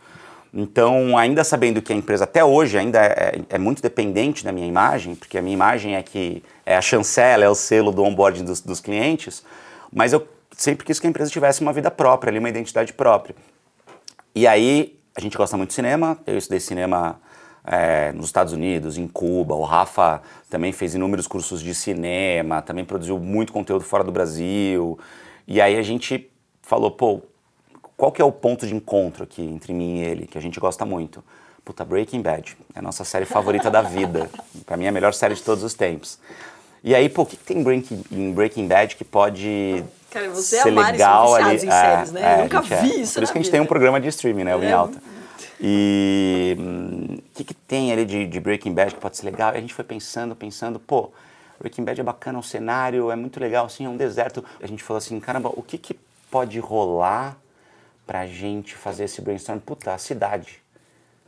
Então, 0.57 1.17
ainda 1.17 1.43
sabendo 1.43 1.81
que 1.81 1.91
a 1.91 1.95
empresa 1.95 2.23
até 2.23 2.41
hoje 2.41 2.77
ainda 2.77 3.03
é, 3.03 3.41
é, 3.49 3.57
muito 3.57 3.81
dependente 3.81 4.41
da 4.41 4.53
minha 4.53 4.65
imagem, 4.65 5.13
porque 5.13 5.37
a 5.37 5.41
minha 5.41 5.53
imagem 5.53 5.97
é 5.97 6.01
que 6.01 6.41
é 6.65 6.77
a 6.77 6.81
chancela, 6.81 7.43
é 7.43 7.49
o 7.49 7.53
selo 7.53 7.91
do 7.91 8.01
onboarding 8.01 8.45
dos, 8.45 8.61
dos 8.61 8.79
clientes, 8.79 9.43
mas 9.91 10.13
eu 10.13 10.25
sempre 10.55 10.85
quis 10.85 10.97
que 10.97 11.07
a 11.07 11.09
empresa 11.09 11.29
tivesse 11.29 11.59
uma 11.59 11.73
vida 11.73 11.91
própria, 11.91 12.29
ali, 12.31 12.39
uma 12.39 12.47
identidade 12.47 12.93
própria. 12.93 13.35
E 14.33 14.47
aí, 14.47 14.97
a 15.13 15.19
gente 15.19 15.35
gosta 15.35 15.57
muito 15.57 15.71
de 15.71 15.75
cinema, 15.75 16.17
eu 16.25 16.37
estudei 16.37 16.61
cinema 16.61 17.19
é, 17.65 18.13
nos 18.13 18.27
Estados 18.27 18.53
Unidos, 18.53 18.97
em 18.97 19.09
Cuba, 19.09 19.55
o 19.55 19.63
Rafa 19.63 20.21
também 20.49 20.71
fez 20.71 20.95
inúmeros 20.95 21.27
cursos 21.27 21.61
de 21.61 21.75
cinema, 21.75 22.61
também 22.61 22.85
produziu 22.85 23.19
muito 23.19 23.51
conteúdo 23.51 23.83
fora 23.83 24.05
do 24.05 24.11
Brasil, 24.11 24.97
e 25.45 25.59
aí 25.59 25.75
a 25.75 25.81
gente 25.81 26.31
falou, 26.61 26.91
pô, 26.91 27.21
qual 27.97 28.11
que 28.11 28.21
é 28.21 28.25
o 28.25 28.31
ponto 28.31 28.67
de 28.67 28.75
encontro 28.75 29.23
aqui 29.23 29.41
entre 29.41 29.73
mim 29.73 29.99
e 29.99 30.03
ele, 30.03 30.27
que 30.27 30.37
a 30.37 30.41
gente 30.41 30.59
gosta 30.59 30.85
muito? 30.85 31.23
Puta, 31.63 31.83
Breaking 31.83 32.21
Bad. 32.21 32.55
É 32.75 32.79
a 32.79 32.81
nossa 32.81 33.03
série 33.03 33.25
favorita 33.25 33.71
da 33.71 33.81
vida. 33.81 34.29
Pra 34.65 34.77
mim 34.77 34.85
é 34.85 34.89
a 34.89 34.91
melhor 34.91 35.13
série 35.13 35.33
de 35.33 35.41
todos 35.41 35.63
os 35.63 35.73
tempos. 35.73 36.19
E 36.83 36.93
aí, 36.93 37.09
pô, 37.09 37.23
o 37.23 37.25
que, 37.25 37.35
que 37.35 37.43
tem 37.43 37.63
Breaking, 37.63 38.03
em 38.11 38.31
Breaking 38.31 38.67
Bad 38.67 38.95
que 38.95 39.03
pode 39.03 39.83
Cara, 40.11 40.29
você 40.29 40.61
ser 40.61 40.67
é 40.67 40.71
legal 40.71 41.33
ali? 41.33 41.65
Em 41.65 41.67
é, 41.67 41.71
séries, 41.71 42.11
né? 42.11 42.21
É, 42.21 42.35
Eu 42.35 42.43
nunca 42.43 42.61
vi 42.61 42.73
é. 42.73 42.95
isso 42.97 43.15
Por 43.15 43.23
isso 43.23 43.31
que 43.31 43.39
a 43.39 43.41
gente 43.41 43.45
vida. 43.45 43.51
tem 43.51 43.61
um 43.61 43.65
programa 43.65 43.99
de 43.99 44.07
streaming, 44.09 44.43
né? 44.43 44.55
O 44.55 44.63
Em 44.63 44.67
é. 44.67 44.71
Alta. 44.71 45.01
E 45.59 46.55
o 46.59 46.61
hum, 46.61 47.17
que, 47.33 47.43
que 47.43 47.53
tem 47.53 47.91
ali 47.91 48.05
de, 48.05 48.27
de 48.27 48.39
Breaking 48.39 48.73
Bad 48.73 48.93
que 48.93 49.01
pode 49.01 49.17
ser 49.17 49.25
legal? 49.25 49.53
E 49.53 49.57
a 49.57 49.61
gente 49.61 49.73
foi 49.73 49.83
pensando, 49.83 50.35
pensando, 50.35 50.79
pô, 50.79 51.11
Breaking 51.59 51.83
Bad 51.83 51.99
é 51.99 52.03
bacana, 52.03 52.37
o 52.37 52.43
cenário 52.43 53.09
é 53.09 53.15
muito 53.15 53.39
legal, 53.39 53.65
assim, 53.65 53.85
é 53.85 53.89
um 53.89 53.97
deserto. 53.97 54.45
A 54.61 54.67
gente 54.67 54.83
falou 54.83 54.99
assim, 54.99 55.19
caramba, 55.19 55.49
o 55.55 55.63
que, 55.63 55.79
que 55.79 55.97
pode 56.29 56.59
rolar 56.59 57.35
pra 58.05 58.25
gente 58.25 58.75
fazer 58.75 59.05
esse 59.05 59.21
brainstorm. 59.21 59.59
Puta, 59.59 59.93
a 59.93 59.97
cidade. 59.97 60.61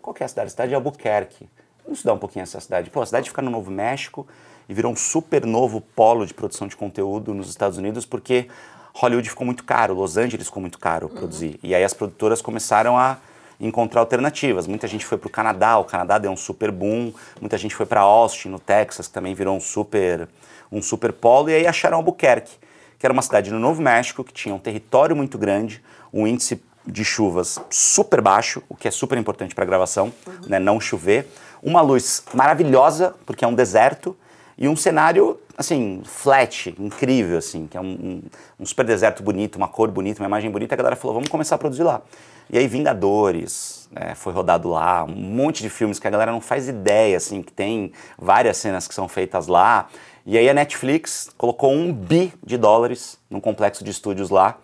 Qual 0.01 0.13
que 0.13 0.23
é 0.23 0.25
a 0.25 0.29
cidade? 0.29 0.47
A 0.47 0.51
cidade 0.51 0.71
é 0.73 0.75
Albuquerque. 0.75 1.49
Vamos 1.83 1.99
estudar 1.99 2.13
um 2.13 2.19
pouquinho 2.19 2.43
essa 2.43 2.59
cidade. 2.59 2.89
Pô, 2.89 3.01
a 3.01 3.05
cidade 3.05 3.29
fica 3.29 3.41
no 3.41 3.49
Novo 3.49 3.71
México 3.71 4.27
e 4.67 4.73
virou 4.73 4.91
um 4.91 4.95
super 4.95 5.45
novo 5.45 5.81
polo 5.81 6.25
de 6.25 6.33
produção 6.33 6.67
de 6.67 6.75
conteúdo 6.75 7.33
nos 7.33 7.49
Estados 7.49 7.77
Unidos 7.77 8.05
porque 8.05 8.47
Hollywood 8.93 9.29
ficou 9.29 9.45
muito 9.45 9.63
caro, 9.63 9.93
Los 9.93 10.17
Angeles 10.17 10.47
ficou 10.47 10.61
muito 10.61 10.79
caro 10.79 11.07
uhum. 11.07 11.15
produzir. 11.15 11.59
E 11.61 11.75
aí 11.75 11.83
as 11.83 11.93
produtoras 11.93 12.41
começaram 12.41 12.97
a 12.97 13.17
encontrar 13.59 14.01
alternativas. 14.01 14.67
Muita 14.67 14.87
gente 14.87 15.05
foi 15.05 15.17
para 15.17 15.27
o 15.27 15.29
Canadá, 15.29 15.77
o 15.77 15.83
Canadá 15.83 16.17
deu 16.17 16.31
um 16.31 16.37
super 16.37 16.71
boom. 16.71 17.13
Muita 17.39 17.57
gente 17.57 17.75
foi 17.75 17.85
para 17.85 18.01
Austin, 18.01 18.49
no 18.49 18.59
Texas, 18.59 19.07
que 19.07 19.13
também 19.13 19.33
virou 19.33 19.55
um 19.55 19.59
super, 19.59 20.27
um 20.71 20.81
super 20.81 21.13
polo. 21.13 21.49
E 21.49 21.55
aí 21.55 21.67
acharam 21.67 21.97
Albuquerque, 21.97 22.57
que 22.97 23.05
era 23.05 23.13
uma 23.13 23.21
cidade 23.21 23.51
no 23.51 23.59
Novo 23.59 23.81
México, 23.81 24.23
que 24.23 24.33
tinha 24.33 24.53
um 24.53 24.59
território 24.59 25.15
muito 25.15 25.37
grande, 25.37 25.83
um 26.11 26.27
índice 26.27 26.61
de 26.87 27.03
chuvas 27.03 27.59
super 27.69 28.21
baixo, 28.21 28.63
o 28.69 28.75
que 28.75 28.87
é 28.87 28.91
super 28.91 29.17
importante 29.17 29.53
para 29.53 29.65
gravação, 29.65 30.13
uhum. 30.25 30.33
né, 30.47 30.59
não 30.59 30.79
chover. 30.79 31.27
Uma 31.61 31.81
luz 31.81 32.23
maravilhosa, 32.33 33.13
porque 33.25 33.43
é 33.43 33.47
um 33.47 33.53
deserto, 33.53 34.15
e 34.57 34.67
um 34.67 34.75
cenário, 34.75 35.39
assim, 35.55 36.01
flat, 36.03 36.73
incrível, 36.79 37.37
assim, 37.37 37.67
que 37.67 37.77
é 37.77 37.81
um, 37.81 37.85
um, 37.85 38.21
um, 38.59 38.65
super 38.65 38.83
deserto 38.83 39.21
bonito, 39.21 39.55
uma 39.55 39.67
cor 39.67 39.91
bonita, 39.91 40.19
uma 40.21 40.27
imagem 40.27 40.49
bonita. 40.49 40.73
A 40.73 40.77
galera 40.77 40.95
falou, 40.95 41.13
vamos 41.13 41.29
começar 41.29 41.55
a 41.55 41.57
produzir 41.59 41.83
lá. 41.83 42.01
E 42.49 42.57
aí 42.57 42.67
Vingadores 42.67 43.87
né, 43.91 44.15
foi 44.15 44.33
rodado 44.33 44.69
lá, 44.69 45.03
um 45.03 45.13
monte 45.13 45.61
de 45.61 45.69
filmes 45.69 45.99
que 45.99 46.07
a 46.07 46.09
galera 46.09 46.31
não 46.31 46.41
faz 46.41 46.67
ideia, 46.67 47.17
assim, 47.17 47.43
que 47.43 47.53
tem 47.53 47.91
várias 48.17 48.57
cenas 48.57 48.87
que 48.87 48.95
são 48.95 49.07
feitas 49.07 49.45
lá. 49.45 49.87
E 50.25 50.37
aí 50.37 50.49
a 50.49 50.53
Netflix 50.55 51.29
colocou 51.37 51.71
um 51.71 51.93
bi 51.93 52.33
de 52.43 52.57
dólares 52.57 53.19
num 53.29 53.39
complexo 53.39 53.83
de 53.83 53.91
estúdios 53.91 54.31
lá, 54.31 54.57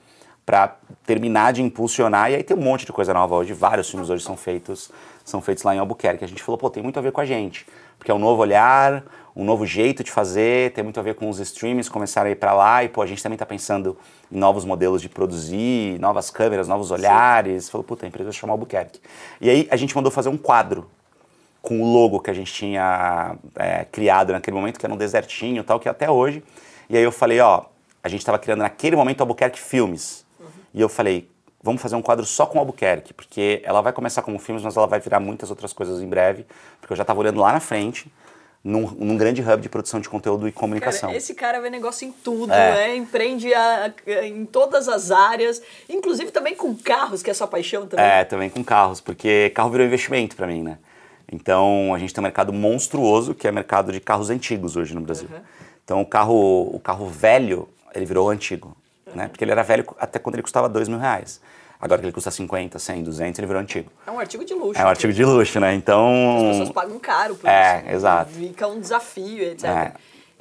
para 0.46 0.76
terminar 1.06 1.54
de 1.54 1.62
impulsionar. 1.62 2.32
E 2.32 2.36
aí 2.36 2.44
tem 2.44 2.56
um 2.56 2.62
monte 2.62 2.86
de 2.86 2.92
coisa 2.92 3.14
nova 3.14 3.36
hoje, 3.36 3.54
vários 3.54 3.90
filmes 3.90 4.10
hoje 4.10 4.24
são 4.24 4.36
feitos, 4.36 4.92
são 5.24 5.42
feitos 5.42 5.64
lá 5.64 5.76
em 5.76 5.80
Albuquerque. 5.80 6.24
A 6.24 6.28
gente 6.28 6.44
falou, 6.44 6.58
pô, 6.58 6.70
tem 6.70 6.84
muito 6.84 6.98
a 7.00 7.02
ver 7.02 7.12
com 7.12 7.22
a 7.22 7.26
gente, 7.26 7.66
porque 7.98 8.12
é 8.12 8.14
um 8.14 8.20
novo 8.20 8.42
olhar, 8.42 9.04
um 9.36 9.44
novo 9.44 9.66
jeito 9.66 10.04
de 10.04 10.12
fazer, 10.12 10.72
tem 10.74 10.84
muito 10.84 11.00
a 11.00 11.04
ver 11.04 11.16
com 11.16 11.30
os 11.30 11.40
streams 11.40 11.90
começarem 11.90 12.30
a 12.30 12.34
ir 12.34 12.36
para 12.36 12.54
lá 12.54 12.84
e 12.84 12.90
pô, 12.90 13.02
a 13.02 13.06
gente 13.06 13.22
também 13.24 13.36
está 13.36 13.46
pensando 13.46 13.98
em 14.32 14.38
novos 14.38 14.64
modelos 14.66 15.02
de 15.02 15.10
produzir, 15.10 16.00
novas 16.00 16.30
câmeras, 16.30 16.68
novos 16.68 16.92
olhares. 16.92 17.66
Sim. 17.66 17.72
Falou, 17.72 17.84
puta, 17.84 18.06
a 18.06 18.08
empresa 18.08 18.30
vai 18.30 18.34
chamar 18.34 18.54
Albuquerque. 18.54 19.00
E 19.42 19.50
aí 19.50 19.68
a 19.72 19.76
gente 19.76 19.96
mandou 19.96 20.12
fazer 20.12 20.30
um 20.30 20.38
quadro 20.38 20.88
com 21.62 21.82
o 21.82 21.94
logo 21.94 22.20
que 22.20 22.30
a 22.30 22.34
gente 22.34 22.52
tinha 22.54 23.38
é, 23.56 23.86
criado 23.86 24.34
naquele 24.34 24.56
momento, 24.56 24.78
que 24.78 24.86
era 24.86 24.94
um 24.94 24.98
desertinho 24.98 25.64
tal, 25.64 25.80
que 25.80 25.88
até 25.88 26.12
hoje. 26.12 26.44
E 26.90 26.98
aí 26.98 27.04
eu 27.04 27.12
falei, 27.12 27.40
ó, 27.40 27.64
a 28.04 28.10
gente 28.10 28.20
estava 28.20 28.38
criando 28.38 28.60
naquele 28.60 28.98
momento 28.98 29.22
Albuquerque 29.22 29.60
Filmes. 29.60 30.23
E 30.74 30.82
eu 30.82 30.90
falei, 30.90 31.30
vamos 31.64 31.82
fazer 31.82 31.96
um 31.96 32.02
quadro 32.02 32.26
só 32.26 32.46
com 32.46 32.60
Albuquerque, 32.60 33.14
porque 33.14 33.62
ela 33.64 33.82
vai 33.82 33.94
começar 33.94 34.22
como 34.22 34.38
filmes, 34.38 34.62
mas 34.64 34.76
ela 34.76 34.86
vai 34.86 35.00
virar 35.00 35.22
muitas 35.22 35.50
outras 35.50 35.72
coisas 35.72 36.02
em 36.02 36.08
breve, 36.08 36.46
porque 36.80 36.92
eu 36.92 36.98
já 36.98 37.04
estava 37.04 37.20
olhando 37.20 37.40
lá 37.40 37.54
na 37.54 37.62
frente, 37.62 38.12
num, 38.62 38.90
num, 38.92 39.18
grande 39.18 39.42
hub 39.42 39.62
de 39.62 39.70
produção 39.70 40.00
de 40.00 40.10
conteúdo 40.10 40.48
e 40.48 40.52
comunicação. 40.52 41.10
Cara, 41.10 41.18
esse 41.18 41.34
cara 41.34 41.62
vê 41.62 41.70
negócio 41.70 42.08
em 42.08 42.12
tudo, 42.12 42.52
é. 42.52 42.88
né? 42.88 42.96
empreende 42.96 43.54
a, 43.54 43.94
a, 44.08 44.28
em 44.28 44.46
todas 44.46 44.88
as 44.88 45.12
áreas, 45.12 45.62
inclusive 45.88 46.32
também 46.32 46.56
com 46.56 46.76
carros, 46.76 47.22
que 47.22 47.30
é 47.30 47.34
sua 47.34 47.48
paixão 47.48 47.88
também. 47.88 48.06
É, 48.06 48.24
também 48.24 48.50
com 48.50 48.64
carros, 48.64 49.00
porque 49.00 49.52
carro 49.54 49.70
virou 49.70 49.86
investimento 49.86 50.36
para 50.36 50.48
mim, 50.48 50.64
né? 50.64 50.78
Então 51.32 51.94
a 51.94 52.00
gente 52.00 52.14
tem 52.14 52.22
um 52.22 52.24
mercado 52.24 52.54
monstruoso, 52.54 53.34
que 53.34 53.48
é 53.48 53.52
o 53.52 53.54
mercado 53.54 53.92
de 53.92 54.00
carros 54.00 54.30
antigos 54.30 54.76
hoje 54.78 54.94
no 54.94 55.02
Brasil. 55.02 55.28
Uhum. 55.32 55.42
Então 55.84 56.02
o 56.02 56.06
carro, 56.06 56.70
o 56.74 56.80
carro 56.80 57.08
velho, 57.08 57.68
ele 57.94 58.06
virou 58.06 58.30
antigo 58.30 58.78
né? 59.16 59.28
Porque 59.28 59.44
ele 59.44 59.52
era 59.52 59.64
velho 59.64 59.86
até 60.00 60.20
quando 60.20 60.36
ele 60.36 60.44
custava 60.44 60.68
2 60.70 60.88
mil 60.88 61.00
reais. 61.00 61.42
Agora 61.80 62.00
que 62.00 62.06
ele 62.06 62.14
custa 62.14 62.32
50, 62.32 62.80
100, 62.80 63.04
200, 63.04 63.40
ele 63.40 63.48
virou 63.48 63.62
antigo. 63.62 63.92
É 64.08 64.12
um 64.12 64.18
artigo 64.18 64.46
de 64.46 64.54
luxo. 64.54 64.80
É 64.80 64.86
um 64.86 64.88
artigo 64.88 65.12
de 65.12 65.26
luxo, 65.26 65.60
né? 65.60 65.74
Então... 65.74 66.38
As 66.38 66.52
pessoas 66.52 66.70
pagam 66.70 66.98
caro 66.98 67.36
por 67.36 67.50
é, 67.50 67.80
isso. 67.80 67.90
É, 67.90 67.94
exato. 67.94 68.32
Fica 68.32 68.68
um 68.68 68.80
desafio, 68.80 69.44
etc. 69.44 69.66
É. 69.66 69.92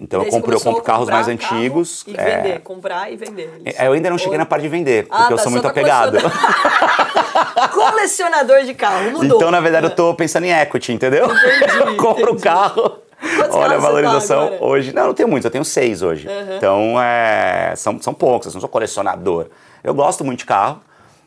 Então 0.01 0.23
eu 0.23 0.31
compro, 0.31 0.53
eu 0.55 0.61
compro 0.61 0.83
carros 0.83 1.09
mais 1.09 1.29
antigos. 1.29 2.05
E 2.07 2.14
é... 2.16 2.37
vender, 2.37 2.61
comprar 2.61 3.12
e 3.12 3.16
vender. 3.16 3.51
É, 3.64 3.87
eu 3.87 3.93
ainda 3.93 4.11
não 4.11 4.18
cheguei 4.18 4.35
Ou... 4.35 4.39
na 4.39 4.47
parte 4.47 4.62
de 4.62 4.68
vender, 4.68 5.07
porque 5.07 5.23
ah, 5.23 5.27
tá, 5.27 5.33
eu 5.33 5.39
sou 5.39 5.51
muito 5.51 5.62
tá 5.62 5.70
apegado. 5.70 6.18
Colecionador 7.73 8.62
de 8.64 8.75
carro, 8.75 9.11
mudou. 9.12 9.37
Então, 9.37 9.51
na 9.51 9.61
verdade, 9.61 9.87
eu 9.87 9.95
tô 9.95 10.14
pensando 10.14 10.45
em 10.45 10.53
equity, 10.53 10.93
entendeu? 10.93 11.27
Entendi, 11.27 11.79
eu 11.87 11.97
compro 11.97 12.33
o 12.33 12.41
carro 12.41 12.99
Quantos 13.37 13.57
Olha 13.57 13.77
a 13.77 13.79
valorização 13.79 14.57
hoje. 14.61 14.93
Não, 14.93 15.07
não 15.07 15.14
tenho 15.14 15.29
muitos, 15.29 15.45
eu 15.45 15.51
tenho 15.51 15.64
seis 15.64 16.03
hoje. 16.03 16.27
Uhum. 16.27 16.57
Então, 16.57 17.01
é, 17.01 17.75
são, 17.77 18.01
são 18.03 18.12
poucos, 18.12 18.49
eu 18.49 18.55
não 18.55 18.61
sou 18.61 18.68
colecionador. 18.68 19.47
Eu 19.83 19.95
gosto 19.95 20.25
muito 20.25 20.41
de 20.41 20.47
carro. 20.47 20.81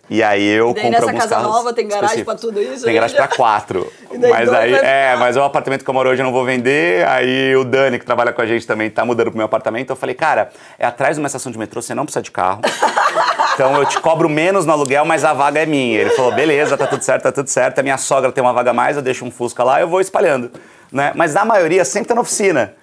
E 0.07 0.21
aí 0.21 0.45
eu 0.47 0.69
e 0.69 0.73
compro 0.75 0.91
nessa 0.91 1.05
alguns 1.05 1.25
casa 1.25 1.39
nova 1.39 1.73
tem 1.73 1.87
garagem 1.87 2.23
para 2.23 2.35
tudo 2.35 2.61
isso? 2.61 2.85
Tem 2.85 2.93
garagem 2.93 3.15
para 3.15 3.27
quatro. 3.27 3.91
mas 4.29 4.53
aí, 4.53 4.73
é, 4.75 5.15
mas 5.17 5.35
o 5.35 5.41
apartamento 5.41 5.83
que 5.83 5.89
eu 5.89 5.93
moro 5.95 6.09
hoje 6.09 6.21
eu 6.21 6.25
não 6.25 6.31
vou 6.31 6.45
vender. 6.45 7.07
Aí 7.07 7.55
o 7.55 7.63
Dani, 7.63 7.97
que 7.97 8.05
trabalha 8.05 8.31
com 8.31 8.39
a 8.39 8.45
gente 8.45 8.67
também, 8.67 8.89
tá 8.89 9.03
mudando 9.03 9.29
pro 9.29 9.37
meu 9.37 9.47
apartamento. 9.47 9.89
Eu 9.89 9.95
falei, 9.95 10.13
cara, 10.13 10.51
é 10.77 10.85
atrás 10.85 11.15
de 11.15 11.21
uma 11.21 11.25
estação 11.25 11.51
de 11.51 11.57
metrô, 11.57 11.81
você 11.81 11.95
não 11.95 12.05
precisa 12.05 12.21
de 12.21 12.29
carro. 12.29 12.61
então 13.55 13.77
eu 13.77 13.85
te 13.85 13.99
cobro 13.99 14.29
menos 14.29 14.63
no 14.63 14.73
aluguel, 14.73 15.05
mas 15.05 15.23
a 15.23 15.33
vaga 15.33 15.59
é 15.59 15.65
minha. 15.65 15.99
Ele 15.99 16.11
falou, 16.11 16.31
beleza, 16.31 16.77
tá 16.77 16.85
tudo 16.85 17.01
certo, 17.01 17.23
tá 17.23 17.31
tudo 17.31 17.49
certo. 17.49 17.79
A 17.79 17.83
minha 17.83 17.97
sogra 17.97 18.31
tem 18.31 18.43
uma 18.43 18.53
vaga 18.53 18.69
a 18.69 18.73
mais, 18.73 18.97
eu 18.97 19.01
deixo 19.01 19.25
um 19.25 19.31
Fusca 19.31 19.63
lá, 19.63 19.81
eu 19.81 19.87
vou 19.87 20.01
espalhando 20.01 20.51
né? 20.95 21.11
Mas 21.15 21.35
a 21.35 21.43
maioria 21.45 21.83
sempre 21.85 22.07
tá 22.07 22.15
na 22.15 22.21
oficina. 22.21 22.73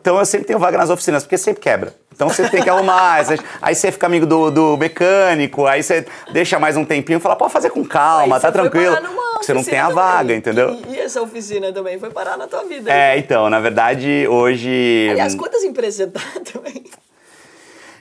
Então 0.00 0.18
eu 0.18 0.24
sempre 0.24 0.46
tenho 0.46 0.58
vaga 0.58 0.78
nas 0.78 0.90
oficinas, 0.90 1.22
porque 1.22 1.36
sempre 1.38 1.60
quebra. 1.62 1.94
Então 2.14 2.28
você 2.28 2.48
tem 2.48 2.62
que 2.62 2.68
arrumar, 2.68 3.20
aí 3.62 3.74
você 3.74 3.92
fica 3.92 4.06
amigo 4.06 4.26
do, 4.26 4.50
do 4.50 4.76
mecânico, 4.76 5.66
aí 5.66 5.82
você 5.82 6.04
deixa 6.32 6.58
mais 6.58 6.76
um 6.76 6.84
tempinho 6.84 7.18
e 7.18 7.20
fala, 7.20 7.36
pode 7.36 7.52
fazer 7.52 7.70
com 7.70 7.84
calma, 7.84 8.36
aí 8.36 8.42
tá 8.42 8.50
tranquilo. 8.50 8.96
você 9.40 9.54
não 9.54 9.62
tem 9.62 9.78
a 9.78 9.88
vaga, 9.88 10.20
também. 10.22 10.36
entendeu? 10.38 10.70
E, 10.88 10.94
e 10.94 10.98
essa 11.00 11.22
oficina 11.22 11.72
também 11.72 11.98
foi 11.98 12.10
parar 12.10 12.36
na 12.36 12.46
tua 12.48 12.64
vida. 12.64 12.90
É, 12.92 13.16
então, 13.18 13.48
na 13.48 13.60
verdade, 13.60 14.26
hoje. 14.28 15.08
Aliás, 15.12 15.34
quantas 15.36 15.62
empresas 15.62 15.96
você 15.96 16.06
tá 16.08 16.20
também? 16.52 16.84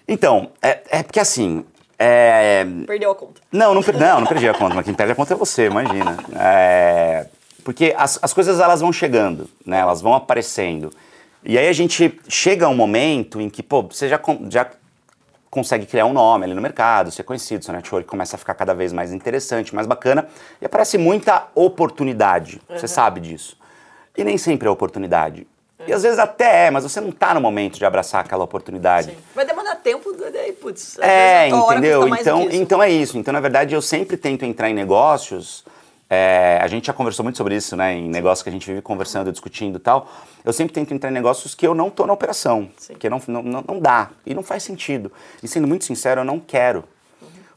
Então, 0.08 0.52
é, 0.62 0.80
é 0.90 1.04
porque 1.04 1.20
assim. 1.20 1.66
é, 2.00 2.66
Perdeu 2.86 3.12
a 3.12 3.16
conta. 3.16 3.42
Não, 3.52 3.74
não, 3.74 3.84
per- 3.84 3.98
não, 4.00 4.22
não 4.22 4.28
perdi 4.28 4.48
a 4.48 4.54
conta, 4.54 4.74
mas 4.76 4.86
quem 4.86 4.94
perde 4.94 5.12
a 5.12 5.16
conta 5.16 5.34
é 5.34 5.38
você, 5.38 5.66
imagina. 5.68 6.18
É, 6.40 7.26
porque 7.68 7.94
as, 7.98 8.18
as 8.22 8.34
coisas 8.34 8.62
elas 8.62 8.80
vão 8.80 8.94
chegando, 8.94 9.50
né? 9.66 9.80
Elas 9.80 10.00
vão 10.00 10.14
aparecendo. 10.14 10.90
E 11.44 11.58
aí 11.58 11.68
a 11.68 11.74
gente 11.74 12.18
chega 12.30 12.66
a 12.66 12.70
um 12.70 12.74
momento 12.74 13.42
em 13.42 13.50
que, 13.50 13.62
pô, 13.62 13.82
você 13.82 14.08
já, 14.08 14.18
já 14.50 14.68
consegue 15.50 15.86
criar 15.86 16.06
um 16.06 16.14
nome 16.14 16.46
ali 16.46 16.54
no 16.54 16.62
mercado, 16.62 17.12
ser 17.12 17.24
conhecido, 17.24 17.66
seu 17.66 17.74
network 17.74 18.08
começa 18.08 18.38
a 18.38 18.40
ficar 18.40 18.54
cada 18.54 18.74
vez 18.74 18.94
mais 18.94 19.12
interessante, 19.12 19.76
mais 19.76 19.86
bacana, 19.86 20.30
e 20.62 20.66
aparece 20.66 20.98
muita 20.98 21.48
oportunidade. 21.54 22.62
Você 22.70 22.88
sabe 22.88 23.20
disso. 23.20 23.58
E 24.18 24.24
nem 24.24 24.38
sempre 24.38 24.66
é 24.66 24.72
oportunidade. 24.72 25.46
E 25.86 25.92
às 25.92 26.04
vezes 26.04 26.20
até 26.20 26.68
é, 26.68 26.72
mas 26.72 26.84
você 26.84 27.02
não 27.02 27.12
tá 27.12 27.34
no 27.34 27.42
momento 27.42 27.78
de 27.78 27.84
abraçar 27.84 28.24
aquela 28.24 28.46
oportunidade. 28.46 29.12
Sim. 29.12 29.18
Vai 29.36 29.46
demorar 29.46 29.76
tempo, 29.76 30.14
daí, 30.32 30.54
putz. 30.54 30.98
É, 31.00 31.50
entendeu? 31.50 32.08
Então, 32.08 32.48
então 32.50 32.82
é 32.82 32.90
isso. 32.90 33.18
Então, 33.18 33.34
na 33.34 33.42
verdade, 33.42 33.76
eu 33.76 33.82
sempre 33.82 34.16
tento 34.16 34.46
entrar 34.46 34.70
em 34.70 34.74
negócios. 34.74 35.66
É, 36.10 36.60
a 36.62 36.68
gente 36.68 36.88
já 36.88 36.94
conversou 36.94 37.24
muito 37.24 37.38
sobre 37.38 37.56
isso, 37.56 37.76
né? 37.76 37.94
Em 37.94 38.08
negócios 38.08 38.44
que 38.44 38.50
a 38.50 38.52
gente 38.52 38.66
vive 38.66 38.82
conversando, 38.82 39.32
discutindo 39.32 39.78
e 39.78 39.80
tal. 39.80 40.10
Eu 40.44 40.54
sempre 40.54 40.74
tento 40.74 40.94
entrar 40.94 41.10
em 41.10 41.14
negócios 41.14 41.54
que 41.54 41.68
eu 41.68 41.76
não 41.76 41.90
tô 41.90 42.06
na 42.06 42.14
operação. 42.14 42.70
Sim. 42.78 42.94
Porque 42.94 43.10
não, 43.10 43.22
não, 43.28 43.44
não 43.68 43.80
dá. 43.80 44.10
E 44.26 44.34
não 44.34 44.44
faz 44.44 44.64
sentido. 44.64 45.12
E 45.44 45.48
sendo 45.48 45.68
muito 45.68 45.84
sincero, 45.84 46.22
eu 46.22 46.26
não 46.26 46.40
quero. 46.40 46.84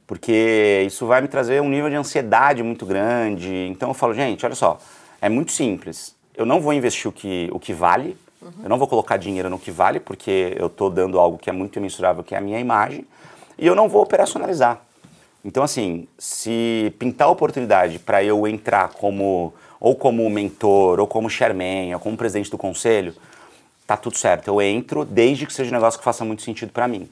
Porque 0.07 0.82
isso 0.86 1.07
vai 1.07 1.20
me 1.20 1.28
trazer 1.28 1.62
um 1.62 1.68
nível 1.68 1.88
de 1.88 1.94
ansiedade 1.94 2.62
muito 2.62 2.84
grande. 2.84 3.68
Então 3.70 3.90
eu 3.90 3.94
falo, 3.94 4.12
gente, 4.12 4.44
olha 4.44 4.57
só, 4.57 4.78
é 5.20 5.28
muito 5.28 5.53
simples. 5.53 6.16
Eu 6.34 6.44
não 6.44 6.61
vou 6.61 6.72
investir 6.72 7.09
o 7.09 7.12
que, 7.12 7.48
o 7.53 7.61
que 7.61 7.72
vale, 7.72 8.16
eu 8.62 8.68
não 8.68 8.78
vou 8.78 8.88
colocar 8.88 9.18
dinheiro 9.18 9.51
no 9.51 9.59
que 9.59 9.70
vale, 9.70 10.01
porque 10.01 10.57
eu 10.59 10.68
estou 10.68 10.88
dando 10.88 11.18
algo 11.18 11.36
que 11.36 11.51
é 11.51 11.53
muito 11.53 11.78
imensurável, 11.78 12.24
que 12.24 12.34
é 12.34 12.38
a 12.38 12.40
minha 12.40 12.59
imagem, 12.59 13.07
e 13.59 13.66
eu 13.66 13.74
não 13.74 13.88
vou 13.88 14.03
operacionalizar. 14.03 14.80
Então, 15.45 15.62
assim, 15.62 16.07
se 16.18 16.95
pintar 16.99 17.28
a 17.28 17.30
oportunidade 17.30 17.99
para 17.99 18.22
eu 18.22 18.47
entrar 18.47 18.91
como 18.91 19.55
ou 19.80 19.97
como 19.97 20.28
mentor, 20.28 21.01
ou 21.01 21.07
como 21.07 21.30
chairman, 21.30 21.95
ou 21.95 22.01
como 22.01 22.16
presidente 22.16 22.51
do 22.51 22.59
conselho, 22.59 23.14
tá 23.86 23.97
tudo 23.97 24.18
certo. 24.18 24.49
Eu 24.49 24.61
entro 24.61 25.07
desde 25.07 25.47
que 25.47 25.53
seja 25.53 25.70
um 25.70 25.74
negócio 25.74 25.99
que 25.99 26.05
faça 26.05 26.22
muito 26.22 26.43
sentido 26.43 26.70
para 26.70 26.86
mim. 26.86 27.09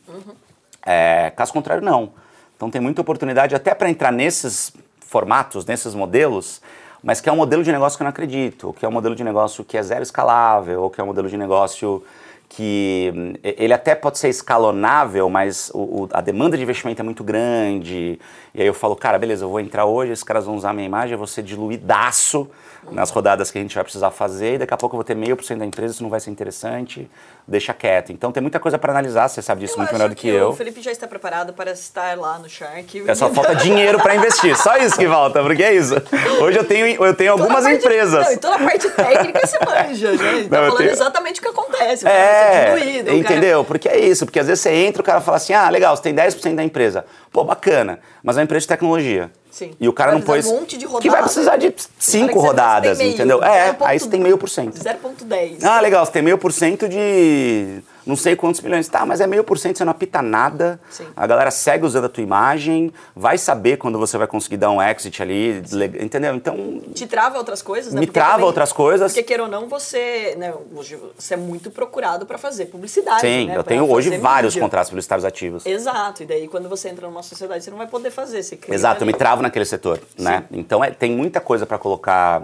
É, 0.85 1.33
caso 1.35 1.53
contrário, 1.53 1.83
não. 1.83 2.11
Então 2.55 2.70
tem 2.70 2.81
muita 2.81 3.01
oportunidade 3.01 3.55
até 3.55 3.74
para 3.74 3.89
entrar 3.89 4.12
nesses 4.12 4.72
formatos, 5.01 5.64
nesses 5.64 5.95
modelos, 5.95 6.61
mas 7.03 7.20
que 7.20 7.29
é 7.29 7.33
um 7.33 7.37
modelo 7.37 7.62
de 7.62 7.72
negócio 7.72 7.97
que 7.97 8.03
eu 8.03 8.05
não 8.05 8.11
acredito, 8.11 8.66
ou 8.68 8.72
que 8.74 8.85
é 8.85 8.89
um 8.89 8.93
modelo 8.93 9.14
de 9.14 9.24
negócio 9.24 9.64
que 9.64 9.79
é 9.79 9.83
zero 9.83 10.03
escalável, 10.03 10.83
ou 10.83 10.91
que 10.91 11.01
é 11.01 11.05
um 11.05 11.07
modelo 11.07 11.29
de 11.29 11.37
negócio 11.37 12.05
que 12.49 13.13
hum, 13.15 13.33
ele 13.43 13.73
até 13.75 13.95
pode 13.95 14.19
ser 14.19 14.29
escalonável, 14.29 15.29
mas 15.29 15.71
o- 15.75 16.05
o- 16.05 16.09
a 16.13 16.21
demanda 16.21 16.57
de 16.57 16.63
investimento 16.63 17.01
é 17.01 17.05
muito 17.05 17.23
grande. 17.23 18.19
E 18.55 18.61
aí 18.63 18.67
eu 18.67 18.75
falo, 18.75 18.97
cara, 18.97 19.19
beleza, 19.19 19.45
eu 19.45 19.51
vou 19.51 19.61
entrar 19.61 19.85
hoje, 19.85 20.13
esses 20.13 20.25
caras 20.25 20.47
vão 20.47 20.57
usar 20.57 20.73
minha 20.73 20.87
imagem, 20.87 21.13
eu 21.13 21.19
vou 21.19 21.27
ser 21.27 21.43
diluidaço 21.43 22.49
nas 22.93 23.11
rodadas 23.11 23.51
que 23.51 23.59
a 23.59 23.61
gente 23.61 23.74
vai 23.74 23.84
precisar 23.84 24.11
fazer, 24.11 24.55
e 24.55 24.59
daqui 24.59 24.74
a 24.74 24.76
pouco 24.76 24.95
eu 24.95 24.99
vou 24.99 25.05
ter 25.05 25.14
meio 25.14 25.36
por 25.36 25.45
cento 25.45 25.59
da 25.61 25.66
empresa, 25.66 25.95
isso 25.95 26.03
não 26.03 26.11
vai 26.11 26.20
ser 26.20 26.30
interessante, 26.30 27.11
deixa 27.47 27.72
quieto. 27.74 28.12
Então 28.12 28.30
tem 28.32 28.41
muita 28.41 28.59
coisa 28.61 28.78
para 28.78 28.93
analisar, 28.93 29.28
você 29.28 29.41
sabe 29.43 29.61
disso 29.62 29.74
Eu 29.74 29.78
muito 29.78 29.93
melhor 29.93 30.09
do 30.09 30.14
que, 30.14 30.28
eu. 30.28 30.49
O 30.51 30.53
Felipe 30.55 30.80
já 30.80 30.91
está 30.93 31.07
preparado 31.07 31.53
para 31.53 31.70
estar 31.72 32.16
lá 32.18 32.39
no 32.39 32.49
Shark. 32.49 33.05
É 33.07 33.14
só 33.14 33.30
falta 33.30 33.55
dinheiro 33.55 33.99
para 34.01 34.14
investir, 34.14 34.57
só 34.57 34.76
isso 34.76 34.97
que 34.97 35.07
falta, 35.07 35.43
porque 35.43 35.62
é 35.62 35.74
isso. 35.74 35.95
Hoje 36.41 36.59
eu 36.59 36.64
tenho, 36.64 36.86
eu 37.05 37.14
tenho 37.14 37.32
Toda 37.32 37.43
algumas 37.45 37.64
parte- 37.64 37.78
empresas. 37.78 38.24
Não, 38.26 38.32
e 38.32 38.36
toda 38.36 38.55
a 38.57 38.59
parte 38.59 38.91
técnica 38.91 39.47
você 39.47 39.59
manja, 39.64 40.12
né? 40.12 40.16
Tá 40.16 40.28
eu 40.28 40.49
falando 40.49 40.76
tenho- 40.78 40.91
exatamente 40.91 41.41
o 41.41 41.43
que 41.43 41.49
acontece. 41.49 42.05
o 42.05 42.09
É, 42.09 42.70
vai 42.70 42.78
ser 42.80 42.84
diluído, 42.84 43.03
o 43.03 43.05
cara- 43.07 43.16
entendeu? 43.18 43.64
Porque 43.64 43.89
é 43.89 43.99
isso, 43.99 44.24
porque 44.26 44.41
às 44.41 44.47
vezes 44.47 44.62
você 44.62 44.70
entra, 44.70 45.03
o 45.03 45.05
cara 45.05 45.20
fala 45.20 45.36
assim, 45.36 45.53
ah, 45.53 45.68
legal, 45.68 45.97
você 45.97 46.03
tem 46.03 46.14
10% 46.14 46.57
da 46.57 46.64
empresa. 46.64 47.05
Pô, 47.32 47.45
bacana, 47.45 47.99
mas 48.22 48.36
é 48.36 48.41
uma 48.41 48.45
empresa 48.45 48.62
de 48.62 48.68
tecnologia. 48.68 49.30
Sim. 49.59 49.73
E 49.81 49.89
o 49.89 49.93
cara 49.93 50.13
Vai 50.13 50.21
não 50.21 50.25
pôs... 50.25 50.47
um 50.47 50.61
monte 50.61 50.79
de 50.79 50.87
Que 50.87 51.11
vai 51.11 51.21
precisar 51.21 51.57
de 51.57 51.75
cinco 51.99 52.39
rodadas, 52.39 53.01
entendeu? 53.01 53.43
É, 53.43 53.73
0,1. 53.73 53.77
aí 53.81 53.99
você 53.99 54.09
tem 54.09 54.21
meio 54.21 54.39
por 54.39 54.49
cento. 54.49 54.79
0,10. 54.79 55.65
Ah, 55.65 55.81
legal, 55.81 56.07
você 56.07 56.13
tem 56.13 56.23
meio 56.23 56.39
por 56.39 56.53
cento 56.53 56.89
de 56.89 57.83
não 58.07 58.17
sei 58.17 58.37
quantos 58.37 58.61
milhões. 58.61 58.89
Tá, 58.89 59.05
mas 59.05 59.21
é 59.21 59.27
meio 59.27 59.45
por 59.45 59.59
cento, 59.59 59.79
você 59.79 59.85
não 59.85 59.91
apita 59.93 60.21
nada. 60.23 60.81
Sim. 60.91 61.07
A 61.17 61.27
galera 61.27 61.51
segue 61.51 61.85
usando 61.85 62.05
a 62.07 62.09
tua 62.09 62.23
imagem, 62.23 62.93
vai 63.15 63.37
saber 63.39 63.77
quando 63.77 63.99
você 63.99 64.17
vai 64.19 64.27
conseguir 64.27 64.57
dar 64.57 64.71
um 64.71 64.81
exit 64.83 65.23
ali, 65.23 65.63
entendeu? 66.01 66.35
Então, 66.35 66.81
Te 66.95 67.07
trava 67.07 67.39
outras 67.39 67.63
coisas, 67.63 67.93
né? 67.93 68.01
Me 68.01 68.07
Porque 68.07 68.19
trava 68.19 68.33
também- 68.33 68.47
outras 68.47 68.73
coisas. 68.73 69.13
Porque, 69.13 69.23
queira 69.23 69.43
ou 69.45 69.49
não, 69.49 69.69
você, 69.69 70.35
né, 70.39 70.55
hoje 70.75 70.99
você 71.19 71.35
é 71.35 71.37
muito 71.37 71.71
procurado 71.71 72.27
para 72.27 72.39
fazer 72.39 72.67
publicidade. 72.67 73.21
sim, 73.21 73.47
né, 73.47 73.57
eu 73.57 73.65
tenho 73.65 73.91
hoje 73.91 74.17
vários 74.19 74.55
mídia. 74.55 74.63
contratos 74.63 74.91
publicitários 74.91 75.25
ativos. 75.25 75.67
Exato, 75.67 76.23
e 76.23 76.27
daí 76.27 76.49
quando 76.49 76.69
você 76.69 76.89
entra 76.89 77.07
numa 77.07 77.23
sociedade, 77.23 77.63
você 77.65 77.71
não 77.71 77.79
vai 77.79 77.87
poder 77.87 78.11
fazer. 78.11 78.43
Você 78.43 78.57
cria 78.57 78.75
Exato, 78.75 79.03
eu 79.03 79.07
me 79.07 79.13
travo 79.13 79.43
naquele 79.43 79.65
setor, 79.65 80.01
né? 80.19 80.45
Então 80.51 80.83
é, 80.83 80.91
tem 80.91 81.11
muita 81.11 81.41
coisa 81.41 81.67
para 81.67 81.79
colocar 81.79 82.43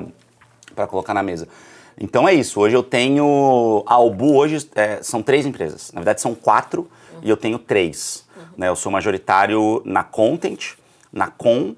para 0.75 0.87
colocar 0.89 1.15
na 1.15 1.23
mesa. 1.23 1.47
Então 2.01 2.29
é 2.29 2.35
isso. 2.35 2.61
Hoje 2.61 2.77
eu 2.77 2.83
tenho 2.83 3.85
a 3.87 3.95
Albu 3.95 4.37
hoje 4.37 4.69
é, 4.75 5.03
são 5.03 5.23
três 5.23 5.47
empresas. 5.47 5.93
Na 5.93 6.01
verdade 6.01 6.21
são 6.21 6.35
quatro 6.35 6.91
e 7.23 7.31
eu 7.31 7.37
tenho 7.37 7.59
três. 7.59 8.27
Né? 8.57 8.69
Eu 8.69 8.77
sou 8.77 8.91
majoritário 8.91 9.83
na 9.85 10.03
Content, 10.03 10.75
na 11.13 11.29
Com 11.29 11.75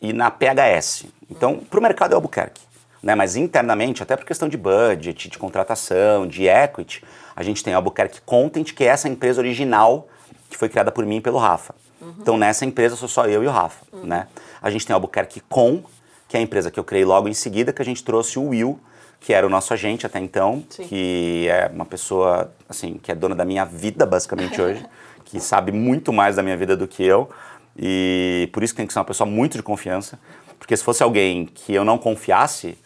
e 0.00 0.12
na 0.12 0.30
PHS. 0.30 1.06
Então 1.30 1.58
para 1.58 1.78
o 1.78 1.82
mercado 1.82 2.12
é 2.12 2.14
Albuquerque. 2.14 2.62
Né? 3.02 3.14
Mas 3.14 3.36
internamente, 3.36 4.02
até 4.02 4.16
por 4.16 4.24
questão 4.24 4.48
de 4.48 4.56
budget, 4.56 5.28
de 5.28 5.38
contratação, 5.38 6.26
de 6.26 6.46
equity, 6.46 7.02
a 7.34 7.42
gente 7.42 7.62
tem 7.62 7.72
a 7.72 7.76
Albuquerque 7.76 8.20
Content, 8.22 8.72
que 8.72 8.84
é 8.84 8.88
essa 8.88 9.08
empresa 9.08 9.40
original 9.40 10.08
que 10.50 10.56
foi 10.56 10.68
criada 10.68 10.90
por 10.92 11.04
mim 11.04 11.16
e 11.16 11.20
pelo 11.20 11.38
Rafa. 11.38 11.74
Então 12.20 12.36
nessa 12.36 12.64
empresa 12.64 12.94
sou 12.96 13.08
só 13.08 13.26
eu 13.26 13.42
e 13.42 13.46
o 13.46 13.50
Rafa, 13.50 13.84
né? 14.04 14.28
A 14.60 14.70
gente 14.70 14.86
tem 14.86 14.94
a 14.94 14.96
Albuquerque 14.96 15.40
Com, 15.48 15.82
que 16.28 16.36
é 16.36 16.40
a 16.40 16.42
empresa 16.42 16.70
que 16.70 16.78
eu 16.78 16.84
criei 16.84 17.04
logo 17.04 17.28
em 17.28 17.34
seguida, 17.34 17.72
que 17.72 17.82
a 17.82 17.84
gente 17.84 18.04
trouxe 18.04 18.38
o 18.38 18.48
Will, 18.48 18.78
que 19.20 19.32
era 19.32 19.46
o 19.46 19.50
nosso 19.50 19.72
agente 19.72 20.06
até 20.06 20.18
então, 20.18 20.64
Sim. 20.68 20.86
que 20.86 21.48
é 21.48 21.70
uma 21.72 21.84
pessoa, 21.84 22.52
assim, 22.68 22.94
que 23.02 23.10
é 23.10 23.14
dona 23.14 23.34
da 23.34 23.44
minha 23.44 23.64
vida, 23.64 24.06
basicamente, 24.06 24.60
hoje, 24.60 24.84
que 25.24 25.40
sabe 25.40 25.72
muito 25.72 26.12
mais 26.12 26.36
da 26.36 26.42
minha 26.42 26.56
vida 26.56 26.76
do 26.76 26.86
que 26.86 27.04
eu, 27.04 27.28
e 27.76 28.48
por 28.52 28.62
isso 28.62 28.72
que 28.72 28.78
tem 28.78 28.86
que 28.86 28.92
ser 28.92 28.98
uma 28.98 29.04
pessoa 29.04 29.28
muito 29.28 29.56
de 29.56 29.62
confiança, 29.62 30.18
porque 30.58 30.76
se 30.76 30.82
fosse 30.84 31.02
alguém 31.02 31.46
que 31.46 31.74
eu 31.74 31.84
não 31.84 31.98
confiasse, 31.98 32.78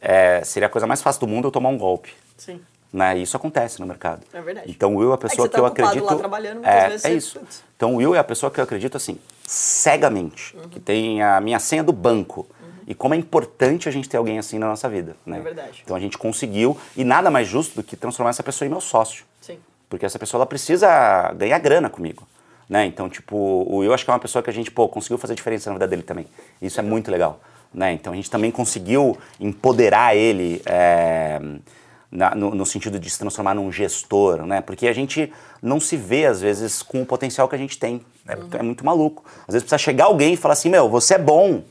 é, 0.00 0.42
seria 0.44 0.66
a 0.66 0.70
coisa 0.70 0.86
mais 0.86 1.00
fácil 1.02 1.20
do 1.20 1.26
mundo 1.26 1.48
eu 1.48 1.52
tomar 1.52 1.68
um 1.68 1.78
golpe. 1.78 2.12
Sim. 2.36 2.60
Né? 2.92 3.18
E 3.18 3.22
isso 3.22 3.36
acontece 3.36 3.80
no 3.80 3.86
mercado. 3.86 4.22
É 4.32 4.40
verdade. 4.40 4.70
Então 4.70 4.94
o 4.94 4.98
Will 4.98 5.10
é 5.10 5.14
a 5.14 5.18
pessoa 5.18 5.46
você 5.46 5.50
tá 5.50 5.56
que 5.56 5.60
eu 5.60 5.64
ocupado 5.66 5.88
acredito. 5.88 6.10
lá 6.10 6.16
trabalhando, 6.16 6.54
muitas 6.56 6.74
é, 6.74 6.88
vezes 6.88 7.04
é 7.04 7.12
isso. 7.12 7.40
Então 7.76 7.94
o 7.94 7.96
Will 7.96 8.14
é 8.14 8.18
a 8.18 8.24
pessoa 8.24 8.50
que 8.52 8.60
eu 8.60 8.64
acredito 8.64 8.96
assim, 8.96 9.18
cegamente, 9.44 10.56
Uhum. 10.56 10.68
que 10.68 10.78
tem 10.78 11.22
a 11.22 11.40
minha 11.40 11.58
senha 11.58 11.82
do 11.82 11.92
banco. 11.92 12.46
E 12.86 12.94
como 12.94 13.14
é 13.14 13.16
importante 13.16 13.88
a 13.88 13.92
gente 13.92 14.08
ter 14.08 14.16
alguém 14.16 14.38
assim 14.38 14.58
na 14.58 14.66
nossa 14.68 14.88
vida. 14.88 15.16
Né? 15.24 15.38
É 15.38 15.40
verdade. 15.40 15.82
Então 15.84 15.96
a 15.96 16.00
gente 16.00 16.18
conseguiu, 16.18 16.76
e 16.96 17.02
nada 17.04 17.30
mais 17.30 17.48
justo 17.48 17.76
do 17.76 17.82
que 17.82 17.96
transformar 17.96 18.30
essa 18.30 18.42
pessoa 18.42 18.66
em 18.66 18.70
meu 18.70 18.80
sócio. 18.80 19.24
Sim. 19.40 19.58
Porque 19.88 20.04
essa 20.04 20.18
pessoa 20.18 20.38
ela 20.38 20.46
precisa 20.46 21.32
ganhar 21.36 21.58
grana 21.58 21.88
comigo. 21.88 22.26
Né? 22.68 22.86
Então, 22.86 23.08
tipo, 23.08 23.36
o 23.36 23.76
Will 23.78 23.92
acho 23.92 24.04
que 24.04 24.10
é 24.10 24.14
uma 24.14 24.18
pessoa 24.20 24.42
que 24.42 24.48
a 24.50 24.52
gente, 24.52 24.70
pô, 24.70 24.88
conseguiu 24.88 25.18
fazer 25.18 25.34
diferença 25.34 25.70
na 25.70 25.74
vida 25.76 25.86
dele 25.86 26.02
também. 26.02 26.26
Isso 26.60 26.78
é 26.80 26.82
muito 26.82 27.10
legal. 27.10 27.40
Né? 27.72 27.92
Então 27.92 28.12
a 28.12 28.16
gente 28.16 28.30
também 28.30 28.50
conseguiu 28.50 29.18
empoderar 29.40 30.14
ele 30.16 30.62
é, 30.66 31.40
na- 32.10 32.34
no, 32.34 32.54
no 32.54 32.64
sentido 32.66 32.98
de 32.98 33.10
se 33.10 33.18
transformar 33.18 33.54
num 33.54 33.70
gestor, 33.72 34.46
né? 34.46 34.60
Porque 34.60 34.86
a 34.86 34.92
gente 34.92 35.32
não 35.60 35.80
se 35.80 35.96
vê, 35.96 36.26
às 36.26 36.40
vezes, 36.40 36.82
com 36.82 37.02
o 37.02 37.06
potencial 37.06 37.48
que 37.48 37.54
a 37.54 37.58
gente 37.58 37.78
tem. 37.78 38.00
né? 38.24 38.36
É 38.58 38.62
muito 38.62 38.84
maluco. 38.84 39.24
Às 39.48 39.54
vezes 39.54 39.62
precisa 39.62 39.78
chegar 39.78 40.04
alguém 40.04 40.34
e 40.34 40.36
falar 40.36 40.52
assim, 40.52 40.68
meu, 40.70 40.88
você 40.88 41.14
é 41.14 41.18
bom. 41.18 41.62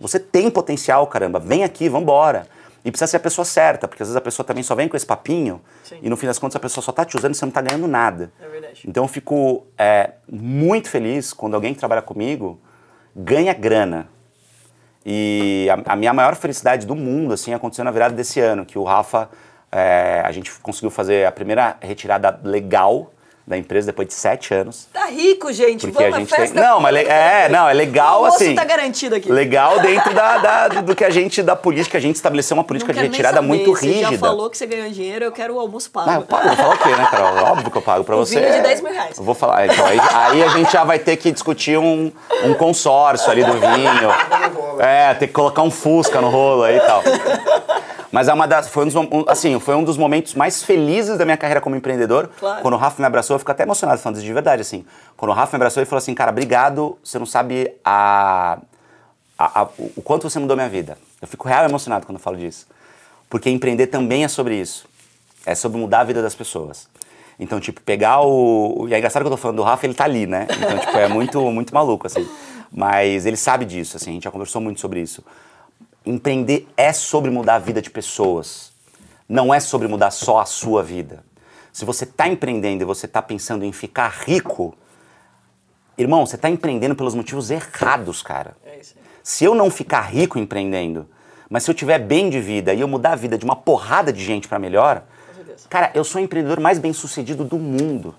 Você 0.00 0.18
tem 0.18 0.50
potencial, 0.50 1.06
caramba. 1.06 1.38
Vem 1.38 1.64
aqui, 1.64 1.88
vambora. 1.88 2.46
E 2.84 2.90
precisa 2.90 3.06
ser 3.06 3.16
a 3.18 3.20
pessoa 3.20 3.44
certa, 3.44 3.86
porque 3.86 4.02
às 4.02 4.08
vezes 4.08 4.16
a 4.16 4.20
pessoa 4.20 4.44
também 4.44 4.64
só 4.64 4.74
vem 4.74 4.88
com 4.88 4.96
esse 4.96 5.06
papinho 5.06 5.60
Sim. 5.84 6.00
e 6.02 6.10
no 6.10 6.16
fim 6.16 6.26
das 6.26 6.38
contas 6.38 6.56
a 6.56 6.60
pessoa 6.60 6.82
só 6.82 6.90
tá 6.90 7.04
te 7.04 7.16
usando 7.16 7.32
e 7.32 7.36
você 7.36 7.44
não 7.44 7.52
tá 7.52 7.60
ganhando 7.60 7.86
nada. 7.86 8.32
É 8.40 8.48
verdade. 8.48 8.82
Então 8.84 9.04
eu 9.04 9.08
fico 9.08 9.64
é, 9.78 10.14
muito 10.28 10.88
feliz 10.88 11.32
quando 11.32 11.54
alguém 11.54 11.72
que 11.72 11.78
trabalha 11.78 12.02
comigo 12.02 12.60
ganha 13.14 13.52
grana. 13.54 14.08
E 15.06 15.68
a, 15.70 15.92
a 15.92 15.96
minha 15.96 16.12
maior 16.12 16.34
felicidade 16.34 16.84
do 16.84 16.96
mundo 16.96 17.34
assim 17.34 17.54
aconteceu 17.54 17.84
na 17.84 17.92
virada 17.92 18.16
desse 18.16 18.40
ano, 18.40 18.66
que 18.66 18.76
o 18.76 18.82
Rafa, 18.82 19.30
é, 19.70 20.20
a 20.24 20.32
gente 20.32 20.52
conseguiu 20.58 20.90
fazer 20.90 21.24
a 21.24 21.30
primeira 21.30 21.76
retirada 21.80 22.40
legal 22.42 23.12
da 23.44 23.58
empresa 23.58 23.86
depois 23.88 24.06
de 24.06 24.14
sete 24.14 24.54
anos. 24.54 24.86
Tá 24.92 25.06
rico, 25.06 25.52
gente. 25.52 25.88
Porque 25.88 25.98
Vamos 26.04 26.14
a 26.14 26.18
gente 26.20 26.28
festa. 26.30 26.54
tem. 26.54 26.62
Não, 26.62 26.78
mas 26.80 26.94
le- 26.94 27.04
é, 27.08 27.48
não, 27.48 27.68
é 27.68 27.72
legal 27.74 28.22
o 28.22 28.24
almoço 28.26 28.36
assim. 28.44 28.54
tá 28.54 28.64
garantido 28.64 29.16
aqui. 29.16 29.30
Legal 29.32 29.80
dentro 29.80 30.14
da, 30.14 30.38
da- 30.38 30.68
do 30.80 30.94
que 30.94 31.04
a 31.04 31.10
gente, 31.10 31.42
da 31.42 31.56
política, 31.56 31.98
a 31.98 32.00
gente 32.00 32.14
estabeleceu 32.16 32.56
uma 32.56 32.62
política 32.62 32.92
Não 32.92 33.02
de 33.02 33.08
retirada 33.08 33.34
saber, 33.36 33.48
muito 33.48 33.72
Você 33.74 33.86
rígida. 33.86 34.12
já 34.12 34.18
falou 34.18 34.48
que 34.48 34.56
você 34.56 34.64
ganhou 34.66 34.88
dinheiro, 34.90 35.24
eu 35.24 35.32
quero 35.32 35.54
o 35.56 35.58
almoço 35.60 35.90
pago. 35.90 36.08
Ah, 36.08 36.14
eu 36.14 36.22
pago, 36.22 36.46
vou 36.48 36.56
falar 36.56 36.74
o 36.74 36.78
quê, 36.78 36.88
né, 36.90 37.08
Carol? 37.10 37.44
Óbvio 37.52 37.70
que 37.70 37.78
eu 37.78 37.82
pago 37.82 38.04
pra 38.04 38.14
Um 38.16 38.18
você. 38.20 38.38
vinho 38.40 38.52
de 38.52 38.60
10 38.60 38.80
mil 38.80 38.92
reais. 38.92 39.18
Eu 39.18 39.24
vou 39.24 39.34
falar. 39.34 39.66
Então, 39.66 39.86
aí, 39.86 39.98
aí 40.00 40.42
a 40.44 40.48
gente 40.48 40.72
já 40.72 40.84
vai 40.84 40.98
ter 41.00 41.16
que 41.16 41.32
discutir 41.32 41.76
um, 41.78 42.12
um 42.44 42.54
consórcio 42.54 43.28
ali 43.30 43.42
do 43.42 43.54
vinho. 43.54 44.10
É, 44.78 45.14
ter 45.14 45.26
que 45.26 45.32
colocar 45.32 45.62
um 45.62 45.70
Fusca 45.70 46.20
no 46.20 46.30
rolo 46.30 46.62
aí 46.62 46.76
e 46.76 46.80
tal. 46.80 47.02
Mas 48.12 48.28
é 48.28 48.32
uma 48.34 48.46
das, 48.46 48.68
foi, 48.68 48.84
um 48.84 48.88
dos, 48.88 49.28
assim, 49.28 49.58
foi 49.58 49.74
um 49.74 49.82
dos 49.82 49.96
momentos 49.96 50.34
mais 50.34 50.62
felizes 50.62 51.16
da 51.16 51.24
minha 51.24 51.36
carreira 51.36 51.60
como 51.62 51.74
empreendedor. 51.74 52.28
Claro. 52.38 52.60
Quando 52.60 52.74
o 52.74 52.76
Rafa 52.76 53.00
me 53.00 53.06
abraçou, 53.06 53.34
eu 53.34 53.38
fico 53.38 53.50
até 53.50 53.62
emocionado 53.62 54.00
falando 54.02 54.16
isso 54.18 54.26
de 54.26 54.32
verdade, 54.32 54.60
assim. 54.60 54.84
Quando 55.16 55.30
o 55.30 55.34
Rafa 55.34 55.52
me 55.56 55.56
abraçou 55.56 55.82
e 55.82 55.86
falou 55.86 55.98
assim, 55.98 56.12
cara, 56.14 56.30
obrigado, 56.30 56.98
você 57.02 57.18
não 57.18 57.24
sabe 57.24 57.72
a, 57.82 58.58
a- 59.38 59.62
a- 59.62 59.68
o 59.96 60.02
quanto 60.02 60.28
você 60.28 60.38
mudou 60.38 60.54
minha 60.56 60.68
vida. 60.68 60.98
Eu 61.22 61.26
fico 61.26 61.48
real 61.48 61.64
emocionado 61.64 62.04
quando 62.04 62.18
eu 62.18 62.22
falo 62.22 62.36
disso. 62.36 62.66
Porque 63.30 63.48
empreender 63.48 63.86
também 63.86 64.24
é 64.24 64.28
sobre 64.28 64.56
isso. 64.56 64.84
É 65.46 65.54
sobre 65.54 65.78
mudar 65.80 66.00
a 66.00 66.04
vida 66.04 66.20
das 66.20 66.34
pessoas. 66.34 66.86
Então, 67.40 67.58
tipo, 67.58 67.80
pegar 67.80 68.20
o. 68.20 68.86
E 68.88 68.94
é 68.94 68.98
engraçado 68.98 69.22
que 69.22 69.26
eu 69.26 69.30
tô 69.30 69.36
falando 69.38 69.56
do 69.56 69.62
Rafa, 69.62 69.86
ele 69.86 69.94
tá 69.94 70.04
ali, 70.04 70.26
né? 70.26 70.46
Então, 70.50 70.78
tipo, 70.78 70.96
é 70.98 71.08
muito, 71.08 71.40
muito 71.50 71.72
maluco, 71.74 72.06
assim. 72.06 72.28
Mas 72.70 73.24
ele 73.26 73.36
sabe 73.38 73.64
disso, 73.64 73.96
assim, 73.96 74.10
a 74.10 74.12
gente 74.14 74.24
já 74.24 74.30
conversou 74.30 74.60
muito 74.60 74.80
sobre 74.80 75.00
isso. 75.00 75.24
Empreender 76.04 76.68
é 76.76 76.92
sobre 76.92 77.30
mudar 77.30 77.56
a 77.56 77.58
vida 77.58 77.80
de 77.80 77.90
pessoas. 77.90 78.72
Não 79.28 79.54
é 79.54 79.60
sobre 79.60 79.86
mudar 79.86 80.10
só 80.10 80.40
a 80.40 80.44
sua 80.44 80.82
vida. 80.82 81.24
Se 81.72 81.84
você 81.84 82.04
está 82.04 82.28
empreendendo 82.28 82.82
e 82.82 82.84
você 82.84 83.06
está 83.06 83.22
pensando 83.22 83.64
em 83.64 83.72
ficar 83.72 84.08
rico, 84.08 84.74
irmão, 85.96 86.26
você 86.26 86.36
está 86.36 86.50
empreendendo 86.50 86.94
pelos 86.94 87.14
motivos 87.14 87.50
errados, 87.50 88.20
cara. 88.20 88.56
É. 88.64 88.80
Se 89.22 89.44
eu 89.44 89.54
não 89.54 89.70
ficar 89.70 90.02
rico 90.02 90.38
empreendendo, 90.38 91.08
mas 91.48 91.62
se 91.62 91.70
eu 91.70 91.74
tiver 91.74 91.98
bem 91.98 92.28
de 92.28 92.40
vida 92.40 92.74
e 92.74 92.80
eu 92.80 92.88
mudar 92.88 93.12
a 93.12 93.16
vida 93.16 93.38
de 93.38 93.44
uma 93.44 93.54
porrada 93.54 94.12
de 94.12 94.22
gente 94.22 94.48
para 94.48 94.58
melhor, 94.58 95.04
cara, 95.70 95.90
eu 95.94 96.02
sou 96.02 96.20
o 96.20 96.24
empreendedor 96.24 96.58
mais 96.60 96.78
bem 96.78 96.92
sucedido 96.92 97.44
do 97.44 97.58
mundo. 97.58 98.14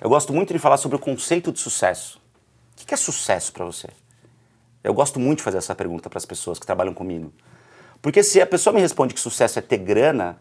Eu 0.00 0.10
gosto 0.10 0.32
muito 0.32 0.52
de 0.52 0.58
falar 0.58 0.76
sobre 0.76 0.96
o 0.96 1.00
conceito 1.00 1.50
de 1.50 1.58
sucesso. 1.58 2.20
O 2.72 2.84
que 2.84 2.92
é 2.92 2.96
sucesso 2.96 3.52
para 3.52 3.64
você? 3.64 3.88
Eu 4.82 4.92
gosto 4.92 5.20
muito 5.20 5.38
de 5.38 5.44
fazer 5.44 5.58
essa 5.58 5.74
pergunta 5.74 6.10
para 6.10 6.18
as 6.18 6.26
pessoas 6.26 6.58
que 6.58 6.66
trabalham 6.66 6.92
comigo. 6.92 7.32
Porque 8.00 8.22
se 8.22 8.40
a 8.40 8.46
pessoa 8.46 8.74
me 8.74 8.80
responde 8.80 9.14
que 9.14 9.20
sucesso 9.20 9.58
é 9.58 9.62
ter 9.62 9.78
grana, 9.78 10.38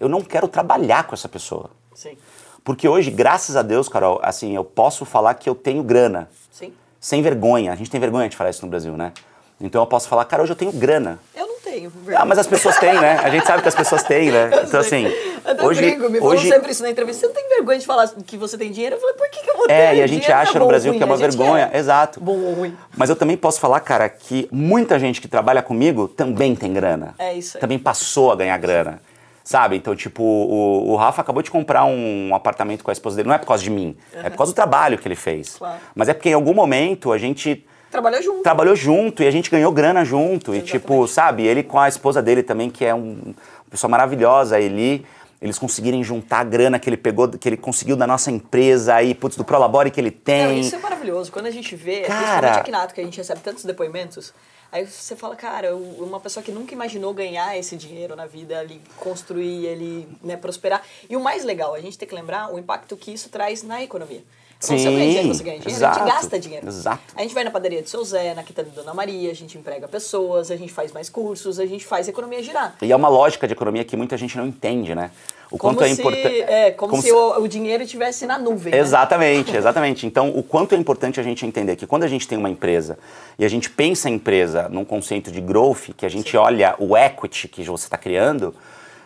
eu 0.00 0.08
não 0.08 0.20
quero 0.20 0.48
trabalhar 0.48 1.04
com 1.04 1.14
essa 1.14 1.28
pessoa. 1.28 1.70
Sim. 1.94 2.16
Porque 2.64 2.88
hoje, 2.88 3.10
graças 3.10 3.56
a 3.56 3.62
Deus, 3.62 3.88
Carol, 3.88 4.20
assim, 4.22 4.54
eu 4.54 4.64
posso 4.64 5.04
falar 5.04 5.34
que 5.34 5.48
eu 5.48 5.54
tenho 5.54 5.82
grana. 5.82 6.28
Sim. 6.50 6.72
Sem 7.00 7.22
vergonha. 7.22 7.72
A 7.72 7.76
gente 7.76 7.90
tem 7.90 8.00
vergonha 8.00 8.28
de 8.28 8.36
falar 8.36 8.50
isso 8.50 8.64
no 8.64 8.70
Brasil, 8.70 8.96
né? 8.96 9.12
Então 9.60 9.80
eu 9.82 9.86
posso 9.86 10.08
falar, 10.08 10.24
cara, 10.24 10.42
hoje 10.42 10.52
eu 10.52 10.56
tenho 10.56 10.72
grana. 10.72 11.18
Eu 11.34 11.47
tenho. 11.70 11.92
Ah, 12.16 12.24
mas 12.24 12.38
as 12.38 12.46
pessoas 12.46 12.78
têm, 12.78 12.94
né? 12.94 13.18
A 13.22 13.30
gente 13.30 13.46
sabe 13.46 13.62
que 13.62 13.68
as 13.68 13.74
pessoas 13.74 14.02
têm, 14.02 14.30
né? 14.30 14.50
Então 14.68 14.80
assim, 14.80 15.06
Até 15.44 15.64
hoje, 15.64 15.80
brinco, 15.80 16.10
me 16.10 16.20
hoje 16.20 16.48
sempre 16.48 16.72
isso 16.72 16.82
na 16.82 16.90
entrevista. 16.90 17.20
Você 17.20 17.26
não 17.26 17.34
tem 17.34 17.48
vergonha 17.48 17.78
de 17.78 17.86
falar 17.86 18.08
que 18.26 18.36
você 18.36 18.58
tem 18.58 18.70
dinheiro? 18.70 18.96
Eu 18.96 19.00
falei, 19.00 19.14
por 19.16 19.30
que, 19.30 19.42
que 19.42 19.50
eu 19.50 19.56
vou 19.56 19.66
ter 19.66 19.72
é, 19.72 19.96
e 19.96 20.02
a 20.02 20.06
gente 20.06 20.22
dinheiro? 20.22 20.42
acha 20.42 20.56
é 20.56 20.60
no 20.60 20.66
Brasil 20.66 20.90
ruim, 20.92 20.98
que 20.98 21.02
é 21.02 21.06
uma 21.06 21.14
a 21.14 21.18
gente 21.18 21.36
vergonha, 21.36 21.68
quer. 21.68 21.78
exato. 21.78 22.20
Bom 22.20 22.38
ou 22.38 22.54
ruim. 22.54 22.76
Mas 22.96 23.10
eu 23.10 23.16
também 23.16 23.36
posso 23.36 23.60
falar, 23.60 23.80
cara, 23.80 24.08
que 24.08 24.48
muita 24.50 24.98
gente 24.98 25.20
que 25.20 25.28
trabalha 25.28 25.62
comigo 25.62 26.08
também 26.08 26.54
tem 26.54 26.72
grana. 26.72 27.14
É 27.18 27.34
isso 27.34 27.56
aí. 27.56 27.60
Também 27.60 27.78
passou 27.78 28.32
a 28.32 28.36
ganhar 28.36 28.56
grana. 28.58 29.00
Sabe? 29.44 29.76
Então, 29.76 29.96
tipo, 29.96 30.22
o, 30.22 30.90
o 30.90 30.96
Rafa 30.96 31.22
acabou 31.22 31.42
de 31.42 31.50
comprar 31.50 31.86
um 31.86 32.34
apartamento 32.34 32.84
com 32.84 32.90
a 32.90 32.92
esposa 32.92 33.16
dele. 33.16 33.28
Não 33.28 33.34
é 33.34 33.38
por 33.38 33.46
causa 33.46 33.62
de 33.62 33.70
mim, 33.70 33.96
é 34.12 34.28
por 34.28 34.36
causa 34.36 34.52
do 34.52 34.54
trabalho 34.54 34.98
que 34.98 35.08
ele 35.08 35.14
fez. 35.16 35.56
Claro. 35.56 35.78
Mas 35.94 36.10
é 36.10 36.12
porque 36.12 36.28
em 36.28 36.34
algum 36.34 36.52
momento 36.52 37.10
a 37.10 37.16
gente 37.16 37.64
Trabalhou 37.90 38.22
junto. 38.22 38.42
trabalhou 38.42 38.76
junto 38.76 39.22
e 39.22 39.26
a 39.26 39.30
gente 39.30 39.50
ganhou 39.50 39.72
grana 39.72 40.04
junto. 40.04 40.54
E 40.54 40.60
tipo, 40.60 41.06
sabe, 41.08 41.46
ele 41.46 41.62
com 41.62 41.78
a 41.78 41.88
esposa 41.88 42.20
dele 42.22 42.42
também, 42.42 42.68
que 42.68 42.84
é 42.84 42.94
um, 42.94 43.12
uma 43.22 43.70
pessoa 43.70 43.90
maravilhosa, 43.90 44.56
a 44.56 44.60
Eli, 44.60 45.06
eles 45.40 45.58
conseguirem 45.58 46.02
juntar 46.02 46.40
a 46.40 46.44
grana 46.44 46.78
que 46.78 46.88
ele 46.88 46.96
pegou, 46.96 47.28
que 47.28 47.48
ele 47.48 47.56
conseguiu 47.56 47.96
da 47.96 48.06
nossa 48.06 48.30
empresa 48.30 48.94
aí, 48.94 49.14
putz, 49.14 49.36
do 49.36 49.44
Prolabore 49.44 49.90
que 49.90 50.00
ele 50.00 50.10
Não, 50.10 50.18
tem. 50.22 50.60
isso 50.60 50.74
é 50.74 50.78
maravilhoso. 50.78 51.30
Quando 51.32 51.46
a 51.46 51.50
gente 51.50 51.74
vê, 51.76 52.00
Cara. 52.00 52.18
principalmente 52.18 52.58
aqui 52.58 52.70
na 52.70 52.82
Ato, 52.82 52.94
que 52.94 53.00
a 53.00 53.04
gente 53.04 53.16
recebe 53.16 53.40
tantos 53.40 53.64
depoimentos, 53.64 54.34
aí 54.72 54.84
você 54.84 55.14
fala, 55.16 55.36
cara, 55.36 55.74
uma 55.76 56.18
pessoa 56.20 56.42
que 56.42 56.50
nunca 56.52 56.74
imaginou 56.74 57.14
ganhar 57.14 57.56
esse 57.56 57.76
dinheiro 57.76 58.16
na 58.16 58.26
vida, 58.26 58.62
ele 58.62 58.82
construir, 58.96 59.64
ele 59.64 60.08
né, 60.22 60.36
prosperar. 60.36 60.82
E 61.08 61.16
o 61.16 61.20
mais 61.20 61.44
legal, 61.44 61.72
a 61.72 61.80
gente 61.80 61.96
tem 61.96 62.08
que 62.08 62.14
lembrar 62.14 62.52
o 62.52 62.58
impacto 62.58 62.96
que 62.96 63.12
isso 63.12 63.28
traz 63.28 63.62
na 63.62 63.82
economia. 63.82 64.22
Quando 64.60 64.78
você 64.80 64.88
Sim, 64.88 64.96
ganha 64.96 65.06
dinheiro, 65.06 65.28
você 65.34 65.44
ganha 65.44 65.58
dinheiro, 65.60 65.70
a 65.70 65.72
exato, 65.78 65.98
gente 66.00 66.08
gasta 66.14 66.38
dinheiro. 66.40 66.66
exato. 66.66 67.02
A 67.14 67.22
gente 67.22 67.32
vai 67.34 67.44
na 67.44 67.50
padaria 67.50 67.80
do 67.80 67.88
seu 67.88 68.04
Zé, 68.04 68.34
na 68.34 68.42
quitanda 68.42 68.68
da 68.70 68.82
Dona 68.82 68.92
Maria, 68.94 69.30
a 69.30 69.34
gente 69.34 69.56
emprega 69.56 69.86
pessoas, 69.86 70.50
a 70.50 70.56
gente 70.56 70.72
faz 70.72 70.90
mais 70.92 71.08
cursos, 71.08 71.60
a 71.60 71.66
gente 71.66 71.86
faz 71.86 72.08
a 72.08 72.10
economia 72.10 72.42
girar. 72.42 72.74
E 72.82 72.90
é 72.90 72.96
uma 72.96 73.08
lógica 73.08 73.46
de 73.46 73.52
economia 73.52 73.84
que 73.84 73.96
muita 73.96 74.16
gente 74.16 74.36
não 74.36 74.46
entende, 74.46 74.94
né? 74.96 75.12
O 75.50 75.56
Como 75.56 75.76
quanto 75.76 75.84
é 75.84 75.94
se, 75.94 76.00
importante. 76.00 76.40
é, 76.42 76.70
como, 76.72 77.00
se, 77.00 77.10
O, 77.12 77.40
o 77.40 77.48
dinheiro 77.48 77.82
estivesse 77.84 78.26
na 78.26 78.36
nuvem. 78.36 78.72
né? 78.72 78.78
Exatamente, 78.80 79.54
exatamente. 79.56 80.06
Então, 80.06 80.28
o 80.36 80.42
quanto 80.42 80.74
é 80.74 80.78
importante 80.78 81.18
a 81.20 81.22
gente 81.22 81.46
entender 81.46 81.76
que 81.76 81.86
quando 81.86 82.02
a 82.02 82.08
gente 82.08 82.26
tem 82.26 82.36
uma 82.36 82.50
empresa 82.50 82.98
e 83.38 83.44
a 83.44 83.48
gente 83.48 83.70
pensa 83.70 84.10
em 84.10 84.14
empresa 84.14 84.68
num 84.68 84.84
conceito 84.84 85.30
de 85.30 85.40
growth, 85.40 85.90
que 85.96 86.04
a 86.04 86.08
gente 86.08 86.36
olha 86.36 86.74
o 86.80 86.96
equity 86.96 87.46
que 87.48 87.62
você 87.64 87.84
está 87.86 87.96
criando, 87.96 88.54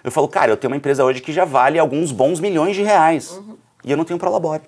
eu 0.03 0.11
falo, 0.11 0.27
cara, 0.27 0.51
eu 0.51 0.57
tenho 0.57 0.73
uma 0.73 0.77
empresa 0.79 1.05
hoje 1.05 1.21
que 1.21 1.33
já 1.33 1.45
vale 1.45 1.79
alguns 1.79 2.11
bons 2.11 2.41
milhões 2.41 2.75
de 2.75 2.83
reais 2.83 3.33
Uhum. 3.33 3.57
e 3.85 3.91
eu 3.93 3.97
não 3.97 4.05
tenho 4.05 4.19
Prolabore. 4.19 4.63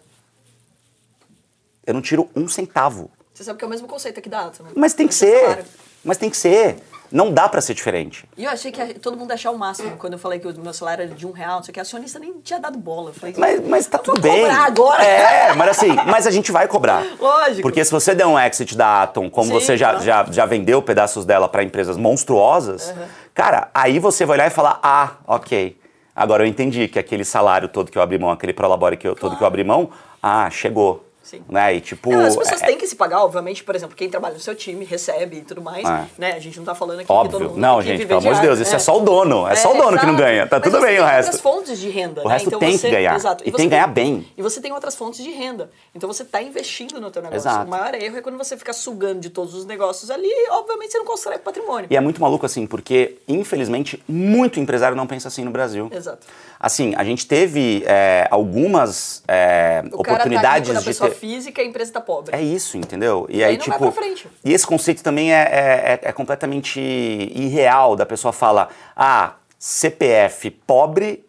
Eu 1.87 1.95
não 1.95 2.01
tiro 2.03 2.29
um 2.35 2.49
centavo. 2.49 3.11
Você 3.33 3.45
sabe 3.45 3.59
que 3.59 3.65
é 3.65 3.69
o 3.69 3.71
mesmo 3.71 3.89
conceito 3.89 4.19
aqui 4.19 4.29
da 4.29 4.47
Ato, 4.47 4.63
né? 4.63 4.71
Mas 4.77 4.95
tem 4.95 5.07
que 5.09 5.15
é 5.15 5.17
ser. 5.17 5.41
salário. 5.41 5.65
Mas 6.05 6.17
tem 6.19 6.31
que 6.31 6.37
ser. 6.37 6.77
Não 7.11 7.31
dá 7.31 7.49
pra 7.49 7.61
ser 7.61 7.75
diferente. 7.75 8.29
E 8.37 8.45
eu 8.45 8.51
achei 8.51 8.73
que 8.73 8.95
todo 8.95 9.17
mundo 9.17 9.31
ia 9.31 9.35
achar 9.35 9.51
o 9.53 9.59
máximo. 9.59 9.97
Quando 9.99 10.15
eu 10.15 10.19
falei 10.19 10.41
que 10.41 10.49
o 10.49 10.61
meu 10.61 10.73
salário 10.73 11.05
era 11.05 11.15
de 11.15 11.27
um 11.27 11.31
real, 11.31 11.57
não 11.57 11.63
sei 11.63 11.71
o 11.71 11.75
que, 11.75 11.79
a 11.79 11.83
acionista 11.83 12.19
nem 12.19 12.33
tinha 12.43 12.59
dado 12.59 12.77
bola. 12.77 13.11
Eu 13.11 13.15
falei, 13.15 13.35
Mas, 13.39 13.69
mas 13.69 13.87
tá 13.87 13.99
tudo 13.99 14.21
bem. 14.21 14.41
cobrar 14.41 14.65
agora. 14.65 15.05
É, 15.05 15.55
mas 15.55 15.69
assim, 15.69 15.95
mas 16.07 16.27
a 16.27 16.31
gente 16.31 16.51
vai 16.51 16.67
cobrar. 16.67 17.05
Lógico. 17.21 17.63
Porque 17.63 17.85
se 17.85 17.91
você 17.93 18.15
der 18.15 18.27
um 18.27 18.39
exit 18.39 18.77
da 18.77 19.03
Atom, 19.03 19.31
como 19.31 19.47
Sim, 19.49 19.53
você 19.53 19.77
já, 19.77 19.91
claro. 19.91 20.05
já, 20.05 20.27
já 20.31 20.47
vendeu 20.47 20.83
pedaços 20.83 21.25
dela 21.25 21.49
para 21.49 21.63
empresas 21.63 21.97
monstruosas, 21.97 22.93
cara, 23.33 23.69
aí 23.73 23.99
você 24.01 24.25
vai 24.25 24.37
olhar 24.37 24.47
e 24.47 24.51
falar: 24.51 24.81
ah, 24.83 25.13
ok. 25.27 25.79
Agora 26.17 26.45
eu 26.45 26.47
entendi 26.49 26.89
que 26.89 26.99
aquele 26.99 27.25
salário 27.25 27.69
todo 27.69 27.91
que 27.93 27.99
eu 27.99 28.03
abri 28.03 28.19
mão, 28.19 28.31
aquele 28.31 28.53
prolabore 28.53 28.97
que 28.97 29.07
eu, 29.07 29.15
todo 29.15 29.37
que 29.37 29.43
eu 29.43 29.47
abri 29.47 29.63
mão, 29.63 29.91
ah, 30.23 30.49
chegou. 30.51 31.05
Sim. 31.25 31.43
Né? 31.49 31.75
E 31.77 31.81
tipo. 31.81 32.13
Não, 32.13 32.21
as 32.21 32.37
pessoas 32.37 32.63
é- 32.63 32.67
têm 32.67 32.77
que 32.79 32.87
se 32.87 32.95
pagar, 32.95 33.25
obviamente, 33.25 33.65
por 33.65 33.75
exemplo, 33.75 33.97
quem 33.97 34.09
trabalha 34.09 34.35
no 34.35 34.41
seu 34.41 34.55
time 34.55 34.85
recebe 34.85 35.39
e 35.39 35.41
tudo 35.43 35.61
mais, 35.61 35.85
É. 35.89 36.05
né? 36.19 36.33
A 36.35 36.39
gente 36.39 36.59
não 36.59 36.65
tá 36.67 36.75
falando 36.75 36.99
aqui 37.01 37.07
que 37.07 37.09
todo 37.09 37.19
Óbvio. 37.35 37.49
mundo 37.49 37.59
Não, 37.59 37.77
tem 37.79 37.85
que 37.93 37.97
gente, 37.97 38.07
pelo 38.07 38.21
amor 38.21 38.35
de 38.35 38.41
Deus, 38.43 38.59
isso 38.61 38.77
é 38.77 38.79
só 38.79 38.97
o 38.97 39.01
dono. 39.01 39.49
É 39.49 39.57
só 39.57 39.73
o 39.73 39.77
dono 39.77 39.99
que 39.99 40.05
não 40.07 40.13
exato. 40.15 40.23
ganha. 40.29 40.47
Tá 40.47 40.61
Mas 40.61 40.71
tudo 40.71 40.81
bem 40.85 40.99
o 40.99 41.03
outras 41.03 41.27
resto. 41.27 41.43
fontes 41.43 41.79
de 41.81 41.89
renda, 41.89 42.21
O 42.23 42.29
né? 42.29 42.35
resto 42.35 42.47
Então 42.49 42.61
tem 42.61 42.73
que 42.73 42.79
você- 42.79 42.91
ganhar. 42.91 43.17
Exato. 43.17 43.43
E 43.45 43.51
você 43.51 43.57
tem 43.57 43.67
que 43.67 43.71
ganhar 43.71 43.87
bem. 43.87 44.27
E 44.37 44.43
você 44.43 44.61
tem 44.61 44.71
outras 44.73 44.95
fontes 44.95 45.25
de 45.25 45.31
renda. 45.31 45.71
Então 45.95 46.07
você 46.13 46.25
tá 46.25 46.43
investindo 46.43 47.01
no 47.01 47.11
teu 47.11 47.23
negócio. 47.23 47.41
Exato. 47.49 47.67
O 47.67 47.71
maior 47.71 47.95
erro 47.95 48.19
é 48.19 48.21
quando 48.21 48.37
você 48.37 48.57
fica 48.57 48.73
sugando 48.75 49.21
de 49.21 49.31
todos 49.31 49.55
os 49.55 49.65
negócios 49.65 50.11
ali, 50.11 50.29
obviamente 50.51 50.93
você 50.93 50.99
não 50.99 51.07
constrói 51.07 51.39
patrimônio. 51.39 51.87
E 51.91 51.97
é 51.97 52.01
muito 52.01 52.21
maluco 52.21 52.45
assim, 52.45 52.67
porque, 52.67 53.17
infelizmente, 53.27 54.03
muito 54.07 54.61
empresário 54.61 54.95
não 54.97 55.07
pensa 55.07 55.29
assim 55.29 55.43
no 55.43 55.51
Brasil. 55.51 55.89
Exato. 55.91 56.27
Assim, 56.61 56.95
a 56.97 57.05
gente 57.05 57.27
teve 57.27 57.83
é, 57.87 58.27
algumas 58.31 59.23
é, 59.29 59.83
tá 59.83 59.89
oportunidades 59.97 60.73
na 60.73 60.81
de 60.81 60.87
ter. 60.99 61.14
Física 61.15 61.63
e 61.63 61.65
a 61.65 61.69
empresa 61.69 61.93
tá 61.93 62.01
pobre. 62.01 62.35
É 62.37 62.43
isso, 62.43 62.77
entendeu? 62.77 63.27
E 63.31 63.43
aí 63.43 63.53
aí, 63.53 63.59
não 63.59 63.65
vai 63.67 63.79
tipo. 63.79 63.93
pra 63.93 64.03
frente. 64.03 64.29
E 64.45 64.53
esse 64.53 64.67
conceito 64.67 65.03
também 65.03 65.33
é, 65.33 65.37
é, 65.43 66.01
é- 66.05 66.09
é 66.09 66.13
completamente 66.13 66.79
irreal. 66.81 67.97
Da 67.97 68.05
pessoa 68.05 68.33
fala, 68.33 68.69
ah, 68.97 69.35
CPF 69.59 70.51
pobre, 70.51 71.25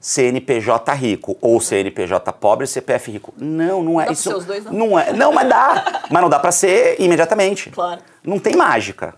CNPJ 0.00 0.92
rico. 0.94 1.36
Ou 1.40 1.60
CNPJ 1.60 2.32
pobre, 2.32 2.66
CPF 2.66 3.10
rico. 3.10 3.34
Não, 3.36 3.82
não 3.82 4.00
é 4.00 4.06
Dá 4.06 4.12
isso. 4.12 4.28
ser 4.30 4.36
os 4.36 4.44
dois, 4.44 4.64
não? 4.64 4.98
é. 4.98 5.12
Não, 5.12 5.32
mas 5.32 5.48
dá. 5.48 6.02
mas 6.10 6.22
não 6.22 6.28
dá 6.28 6.38
pra 6.38 6.52
ser 6.52 7.00
imediatamente. 7.00 7.70
Claro. 7.70 8.00
Não 8.24 8.38
tem 8.38 8.56
mágica. 8.56 9.14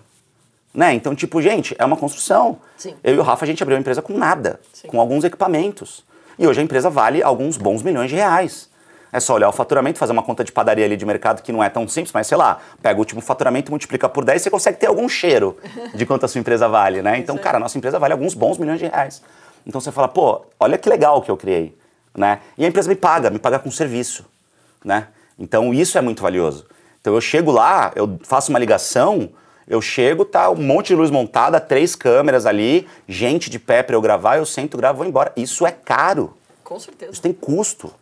Né? 0.75 0.93
Então, 0.95 1.15
tipo, 1.15 1.41
gente, 1.43 1.75
é 1.79 1.85
uma 1.85 1.97
construção. 1.97 2.59
Sim. 2.77 2.95
Eu 3.03 3.15
e 3.15 3.19
o 3.19 3.23
Rafa, 3.23 3.45
a 3.45 3.49
gente 3.49 3.63
abriu 3.63 3.77
uma 3.77 3.81
empresa 3.81 4.01
com 4.03 4.13
nada, 4.17 4.61
Sim. 4.73 4.87
com 4.89 5.01
alguns 5.01 5.25
equipamentos. 5.25 6.05
E 6.39 6.47
hoje 6.47 6.61
a 6.61 6.63
empresa 6.63 6.89
vale 6.89 7.23
alguns 7.23 7.57
bons 7.57 7.83
milhões 7.83 8.11
de 8.11 8.17
reais. 8.17 8.69
É 9.13 9.21
só 9.21 9.35
olhar 9.35 9.49
o 9.49 9.53
faturamento, 9.53 9.99
fazer 9.99 10.13
uma 10.13 10.23
conta 10.23 10.45
de 10.45 10.53
padaria 10.53 10.85
ali 10.85 10.97
de 10.97 11.07
mercado 11.07 11.43
que 11.43 11.51
não 11.51 11.65
é 11.65 11.69
tão 11.69 11.89
simples, 11.89 12.13
mas 12.13 12.27
sei 12.27 12.37
lá, 12.37 12.59
pega 12.83 12.97
o 12.97 13.01
último 13.01 13.21
faturamento, 13.21 13.71
multiplica 13.71 14.09
por 14.09 14.25
10, 14.25 14.43
você 14.43 14.51
consegue 14.51 14.79
ter 14.79 14.87
algum 14.87 15.09
cheiro 15.09 15.57
de 15.95 16.05
quanto 16.05 16.25
a 16.25 16.29
sua 16.29 16.39
empresa 16.41 16.69
vale, 16.69 17.01
né? 17.01 17.19
Então, 17.19 17.37
cara, 17.39 17.57
a 17.57 17.61
nossa 17.61 17.79
empresa 17.79 17.99
vale 17.99 18.13
alguns 18.13 18.35
bons 18.35 18.59
milhões 18.59 18.79
de 18.79 18.87
reais. 18.87 19.23
Então 19.67 19.81
você 19.81 19.91
fala, 19.91 20.09
pô, 20.09 20.43
olha 20.61 20.77
que 20.77 20.89
legal 20.89 21.23
que 21.23 21.31
eu 21.31 21.37
criei, 21.37 21.77
né? 22.15 22.41
E 22.57 22.65
a 22.65 22.69
empresa 22.69 22.89
me 22.89 22.97
paga, 22.97 23.31
me 23.31 23.39
paga 23.39 23.59
com 23.59 23.71
serviço, 23.71 24.25
né? 24.85 25.09
Então 25.39 25.73
isso 25.73 25.97
é 25.97 26.01
muito 26.01 26.23
valioso. 26.23 26.67
Então 27.01 27.15
eu 27.15 27.21
chego 27.21 27.51
lá, 27.51 27.93
eu 27.95 28.19
faço 28.25 28.51
uma 28.51 28.59
ligação, 28.59 29.31
eu 29.67 29.81
chego, 29.83 30.25
tá 30.25 30.51
um 30.51 30.57
monte 30.57 30.89
de 30.89 30.95
luz 30.95 31.11
montada, 31.11 31.61
três 31.61 31.95
câmeras 31.95 32.47
ali, 32.47 32.89
gente 33.07 33.51
de 33.51 33.59
pé 33.59 33.83
para 33.83 33.95
eu 33.95 34.01
gravar, 34.01 34.39
eu 34.39 34.47
sento, 34.47 34.77
gravo, 34.77 34.99
vou 34.99 35.07
embora. 35.07 35.33
Isso 35.37 35.67
é 35.67 35.71
caro. 35.71 36.35
Com 36.65 36.79
certeza. 36.79 37.13
Isso 37.13 37.23
tem 37.23 37.33
custo. 37.33 37.93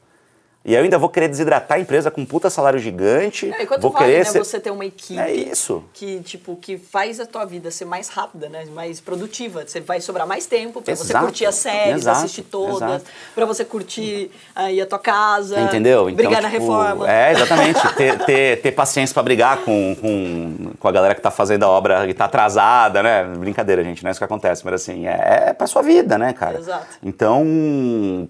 E 0.66 0.74
eu 0.74 0.82
ainda 0.82 0.98
vou 0.98 1.08
querer 1.08 1.28
desidratar 1.28 1.78
a 1.78 1.80
empresa 1.80 2.10
com 2.10 2.22
um 2.22 2.26
puta 2.26 2.50
salário 2.50 2.80
gigante. 2.80 3.52
É, 3.56 3.62
e 3.62 3.66
quanto 3.66 3.82
vou 3.82 3.92
vale, 3.92 4.04
querer 4.04 4.18
né, 4.18 4.24
ser... 4.24 4.38
você 4.40 4.58
ter 4.58 4.72
uma 4.72 4.84
equipe 4.84 5.20
É 5.20 5.32
isso. 5.32 5.84
que 5.94 6.20
tipo 6.22 6.56
que 6.56 6.76
faz 6.76 7.20
a 7.20 7.24
tua 7.24 7.44
vida 7.44 7.70
ser 7.70 7.84
mais 7.84 8.08
rápida, 8.08 8.48
né, 8.48 8.64
mais 8.74 9.00
produtiva. 9.00 9.64
Você 9.64 9.80
vai 9.80 10.00
sobrar 10.00 10.26
mais 10.26 10.46
tempo 10.46 10.82
para 10.82 10.96
você 10.96 11.12
curtir 11.14 11.46
as 11.46 11.54
séries, 11.54 11.98
exato, 11.98 12.18
assistir 12.18 12.42
todas, 12.42 13.04
para 13.32 13.46
você 13.46 13.64
curtir 13.64 14.28
aí 14.56 14.80
a 14.80 14.86
tua 14.86 14.98
casa, 14.98 15.60
Entendeu? 15.60 16.10
Então, 16.10 16.16
brigar 16.16 16.42
na 16.42 16.50
tipo, 16.50 16.62
reforma. 16.62 17.08
É, 17.08 17.30
exatamente. 17.30 17.94
ter, 17.94 18.24
ter, 18.24 18.60
ter 18.60 18.72
paciência 18.72 19.14
pra 19.14 19.22
brigar 19.22 19.58
com, 19.58 19.96
com, 20.00 20.72
com 20.80 20.88
a 20.88 20.90
galera 20.90 21.14
que 21.14 21.20
tá 21.20 21.30
fazendo 21.30 21.62
a 21.62 21.68
obra 21.68 22.08
e 22.08 22.14
tá 22.14 22.24
atrasada, 22.24 23.04
né? 23.04 23.22
Brincadeira, 23.22 23.84
gente, 23.84 24.02
não 24.02 24.08
é 24.08 24.10
isso 24.10 24.18
que 24.18 24.24
acontece, 24.24 24.64
mas 24.64 24.74
assim, 24.74 25.06
é, 25.06 25.50
é 25.50 25.52
pra 25.52 25.68
sua 25.68 25.82
vida, 25.82 26.18
né, 26.18 26.32
cara? 26.32 26.58
Exato. 26.58 26.86
Então, 27.04 27.46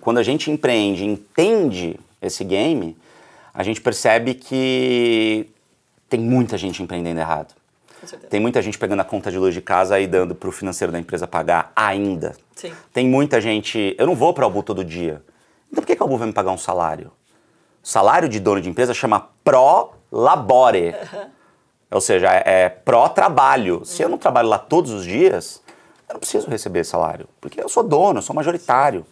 quando 0.02 0.18
a 0.18 0.22
gente 0.22 0.50
empreende, 0.50 1.02
entende 1.02 1.98
esse 2.20 2.44
game, 2.44 2.96
a 3.52 3.62
gente 3.62 3.80
percebe 3.80 4.34
que 4.34 5.48
tem 6.08 6.20
muita 6.20 6.56
gente 6.56 6.82
empreendendo 6.82 7.20
errado. 7.20 7.54
Tem 8.30 8.38
muita 8.38 8.62
gente 8.62 8.78
pegando 8.78 9.00
a 9.00 9.04
conta 9.04 9.30
de 9.30 9.38
luz 9.38 9.54
de 9.54 9.60
casa 9.60 9.98
e 9.98 10.06
dando 10.06 10.34
pro 10.34 10.52
financeiro 10.52 10.92
da 10.92 10.98
empresa 10.98 11.26
pagar 11.26 11.72
ainda. 11.74 12.36
Sim. 12.54 12.72
Tem 12.92 13.08
muita 13.08 13.40
gente. 13.40 13.96
Eu 13.98 14.06
não 14.06 14.14
vou 14.14 14.32
para 14.32 14.44
Albu 14.44 14.62
todo 14.62 14.84
dia. 14.84 15.22
Então 15.70 15.82
por 15.82 15.86
que, 15.86 15.96
que 15.96 16.02
a 16.02 16.04
Albu 16.04 16.16
vai 16.16 16.28
me 16.28 16.32
pagar 16.32 16.52
um 16.52 16.58
salário? 16.58 17.10
O 17.82 17.88
salário 17.88 18.28
de 18.28 18.38
dono 18.38 18.60
de 18.60 18.68
empresa 18.68 18.94
chama 18.94 19.28
Pro 19.42 19.92
Labore. 20.12 20.94
Ou 21.90 22.00
seja, 22.00 22.28
é, 22.28 22.64
é 22.64 22.68
pró-trabalho. 22.68 23.84
Se 23.84 24.02
eu 24.02 24.08
não 24.08 24.18
trabalho 24.18 24.48
lá 24.48 24.58
todos 24.58 24.90
os 24.90 25.04
dias, 25.04 25.62
eu 26.08 26.14
não 26.14 26.20
preciso 26.20 26.48
receber 26.48 26.84
salário. 26.84 27.28
Porque 27.40 27.60
eu 27.60 27.68
sou 27.68 27.82
dono, 27.82 28.18
eu 28.18 28.22
sou 28.22 28.34
majoritário. 28.34 29.06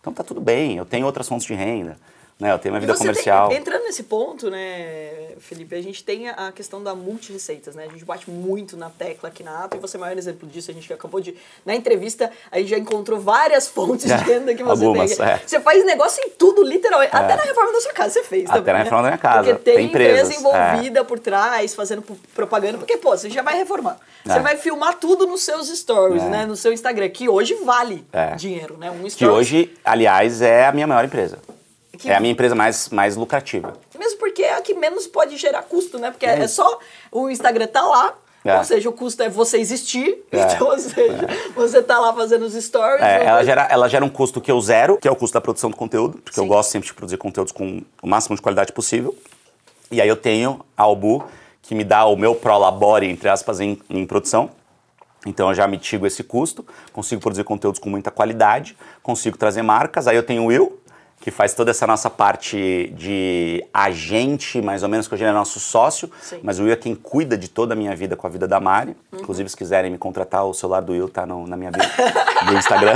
Então 0.00 0.12
tá 0.12 0.24
tudo 0.24 0.40
bem, 0.40 0.76
eu 0.76 0.86
tenho 0.86 1.06
outras 1.06 1.28
fontes 1.28 1.46
de 1.46 1.54
renda. 1.54 1.98
Né? 2.40 2.50
Eu 2.52 2.58
tenho 2.58 2.74
uma 2.74 2.78
E 2.78 2.80
vida 2.80 2.94
comercial. 2.96 3.48
Tem, 3.50 3.58
entrando 3.58 3.82
nesse 3.82 4.02
ponto, 4.04 4.50
né, 4.50 5.32
Felipe, 5.40 5.74
a 5.74 5.82
gente 5.82 6.02
tem 6.02 6.28
a 6.30 6.50
questão 6.50 6.82
da 6.82 6.94
multirreceitas, 6.94 7.74
né? 7.74 7.84
A 7.86 7.92
gente 7.92 8.04
bate 8.04 8.30
muito 8.30 8.76
na 8.78 8.88
tecla 8.88 9.28
aqui 9.28 9.42
na 9.42 9.64
Ato 9.64 9.76
e 9.76 9.80
você 9.80 9.96
é 9.96 9.98
o 9.98 10.00
maior 10.00 10.16
exemplo 10.16 10.48
disso. 10.48 10.70
A 10.70 10.74
gente 10.74 10.90
acabou 10.92 11.20
de. 11.20 11.36
Na 11.66 11.74
entrevista, 11.74 12.30
a 12.50 12.58
gente 12.58 12.68
já 12.70 12.78
encontrou 12.78 13.20
várias 13.20 13.68
fontes 13.68 14.06
de 14.06 14.12
É, 14.12 14.16
renda 14.24 14.54
que 14.54 14.62
você 14.62 14.84
algumas, 14.84 15.14
tem. 15.16 15.26
é. 15.26 15.38
Você 15.46 15.60
faz 15.60 15.84
negócio 15.84 16.22
em 16.24 16.30
tudo, 16.30 16.62
literalmente. 16.62 17.14
Até 17.14 17.36
na 17.36 17.42
reforma 17.42 17.72
da 17.72 17.80
sua 17.80 17.92
casa 17.92 18.14
você 18.14 18.22
fez. 18.24 18.48
Até 18.48 18.58
também, 18.58 18.72
na 18.72 18.78
né? 18.78 18.84
reforma 18.84 19.02
da 19.02 19.08
minha 19.08 19.18
casa. 19.18 19.42
Porque 19.42 19.54
tem, 19.62 19.76
Tem 19.76 19.86
empresa 19.86 20.32
é. 20.32 20.36
envolvida 20.36 21.04
por 21.04 21.18
trás, 21.18 21.74
fazendo 21.74 22.02
propaganda. 22.34 22.78
Porque, 22.78 22.96
pô, 22.96 23.10
você 23.10 23.28
já 23.28 23.42
vai 23.42 23.56
reformar. 23.56 23.98
Você 24.24 24.38
É. 24.38 24.40
vai 24.40 24.56
filmar 24.56 24.94
tudo 24.98 25.26
nos 25.26 25.42
seus 25.42 25.68
stories, 25.68 26.22
É. 26.22 26.28
né? 26.28 26.46
No 26.46 26.56
seu 26.56 26.72
Instagram, 26.72 27.08
que 27.10 27.28
hoje 27.28 27.54
vale 27.64 28.02
É. 28.12 28.34
dinheiro, 28.36 28.78
né? 28.78 28.90
Um 28.90 28.94
stories. 29.08 29.14
Que 29.16 29.26
hoje, 29.26 29.74
aliás, 29.84 30.40
é 30.40 30.66
a 30.66 30.72
minha 30.72 30.86
maior 30.86 31.04
empresa. 31.04 31.38
Que- 32.00 32.10
É 32.10 32.16
a 32.16 32.20
minha 32.20 32.32
empresa 32.32 32.54
mais, 32.54 32.88
mais 32.88 33.14
lucrativa. 33.16 33.74
Mesmo 33.98 34.18
porque 34.18 34.42
é 34.42 34.54
a 34.56 34.60
que 34.62 34.74
menos 34.74 35.06
pode 35.06 35.36
gerar 35.36 35.62
custo, 35.62 35.98
né? 35.98 36.10
Porque 36.10 36.24
É 36.26 36.40
é, 36.40 36.48
só 36.48 36.78
o 37.12 37.28
Instagram 37.28 37.66
tá 37.66 37.82
lá, 37.82 38.14
É. 38.44 38.56
ou 38.56 38.64
seja, 38.64 38.88
o 38.88 38.92
custo 38.92 39.22
é 39.22 39.28
você 39.28 39.58
existir, 39.58 40.24
É. 40.32 40.40
então, 40.54 40.68
ou 40.68 40.78
seja, 40.78 41.28
você 41.54 41.82
tá 41.82 41.98
lá 41.98 42.12
fazendo 42.14 42.44
os 42.46 42.54
stories. 42.54 43.02
É, 43.02 43.24
ela, 43.26 43.44
gera, 43.44 43.68
ela 43.70 43.88
gera 43.88 44.04
um 44.04 44.08
custo 44.08 44.40
que 44.40 44.50
eu 44.50 44.58
zero, 44.60 44.96
que 44.96 45.06
é 45.06 45.10
o 45.10 45.16
custo 45.16 45.34
da 45.34 45.40
produção 45.42 45.68
do 45.70 45.76
conteúdo, 45.76 46.18
porque 46.24 46.40
eu 46.40 46.44
Sim. 46.44 46.48
gosto 46.48 46.70
sempre 46.70 46.88
de 46.88 46.94
produzir 46.94 47.18
conteúdos 47.18 47.52
com 47.52 47.82
o 48.02 48.06
máximo 48.08 48.34
de 48.34 48.40
qualidade 48.42 48.72
possível. 48.72 49.14
E 49.90 50.00
aí 50.00 50.08
eu 50.08 50.16
tenho 50.16 50.64
a 50.76 50.82
Albu, 50.84 51.24
que 51.60 51.74
me 51.74 51.84
dá 51.84 52.06
o 52.06 52.16
meu 52.16 52.34
prolabore, 52.34 53.06
entre 53.10 53.28
aspas, 53.28 53.60
em, 53.60 53.78
em 53.90 54.06
produção. 54.06 54.50
Então 55.26 55.48
eu 55.50 55.54
já 55.54 55.66
mitigo 55.68 56.06
esse 56.06 56.22
custo, 56.24 56.64
consigo 56.94 57.20
produzir 57.20 57.44
conteúdos 57.44 57.78
com 57.78 57.90
muita 57.90 58.10
qualidade, 58.10 58.74
consigo 59.02 59.36
trazer 59.36 59.60
marcas. 59.60 60.06
Aí 60.08 60.16
eu 60.16 60.22
tenho 60.22 60.44
o 60.44 60.46
Will, 60.46 60.80
que 61.20 61.30
faz 61.30 61.52
toda 61.52 61.70
essa 61.70 61.86
nossa 61.86 62.08
parte 62.08 62.90
de 62.96 63.62
agente, 63.74 64.60
mais 64.62 64.82
ou 64.82 64.88
menos, 64.88 65.06
que 65.06 65.14
hoje 65.14 65.22
ele 65.22 65.30
é 65.30 65.34
nosso 65.34 65.60
sócio. 65.60 66.10
Sim. 66.22 66.40
Mas 66.42 66.58
o 66.58 66.62
Will 66.62 66.72
é 66.72 66.76
quem 66.76 66.94
cuida 66.94 67.36
de 67.36 67.46
toda 67.46 67.74
a 67.74 67.76
minha 67.76 67.94
vida 67.94 68.16
com 68.16 68.26
a 68.26 68.30
vida 68.30 68.48
da 68.48 68.58
Mari. 68.58 68.96
Inclusive, 69.12 69.48
se 69.50 69.56
quiserem 69.56 69.90
me 69.90 69.98
contratar, 69.98 70.46
o 70.46 70.54
celular 70.54 70.80
do 70.80 70.92
Will 70.92 71.10
tá 71.10 71.26
no- 71.26 71.46
na 71.46 71.58
minha 71.58 71.70
vida, 71.70 71.84
do 72.46 72.54
Instagram. 72.56 72.94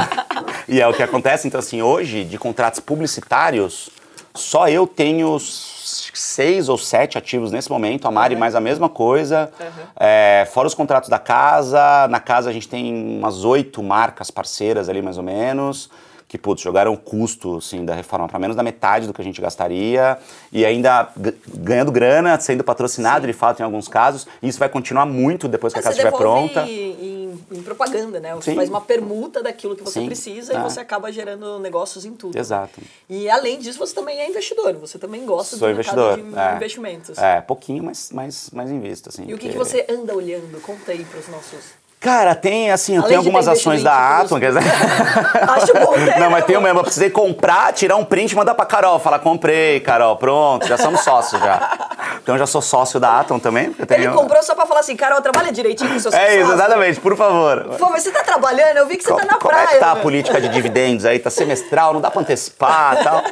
e 0.66 0.80
é 0.80 0.88
o 0.88 0.94
que 0.94 1.02
acontece. 1.02 1.46
Então, 1.46 1.58
assim, 1.60 1.82
hoje, 1.82 2.24
de 2.24 2.38
contratos 2.38 2.80
publicitários, 2.80 3.90
só 4.34 4.68
eu 4.68 4.86
tenho 4.86 5.38
seis 5.38 6.68
ou 6.70 6.78
sete 6.78 7.18
ativos 7.18 7.52
nesse 7.52 7.70
momento. 7.70 8.08
A 8.08 8.10
Mari 8.10 8.34
mais 8.36 8.54
a 8.54 8.60
mesma 8.60 8.88
coisa. 8.88 9.52
É, 10.00 10.48
fora 10.50 10.66
os 10.66 10.74
contratos 10.74 11.10
da 11.10 11.18
casa. 11.18 12.08
Na 12.08 12.20
casa 12.20 12.48
a 12.48 12.52
gente 12.54 12.68
tem 12.68 13.18
umas 13.18 13.44
oito 13.44 13.82
marcas 13.82 14.30
parceiras 14.30 14.88
ali, 14.88 15.02
mais 15.02 15.18
ou 15.18 15.22
menos 15.22 15.90
que, 16.34 16.38
putz, 16.38 16.62
jogaram 16.62 16.92
o 16.92 16.96
custo 16.96 17.58
assim, 17.58 17.84
da 17.84 17.94
reforma 17.94 18.26
para 18.26 18.40
menos 18.40 18.56
da 18.56 18.62
metade 18.62 19.06
do 19.06 19.14
que 19.14 19.20
a 19.20 19.24
gente 19.24 19.40
gastaria 19.40 20.18
e 20.50 20.66
ainda 20.66 21.08
ganhando 21.46 21.92
grana, 21.92 22.38
sendo 22.40 22.64
patrocinado 22.64 23.24
de 23.24 23.32
fato 23.32 23.60
em 23.60 23.62
alguns 23.62 23.86
casos. 23.86 24.26
E 24.42 24.48
isso 24.48 24.58
vai 24.58 24.68
continuar 24.68 25.06
muito 25.06 25.46
depois 25.46 25.72
que 25.72 25.78
a 25.78 25.82
Mas 25.82 25.94
casa 25.94 25.96
você 25.96 26.08
estiver 26.08 26.18
pronta. 26.18 26.62
Em, 26.62 27.38
em 27.52 27.62
propaganda, 27.62 28.18
né? 28.18 28.34
Você 28.34 28.50
Sim. 28.50 28.56
faz 28.56 28.68
uma 28.68 28.80
permuta 28.80 29.44
daquilo 29.44 29.76
que 29.76 29.84
você 29.84 30.00
Sim. 30.00 30.06
precisa 30.06 30.54
e 30.54 30.58
você 30.58 30.80
acaba 30.80 31.12
gerando 31.12 31.60
negócios 31.60 32.04
em 32.04 32.12
tudo. 32.12 32.36
Exato. 32.36 32.80
E 33.08 33.30
além 33.30 33.60
disso, 33.60 33.78
você 33.78 33.94
também 33.94 34.18
é 34.18 34.28
investidor. 34.28 34.74
Você 34.74 34.98
também 34.98 35.24
gosta 35.24 35.56
Sou 35.56 35.68
do 35.68 35.72
investidor. 35.72 36.16
mercado 36.16 36.32
de 36.32 36.38
é. 36.38 36.56
investimentos. 36.56 37.18
É, 37.18 37.40
pouquinho, 37.42 37.84
mas, 37.84 38.10
mas, 38.12 38.50
mas 38.52 38.72
invisto. 38.72 39.08
Assim, 39.08 39.24
E 39.28 39.34
o 39.34 39.38
que, 39.38 39.50
que 39.50 39.56
você 39.56 39.86
anda 39.88 40.16
olhando? 40.16 40.60
Conta 40.62 40.90
aí 40.90 41.04
para 41.04 41.20
os 41.20 41.28
nossos. 41.28 41.83
Cara, 42.04 42.34
tem 42.34 42.70
assim, 42.70 42.98
Além 42.98 43.08
ter 43.08 43.14
algumas 43.14 43.48
ações 43.48 43.82
da 43.82 44.20
Atom, 44.20 44.38
quer 44.38 44.48
dizer. 44.52 44.60
Acho 45.48 45.72
bom, 45.72 45.96
né? 45.96 46.18
Não, 46.20 46.28
mas 46.28 46.44
tenho 46.44 46.60
mesmo. 46.60 46.80
Eu 46.80 46.84
precisei 46.84 47.08
comprar, 47.08 47.72
tirar 47.72 47.96
um 47.96 48.04
print 48.04 48.32
e 48.32 48.36
mandar 48.36 48.54
pra 48.54 48.66
Carol. 48.66 48.98
Falar, 48.98 49.20
comprei, 49.20 49.80
Carol, 49.80 50.14
pronto, 50.16 50.66
já 50.66 50.76
somos 50.76 51.00
sócios 51.00 51.40
já. 51.40 51.88
Então 52.22 52.34
eu 52.34 52.38
já 52.38 52.46
sou 52.46 52.60
sócio 52.60 53.00
da 53.00 53.20
Atom 53.20 53.38
também. 53.38 53.72
porque 53.72 53.94
Ele 53.94 54.02
tenho... 54.02 54.14
comprou 54.14 54.42
só 54.42 54.54
pra 54.54 54.66
falar 54.66 54.80
assim, 54.80 54.94
Carol, 54.94 55.22
trabalha 55.22 55.50
direitinho 55.50 55.94
com 55.94 55.98
seus 55.98 56.12
É 56.14 56.40
isso, 56.42 56.52
exatamente, 56.52 57.00
por 57.00 57.16
favor. 57.16 57.64
Pô, 57.78 57.88
mas 57.88 58.02
você 58.02 58.10
tá 58.10 58.22
trabalhando, 58.22 58.76
eu 58.76 58.86
vi 58.86 58.98
que 58.98 59.04
você 59.04 59.14
tá 59.14 59.24
na 59.24 59.38
Como 59.38 59.48
praia. 59.48 59.64
é 59.64 59.66
que 59.68 59.78
tá 59.78 59.92
a 59.92 59.94
meu. 59.94 60.02
política 60.02 60.38
de 60.38 60.50
dividendos 60.50 61.06
aí? 61.06 61.18
Tá 61.18 61.30
semestral, 61.30 61.94
não 61.94 62.02
dá 62.02 62.10
pra 62.10 62.20
antecipar 62.20 63.00
e 63.00 63.04
tal. 63.04 63.22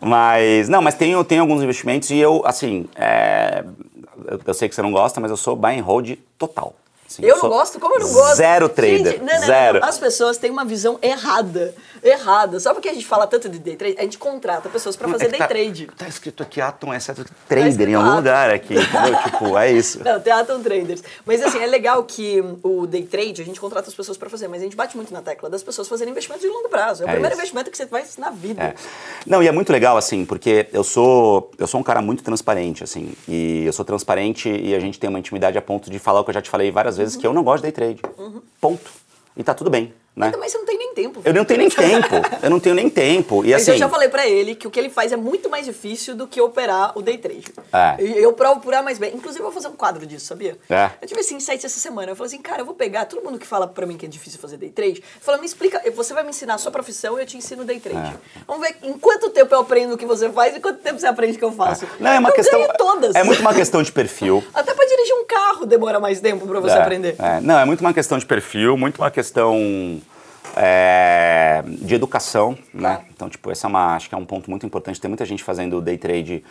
Mas, 0.00 0.68
não, 0.68 0.82
mas 0.82 0.94
tenho, 0.94 1.22
tenho 1.22 1.42
alguns 1.42 1.62
investimentos 1.62 2.10
e 2.10 2.18
eu, 2.18 2.42
assim, 2.44 2.86
é, 2.96 3.62
eu, 4.26 4.40
eu 4.44 4.54
sei 4.54 4.68
que 4.68 4.74
você 4.74 4.82
não 4.82 4.90
gosta, 4.90 5.20
mas 5.20 5.30
eu 5.30 5.36
sou 5.36 5.54
buy 5.54 5.78
and 5.78 5.82
hold 5.84 6.10
total. 6.36 6.74
Assim, 7.08 7.22
Eu 7.24 7.34
não 7.34 7.40
sou 7.40 7.50
gosto? 7.50 7.78
Como 7.80 7.94
eu 7.94 8.00
não 8.00 8.12
gosto? 8.12 8.36
Zero 8.36 8.68
trader, 8.68 9.12
Gente, 9.12 9.18
não, 9.22 9.34
não, 9.40 9.46
zero. 9.46 9.80
não. 9.80 9.88
As 9.88 9.98
pessoas 9.98 10.36
têm 10.38 10.50
uma 10.50 10.64
visão 10.64 10.98
errada. 11.00 11.74
Errada. 12.10 12.58
Só 12.60 12.72
porque 12.74 12.88
a 12.88 12.94
gente 12.94 13.06
fala 13.06 13.26
tanto 13.26 13.48
de 13.48 13.58
day 13.58 13.76
trade, 13.76 13.96
a 13.98 14.02
gente 14.02 14.18
contrata 14.18 14.68
pessoas 14.68 14.96
pra 14.96 15.08
fazer 15.08 15.24
É 15.24 15.26
que 15.26 15.30
day 15.32 15.38
tá- 15.40 15.46
trade. 15.48 15.86
Tá 15.96 16.08
escrito 16.08 16.42
aqui 16.42 16.60
Atom 16.60 16.92
exceto 16.94 17.24
trader 17.48 17.68
escrito 17.68 17.88
em 17.90 17.94
algum 17.94 18.08
Atom. 18.08 18.16
lugar 18.18 18.50
aqui, 18.50 18.74
entendeu? 18.74 19.16
tipo, 19.24 19.58
é 19.58 19.72
isso. 19.72 20.02
Não, 20.04 20.20
tem 20.20 20.32
Atom 20.32 20.60
Traders. 20.62 21.02
Mas 21.24 21.42
assim, 21.42 21.58
é 21.58 21.66
legal 21.66 22.02
que 22.04 22.42
o 22.62 22.86
day 22.86 23.04
trade, 23.04 23.42
a 23.42 23.44
gente 23.44 23.60
contrata 23.60 23.88
as 23.88 23.94
pessoas 23.94 24.16
pra 24.18 24.28
fazer, 24.30 24.48
mas 24.48 24.60
a 24.60 24.64
gente 24.64 24.76
bate 24.76 24.96
muito 24.96 25.12
na 25.12 25.22
tecla 25.22 25.48
das 25.50 25.62
pessoas 25.62 25.88
fazerem 25.88 26.10
investimentos 26.12 26.42
de 26.46 26.52
longo 26.52 26.68
prazo. 26.68 27.02
É 27.02 27.06
o 27.06 27.08
É 27.08 27.12
primeiro 27.12 27.34
isso. 27.34 27.40
investimento 27.42 27.70
que 27.70 27.76
você 27.76 27.86
faz 27.86 28.16
na 28.16 28.30
vida. 28.30 28.62
É. 28.62 28.74
Não, 29.26 29.42
e 29.42 29.48
é 29.48 29.52
muito 29.52 29.70
legal, 29.72 29.96
assim, 29.96 30.24
porque 30.24 30.68
eu 30.72 30.84
sou, 30.84 31.50
eu 31.58 31.66
sou 31.66 31.80
um 31.80 31.82
cara 31.84 32.00
muito 32.02 32.22
transparente, 32.22 32.82
assim. 32.84 33.12
E 33.28 33.64
eu 33.66 33.72
sou 33.72 33.84
transparente 33.84 34.48
e 34.48 34.74
a 34.74 34.80
gente 34.80 34.98
tem 34.98 35.08
uma 35.10 35.18
intimidade 35.18 35.56
a 35.58 35.62
ponto 35.62 35.90
de 35.90 35.98
falar 35.98 36.20
o 36.20 36.24
que 36.24 36.30
eu 36.30 36.34
já 36.34 36.42
te 36.42 36.50
falei 36.50 36.70
várias 36.70 36.96
vezes, 36.96 37.16
que 37.16 37.26
eu 37.26 37.32
não 37.32 37.42
gosto 37.42 37.64
de 37.64 37.70
day 37.70 37.72
trade. 37.72 38.00
Ponto. 38.60 38.90
E 39.36 39.42
tá 39.42 39.52
tudo 39.54 39.68
bem, 39.70 39.92
né? 40.16 40.30
Também 40.30 40.48
você 40.48 40.56
não 40.56 40.64
tem 40.64 40.78
nem 40.78 40.94
tempo. 40.94 41.20
Eu 41.24 41.34
não 41.34 41.44
tenho 41.44 41.58
nem 41.58 41.68
tempo. 41.68 42.14
Eu 42.42 42.50
não 42.50 42.58
tenho 42.58 42.74
nem 42.74 42.88
tempo. 42.88 43.44
E 43.44 43.52
Mas 43.52 43.62
assim. 43.62 43.72
eu 43.72 43.76
já 43.76 43.88
falei 43.88 44.08
pra 44.08 44.26
ele 44.26 44.54
que 44.54 44.66
o 44.66 44.70
que 44.70 44.80
ele 44.80 44.88
faz 44.88 45.12
é 45.12 45.16
muito 45.16 45.50
mais 45.50 45.66
difícil 45.66 46.14
do 46.16 46.26
que 46.26 46.40
operar 46.40 46.96
o 46.96 47.02
day 47.02 47.18
trade. 47.18 47.44
É. 47.72 47.96
E 48.02 48.22
Eu 48.22 48.32
provo 48.32 48.60
por 48.60 48.72
A 48.74 48.82
mais 48.82 48.98
B. 48.98 49.08
Inclusive, 49.14 49.40
eu 49.40 49.44
vou 49.44 49.52
fazer 49.52 49.68
um 49.68 49.76
quadro 49.76 50.06
disso, 50.06 50.24
sabia? 50.26 50.56
É. 50.70 50.90
Eu 51.02 51.06
tive 51.06 51.20
esse 51.20 51.34
insight 51.34 51.64
essa 51.66 51.78
semana. 51.78 52.12
Eu 52.12 52.16
falei 52.16 52.28
assim, 52.32 52.40
cara, 52.42 52.62
eu 52.62 52.64
vou 52.66 52.74
pegar 52.74 53.04
todo 53.04 53.22
mundo 53.22 53.38
que 53.38 53.46
fala 53.46 53.66
pra 53.66 53.84
mim 53.86 53.96
que 53.98 54.06
é 54.06 54.08
difícil 54.08 54.40
fazer 54.40 54.56
day 54.56 54.70
trade. 54.70 55.02
Fala, 55.20 55.36
me 55.38 55.44
explica, 55.46 55.82
você 55.94 56.14
vai 56.14 56.22
me 56.22 56.30
ensinar 56.30 56.54
a 56.54 56.58
sua 56.58 56.72
profissão 56.72 57.18
e 57.18 57.22
eu 57.22 57.26
te 57.26 57.36
ensino 57.36 57.64
day 57.64 57.78
trade. 57.78 58.14
É. 58.14 58.40
Vamos 58.46 58.66
ver 58.66 58.76
em 58.82 58.94
quanto 58.94 59.28
tempo 59.30 59.54
eu 59.54 59.60
aprendo 59.60 59.94
o 59.94 59.98
que 59.98 60.06
você 60.06 60.30
faz 60.30 60.56
e 60.56 60.60
quanto 60.60 60.78
tempo 60.80 60.98
você 60.98 61.06
aprende 61.06 61.34
o 61.36 61.38
que 61.38 61.44
eu 61.44 61.52
faço. 61.52 61.86
Não, 62.00 62.10
é 62.10 62.18
uma 62.18 62.30
eu 62.30 62.34
questão. 62.34 62.66
todas. 62.78 63.14
É 63.14 63.22
muito 63.22 63.40
uma 63.40 63.52
questão 63.54 63.82
de 63.82 63.92
perfil. 63.92 64.42
Até 64.54 64.72
pra 64.74 64.86
dirigir 64.86 65.14
um 65.14 65.26
carro 65.26 65.66
demora 65.66 66.00
mais 66.00 66.20
tempo 66.20 66.46
pra 66.46 66.58
você 66.60 66.74
É, 66.76 66.80
aprender. 66.80 67.16
é. 67.18 67.40
Não, 67.40 67.58
é 67.58 67.64
muito 67.66 67.80
uma 67.80 67.92
questão 67.92 68.16
de 68.18 68.24
perfil, 68.24 68.76
muito 68.78 68.98
uma 69.02 69.10
questão 69.10 70.00
é, 70.56 71.62
de 71.66 71.94
educação, 71.94 72.56
né? 72.72 73.04
Então, 73.14 73.28
tipo, 73.28 73.50
essa 73.50 73.66
é 73.66 73.68
uma, 73.68 73.94
acho 73.94 74.08
que 74.08 74.14
é 74.14 74.18
um 74.18 74.24
ponto 74.24 74.48
muito 74.50 74.64
importante. 74.64 75.00
Tem 75.00 75.08
muita 75.08 75.24
gente 75.24 75.44
fazendo 75.44 75.80
day 75.80 75.98
trade 75.98 76.42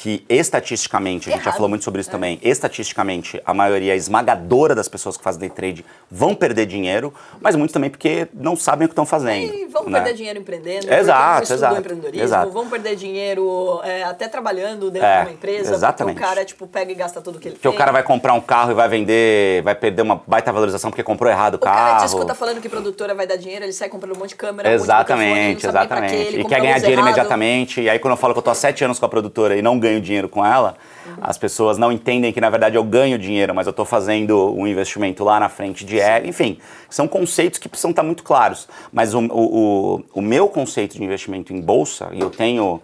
que 0.00 0.24
estatisticamente, 0.28 1.28
a 1.28 1.32
gente 1.32 1.44
já 1.44 1.52
falou 1.52 1.68
muito 1.68 1.84
sobre 1.84 2.00
isso 2.00 2.08
também, 2.08 2.38
estatisticamente 2.40 3.42
a 3.44 3.52
maioria 3.52 3.96
esmagadora 3.96 4.72
das 4.72 4.88
pessoas 4.88 5.16
que 5.16 5.24
fazem 5.24 5.40
day 5.40 5.50
trade 5.50 5.84
vão 6.08 6.36
perder 6.36 6.66
dinheiro, 6.66 7.12
mas 7.40 7.56
muitos 7.56 7.72
também 7.72 7.90
porque 7.90 8.28
não 8.32 8.54
sabem 8.54 8.84
o 8.86 8.88
que 8.88 8.92
estão 8.92 9.04
fazendo. 9.04 9.52
E 9.52 9.66
vão 9.66 9.86
né? 9.86 9.98
perder 9.98 10.14
dinheiro 10.14 10.38
empreendendo, 10.38 10.92
Exato, 10.92 11.40
porque 11.40 11.52
exato, 11.52 11.80
empreendedorismo, 11.80 12.24
exato. 12.24 12.50
vão 12.52 12.68
perder 12.68 12.94
dinheiro 12.94 13.80
é, 13.82 14.04
até 14.04 14.28
trabalhando 14.28 14.88
dentro 14.88 15.08
É, 15.08 15.16
de 15.22 15.26
uma 15.26 15.32
empresa, 15.32 15.74
exatamente. 15.74 16.14
porque 16.14 16.24
o 16.24 16.28
cara 16.34 16.44
tipo, 16.44 16.66
pega 16.68 16.92
e 16.92 16.94
gasta 16.94 17.20
tudo 17.20 17.40
que 17.40 17.48
ele 17.48 17.54
Porque 17.56 17.66
tem. 17.68 17.74
o 17.74 17.76
cara 17.76 17.90
vai 17.90 18.04
comprar 18.04 18.34
um 18.34 18.40
carro 18.40 18.70
e 18.70 18.74
vai 18.74 18.88
vender, 18.88 19.62
vai 19.64 19.74
perder 19.74 20.02
uma 20.02 20.22
baita 20.24 20.52
valorização 20.52 20.90
porque 20.92 21.02
comprou 21.02 21.28
errado 21.28 21.54
o 21.54 21.56
O 21.56 21.60
cara 21.60 21.74
carro. 21.94 22.04
discuta 22.04 22.36
falando 22.36 22.60
que 22.60 22.68
produtora 22.68 23.16
vai 23.16 23.26
dar 23.26 23.34
dinheiro, 23.36 23.64
ele 23.64 23.72
sai 23.72 23.88
comprando 23.88 24.14
um 24.14 24.18
monte 24.20 24.30
de 24.30 24.36
câmera, 24.36 24.72
Exatamente, 24.72 25.32
um 25.32 25.34
monte 25.34 25.54
de 25.56 25.60
quê, 25.60 25.66
exatamente. 25.66 26.14
ele 26.14 26.40
E 26.42 26.44
quer 26.44 26.60
ganhar 26.60 26.78
dinheiro 26.78 27.00
errado. 27.00 27.06
imediatamente. 27.08 27.80
E 27.80 27.90
aí, 27.90 27.98
quando 27.98 28.12
eu 28.12 28.16
falo 28.16 28.32
que 28.32 28.38
eu 28.38 28.42
tô 28.44 28.50
há 28.50 28.54
sete 28.54 28.84
anos 28.84 29.00
com 29.00 29.04
a 29.04 29.08
produtora 29.08 29.56
e 29.56 29.62
não 29.62 29.76
ganho 29.78 29.87
dinheiro 30.00 30.28
com 30.28 30.44
ela, 30.44 30.76
as 31.20 31.38
pessoas 31.38 31.78
não 31.78 31.90
entendem 31.90 32.32
que, 32.32 32.40
na 32.40 32.50
verdade, 32.50 32.76
eu 32.76 32.84
ganho 32.84 33.18
dinheiro, 33.18 33.54
mas 33.54 33.66
eu 33.66 33.72
tô 33.72 33.84
fazendo 33.84 34.54
um 34.54 34.66
investimento 34.66 35.24
lá 35.24 35.40
na 35.40 35.48
frente 35.48 35.84
de 35.84 35.98
ela. 35.98 36.26
Enfim, 36.26 36.58
são 36.88 37.08
conceitos 37.08 37.58
que 37.58 37.68
precisam 37.68 37.90
estar 37.90 38.02
muito 38.02 38.22
claros. 38.22 38.68
Mas 38.92 39.14
o, 39.14 39.20
o, 39.20 40.04
o, 40.14 40.20
meu 40.20 40.48
conceito 40.48 40.96
de 40.96 41.02
investimento 41.02 41.52
em 41.52 41.60
bolsa, 41.60 42.10
e 42.12 42.20
eu 42.20 42.30
tenho 42.30 42.80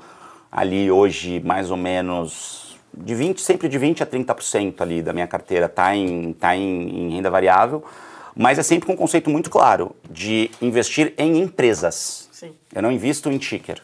ali 0.50 0.90
hoje 0.90 1.40
mais 1.44 1.70
ou 1.70 1.76
menos 1.76 2.76
de 2.96 3.14
20, 3.14 3.40
sempre 3.40 3.68
de 3.68 3.76
20 3.76 4.02
a 4.02 4.06
30% 4.06 4.80
ali 4.80 5.02
da 5.02 5.12
minha 5.12 5.26
carteira 5.26 5.68
tá 5.68 5.94
em, 5.94 6.32
tá 6.32 6.56
em, 6.56 7.06
em 7.06 7.10
renda 7.16 7.28
variável, 7.28 7.84
mas 8.36 8.58
é 8.58 8.62
sempre 8.62 8.86
com 8.86 8.92
um 8.92 8.96
conceito 8.96 9.28
muito 9.30 9.50
claro 9.50 9.94
de 10.08 10.50
investir 10.62 11.12
em 11.18 11.38
empresas. 11.40 12.28
Sim. 12.32 12.52
Eu 12.74 12.82
não 12.82 12.90
invisto 12.90 13.30
em 13.30 13.38
ticker. 13.38 13.82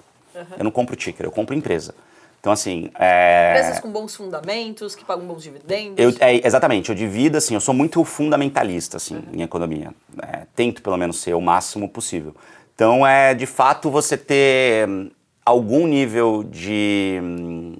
Eu 0.57 0.65
não 0.65 0.71
compro 0.71 0.97
ticker, 0.97 1.27
eu 1.27 1.31
compro 1.31 1.55
empresa. 1.55 1.95
Então, 2.41 2.51
assim. 2.53 2.91
É... 2.99 3.51
Empresas 3.51 3.81
com 3.81 3.91
bons 3.91 4.17
fundamentos, 4.17 4.97
que 4.97 5.05
pagam 5.05 5.27
bons 5.27 5.43
dividendos. 5.43 5.99
Eu, 5.99 6.15
é, 6.21 6.45
exatamente, 6.45 6.89
eu 6.89 6.95
divido 6.95 7.37
assim, 7.37 7.55
eu 7.55 7.61
sou 7.61 7.75
muito 7.75 8.03
fundamentalista 8.03 8.97
assim, 8.97 9.23
em 9.33 9.43
economia. 9.43 9.93
É, 10.23 10.47
tento 10.57 10.83
pelo 10.83 10.97
menos 10.97 11.21
ser 11.21 11.35
o 11.35 11.41
máximo 11.41 11.89
possível. 11.89 12.35
Então 12.75 13.07
é 13.07 13.35
de 13.35 13.45
fato 13.45 13.91
você 13.91 14.17
ter 14.17 14.89
hum, 14.89 15.11
algum 15.45 15.87
nível 15.87 16.43
de, 16.43 17.21
hum, 17.23 17.77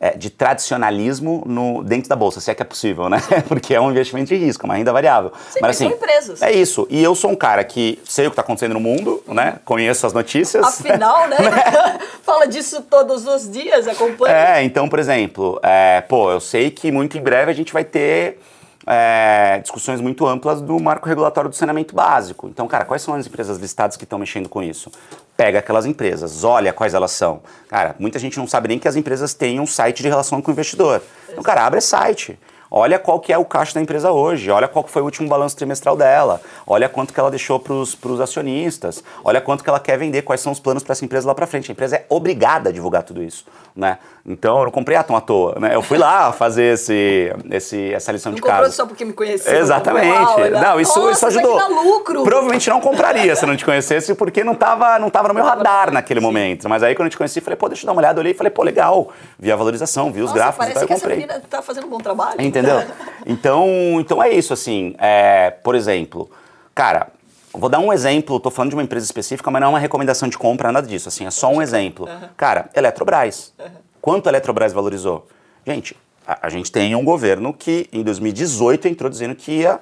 é, 0.00 0.16
de 0.16 0.30
tradicionalismo 0.30 1.44
no, 1.46 1.84
dentro 1.84 2.08
da 2.08 2.16
bolsa, 2.16 2.40
se 2.40 2.50
é 2.50 2.54
que 2.54 2.62
é 2.62 2.64
possível, 2.64 3.10
né? 3.10 3.18
Porque 3.46 3.74
é 3.74 3.80
um 3.80 3.90
investimento 3.90 4.28
de 4.28 4.36
risco, 4.36 4.64
uma 4.64 4.74
renda 4.74 4.92
variável. 4.92 5.30
Sim, 5.50 5.58
mas 5.60 5.76
são 5.76 5.88
empresas. 5.88 6.40
É 6.40 6.50
isso. 6.50 6.86
E 6.88 7.02
eu 7.02 7.14
sou 7.14 7.30
um 7.30 7.36
cara 7.36 7.62
que 7.62 8.00
sei 8.06 8.26
o 8.26 8.30
que 8.30 8.32
está 8.32 8.40
acontecendo 8.40 8.72
no 8.72 8.80
mundo, 8.80 9.22
né? 9.28 9.58
Conheço 9.62 10.06
as 10.06 10.14
notícias. 10.14 10.64
Afinal, 10.64 11.28
né? 11.28 11.36
Fala 12.24 12.46
disso 12.46 12.80
todos 12.88 13.26
os 13.26 13.50
dias, 13.50 13.86
acompanha. 13.86 14.34
É, 14.34 14.62
então, 14.62 14.88
por 14.88 14.98
exemplo, 14.98 15.60
é, 15.62 16.00
pô, 16.00 16.30
eu 16.30 16.40
sei 16.40 16.70
que 16.70 16.90
muito 16.90 17.18
em 17.18 17.22
breve 17.22 17.50
a 17.50 17.54
gente 17.54 17.72
vai 17.72 17.84
ter 17.84 18.38
é, 18.86 19.58
discussões 19.60 20.00
muito 20.00 20.26
amplas 20.26 20.60
do 20.60 20.78
marco 20.80 21.08
regulatório 21.08 21.50
do 21.50 21.56
saneamento 21.56 21.94
básico. 21.94 22.48
Então, 22.48 22.66
cara, 22.66 22.84
quais 22.84 23.02
são 23.02 23.14
as 23.14 23.26
empresas 23.26 23.58
listadas 23.58 23.96
que 23.96 24.04
estão 24.04 24.18
mexendo 24.18 24.48
com 24.48 24.62
isso? 24.62 24.90
Pega 25.36 25.58
aquelas 25.58 25.86
empresas, 25.86 26.44
olha 26.44 26.72
quais 26.72 26.94
elas 26.94 27.10
são. 27.10 27.40
Cara, 27.68 27.94
muita 27.98 28.18
gente 28.18 28.38
não 28.38 28.46
sabe 28.46 28.68
nem 28.68 28.78
que 28.78 28.88
as 28.88 28.96
empresas 28.96 29.34
têm 29.34 29.60
um 29.60 29.66
site 29.66 30.02
de 30.02 30.08
relação 30.08 30.40
com 30.40 30.50
o 30.50 30.52
investidor. 30.52 31.02
Então, 31.28 31.42
cara, 31.42 31.66
abre 31.66 31.80
site. 31.80 32.38
Olha 32.70 32.98
qual 33.00 33.18
que 33.18 33.32
é 33.32 33.38
o 33.38 33.44
caixa 33.44 33.74
da 33.74 33.80
empresa 33.80 34.12
hoje, 34.12 34.48
olha 34.48 34.68
qual 34.68 34.86
foi 34.86 35.02
o 35.02 35.04
último 35.04 35.28
balanço 35.28 35.56
trimestral 35.56 35.96
dela, 35.96 36.40
olha 36.64 36.88
quanto 36.88 37.12
que 37.12 37.18
ela 37.18 37.28
deixou 37.28 37.58
para 37.58 37.72
os 37.74 38.20
acionistas, 38.20 39.02
olha 39.24 39.40
quanto 39.40 39.64
que 39.64 39.68
ela 39.70 39.80
quer 39.80 39.98
vender, 39.98 40.22
quais 40.22 40.40
são 40.40 40.52
os 40.52 40.60
planos 40.60 40.84
para 40.84 40.92
essa 40.92 41.04
empresa 41.04 41.26
lá 41.26 41.34
para 41.34 41.48
frente. 41.48 41.70
A 41.70 41.72
empresa 41.72 41.96
é 41.96 42.06
obrigada 42.08 42.68
a 42.70 42.72
divulgar 42.72 43.02
tudo 43.02 43.22
isso, 43.22 43.44
né? 43.74 43.98
Então 44.24 44.58
eu 44.58 44.64
não 44.64 44.70
comprei 44.70 44.96
Atom 44.96 45.16
à 45.16 45.20
toa, 45.20 45.56
né? 45.58 45.74
Eu 45.74 45.82
fui 45.82 45.98
lá 45.98 46.30
fazer 46.32 46.74
esse, 46.74 47.34
esse, 47.50 47.92
essa 47.92 48.12
lição 48.12 48.30
Não 48.30 48.36
de 48.36 48.42
comprou 48.42 48.60
casa. 48.62 48.72
só 48.72 48.86
porque 48.86 49.04
me 49.04 49.14
conheceu. 49.14 49.52
Exatamente. 49.58 50.06
olha. 50.08 50.60
não, 50.60 50.80
isso, 50.80 50.96
Nossa, 51.00 51.12
isso 51.12 51.26
ajudou. 51.26 51.58
Lucro. 51.82 52.22
Provavelmente 52.22 52.68
não 52.70 52.80
compraria 52.80 53.34
se 53.34 53.46
não 53.46 53.56
te 53.56 53.64
conhecesse, 53.64 54.14
porque 54.14 54.44
não 54.44 54.54
tava, 54.54 54.98
não 54.98 55.10
tava 55.10 55.28
no 55.28 55.34
meu 55.34 55.42
radar 55.44 55.90
naquele 55.90 56.20
momento. 56.20 56.68
Mas 56.68 56.82
aí 56.82 56.94
quando 56.94 57.06
eu 57.06 57.10
te 57.10 57.16
conheci, 57.16 57.40
falei, 57.40 57.56
pô, 57.56 57.68
deixa 57.68 57.82
eu 57.82 57.86
dar 57.86 57.92
uma 57.92 58.00
olhada, 58.00 58.20
olhei 58.20 58.32
e 58.32 58.34
falei, 58.36 58.50
pô, 58.50 58.62
legal. 58.62 59.08
Vi 59.38 59.50
a 59.50 59.56
valorização, 59.56 60.12
vi 60.12 60.20
os 60.20 60.26
Nossa, 60.26 60.34
gráficos, 60.34 60.58
parece 60.58 60.72
então 60.72 60.82
eu 60.82 60.86
que 60.86 60.92
essa 60.92 61.00
comprei. 61.02 61.26
menina 61.26 61.42
tá 61.48 61.62
fazendo 61.62 61.86
um 61.86 61.90
bom 61.90 61.98
trabalho. 61.98 62.40
Entendeu? 62.60 62.94
Então, 63.26 63.68
então 64.00 64.22
é 64.22 64.30
isso, 64.30 64.52
assim. 64.52 64.94
é, 64.98 65.50
por 65.50 65.74
exemplo, 65.74 66.30
cara, 66.74 67.08
vou 67.52 67.68
dar 67.68 67.78
um 67.78 67.92
exemplo, 67.92 68.40
tô 68.40 68.50
falando 68.50 68.70
de 68.70 68.76
uma 68.76 68.82
empresa 68.82 69.04
específica, 69.04 69.50
mas 69.50 69.60
não 69.60 69.68
é 69.68 69.70
uma 69.70 69.78
recomendação 69.78 70.28
de 70.28 70.38
compra, 70.38 70.72
nada 70.72 70.86
disso, 70.86 71.08
assim, 71.08 71.26
é 71.26 71.30
só 71.30 71.50
um 71.50 71.60
exemplo. 71.60 72.08
Cara, 72.36 72.70
Eletrobras. 72.74 73.52
Quanto 74.00 74.28
a 74.28 74.30
Eletrobras 74.30 74.72
valorizou? 74.72 75.26
Gente, 75.66 75.96
a, 76.26 76.46
a 76.46 76.48
gente 76.48 76.72
tem 76.72 76.94
um 76.94 77.04
governo 77.04 77.52
que 77.52 77.88
em 77.92 78.02
2018 78.02 78.88
entrou 78.88 79.10
dizendo 79.10 79.34
que 79.34 79.52
ia 79.52 79.80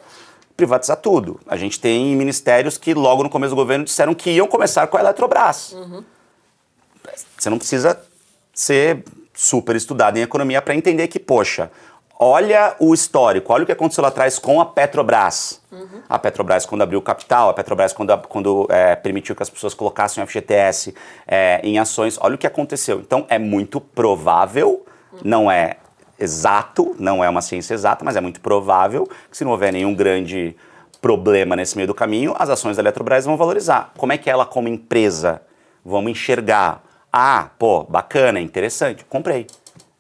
privatizar 0.57 0.97
tudo. 0.97 1.39
A 1.47 1.57
gente 1.57 1.79
tem 1.79 2.17
ministérios 2.17 2.77
que 2.77 2.93
logo 2.93 3.23
no 3.23 3.31
começo 3.31 3.51
do 3.51 3.57
governo 3.57 3.85
disseram 3.85 4.13
que 4.15 4.31
iam 4.31 4.49
começar 4.49 4.87
com 4.89 4.97
a 4.97 5.01
Eletrobras. 5.01 5.77
Você 7.39 7.49
não 7.49 7.59
precisa 7.59 8.01
ser 8.53 9.05
super 9.33 9.77
estudado 9.77 10.17
em 10.17 10.23
economia 10.23 10.61
para 10.61 10.75
entender 10.75 11.07
que, 11.07 11.21
poxa, 11.21 11.71
olha 12.19 12.75
o 12.81 12.93
histórico, 12.93 13.53
olha 13.53 13.63
o 13.63 13.67
que 13.67 13.73
aconteceu 13.73 14.03
lá 14.03 14.09
atrás 14.09 14.39
com 14.39 14.61
a 14.61 14.67
Petrobras. 14.67 15.61
A 16.09 16.19
Petrobras, 16.19 16.67
quando 16.67 16.83
abriu 16.83 16.99
o 16.99 17.03
capital, 17.03 17.51
a 17.51 17.55
Petrobras, 17.55 17.93
quando, 17.93 18.19
quando 18.29 18.67
é, 18.71 18.97
permitiu 18.97 19.37
que 19.37 19.43
as 19.43 19.51
pessoas 19.51 19.75
colocassem 19.75 20.23
o 20.23 20.27
FGTS 20.27 20.95
é, 21.27 21.61
em 21.63 21.79
ações, 21.79 22.19
olha 22.21 22.35
o 22.35 22.39
que 22.39 22.47
aconteceu. 22.47 23.01
Então, 23.01 23.25
é 23.29 23.39
muito 23.39 23.81
provável, 23.81 24.85
não 25.23 25.51
é 25.51 25.77
exato, 26.19 26.97
não 26.99 27.23
é 27.23 27.29
uma 27.29 27.41
ciência 27.41 27.75
exata, 27.75 28.05
mas 28.05 28.17
é 28.17 28.21
muito 28.21 28.41
provável 28.41 29.09
que, 29.31 29.37
se 29.37 29.45
não 29.45 29.53
houver 29.53 29.73
nenhum 29.73 29.95
grande 29.95 30.57
problema 31.01 31.55
nesse 31.55 31.77
meio 31.77 31.87
do 31.87 31.95
caminho, 31.95 32.35
as 32.37 32.51
ações 32.51 32.77
da 32.77 32.83
Eletrobras 32.83 33.25
vão 33.25 33.37
valorizar. 33.37 33.93
Como 33.97 34.13
é 34.13 34.19
que 34.19 34.29
ela, 34.29 34.45
como 34.45 34.67
empresa, 34.67 35.41
vamos 35.85 36.11
enxergar? 36.11 36.83
Ah, 37.13 37.51
pô, 37.57 37.85
bacana, 37.85 38.41
interessante, 38.41 39.05
comprei. 39.05 39.47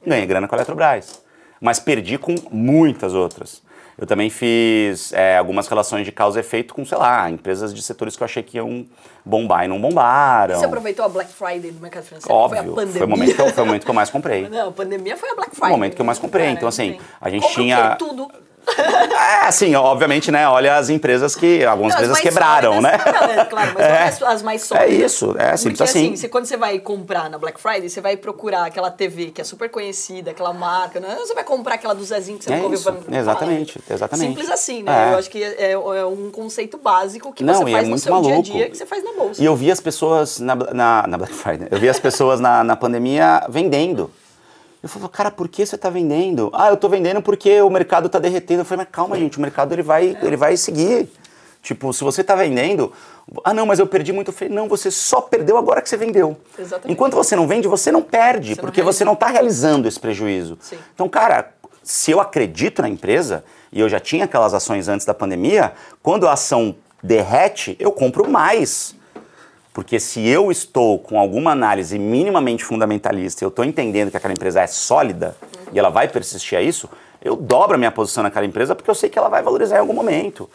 Ganhei 0.04 0.26
grana 0.26 0.48
com 0.48 0.54
a 0.56 0.58
Eletrobras. 0.58 1.27
Mas 1.60 1.78
perdi 1.80 2.18
com 2.18 2.34
muitas 2.50 3.14
outras. 3.14 3.62
Eu 3.96 4.06
também 4.06 4.30
fiz 4.30 5.12
é, 5.12 5.36
algumas 5.36 5.66
relações 5.66 6.04
de 6.04 6.12
causa 6.12 6.38
e 6.38 6.40
efeito 6.40 6.72
com, 6.72 6.84
sei 6.84 6.96
lá, 6.96 7.28
empresas 7.28 7.74
de 7.74 7.82
setores 7.82 8.16
que 8.16 8.22
eu 8.22 8.26
achei 8.26 8.44
que 8.44 8.56
iam 8.56 8.86
bombar 9.24 9.64
e 9.64 9.68
não 9.68 9.80
bombaram. 9.80 10.54
Você 10.56 10.66
aproveitou 10.66 11.04
a 11.04 11.08
Black 11.08 11.32
Friday 11.32 11.72
do 11.72 11.80
mercado 11.80 12.04
financeiro? 12.04 12.32
Óbvio, 12.32 12.62
Foi 12.62 12.70
a 12.72 12.74
pandemia. 12.76 12.98
foi 12.98 13.06
o, 13.06 13.10
momento 13.10 13.34
que 13.34 13.40
eu, 13.42 13.52
foi 13.52 13.62
o 13.64 13.66
momento 13.66 13.84
que 13.84 13.90
eu 13.90 13.94
mais 13.94 14.08
comprei. 14.10 14.46
Não, 14.48 14.68
a 14.68 14.72
pandemia 14.72 15.16
foi 15.16 15.30
a 15.30 15.34
Black 15.34 15.50
Foi 15.50 15.56
Friday. 15.56 15.70
o 15.72 15.76
momento 15.76 15.94
que 15.96 16.00
eu 16.00 16.06
mais 16.06 16.18
comprei. 16.20 16.44
Cara, 16.44 16.56
Então, 16.56 16.68
assim, 16.68 16.96
a 17.20 17.28
gente 17.28 17.48
tinha. 17.52 17.96
tudo. 17.96 18.30
É, 18.76 19.46
assim, 19.46 19.74
obviamente, 19.74 20.30
né? 20.30 20.48
Olha 20.48 20.76
as 20.76 20.88
empresas 20.90 21.34
que. 21.34 21.64
Algumas 21.64 21.94
Não, 21.94 22.00
as 22.02 22.08
empresas 22.08 22.22
quebraram, 22.34 22.80
né? 22.80 22.92
Não, 23.04 23.30
é 23.40 23.44
claro, 23.44 23.72
mas 23.74 23.84
É. 23.88 24.02
as, 24.04 24.22
as 24.22 24.42
mais 24.42 24.62
É 24.62 24.64
sólidas. 24.66 25.12
isso, 25.12 25.34
é 25.38 25.56
simples 25.56 25.78
Porque, 25.78 25.82
assim. 25.98 26.16
você- 26.16 26.28
quando 26.28 26.44
você 26.46 26.56
vai 26.56 26.78
comprar 26.78 27.28
na 27.30 27.38
Black 27.38 27.60
Friday, 27.60 27.88
você 27.88 28.00
vai 28.00 28.16
procurar 28.16 28.64
aquela 28.66 28.90
TV 28.90 29.26
que 29.30 29.40
é 29.40 29.44
super 29.44 29.68
conhecida, 29.70 30.30
aquela 30.30 30.52
marca, 30.52 31.00
não 31.00 31.10
é? 31.10 31.16
Você 31.16 31.34
vai 31.34 31.44
comprar 31.44 31.74
aquela 31.74 31.94
do 31.94 32.04
Zezinho 32.04 32.38
que 32.38 32.44
você 32.44 32.50
É 32.50 32.54
nunca 32.56 32.64
ouviu 32.66 32.78
isso, 32.78 32.92
falar. 32.92 33.18
exatamente, 33.18 33.80
exatamente. 33.90 34.28
Simples 34.28 34.50
assim, 34.50 34.82
né? 34.82 35.08
É. 35.10 35.14
Eu 35.14 35.18
acho 35.18 35.30
que 35.30 35.42
é, 35.42 35.72
é 35.72 36.04
um 36.06 36.30
conceito 36.30 36.78
básico 36.78 37.32
que 37.32 37.42
Não, 37.42 37.54
você 37.54 37.68
é 37.70 37.72
faz 37.72 37.84
no 37.84 37.90
muito 37.90 38.02
seu 38.02 38.12
maluco. 38.12 38.42
dia 38.42 38.54
a 38.54 38.56
dia, 38.58 38.70
que 38.70 38.76
você 38.76 38.86
faz 38.86 39.02
na 39.04 39.12
bolsa. 39.12 39.42
E 39.42 39.44
eu 39.44 39.56
vi 39.56 39.70
as 39.70 39.80
pessoas 39.80 40.38
na, 40.38 40.54
na, 40.54 41.06
na 41.06 41.18
Black 41.18 41.32
Friday, 41.34 41.68
eu 41.70 41.78
vi 41.78 41.88
as 41.88 41.98
pessoas 41.98 42.38
na, 42.40 42.62
na 42.62 42.76
pandemia 42.76 43.42
vendendo. 43.48 44.10
Eu 44.82 44.88
falei, 44.88 45.08
cara, 45.08 45.30
por 45.30 45.48
que 45.48 45.66
você 45.66 45.74
está 45.74 45.90
vendendo? 45.90 46.50
Ah, 46.54 46.68
eu 46.68 46.74
estou 46.74 46.88
vendendo 46.88 47.20
porque 47.20 47.60
o 47.60 47.70
mercado 47.70 48.06
está 48.06 48.18
derretendo. 48.18 48.60
Eu 48.60 48.64
falei, 48.64 48.84
mas 48.84 48.94
calma, 48.94 49.16
gente, 49.18 49.36
o 49.38 49.40
mercado 49.40 49.72
ele 49.72 49.82
vai, 49.82 50.16
ele 50.22 50.36
vai 50.36 50.56
seguir. 50.56 51.08
Tipo, 51.60 51.92
se 51.92 52.04
você 52.04 52.20
está 52.20 52.36
vendendo, 52.36 52.92
ah, 53.44 53.52
não, 53.52 53.66
mas 53.66 53.80
eu 53.80 53.86
perdi 53.86 54.12
muito. 54.12 54.28
Eu 54.28 54.32
falei, 54.32 54.54
não, 54.54 54.68
você 54.68 54.90
só 54.90 55.20
perdeu 55.20 55.58
agora 55.58 55.82
que 55.82 55.88
você 55.88 55.96
vendeu. 55.96 56.36
Exatamente. 56.56 56.92
Enquanto 56.92 57.14
você 57.14 57.34
não 57.34 57.48
vende, 57.48 57.66
você 57.66 57.90
não 57.90 58.02
perde, 58.02 58.54
Você 58.54 58.60
não 58.60 58.62
porque 58.62 58.80
você 58.80 58.98
realiza. 58.98 59.04
não 59.04 59.12
está 59.14 59.26
realizando 59.26 59.88
esse 59.88 59.98
prejuízo. 59.98 60.56
Sim. 60.60 60.78
Então, 60.94 61.08
cara, 61.08 61.52
se 61.82 62.12
eu 62.12 62.20
acredito 62.20 62.80
na 62.80 62.88
empresa, 62.88 63.44
e 63.72 63.80
eu 63.80 63.88
já 63.88 63.98
tinha 63.98 64.26
aquelas 64.26 64.54
ações 64.54 64.88
antes 64.88 65.04
da 65.04 65.12
pandemia, 65.12 65.72
quando 66.02 66.28
a 66.28 66.32
ação 66.32 66.76
derrete, 67.02 67.76
eu 67.80 67.90
compro 67.90 68.30
mais. 68.30 68.94
Porque 69.78 70.00
se 70.00 70.26
eu 70.26 70.50
estou 70.50 70.98
com 70.98 71.20
alguma 71.20 71.52
análise 71.52 72.00
minimamente 72.00 72.64
fundamentalista, 72.64 73.44
eu 73.44 73.48
estou 73.48 73.64
entendendo 73.64 74.10
que 74.10 74.16
aquela 74.16 74.32
empresa 74.32 74.60
é 74.60 74.66
sólida 74.66 75.36
e 75.72 75.78
ela 75.78 75.88
vai 75.88 76.08
persistir 76.08 76.58
a 76.58 76.60
isso, 76.60 76.90
eu 77.22 77.36
dobro 77.36 77.76
a 77.76 77.78
minha 77.78 77.92
posição 77.92 78.24
naquela 78.24 78.44
empresa 78.44 78.74
porque 78.74 78.90
eu 78.90 78.94
sei 78.96 79.08
que 79.08 79.16
ela 79.16 79.28
vai 79.28 79.40
valorizar 79.40 79.76
em 79.76 79.78
algum 79.78 79.92
momento. 79.92 80.50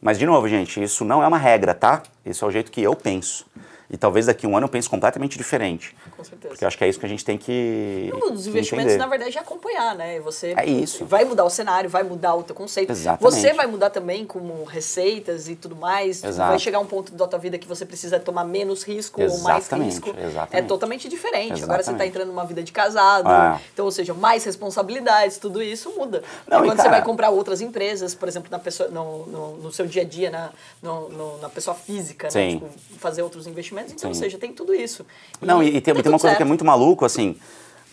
Mas, 0.00 0.16
de 0.16 0.24
novo, 0.24 0.46
gente, 0.46 0.80
isso 0.80 1.04
não 1.04 1.20
é 1.20 1.26
uma 1.26 1.38
regra, 1.38 1.74
tá? 1.74 2.04
Isso 2.24 2.44
é 2.44 2.48
o 2.48 2.52
jeito 2.52 2.70
que 2.70 2.80
eu 2.80 2.94
penso. 2.94 3.46
E 3.90 3.96
talvez 3.96 4.26
daqui 4.26 4.44
a 4.44 4.48
um 4.48 4.54
ano 4.56 4.66
eu 4.66 4.68
pense 4.68 4.86
completamente 4.88 5.38
diferente. 5.38 5.96
Com 6.14 6.22
certeza. 6.22 6.48
Porque 6.50 6.62
eu 6.64 6.68
acho 6.68 6.76
que 6.76 6.84
é 6.84 6.88
isso 6.88 7.00
que 7.00 7.06
a 7.06 7.08
gente 7.08 7.24
tem 7.24 7.38
que. 7.38 8.12
Um 8.14 8.32
dos 8.32 8.46
investimentos, 8.46 8.92
entender. 8.92 8.98
na 8.98 9.06
verdade, 9.06 9.38
é 9.38 9.40
acompanhar, 9.40 9.94
né? 9.96 10.20
Você 10.20 10.52
É 10.56 10.66
isso. 10.66 11.06
vai 11.06 11.24
mudar 11.24 11.44
o 11.44 11.50
cenário, 11.50 11.88
vai 11.88 12.02
mudar 12.02 12.34
o 12.34 12.42
teu 12.42 12.54
conceito. 12.54 12.90
Exatamente. 12.90 13.22
Você 13.34 13.54
vai 13.54 13.66
mudar 13.66 13.88
também 13.88 14.26
como 14.26 14.62
receitas 14.64 15.48
e 15.48 15.56
tudo 15.56 15.74
mais. 15.74 16.22
Exato. 16.22 16.50
Vai 16.50 16.58
chegar 16.58 16.80
um 16.80 16.86
ponto 16.86 17.12
da 17.12 17.26
tua 17.26 17.38
vida 17.38 17.56
que 17.56 17.66
você 17.66 17.86
precisa 17.86 18.20
tomar 18.20 18.44
menos 18.44 18.82
risco 18.82 19.22
ou 19.22 19.38
mais 19.40 19.64
Exatamente, 19.64 19.90
risco. 19.90 20.14
É 20.18 20.24
exatamente. 20.26 20.68
totalmente 20.68 21.08
diferente. 21.08 21.62
Agora 21.62 21.82
você 21.82 21.90
está 21.90 21.92
Exatamente. 21.92 22.08
entrando 22.10 22.28
numa 22.28 22.44
vida 22.44 22.62
de 22.62 22.72
casado, 22.72 23.30
É. 23.30 23.58
então, 23.72 23.86
ou 23.86 23.90
seja, 23.90 24.12
mais 24.12 24.44
responsabilidades, 24.44 25.38
tudo 25.38 25.62
isso 25.62 25.90
muda. 25.96 26.22
Não, 26.46 26.58
e 26.58 26.68
quando 26.68 26.76
você 26.76 26.82
cara- 26.84 26.90
vai 26.90 27.02
comprar 27.02 27.30
outras 27.30 27.62
empresas, 27.62 28.14
por 28.14 28.28
exemplo, 28.28 28.50
na 28.50 28.58
pessoa, 28.58 28.88
no, 28.90 29.26
no, 29.26 29.56
no 29.56 29.72
seu 29.72 29.86
dia 29.86 30.02
a 30.02 30.04
dia, 30.04 30.30
na, 30.30 30.50
no- 30.82 31.38
na 31.40 31.48
pessoa 31.48 31.74
física, 31.74 32.28
né? 32.34 32.50
Tipo, 32.50 32.66
fazer 32.98 33.22
outros 33.22 33.46
investimentos, 33.46 33.77
então, 33.86 34.10
ou 34.10 34.14
Sim. 34.14 34.20
seja, 34.22 34.38
tem 34.38 34.52
tudo 34.52 34.74
isso. 34.74 35.04
Não, 35.40 35.62
e, 35.62 35.76
e 35.76 35.80
tem, 35.80 35.94
tá 35.94 36.02
tem 36.02 36.12
uma 36.12 36.18
coisa 36.18 36.36
que 36.36 36.42
é 36.42 36.46
certo. 36.46 36.46
muito 36.46 36.64
maluco, 36.64 37.04
assim. 37.04 37.36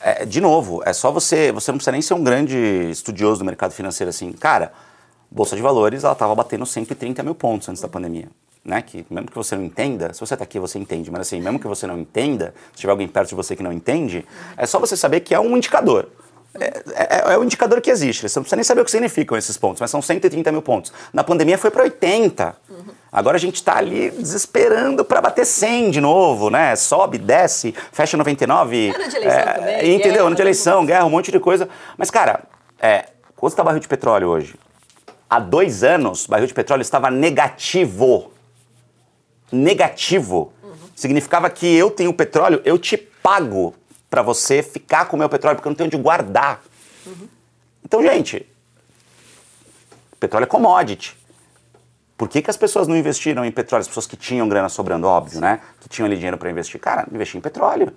é, 0.02 0.26
de 0.26 0.40
novo, 0.41 0.82
é 0.86 0.94
só 0.94 1.12
você. 1.12 1.52
Você 1.52 1.72
não 1.72 1.78
precisa 1.78 1.91
nem 1.91 2.02
ser 2.02 2.14
um 2.14 2.24
grande 2.24 2.57
estudioso 2.90 3.40
do 3.40 3.45
mercado 3.45 3.72
financeiro 3.72 4.10
assim. 4.10 4.32
Cara, 4.32 4.72
Bolsa 5.30 5.56
de 5.56 5.62
Valores, 5.62 6.03
ela 6.03 6.14
estava 6.14 6.34
batendo 6.36 6.66
130 6.66 7.24
mil 7.24 7.36
pontos 7.36 7.68
antes 7.68 7.82
da 7.82 7.88
pandemia. 7.88 8.28
Né? 8.64 8.82
Que 8.82 9.06
mesmo 9.10 9.30
que 9.30 9.36
você 9.36 9.56
não 9.56 9.64
entenda, 9.64 10.14
se 10.14 10.20
você 10.20 10.34
está 10.34 10.44
aqui, 10.44 10.60
você 10.60 10.80
entende, 10.80 11.12
mas 11.12 11.22
assim, 11.22 11.40
mesmo 11.40 11.60
que 11.60 11.68
você 11.68 11.86
não 11.86 11.99
entenda, 11.99 12.53
se 12.74 12.80
tiver 12.80 12.91
alguém 12.91 13.07
perto 13.07 13.30
de 13.30 13.36
você 13.36 13.56
que 13.56 13.62
não 13.62 13.72
entende, 13.72 14.26
é 14.57 14.66
só 14.66 14.80
você 14.80 14.98
saber 14.98 15.20
que 15.20 15.36
é 15.36 15.40
um 15.40 15.56
indicador. 15.56 16.10
É, 16.60 17.30
é, 17.30 17.34
é 17.34 17.38
o 17.38 17.44
indicador 17.44 17.82
que 17.82 17.90
existe. 17.91 18.27
Você 18.27 18.40
não 18.40 18.44
precisa 18.44 18.56
nem 18.56 18.64
saber 18.64 18.82
o 18.82 18.86
que 18.86 18.91
significam 18.91 19.38
esses 19.38 19.57
pontos, 19.57 19.82
mas 19.82 19.91
são 19.91 20.02
130 20.02 20.52
mil 20.52 20.61
pontos. 20.61 20.94
Na 21.14 21.23
pandemia 21.23 21.57
foi 21.57 21.69
para 21.72 21.84
80. 21.84 22.56
Agora 23.11 23.38
a 23.38 23.40
gente 23.40 23.56
está 23.56 23.77
ali 23.77 24.11
desesperando 24.11 25.06
para 25.06 25.22
bater 25.22 25.45
100 25.45 25.91
de 25.91 26.02
novo, 26.02 26.49
né? 26.49 26.76
Sobe, 26.76 27.18
desce, 27.18 27.73
fecha 27.91 28.18
99. 28.18 28.94
Ano 28.94 29.10
de 29.10 29.15
eleição 29.15 29.53
também, 29.53 29.95
Entendeu? 29.95 30.11
guerra, 30.14 30.27
ano 30.27 30.36
de 30.36 30.41
eleição, 30.41 30.76
tudo. 30.80 30.88
guerra, 30.88 31.06
um 31.06 31.10
monte 31.10 31.32
de 31.32 31.40
coisa. 31.40 31.69
Mas, 31.98 32.11
cara, 32.11 32.44
é, 32.80 33.06
quanto 33.36 33.53
está 33.53 33.64
barril 33.64 33.80
de 33.80 33.88
petróleo 33.88 34.30
hoje? 34.30 34.56
Há 35.30 35.40
dois 35.40 35.84
anos, 35.84 36.27
barril 36.27 36.48
de 36.48 36.53
petróleo 36.53 36.82
estava 36.82 37.10
negativo. 37.10 38.32
Negativo. 39.52 40.53
Significava 40.95 41.49
que 41.49 41.73
eu 41.76 41.91
tenho 41.91 42.14
petróleo, 42.14 42.61
eu 42.64 42.77
te 42.77 42.95
pago 42.98 43.73
para 44.16 44.22
você 44.22 44.64
ficar 44.64 45.10
com 45.10 45.18
o 45.18 45.20
meu 45.20 45.28
petróleo, 45.28 45.58
porque 45.58 45.68
eu 45.68 45.72
não 45.72 45.76
tenho 45.76 45.88
onde 45.88 45.98
guardar. 45.98 46.64
Então, 47.84 48.02
gente, 48.02 48.48
petróleo 50.18 50.46
é 50.46 50.48
commodity. 50.48 51.18
Por 52.18 52.30
que, 52.30 52.42
que 52.42 52.50
as 52.50 52.56
pessoas 52.56 52.88
não 52.88 52.96
investiram 52.96 53.44
em 53.44 53.52
petróleo? 53.52 53.82
As 53.82 53.90
pessoas 53.90 54.08
que 54.08 54.16
tinham 54.16 54.48
grana 54.48 54.70
sobrando, 54.70 55.06
óbvio, 55.06 55.42
né? 55.42 55.60
Que 55.82 55.90
tinham 55.90 56.06
ali 56.06 56.16
dinheiro 56.16 56.38
para 56.38 56.50
investir. 56.50 56.80
Cara, 56.80 57.06
investir 57.12 57.38
em 57.38 57.42
petróleo. 57.42 57.92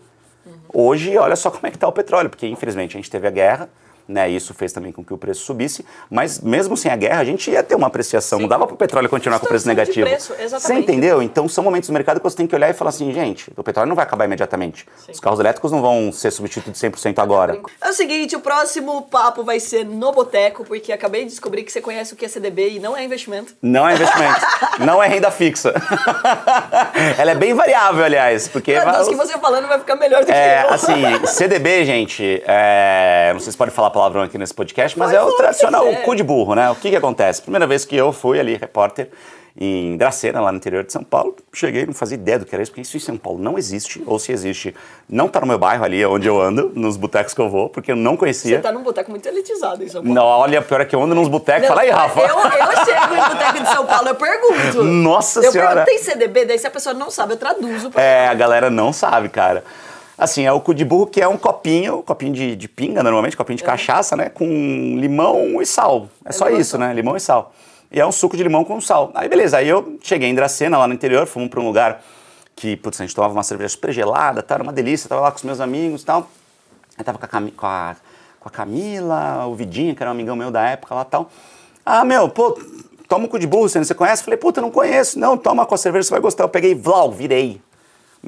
Hoje, 0.75 1.17
olha 1.17 1.37
só 1.37 1.53
como 1.53 1.65
é 1.69 1.71
que 1.71 1.77
está 1.77 1.87
o 1.87 1.93
petróleo, 1.93 2.29
porque 2.29 2.49
infelizmente 2.49 2.97
a 2.97 2.99
gente 2.99 3.09
teve 3.09 3.29
a 3.29 3.31
guerra, 3.31 3.71
né? 4.09 4.29
Isso 4.29 4.55
fez 4.55 4.73
também 4.73 4.91
com 4.91 5.05
que 5.05 5.13
o 5.13 5.19
preço 5.19 5.45
subisse, 5.45 5.85
mas 6.11 6.41
mesmo 6.41 6.77
sem 6.77 6.91
a 6.91 6.97
guerra 6.97 7.21
a 7.21 7.25
gente 7.25 7.51
ia 7.51 7.63
ter 7.63 7.75
uma 7.75 7.87
apreciação. 7.89 8.39
Não 8.39 8.49
dava 8.49 8.67
para 8.67 8.75
o 8.75 8.77
petróleo 8.77 9.09
continuar 9.09 9.39
com 9.39 9.47
o 9.47 9.49
preço 9.49 9.69
negativo. 9.69 10.07
preço. 10.09 10.35
Você 10.49 10.75
entendeu? 10.75 11.21
Então 11.23 11.49
são 11.49 11.63
momentos 11.63 11.89
do 11.89 11.93
mercado 11.93 12.19
que 12.19 12.25
você 12.25 12.37
tem 12.37 12.47
que 12.47 12.55
olhar 12.55 12.71
e 12.71 12.73
falar 12.73 12.89
assim, 12.91 13.13
gente, 13.13 13.53
o 13.57 13.63
petróleo 13.63 13.89
não 13.89 13.97
vai 13.97 14.05
acabar 14.05 14.25
imediatamente. 14.25 14.87
Os 15.09 15.21
carros 15.21 15.39
elétricos 15.41 15.71
não 15.71 15.83
vão 15.83 16.11
ser 16.11 16.31
substituídos 16.31 16.81
100% 16.81 17.19
agora. 17.19 17.61
É 17.83 17.89
o 17.89 17.93
seguinte, 17.93 18.35
o 18.35 18.41
próximo 18.41 19.03
papo 19.03 19.45
vai 19.45 19.61
ser 19.61 19.85
no 19.85 20.11
Boteco, 20.13 20.65
porque 20.65 20.93
acabei 20.93 21.25
de 21.25 21.31
descobrir 21.31 21.63
que 21.65 21.71
você 21.73 21.81
conhece 21.81 22.15
o 22.15 22.17
que 22.17 22.25
é 22.25 22.29
CDB 22.29 22.71
e 22.71 22.81
não 22.81 22.97
é 22.97 23.05
investimento. 23.05 23.55
Não 23.61 23.89
é 23.89 23.95
investimento, 23.95 24.41
não 24.81 25.03
é 25.03 25.09
renda 25.09 25.31
fixa. 25.31 25.75
Ela 27.19 27.33
é 27.33 27.35
bem 27.35 27.55
variável, 27.55 28.05
aliás, 28.05 28.49
porque 28.49 28.73
Meu 28.73 28.91
Deus, 28.93 29.09
que 29.09 29.15
você 29.15 29.39
falando 29.39 29.67
vai 29.69 29.79
ficar 29.79 29.97
melhor 29.97 30.25
do 30.25 30.31
É, 30.31 30.63
que 30.63 30.67
eu. 30.67 30.75
assim, 30.75 31.27
CDB, 31.27 31.85
gente, 31.85 32.43
é, 32.47 33.31
não 33.33 33.41
sei 33.41 33.53
se 33.53 33.59
pode 33.59 33.71
falar 33.71 33.91
palavrão 33.99 34.23
aqui 34.23 34.39
nesse 34.39 34.55
podcast, 34.55 34.97
mas 34.97 35.11
Pode 35.11 35.19
é 35.19 35.25
o 35.25 35.29
o 35.29 35.37
tradicional 35.37 35.85
quiser. 35.85 36.05
cu 36.05 36.15
de 36.15 36.23
burro, 36.23 36.55
né? 36.55 36.71
O 36.71 36.77
que 36.77 36.91
que 36.91 36.97
acontece? 36.97 37.43
Primeira 37.43 37.67
vez 37.67 37.85
que 37.85 37.97
eu 37.97 38.13
fui 38.13 38.39
ali, 38.39 38.55
repórter, 38.57 39.11
em 39.61 39.97
Dracena, 39.97 40.41
lá 40.41 40.53
no 40.53 40.59
interior 40.59 40.85
de 40.85 40.93
São 40.93 41.03
Paulo, 41.03 41.35
cheguei, 41.53 41.85
não 41.85 41.93
fazia 41.93 42.15
ideia 42.15 42.39
do 42.39 42.47
que 42.47 42.55
era 42.55 42.63
isso, 42.63 42.71
porque 42.71 42.83
isso 42.83 42.97
em 42.97 43.01
São 43.01 43.17
Paulo 43.17 43.41
não 43.41 43.59
existe, 43.59 44.01
ou 44.07 44.17
se 44.17 44.31
existe, 44.31 44.73
não 45.09 45.27
tá 45.27 45.41
no 45.41 45.49
meu 45.49 45.59
bairro 45.59 45.85
ali, 45.85 46.07
onde 46.07 46.29
eu 46.29 46.41
ando, 46.41 46.71
nos 46.77 46.97
botecos 46.97 47.35
que 47.35 47.41
eu 47.41 47.51
vou, 47.51 47.69
porque 47.69 47.91
eu 47.91 47.97
não 47.97 48.17
conhecia. 48.17 48.59
Você 48.59 48.63
tá 48.63 48.71
num 48.71 48.85
boteco 48.85 49.11
muito 49.11 49.27
elitizado 49.27 49.83
em 49.83 49.89
São 49.89 50.01
Paulo. 50.01 50.15
Não, 50.15 50.25
olha, 50.25 50.63
pior 50.63 50.81
é 50.81 50.85
que 50.85 50.95
eu 50.95 51.03
ando 51.03 51.17
nos 51.17 51.27
botecos, 51.27 51.67
fala 51.67 51.81
aí, 51.81 51.91
Rafa. 51.91 52.21
Eu, 52.21 52.39
eu 52.39 52.85
chego 52.85 53.15
em 53.15 53.35
boteco 53.35 53.65
de 53.65 53.69
São 53.69 53.85
Paulo, 53.85 54.09
eu 54.11 54.15
pergunto. 54.15 54.85
Nossa 54.85 55.41
eu 55.41 55.51
Senhora. 55.51 55.85
pergunto, 55.85 55.91
tem 55.91 55.99
CDB? 55.99 56.45
Daí 56.45 56.59
se 56.61 56.67
a 56.69 56.71
pessoa 56.71 56.95
não 56.95 57.11
sabe, 57.11 57.33
eu 57.33 57.37
traduzo. 57.37 57.91
Pra... 57.91 58.01
É, 58.01 58.29
a 58.29 58.35
galera 58.35 58.71
não 58.71 58.93
sabe, 58.93 59.29
cara. 59.29 59.65
Assim, 60.19 60.45
é 60.45 60.53
o 60.53 60.61
cu 60.61 60.75
de 60.75 60.85
burro 60.85 61.07
que 61.07 61.21
é 61.21 61.29
um 61.29 61.37
copinho, 61.39 62.03
copinho 62.03 62.33
de, 62.33 62.57
de 62.57 62.69
pinga, 62.69 63.03
normalmente, 63.05 63.37
copinho 63.37 63.57
de 63.57 63.63
cachaça, 63.63 64.17
né? 64.17 64.29
Com 64.29 64.45
limão 64.99 65.63
e 65.63 65.67
sal. 65.67 66.09
É, 66.25 66.33
só 66.33 66.47
limão 66.47 66.59
e 66.59 66.61
isso, 66.63 66.71
sal. 66.73 66.81
né? 66.81 66.93
Limão 66.93 67.17
e 67.17 67.21
sal. 67.21 67.53
E 67.93 68.01
é 68.01 68.05
um 68.05 68.11
suco 68.11 68.37
de 68.37 68.43
limão 68.43 68.65
com 68.65 68.81
sal. 68.81 69.13
Aí, 69.15 69.29
beleza. 69.29 69.59
Aí 69.59 69.69
eu 69.69 69.97
cheguei 70.03 70.29
em 70.29 70.35
Dracena, 70.35 70.77
lá 70.77 70.89
no 70.89 70.93
interior, 70.95 71.25
fomos 71.27 71.49
pra 71.49 71.61
um 71.61 71.67
lugar 71.67 72.03
que, 72.57 72.77
putz, 72.77 73.01
a 73.01 73.05
gente 73.05 73.15
tomava 73.15 73.33
uma 73.33 73.45
cerveja 73.45 73.69
super 73.69 73.93
gelada, 73.93 74.43
tá? 74.43 74.55
Era 74.57 74.63
uma 74.65 74.73
delícia. 74.73 75.09
Tava 75.09 75.21
lá 75.21 75.31
com 75.31 75.37
os 75.37 75.45
meus 75.45 75.61
amigos 75.61 76.03
e 76.03 76.05
tal. 76.05 76.29
Aí 76.99 77.05
tava 77.05 77.17
com 77.17 77.25
a, 77.25 77.29
Cami- 77.29 77.53
com 77.53 77.67
a, 77.67 77.95
com 78.41 78.49
a 78.49 78.51
Camila, 78.53 79.47
o 79.47 79.55
Vidinha, 79.55 79.95
que 79.95 80.03
era 80.03 80.11
um 80.11 80.15
amigão 80.15 80.35
meu 80.35 80.51
da 80.51 80.69
época 80.69 80.97
lá 80.97 81.03
e 81.03 81.05
tal. 81.05 81.31
Ah, 81.87 82.05
meu, 82.05 82.29
pô, 82.29 82.61
toma 83.09 83.27
o 83.27 83.29
cu 83.29 83.39
de 83.39 83.47
burro, 83.47 83.69
você, 83.69 83.79
você 83.79 83.95
conhece? 83.95 84.25
Falei, 84.25 84.37
puta, 84.37 84.61
não 84.61 84.71
conheço. 84.73 85.17
Não, 85.19 85.37
toma 85.39 85.65
com 85.65 85.75
a 85.77 85.79
cerveja, 85.79 86.03
você 86.09 86.11
vai 86.11 86.21
gostar. 86.21 86.43
Eu 86.43 86.49
peguei, 86.49 86.75
vlau, 86.75 87.13
virei. 87.13 87.63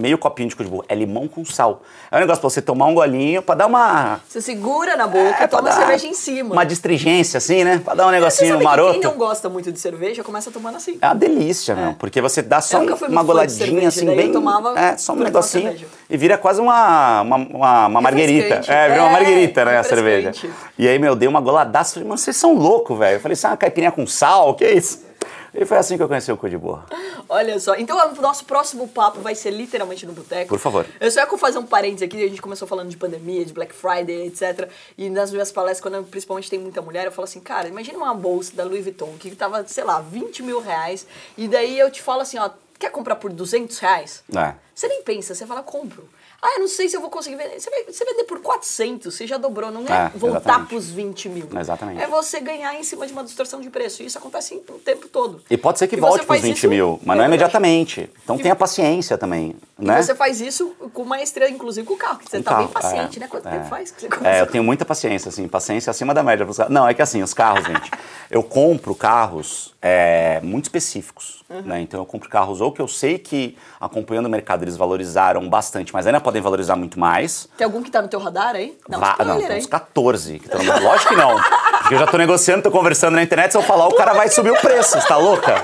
Meio 0.01 0.17
copinho 0.17 0.49
de 0.49 0.57
cu 0.57 0.65
de 0.65 0.71
burro. 0.71 0.85
É 0.89 0.95
limão 0.95 1.29
com 1.29 1.45
sal. 1.45 1.83
É 2.11 2.17
um 2.17 2.21
negócio 2.21 2.41
pra 2.41 2.49
você 2.49 2.63
tomar 2.63 2.87
um 2.87 2.95
golinho, 2.95 3.43
pra 3.43 3.55
dar 3.55 3.67
uma... 3.67 4.21
Você 4.27 4.41
segura 4.41 4.97
na 4.97 5.07
boca, 5.07 5.45
É, 5.45 5.47
toma 5.47 5.63
a 5.69 5.73
dar 5.73 5.77
cerveja 5.77 6.07
em 6.07 6.15
cima. 6.15 6.55
Uma 6.55 6.65
distringência, 6.65 7.39
assim, 7.39 7.63
né? 7.65 7.81
Pra 7.85 7.95
dar 7.95 8.05
um 8.05 8.07
Você 8.07 8.13
negocinho 8.13 8.59
que 8.59 8.65
maroto. 8.65 8.93
quem 8.93 9.03
não 9.03 9.17
gosta 9.17 9.49
muito 9.49 9.71
de 9.71 9.79
cerveja, 9.79 10.25
começa 10.25 10.51
tomando 10.51 10.77
assim. 10.77 10.99
É 11.01 11.07
uma 11.07 11.15
delícia, 11.15 11.75
meu. 11.75 11.95
Porque 11.95 12.21
você 12.21 12.41
dá 12.41 12.61
só 12.61 12.81
uma 12.81 13.23
goladinha, 13.23 13.67
cerveja, 13.67 13.89
assim, 13.89 14.07
bem... 14.07 14.33
tomava 14.33 14.79
é, 14.79 14.97
só 14.97 15.13
um 15.13 15.17
negocinho. 15.17 15.77
E 16.09 16.17
vira 16.17 16.39
quase 16.39 16.61
uma, 16.61 17.21
uma, 17.21 17.37
uma, 17.37 17.87
uma 17.87 18.01
marguerita. 18.01 18.63
É, 18.73 18.89
vira 18.89 19.03
uma 19.03 19.11
É, 19.11 19.13
marguerita, 19.13 19.65
né, 19.65 19.79
a 19.79 19.83
cerveja. 19.85 20.33
E 20.79 20.89
aí, 20.89 20.99
meu, 20.99 21.15
dei 21.15 21.29
uma 21.29 21.41
goladaça. 21.41 21.95
Falei, 21.95 22.09
mano, 22.09 22.19
vocês 22.19 22.37
são 22.37 22.55
loucos, 22.55 22.99
velho. 22.99 23.17
Eu 23.17 23.21
falei, 23.21 23.35
isso 23.35 23.47
é 23.47 23.51
uma 23.51 23.57
caipirinha 23.57 23.93
com 23.93 24.07
sal? 24.07 24.51
O 24.51 24.55
que 24.55 24.65
é 24.65 24.73
isso? 24.73 25.10
E 25.53 25.65
foi 25.65 25.77
assim 25.77 25.97
que 25.97 26.03
eu 26.03 26.09
conheci 26.09 26.31
o 26.31 26.37
burro. 26.37 26.85
Olha 27.29 27.59
só. 27.59 27.75
Então, 27.77 27.97
o 27.97 28.23
nosso 28.23 28.45
próximo 28.45 28.87
papo 28.89 29.21
vai 29.21 29.35
ser 29.35 29.51
literalmente 29.51 30.07
no 30.07 30.13
boteco. 30.13 30.49
Por 30.49 30.59
favor. 30.59 30.87
Eu 31.01 31.11
só 31.11 31.21
ia 31.21 31.39
fazer 31.39 31.59
um 31.59 31.67
parênteses 31.67 32.03
aqui. 32.03 32.23
A 32.25 32.29
gente 32.29 32.43
começou 32.43 32.67
falando 32.67 32.89
de 32.89 32.97
pandemia, 32.97 33.45
de 33.45 33.53
Black 33.53 33.75
Friday, 33.75 34.27
etc. 34.27 34.69
E 34.97 35.11
nas 35.11 35.33
minhas 35.33 35.51
palestras, 35.51 35.81
quando 35.81 35.95
eu, 35.95 36.05
principalmente 36.05 36.49
tem 36.49 36.59
muita 36.59 36.81
mulher, 36.81 37.07
eu 37.07 37.13
falo 37.13 37.25
assim, 37.25 37.41
cara, 37.41 37.69
imagina 37.69 37.99
uma 37.99 38.15
bolsa 38.15 38.55
da 38.55 38.65
Louis 38.65 38.85
Vuitton 38.85 39.15
que 39.19 39.35
tava, 39.35 39.67
sei 39.67 39.85
lá, 39.85 40.01
20 40.01 40.43
mil 40.43 40.61
reais. 40.61 41.07
E 41.37 41.49
daí 41.49 41.79
eu 41.79 41.91
te 41.91 42.01
falo 42.01 42.23
assim, 42.23 42.39
ó, 42.39 42.51
quer 42.79 42.91
comprar 42.91 43.17
por 43.17 43.33
200 43.33 43.79
reais? 43.79 44.23
É. 44.35 44.55
Você 44.75 44.89
nem 44.89 45.03
pensa, 45.03 45.35
você 45.35 45.47
fala, 45.47 45.63
compro. 45.63 46.09
Ah, 46.43 46.55
eu 46.55 46.61
não 46.61 46.69
sei 46.69 46.89
se 46.89 46.97
eu 46.97 47.01
vou 47.01 47.11
conseguir 47.11 47.37
vender. 47.37 47.61
Você 47.61 47.71
você 47.87 48.05
vender 48.05 48.25
por 48.25 48.41
400, 48.41 49.15
você 49.15 49.27
já 49.27 49.37
dobrou. 49.37 49.71
Não 49.71 49.83
é, 49.83 50.07
É, 50.07 50.11
voltar 50.19 50.39
exatamente. 50.41 50.69
pros 50.69 50.91
20 50.91 51.29
mil. 51.29 51.49
Exatamente. 51.59 52.03
É 52.03 52.07
você 52.07 52.41
ganhar 52.41 52.75
em 52.75 52.83
cima 52.83 53.07
de 53.07 53.12
uma 53.12 53.23
distorção 53.25 53.61
de 53.61 53.69
preço. 53.69 54.03
E 54.03 54.07
isso 54.07 54.17
acontece 54.17 54.55
o 54.69 54.73
tempo 54.79 55.07
todo. 55.09 55.43
E 55.51 55.57
pode 55.57 55.79
ser 55.79 55.87
que 55.87 55.97
E 55.97 56.01
volte 56.01 56.17
para 56.17 56.23
os 56.23 56.27
faz 56.29 56.43
20 56.43 56.57
isso- 56.57 56.69
mil, 56.69 56.99
mas 57.05 57.17
não 57.17 57.25
é 57.25 57.29
imediatamente. 57.29 58.11
Então 58.25 58.37
E- 58.37 58.43
tenha 58.43 58.57
paciência 58.57 59.19
também, 59.19 59.55
E 59.79 59.85
né? 59.85 60.01
você 60.03 60.15
faz 60.15 60.41
isso 60.41 60.69
com 60.95 61.05
maestria, 61.05 61.49
inclusive 61.51 61.87
com 61.87 61.95
o 61.95 61.99
carro. 61.99 62.19
que 62.19 62.31
Você 62.31 62.39
Com 62.39 62.43
tá 62.45 62.55
bem 62.57 62.69
paciente, 62.69 63.19
é, 63.19 63.21
né? 63.21 63.29
Quanto 63.29 63.47
é. 63.47 63.51
tempo 63.51 63.67
faz 63.69 63.91
que 63.91 64.01
você 64.01 64.07
É, 64.07 64.11
começa? 64.11 64.39
eu 64.39 64.47
tenho 64.47 64.65
muita 64.65 64.85
paciência, 64.85 65.29
assim, 65.29 65.47
paciência 65.49 65.91
acima 65.91 66.15
da 66.15 66.23
média. 66.23 66.47
Não, 66.69 66.89
é 66.89 66.95
que 66.95 67.03
assim, 67.03 67.23
os 67.23 67.35
carros, 67.35 67.65
gente, 67.67 67.91
eu 68.31 68.43
compro 68.43 68.95
carros 68.95 69.75
é, 69.83 70.41
muito 70.43 70.65
específicos, 70.67 71.43
Uhum. 71.49 71.62
né? 71.62 71.81
Então 71.81 72.01
eu 72.01 72.07
compro 72.07 72.29
carros 72.29 72.61
ou 72.61 72.71
que 72.71 72.81
eu 72.83 72.87
sei 72.89 73.19
que, 73.19 73.57
acompanhando 73.81 74.27
o 74.27 74.29
mercado, 74.29 74.62
eles 74.62 74.77
valorizaram 74.77 75.49
bastante, 75.49 75.93
mas 75.93 76.07
ainda 76.07 76.21
podem 76.31 76.40
valorizar 76.40 76.77
muito 76.77 76.98
mais. 76.98 77.48
Tem 77.57 77.65
algum 77.65 77.82
que 77.82 77.90
tá 77.90 78.01
no 78.01 78.07
teu 78.07 78.20
radar 78.20 78.55
aí? 78.55 78.78
Não, 78.89 79.02
spoiler 79.02 79.35
não, 79.35 79.47
tem 79.48 79.59
uns 79.59 79.66
14 79.66 80.39
que 80.39 80.47
estão 80.47 80.62
no... 80.62 80.81
Lógico 80.81 81.09
que 81.09 81.16
não. 81.16 81.36
Porque 81.81 81.94
eu 81.94 81.98
já 81.98 82.07
tô 82.07 82.16
negociando, 82.16 82.62
tô 82.62 82.70
conversando 82.70 83.15
na 83.16 83.23
internet, 83.23 83.51
se 83.51 83.59
eu 83.59 83.62
falar, 83.62 83.89
o 83.89 83.94
cara 83.94 84.12
vai 84.15 84.28
subir 84.28 84.51
o 84.52 84.61
preço, 84.61 85.01
você 85.01 85.09
tá 85.09 85.16
louca? 85.16 85.57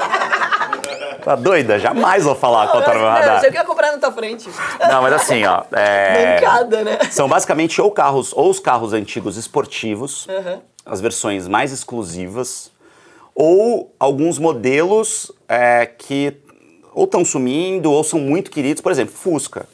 Tá 1.24 1.36
doida? 1.36 1.78
Jamais 1.78 2.24
vou 2.24 2.34
falar 2.34 2.68
qual 2.68 2.82
tá 2.82 2.94
no 2.94 3.00
meu 3.00 3.08
Não, 3.08 3.14
radar. 3.16 3.40
Você 3.40 3.50
quer 3.52 3.64
comprar 3.64 3.92
na 3.92 3.98
tua 3.98 4.10
frente. 4.12 4.48
Não, 4.88 5.02
mas 5.02 5.12
assim, 5.12 5.44
ó. 5.44 5.62
É... 5.72 6.40
Bancada, 6.40 6.84
né? 6.84 6.98
São 7.10 7.28
basicamente 7.28 7.80
ou 7.80 7.90
carros, 7.92 8.32
ou 8.32 8.50
os 8.50 8.58
carros 8.58 8.92
antigos 8.92 9.36
esportivos, 9.36 10.26
Uhum. 10.26 10.60
as 10.84 11.00
versões 11.00 11.46
mais 11.46 11.72
exclusivas, 11.72 12.72
ou 13.34 13.94
alguns 14.00 14.38
modelos 14.38 15.30
é, 15.48 15.86
que 15.86 16.36
ou 16.92 17.04
estão 17.04 17.24
sumindo 17.24 17.92
ou 17.92 18.02
são 18.02 18.18
muito 18.18 18.50
queridos. 18.50 18.80
Por 18.80 18.90
exemplo, 18.90 19.14
Fusca. 19.14 19.68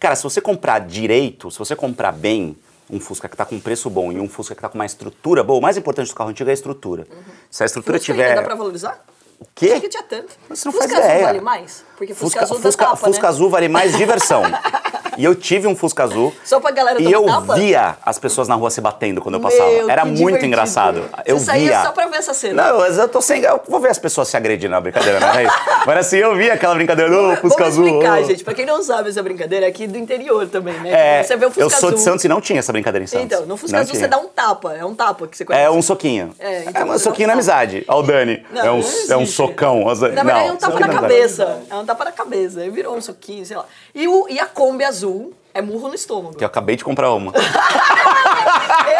Cara, 0.00 0.16
se 0.16 0.22
você 0.22 0.40
comprar 0.40 0.78
direito, 0.80 1.50
se 1.50 1.58
você 1.58 1.76
comprar 1.76 2.10
bem 2.10 2.56
um 2.90 2.98
Fusca 2.98 3.28
que 3.28 3.34
está 3.34 3.44
com 3.44 3.60
preço 3.60 3.90
bom 3.90 4.10
e 4.10 4.18
um 4.18 4.26
Fusca 4.28 4.54
que 4.54 4.58
está 4.58 4.68
com 4.68 4.76
uma 4.78 4.86
estrutura 4.86 5.44
boa, 5.44 5.58
o 5.58 5.62
mais 5.62 5.76
importante 5.76 6.08
do 6.08 6.14
carro 6.14 6.30
antigo 6.30 6.48
é 6.48 6.52
a 6.52 6.54
estrutura. 6.54 7.06
Se 7.50 7.62
a 7.62 7.66
estrutura 7.66 7.98
Fusca 7.98 8.12
tiver. 8.12 8.28
ainda 8.30 8.40
dá 8.40 8.46
pra 8.46 8.54
valorizar? 8.56 9.04
O 9.38 9.46
quê? 9.54 9.66
Achei 9.66 9.80
que 9.82 9.88
tinha 9.90 10.02
tanto. 10.02 10.34
Você 10.48 10.64
não 10.66 10.72
Fusca 10.72 10.88
faz 10.88 10.98
azul 10.98 11.04
ideia. 11.10 11.26
vale 11.26 11.40
mais? 11.42 11.84
Porque 11.98 12.14
Fusca, 12.14 12.40
Fusca, 12.40 12.40
azul 12.42 12.60
Fusca, 12.60 12.84
tapa, 12.84 12.96
Fusca 12.96 13.22
né? 13.22 13.28
azul 13.28 13.50
vale 13.50 13.68
mais 13.68 13.94
diversão. 13.96 14.42
e 15.20 15.24
eu 15.24 15.34
tive 15.34 15.66
um 15.66 15.76
Fusca 15.76 16.04
azul. 16.04 16.32
Só 16.44 16.58
pra 16.60 16.70
galera 16.70 17.00
E 17.00 17.10
eu 17.10 17.24
tapa? 17.26 17.54
via 17.54 17.96
as 18.04 18.18
pessoas 18.18 18.48
na 18.48 18.54
rua 18.54 18.70
se 18.70 18.80
batendo 18.80 19.20
quando 19.20 19.34
eu 19.36 19.40
passava. 19.40 19.70
Meu, 19.70 19.90
Era 19.90 20.04
muito 20.04 20.18
divertido. 20.18 20.46
engraçado. 20.46 21.04
Eu 21.26 21.38
Você 21.38 21.44
saía 21.46 21.68
via. 21.68 21.82
só 21.82 21.92
pra 21.92 22.06
ver 22.06 22.16
essa 22.16 22.34
cena. 22.34 22.62
Não, 22.72 22.78
mas 22.80 22.98
eu 22.98 23.08
tô 23.08 23.20
sem. 23.20 23.42
Eu 23.42 23.60
vou 23.68 23.80
ver 23.80 23.90
as 23.90 23.98
pessoas 23.98 24.28
se 24.28 24.36
agredindo 24.36 24.70
na 24.70 24.80
brincadeira, 24.80 25.20
não 25.20 25.28
é 25.34 25.44
isso? 25.44 25.54
Mas 25.86 25.96
assim, 25.98 26.18
eu 26.18 26.34
via 26.36 26.52
aquela 26.54 26.74
brincadeira, 26.74 27.10
ô, 27.10 27.36
Fusca 27.36 27.64
Vamos 27.64 27.74
azul. 27.74 27.86
explicar, 27.86 28.22
gente. 28.24 28.44
Pra 28.44 28.52
quem 28.54 28.66
não 28.66 28.82
sabe 28.82 29.08
essa 29.08 29.22
brincadeira, 29.22 29.64
é 29.64 29.68
aqui 29.70 29.86
do 29.86 29.96
interior 29.96 30.46
também, 30.46 30.74
né? 30.80 31.18
É, 31.20 31.22
você 31.22 31.36
vê 31.36 31.46
o 31.46 31.50
Fusca 31.50 31.62
eu 31.62 31.70
sou 31.70 31.88
de 31.90 31.94
azul. 31.96 32.04
Santos 32.04 32.24
e 32.24 32.28
não 32.28 32.40
tinha 32.40 32.58
essa 32.58 32.70
brincadeira 32.72 33.02
em 33.04 33.06
Santos. 33.06 33.24
Então, 33.24 33.46
no 33.46 33.56
Fusca 33.56 33.76
Não 33.76 33.82
azul 33.82 33.92
tinha. 33.92 34.04
você 34.04 34.08
dá 34.08 34.18
um 34.18 34.28
tapa. 34.28 34.74
É 34.74 34.84
um 34.84 34.94
tapa 34.94 35.26
que 35.26 35.36
você 35.36 35.44
conhece. 35.44 35.64
É 35.64 35.70
um 35.70 35.80
soquinho. 35.82 36.34
É, 36.38 36.64
então 36.64 36.82
É 36.82 36.84
um 36.84 36.98
soquinho 36.98 37.28
na 37.28 37.32
amizade. 37.34 37.84
Ó, 37.88 38.00
o 38.00 38.02
Dani. 38.02 38.44
Não, 38.52 38.60
é, 38.64 38.70
um, 38.72 38.80
não 39.08 39.14
é 39.14 39.16
um 39.16 39.26
socão. 39.26 39.84
Na 39.86 39.94
verdade, 39.94 40.48
é 40.48 40.52
um 40.52 40.56
tapa 40.56 40.80
na 40.80 40.88
cabeça. 40.88 41.62
É 41.70 41.74
um 41.76 41.84
tapa 41.86 42.04
na 42.04 42.12
cabeça. 42.12 42.60
Virou 42.70 42.94
um 42.96 43.00
soquinho, 43.00 43.44
sei 43.46 43.56
lá. 43.56 43.64
E, 43.94 44.06
o, 44.06 44.28
e 44.28 44.38
a 44.38 44.46
Kombi 44.46 44.84
azul 44.84 45.34
é 45.54 45.60
murro 45.62 45.88
no 45.88 45.94
estômago. 45.94 46.36
Que 46.36 46.44
eu 46.44 46.48
acabei 46.48 46.76
de 46.76 46.84
comprar 46.84 47.12
uma. 47.12 47.32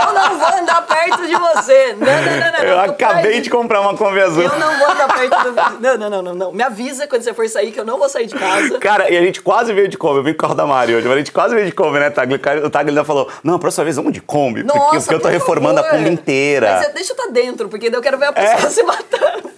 Eu 0.01 0.13
não 0.15 0.39
vou 0.39 0.49
andar 0.59 0.83
perto 0.87 1.27
de 1.27 1.35
você. 1.35 1.93
Não, 1.95 2.07
não, 2.07 2.41
não, 2.41 2.53
não. 2.53 2.65
eu 2.65 2.81
acabei 2.81 3.41
de 3.41 3.51
comprar 3.51 3.81
uma 3.81 3.97
Kombi 3.97 4.21
azul. 4.21 4.43
Eu 4.43 4.59
não 4.59 4.79
vou 4.79 4.89
andar 4.91 5.09
perto 5.09 5.45
do... 5.45 5.81
Não, 5.81 5.97
não, 5.99 6.11
não, 6.11 6.23
não, 6.23 6.35
não. 6.35 6.53
Me 6.53 6.63
avisa 6.63 7.07
quando 7.07 7.23
você 7.23 7.35
for 7.35 7.49
sair 7.49 7.71
que 7.73 7.79
eu 7.81 7.85
não 7.85 7.99
vou 7.99 8.09
sair 8.09 8.27
de 8.27 8.35
casa. 8.35 8.79
Cara, 8.79 9.11
e 9.11 9.17
a 9.17 9.21
gente 9.23 9.41
quase 9.43 9.73
veio 9.73 9.89
de 9.89 9.97
Kombi. 9.99 10.19
Eu 10.19 10.25
vim 10.25 10.33
com 10.33 10.39
o 10.39 10.41
carro 10.41 10.55
da 10.55 10.67
Mari 10.67 10.95
hoje, 10.95 11.07
mas 11.07 11.15
a 11.15 11.19
gente 11.19 11.33
quase 11.33 11.55
veio 11.55 11.67
de 11.67 11.73
Kombi, 11.73 11.99
né, 11.99 12.11
Tagli? 12.11 12.35
O 12.65 12.71
Tagli 12.71 12.91
ainda 12.91 13.05
falou: 13.05 13.29
Não, 13.43 13.55
a 13.55 13.59
próxima 13.59 13.85
vez 13.85 13.97
vamos 13.97 14.13
de 14.13 14.21
Kombi. 14.21 14.63
porque, 14.65 14.79
Nossa, 14.79 15.01
porque 15.01 15.15
eu 15.15 15.19
tô 15.21 15.29
por 15.29 15.33
reformando 15.33 15.83
favor. 15.83 15.95
a 15.95 15.99
Kombi 15.99 16.11
inteira. 16.11 16.73
Mas 16.79 16.89
é- 16.89 16.93
deixa 16.93 17.13
eu 17.13 17.17
estar 17.17 17.31
dentro, 17.33 17.69
porque 17.69 17.91
daí 17.91 17.99
eu 17.99 18.03
quero 18.03 18.19
ver 18.19 18.27
a 18.27 18.33
pessoa 18.33 18.67
É. 18.67 18.71
se 18.71 18.83
matando. 18.83 19.51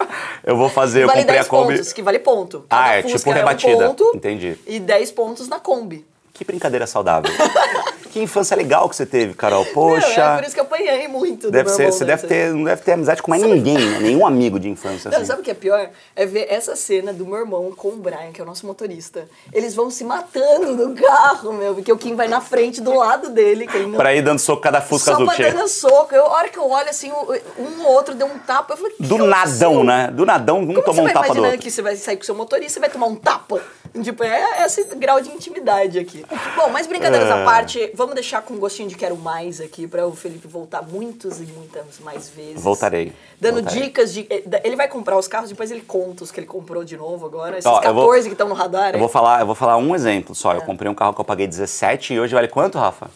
Eu 0.45 0.57
vou 0.57 0.69
fazer, 0.69 1.03
eu 1.05 1.07
vale 1.07 1.21
comprei 1.21 1.37
10 1.37 1.47
a 1.47 1.49
Kombi. 1.51 1.75
pontos, 1.75 1.93
que 1.93 2.03
vale 2.03 2.19
ponto. 2.19 2.65
Ah, 2.69 2.77
Cada 2.77 2.95
é 2.99 3.03
Fusca 3.03 3.19
tipo 3.19 3.31
um 3.31 3.33
rebatida. 3.33 3.87
ponto 3.87 4.13
Entendi. 4.15 4.59
E 4.67 4.81
10 4.81 5.11
pontos 5.13 5.49
na 5.49 5.59
Kombi. 5.61 6.05
Que 6.33 6.45
brincadeira 6.45 6.87
saudável. 6.87 7.31
que 8.11 8.21
infância 8.21 8.55
legal 8.57 8.89
que 8.89 8.97
você 8.97 9.07
teve, 9.07 9.33
Carol. 9.35 9.65
Poxa. 9.67 10.07
Meu, 10.17 10.25
é 10.25 10.37
por 10.37 10.45
isso 10.45 10.55
que 10.55 10.61
eu 10.61 10.65
apanhei 10.65 11.09
muito 11.09 11.47
do 11.47 11.51
Deve 11.51 11.71
ser, 11.71 11.91
você 11.91 12.05
deve 12.05 12.27
ter, 12.27 12.53
não 12.53 12.65
deve 12.65 12.83
ter 12.83 12.93
amizade 12.93 13.23
com 13.23 13.31
mais 13.31 13.43
ninguém, 13.43 13.79
né? 13.79 13.99
nenhum 14.01 14.27
amigo 14.27 14.61
de 14.61 14.69
infância. 14.69 15.11
Não, 15.11 15.19
Assim. 15.19 15.27
sabe 15.27 15.41
o 15.41 15.45
que 15.45 15.51
é 15.51 15.55
pior? 15.55 15.89
É 16.15 16.27
ver 16.27 16.47
essa 16.51 16.77
cena 16.77 17.13
do 17.13 17.25
meu 17.27 17.39
irmão 17.39 17.73
com 17.75 17.89
o 17.89 17.97
Brian, 17.97 18.33
que 18.33 18.41
é 18.41 18.45
o 18.45 18.47
nosso 18.47 18.67
motorista. 18.67 19.29
Eles 19.53 19.75
vão 19.75 19.91
se 19.91 20.05
matando 20.05 20.77
no 20.77 20.95
carro, 20.95 21.53
meu, 21.55 21.75
porque 21.75 21.91
o 21.93 21.97
Kim 21.97 22.15
vai 22.15 22.29
na 22.29 22.41
frente 22.41 22.81
do 22.81 22.95
lado 22.95 23.31
dele. 23.31 23.67
Que 23.67 23.79
não... 23.79 23.97
Pra 23.97 24.15
ir 24.15 24.23
dando 24.23 24.39
soco 24.39 24.61
cada 24.61 24.81
Fusca 24.83 25.11
Só 25.11 25.15
azul 25.15 25.27
pra 25.27 25.35
que 25.37 25.43
chega. 25.45 25.57
dando 25.57 25.69
soco. 25.69 26.15
Eu, 26.15 26.27
a 26.27 26.31
hora 26.33 26.49
que 26.49 26.59
eu 26.59 26.69
olho 26.69 26.91
assim, 26.91 27.11
um 27.11 27.83
ou 27.85 27.93
outro 27.93 28.15
deu 28.15 28.27
um 28.27 28.39
tapa, 28.39 28.75
eu 28.75 28.77
falei, 28.77 28.93
que 28.93 29.03
Do 29.03 29.17
que 29.17 29.23
nadão, 29.23 29.85
né? 29.85 30.11
Do 30.13 30.27
nadão, 30.27 30.61
um 30.61 30.67
Como 30.67 30.83
tomou 30.83 31.07
um 31.07 31.13
tapa 31.13 31.35
do 31.35 31.43
outro. 31.45 31.59
que 31.59 31.71
você 31.71 31.81
vai 31.81 31.97
sair 31.97 32.17
com 32.17 32.23
o 32.23 32.27
seu 32.27 32.35
motorista 32.35 32.79
e 32.79 32.81
vai 32.81 32.91
tomar 32.91 33.07
um 33.07 33.17
tapa? 33.17 33.61
Tipo, 34.03 34.25
é 34.25 34.65
esse 34.65 34.85
grau 34.97 35.21
de 35.21 35.29
intimidade 35.31 35.99
aqui. 35.99 36.25
Bom, 36.57 36.71
mas 36.71 36.87
brincadeiras 36.87 37.29
É. 37.29 37.33
à 37.43 37.45
parte, 37.45 37.91
vamos 37.95 38.15
deixar 38.15 38.41
com 38.41 38.55
um 38.55 38.59
gostinho 38.59 38.89
de 38.89 38.95
quero 38.97 39.17
mais 39.17 39.61
aqui 39.61 39.87
para 39.87 40.07
o 40.07 40.15
Felipe 40.17 40.49
voltar 40.49 40.81
muitas 40.83 41.41
e 41.41 41.45
muitas 41.45 41.99
mais 42.01 42.29
vezes. 42.31 42.63
Voltarei. 42.63 43.13
Dando 43.39 43.57
Voltarei. 43.61 43.83
dicas 43.83 44.15
de. 44.15 44.27
eh, 44.31 44.43
Ele 44.65 44.77
vai 44.77 44.89
comprar 44.89 45.19
os 45.19 45.29
carros, 45.29 45.51
depois 45.51 45.71
ele 45.71 45.83
conta 45.83 46.25
os 46.25 46.31
que 46.33 46.41
ele 46.41 46.47
comprou 46.47 46.85
de 46.85 46.97
novo 46.97 47.27
agora. 47.27 47.59
Esses 47.59 47.67
Ó, 47.71 47.77
eu 47.77 47.83
14 47.83 47.95
vou- 47.95 48.23
que 48.23 48.29
estão 48.29 48.49
no 48.49 48.55
radar. 48.55 48.95
Eu 48.95 48.99
vou 48.99 49.09
falar, 49.11 49.41
eu 49.41 49.47
vou 49.47 49.55
falar 49.55 49.77
um 49.77 49.95
exemplo 49.95 50.35
só. 50.35 50.55
É. 50.55 50.57
Eu 50.57 50.63
comprei 50.63 50.91
um 50.91 50.95
carro 50.95 51.13
que 51.13 51.21
eu 51.21 51.25
paguei 51.25 51.47
17 51.47 52.15
e 52.15 52.21
hoje 52.21 52.33
vale 52.35 52.49
quanto, 52.49 52.79
Rafa? 52.79 53.11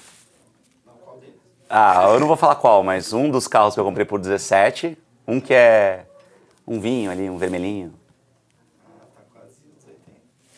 Ah, 1.68 2.04
eu 2.12 2.20
não 2.20 2.28
vou 2.28 2.36
falar 2.36 2.54
qual, 2.56 2.82
mas 2.84 3.12
um 3.12 3.28
dos 3.30 3.48
carros 3.48 3.74
que 3.74 3.80
eu 3.80 3.84
comprei 3.84 4.04
por 4.06 4.20
17, 4.20 4.96
um 5.26 5.40
que 5.40 5.52
é 5.52 6.04
um 6.66 6.78
vinho 6.78 7.10
ali, 7.10 7.28
um 7.28 7.36
vermelhinho. 7.38 7.92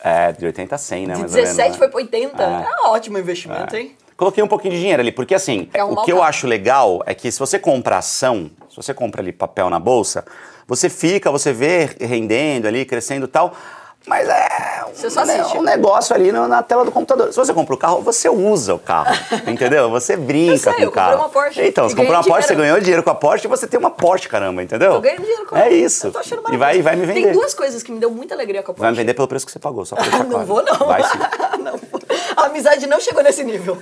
É, 0.01 0.31
de 0.31 0.45
80 0.45 0.75
a 0.75 0.77
100, 0.77 1.07
né? 1.07 1.13
De 1.13 1.19
mais 1.19 1.31
ou 1.31 1.37
menos, 1.37 1.57
17 1.57 1.71
né? 1.71 1.77
foi 1.77 1.87
pra 1.89 1.97
80. 1.97 2.41
É. 2.41 2.45
É 2.45 2.87
um 2.87 2.91
ótimo 2.91 3.17
investimento, 3.17 3.75
hein? 3.75 3.95
Coloquei 4.15 4.43
um 4.43 4.47
pouquinho 4.47 4.73
de 4.73 4.79
dinheiro 4.81 5.01
ali, 5.01 5.11
porque 5.11 5.33
assim, 5.33 5.69
arrumar 5.73 6.01
o 6.01 6.05
que 6.05 6.11
eu 6.11 6.21
acho 6.21 6.45
legal 6.45 7.01
é 7.05 7.13
que 7.13 7.31
se 7.31 7.39
você 7.39 7.57
compra 7.57 7.99
ação, 7.99 8.51
se 8.69 8.75
você 8.75 8.93
compra 8.93 9.21
ali 9.21 9.31
papel 9.31 9.69
na 9.69 9.79
bolsa, 9.79 10.25
você 10.67 10.89
fica, 10.89 11.31
você 11.31 11.53
vê 11.53 11.89
rendendo 11.99 12.67
ali, 12.67 12.85
crescendo 12.85 13.25
e 13.25 13.29
tal, 13.29 13.53
mas 14.09 14.27
é 14.27 14.83
um, 15.55 15.59
um 15.59 15.61
negócio 15.61 16.15
ali 16.15 16.31
na 16.31 16.63
tela 16.63 16.83
do 16.83 16.91
computador. 16.91 17.31
Se 17.31 17.37
você 17.37 17.53
compra 17.53 17.75
o 17.75 17.77
carro, 17.77 18.01
você 18.01 18.27
usa 18.27 18.73
o 18.73 18.79
carro, 18.79 19.15
entendeu? 19.47 19.89
Você 19.91 20.17
brinca 20.17 20.53
Eu 20.53 20.57
sei, 20.57 20.73
com 20.73 20.81
eu 20.81 20.89
o 20.89 20.91
carro. 20.91 21.15
uma 21.17 21.29
Porsche 21.29 21.61
Então, 21.65 21.87
você 21.87 21.95
comprou 21.95 22.15
uma 22.17 22.23
Porsche, 22.23 22.47
você 22.47 22.55
ganhou 22.55 22.79
dinheiro 22.79 23.03
com 23.03 23.11
a 23.11 23.15
Porsche 23.15 23.45
e 23.45 23.49
você 23.49 23.67
tem 23.67 23.79
uma 23.79 23.91
Porsche, 23.91 24.27
caramba, 24.27 24.63
entendeu? 24.63 24.93
Tô 24.93 25.01
ganhando 25.01 25.21
dinheiro 25.21 25.45
com 25.45 25.55
É 25.55 25.67
ela. 25.67 25.69
isso. 25.69 26.07
Eu 26.07 26.11
tô 26.11 26.17
achando 26.19 26.41
e 26.51 26.57
vai, 26.57 26.77
e 26.77 26.81
vai 26.81 26.95
me 26.95 27.01
maravilhoso. 27.01 27.13
vender. 27.13 27.23
Tem 27.27 27.31
duas 27.33 27.53
coisas 27.53 27.83
que 27.83 27.91
me 27.91 27.99
deu 27.99 28.09
muita 28.09 28.33
alegria 28.33 28.63
com 28.63 28.71
a 28.71 28.73
Porsche. 28.73 28.81
Vai 28.81 28.91
me 28.91 28.97
vender 28.97 29.13
pelo 29.13 29.27
preço 29.27 29.45
que 29.45 29.51
você 29.51 29.59
pagou, 29.59 29.85
só 29.85 29.95
pra 29.95 30.03
deixar 30.05 30.23
Não 30.23 30.29
claro. 30.31 30.45
vou, 30.47 30.63
não. 30.63 30.75
Vai 30.87 31.03
sim. 31.03 31.17
Não 31.63 31.71
vou. 31.77 31.99
A 32.35 32.45
amizade 32.45 32.87
não 32.87 32.99
chegou 33.01 33.21
nesse 33.21 33.43
nível. 33.43 33.77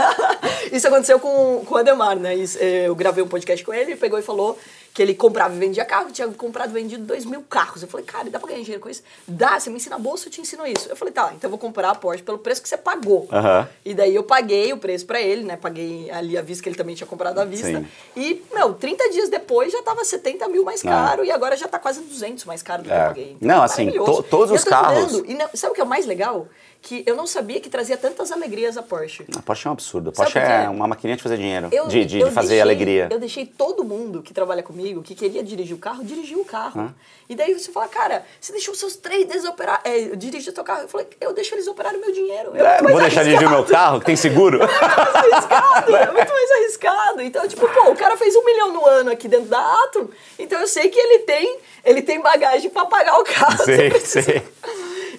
Isso 0.72 0.86
aconteceu 0.86 1.18
com, 1.18 1.62
com 1.66 1.74
o 1.74 1.78
Ademar, 1.78 2.16
né? 2.16 2.34
Isso, 2.34 2.56
eh, 2.60 2.84
Eu 2.86 2.94
gravei 2.94 3.22
um 3.24 3.28
podcast 3.28 3.64
com 3.64 3.72
ele, 3.74 3.92
ele 3.92 3.96
pegou 3.96 4.18
e 4.18 4.22
falou 4.22 4.56
que 4.94 5.02
ele 5.02 5.14
comprava 5.14 5.54
e 5.54 5.58
vendia 5.58 5.84
carro, 5.84 6.10
tinha 6.10 6.26
comprado 6.28 6.70
e 6.70 6.72
vendido 6.72 7.04
dois 7.04 7.24
mil 7.24 7.42
carros. 7.42 7.82
Eu 7.82 7.88
falei, 7.88 8.04
cara, 8.04 8.28
dá 8.30 8.38
pra 8.40 8.48
ganhar 8.48 8.62
dinheiro 8.62 8.82
com 8.82 8.88
isso? 8.90 9.02
Dá, 9.28 9.58
você 9.60 9.70
me 9.70 9.76
ensina 9.76 9.94
a 9.94 9.98
bolsa, 9.98 10.26
eu 10.26 10.30
te 10.32 10.40
ensino 10.40 10.66
isso. 10.66 10.88
Eu 10.88 10.96
falei, 10.96 11.14
tá, 11.14 11.30
então 11.36 11.46
eu 11.46 11.50
vou 11.50 11.58
comprar 11.58 11.90
a 11.90 11.94
Porsche 11.94 12.22
pelo 12.22 12.38
preço 12.38 12.60
que 12.60 12.68
você 12.68 12.76
pagou. 12.76 13.28
Aham. 13.30 13.68
E 13.84 13.94
daí 13.94 14.14
eu 14.14 14.24
paguei 14.24 14.72
o 14.72 14.76
preço 14.78 15.06
pra 15.06 15.20
ele, 15.20 15.44
né? 15.44 15.56
Paguei 15.56 16.10
ali 16.10 16.36
à 16.36 16.42
vista, 16.42 16.62
que 16.64 16.68
ele 16.68 16.76
também 16.76 16.94
tinha 16.96 17.06
comprado 17.06 17.38
à 17.38 17.44
vista. 17.44 17.66
Sim. 17.68 17.86
E, 18.16 18.42
meu, 18.52 18.74
30 18.74 19.08
dias 19.10 19.28
depois 19.28 19.72
já 19.72 19.82
tava 19.82 20.04
70 20.04 20.48
mil 20.48 20.64
mais 20.64 20.84
Ah. 20.84 20.88
caro 20.88 21.24
e 21.24 21.30
agora 21.30 21.56
já 21.56 21.68
tá 21.68 21.78
quase 21.78 22.00
200 22.00 22.44
mais 22.44 22.62
caro 22.62 22.82
do 22.82 22.88
que 22.88 22.94
É. 22.94 23.00
eu 23.00 23.06
paguei. 23.06 23.36
Não, 23.40 23.62
assim, 23.62 23.84
maravilhoso. 23.86 24.22
to- 24.22 24.28
todos 24.28 24.50
os 24.50 24.64
carros- 24.64 25.22
e 25.26 25.34
não- 25.34 25.48
sabe 25.54 25.72
o 25.72 25.74
que 25.74 25.80
é 25.80 25.84
o 25.84 25.88
mais 25.88 26.06
legal? 26.06 26.48
Que 26.80 27.02
eu 27.06 27.16
não 27.16 27.26
sabia 27.26 27.60
que 27.60 27.68
trazia 27.68 27.96
tantas 27.96 28.30
alegrias 28.30 28.76
a 28.78 28.82
Porsche. 28.82 29.24
A 29.36 29.42
Porsche 29.42 29.66
é 29.66 29.70
um 29.70 29.72
absurdo. 29.72 30.10
A 30.10 30.12
Porsche 30.12 30.38
é 30.38 30.68
uma 30.68 30.86
maquininha 30.86 31.16
de 31.16 31.22
fazer 31.22 31.36
dinheiro, 31.36 31.68
Eu, 31.72 31.88
de, 31.88 32.04
de, 32.04 32.20
eu 32.20 32.28
de 32.28 32.32
fazer 32.34 32.48
deixei- 32.50 32.60
alegria. 32.62 33.08
Eu 33.10 33.18
deixei 33.18 33.44
todo 33.44 33.82
mundo 33.84 34.22
que 34.22 34.32
trabalha 34.32 34.62
comigo, 34.62 35.02
que 35.02 35.14
queria 35.14 35.42
dirigir 35.42 35.74
o 35.74 35.78
carro, 35.78 36.04
dirigir 36.04 36.38
o 36.38 36.44
carro. 36.44 36.94
E 37.28 37.34
daí 37.34 37.52
você 37.52 37.70
fala, 37.72 37.88
cara, 37.88 38.24
você 38.40 38.52
deixou 38.52 38.74
seus 38.74 38.94
três 38.96 39.26
dedos 39.26 39.44
operar, 39.44 39.80
é, 39.84 40.14
dirigir 40.16 40.50
o 40.52 40.54
seu 40.54 40.62
carro. 40.64 40.82
Eu 40.82 40.88
falei, 40.88 41.08
eu 41.20 41.32
deixo 41.34 41.54
eles 41.54 41.66
operarem 41.66 41.98
o 41.98 42.00
meu 42.00 42.12
dinheiro. 42.14 42.52
É 42.56 42.78
É, 42.78 42.82
não 42.82 42.90
vou 42.90 43.00
deixar 43.00 43.22
de 43.24 43.30
dirigir 43.30 43.48
o 43.48 43.50
meu 43.50 43.64
carro, 43.64 43.98
que 44.00 44.06
tem 44.06 44.16
seguro. 44.16 44.60
É 44.68 44.70
muito 44.70 45.12
mais 45.12 45.32
arriscado, 45.34 45.96
é 45.96 46.12
muito 46.12 46.32
mais 46.32 46.50
arriscado. 46.52 47.22
Então, 47.22 47.48
tipo, 47.48 47.68
pô, 47.68 47.90
o 47.90 47.96
cara 47.96 48.16
fez 48.16 48.34
um 48.36 48.44
milhão 48.44 48.72
no 48.72 48.86
ano 48.86 49.10
aqui 49.10 49.26
dentro 49.28 49.46
da 49.46 49.58
Atom, 49.84 50.08
então 50.38 50.60
eu 50.60 50.66
sei 50.66 50.88
que 50.88 50.98
ele 50.98 51.20
tem, 51.20 51.58
ele 51.84 52.02
tem 52.02 52.20
bagagem 52.20 52.70
pra 52.70 52.86
pagar 52.86 53.18
o 53.18 53.24
carro. 53.24 53.64
Sei, 53.64 53.90
sei. 54.00 54.42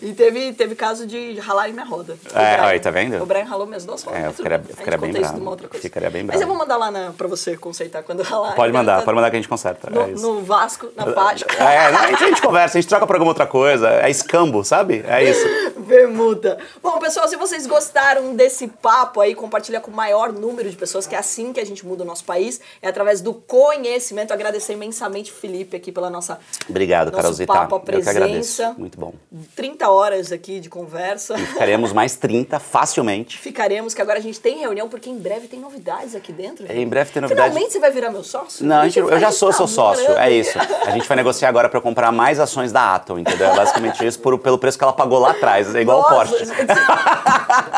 E 0.02 0.14
teve, 0.14 0.54
teve 0.54 0.76
caso 0.76 1.06
de 1.06 1.38
ralar 1.40 1.70
em 1.70 1.74
minha 1.74 1.86
roda. 1.86 2.18
É, 2.34 2.56
Brian. 2.58 2.68
aí, 2.70 2.80
tá 2.80 2.90
vendo? 2.92 3.22
O 3.22 3.26
Brian 3.26 3.44
ralou 3.44 3.66
minhas 3.68 3.84
duas 3.86 4.02
rodas. 4.04 4.22
É, 4.24 4.28
eu 4.28 4.34
ficaria- 4.34 4.58
bem. 4.58 4.68
eu 4.70 4.76
ficaria 4.78 4.98
bem 4.98 5.12
bravo. 5.12 5.58
Ficaria 5.74 6.10
bem 6.10 6.24
Mas 6.24 6.36
eu 6.36 6.40
bravo. 6.48 6.54
vou 6.54 6.60
mandar 6.60 6.78
lá 6.78 6.90
na, 6.90 7.12
pra 7.12 7.28
você 7.28 7.58
consertar 7.58 8.04
quando 8.04 8.24
ralar. 8.24 8.56
Pode 8.56 8.70
Então, 8.70 8.80
mandar, 8.82 9.00
tá- 9.00 9.04
pode 9.06 9.16
mandar 9.16 9.30
que 9.30 9.36
a 9.36 9.40
gente 9.40 9.50
conserta. 9.50 9.90
No, 9.90 10.02
é 10.02 10.12
isso. 10.12 10.22
no 10.26 10.42
Vasco, 10.42 10.88
na 10.96 11.12
Faixa. 11.14 11.46
É, 11.58 11.78
a, 11.78 12.08
gente, 12.08 12.24
a 12.24 12.28
gente 12.28 12.42
conversa, 12.42 12.78
a 12.78 12.82
gente 12.82 12.90
troca 12.90 13.06
pra 13.06 13.16
alguma 13.18 13.32
outra 13.32 13.46
coisa. 13.46 13.90
É 13.90 14.10
escambo, 14.10 14.64
sabe? 14.64 15.04
É 15.08 15.24
isso. 15.24 15.46
Bermuda. 15.80 16.60
Bom, 16.82 16.98
pessoal, 17.00 17.28
se 17.28 17.36
vocês 17.36 17.66
gostaram 17.68 18.36
desse 18.36 18.68
papo 18.68 19.20
aí, 19.22 19.34
compartilha 19.36 19.80
com 19.82 19.92
o 19.92 19.94
maior 19.94 20.32
número 20.32 20.70
de 20.70 20.76
pessoas, 20.78 21.08
que 21.08 21.16
é 21.16 21.18
assim 21.18 21.52
que 21.52 21.60
a 21.60 21.66
gente 21.66 21.86
muda 21.86 22.04
o 22.04 22.06
nosso 22.06 22.24
país, 22.24 22.62
é 22.82 22.88
através 22.88 23.22
do 23.22 23.34
conhecimento. 23.34 24.32
Agradecer 24.32 24.74
imensamente 24.74 25.32
o 25.32 25.36
Felipe 25.36 25.76
aqui 25.76 25.92
pela 25.92 26.10
nossa 26.10 26.40
Obrigado, 26.70 27.12
Carolzita. 27.12 27.52
papo, 27.52 27.76
a 27.76 27.78
Eu 27.80 28.02
que 28.02 28.10
agradeço. 28.10 28.58
presença. 28.58 28.76
Muito 28.78 29.00
bom. 29.00 29.14
30 29.56 29.89
horas 29.90 30.32
aqui 30.32 30.60
de 30.60 30.70
conversa. 30.70 31.38
Ficaremos 31.38 31.92
mais 31.94 32.16
30 32.16 32.60
facilmente. 32.60 33.38
Ficaremos, 33.38 33.94
que 33.94 34.02
agora 34.02 34.20
a 34.20 34.22
gente 34.22 34.40
tem 34.40 34.60
reunião, 34.60 34.88
porque 34.90 35.10
em 35.10 35.18
breve 35.18 35.48
tem 35.48 35.60
novidades 35.60 36.16
aqui 36.16 36.32
dentro. 36.32 36.66
Em 36.72 36.88
breve 36.88 37.12
tem 37.12 37.22
novidade. 37.22 37.50
Finalmente 37.50 37.74
você 37.74 37.80
vai 37.80 37.92
virar 37.92 38.10
meu 38.12 38.24
sócio? 38.24 38.66
Não, 38.66 38.84
gente- 38.84 38.94
gente 38.96 39.12
eu 39.12 39.20
já 39.20 39.32
sou 39.32 39.52
seu 39.52 39.68
sócio, 39.68 40.06
anos. 40.06 40.18
é 40.20 40.32
isso. 40.32 40.58
A 40.86 40.92
gente 40.92 41.08
vai 41.08 41.18
negociar 41.18 41.50
agora 41.50 41.68
pra 41.70 41.82
comprar 41.82 42.12
mais 42.12 42.40
ações 42.40 42.72
da 42.72 42.96
Atom, 42.96 43.20
entendeu? 43.20 43.50
É 43.50 43.56
basicamente 43.56 44.06
isso 44.06 44.20
por, 44.20 44.38
pelo 44.40 44.58
preço 44.58 44.78
que 44.78 44.84
ela 44.84 44.94
pagou 44.94 45.20
lá 45.20 45.32
atrás. 45.32 45.74
É 45.76 45.82
igual 45.82 46.00
o 46.00 46.02
Nossa, 46.02 46.16
Porsche. 46.36 46.44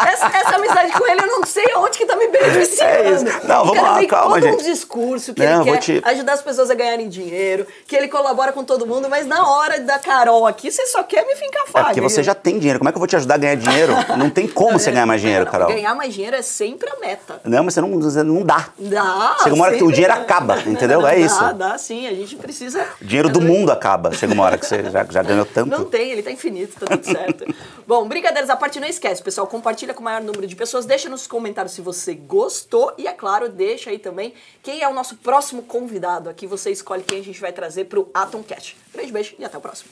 essa, 0.08 0.28
essa 0.38 0.56
amizade 0.56 0.92
com 0.92 1.08
ele, 1.08 1.22
eu 1.22 1.28
não 1.28 1.46
sei 1.46 1.66
onde 1.76 1.98
que 1.98 2.06
tá 2.06 2.16
me 2.16 2.28
beneficiando. 2.28 2.92
É 2.92 3.12
isso. 3.12 3.48
Não, 3.48 3.62
O 3.64 3.66
vamos 3.68 3.82
lá, 3.84 4.06
calma, 4.06 4.36
todo 4.40 4.48
um 4.48 4.52
gente. 4.60 4.64
discurso 4.64 5.34
que 5.34 5.44
Não, 5.44 5.62
ele 5.62 5.72
quer 5.72 5.78
te- 5.80 6.02
ajudar 6.06 6.34
as 6.34 6.42
pessoas 6.42 6.70
a 6.70 6.74
ganharem 6.76 7.08
dinheiro, 7.10 7.66
que 7.88 7.96
ele 7.96 8.08
colabora 8.08 8.52
com 8.52 8.64
todo 8.64 8.86
mundo, 8.86 9.10
mas 9.10 9.26
na 9.26 9.48
hora 9.50 9.80
da 9.80 10.00
Carol 10.00 10.46
aqui, 10.48 10.72
você 10.72 10.86
só 10.88 11.04
quer 11.04 11.26
me 11.26 11.36
fincar 11.36 11.64
É 11.64 11.68
faca. 11.72 12.01
Porque 12.02 12.14
você 12.14 12.24
já 12.24 12.34
tem 12.34 12.58
dinheiro. 12.58 12.80
Como 12.80 12.90
é 12.90 12.92
que 12.92 12.98
eu 12.98 13.00
vou 13.00 13.08
te 13.08 13.16
ajudar 13.16 13.36
a 13.36 13.38
ganhar 13.38 13.56
dinheiro? 13.56 13.94
Não 14.18 14.30
tem 14.30 14.48
como 14.48 14.80
você 14.80 14.92
ganhar 14.92 15.06
mais 15.06 15.22
dinheiro, 15.22 15.46
Carol. 15.46 15.68
Ganhar 15.68 15.94
mais 15.96 16.14
dinheiro 16.14 16.36
é 16.36 16.42
sempre 16.42 16.90
a 16.90 17.00
meta. 17.00 17.42
Não, 17.44 17.64
mas 17.64 17.74
você 17.74 17.82
não, 17.82 17.90
não 17.90 18.44
dá. 18.44 18.70
Dá. 18.78 19.38
Chega 19.44 19.56
uma 19.56 19.66
hora 19.66 19.78
que 19.78 19.84
o 19.84 19.92
dinheiro 19.92 20.14
dá. 20.14 20.22
acaba, 20.22 20.60
entendeu? 20.66 21.06
É 21.06 21.12
dá, 21.12 21.18
isso. 21.18 21.54
Dá 21.54 21.78
sim, 21.78 22.08
a 22.08 22.14
gente 22.14 22.36
precisa. 22.36 22.86
O 23.02 23.06
dinheiro 23.06 23.30
do 23.30 23.42
mundo 23.42 23.72
acaba. 23.72 24.12
Chega 24.14 24.34
uma 24.34 24.44
hora 24.44 24.58
que 24.58 24.66
você 24.66 24.84
já, 24.90 25.04
já 25.04 25.24
ganhou 25.24 25.46
tanto. 25.46 25.70
Não 25.70 25.86
tem, 25.86 26.12
ele 26.12 26.24
tá 26.24 26.32
infinito, 26.32 26.80
tá 26.80 26.86
tudo 26.86 27.06
certo. 27.06 27.46
Bom, 27.88 28.08
brincadeiras 28.08 28.50
à 28.50 28.56
parte, 28.56 28.80
não 28.80 28.88
esquece, 28.88 29.22
pessoal. 29.22 29.48
Compartilha 29.48 29.94
com 29.94 30.02
o 30.02 30.04
maior 30.04 30.22
número 30.22 30.48
de 30.48 30.56
pessoas. 30.56 30.86
Deixa 30.86 31.10
nos 31.10 31.28
comentários 31.28 31.74
se 31.74 31.82
você 31.82 32.14
gostou. 32.14 32.94
E, 32.98 33.08
é 33.08 33.14
claro, 33.14 33.50
deixa 33.50 33.90
aí 33.90 34.00
também 34.00 34.34
quem 34.64 34.82
é 34.82 34.88
o 34.88 34.94
nosso 34.94 35.16
próximo 35.18 35.64
convidado 35.64 36.30
aqui. 36.30 36.48
Você 36.48 36.72
escolhe 36.72 37.04
quem 37.04 37.20
a 37.20 37.24
gente 37.24 37.40
vai 37.40 37.52
trazer 37.52 37.86
pro 37.86 38.10
Atom 38.14 38.44
Cat. 38.44 38.78
Beijo, 38.96 39.14
beijo 39.14 39.36
e 39.38 39.46
até 39.46 39.58
o 39.58 39.62
próximo. 39.62 39.90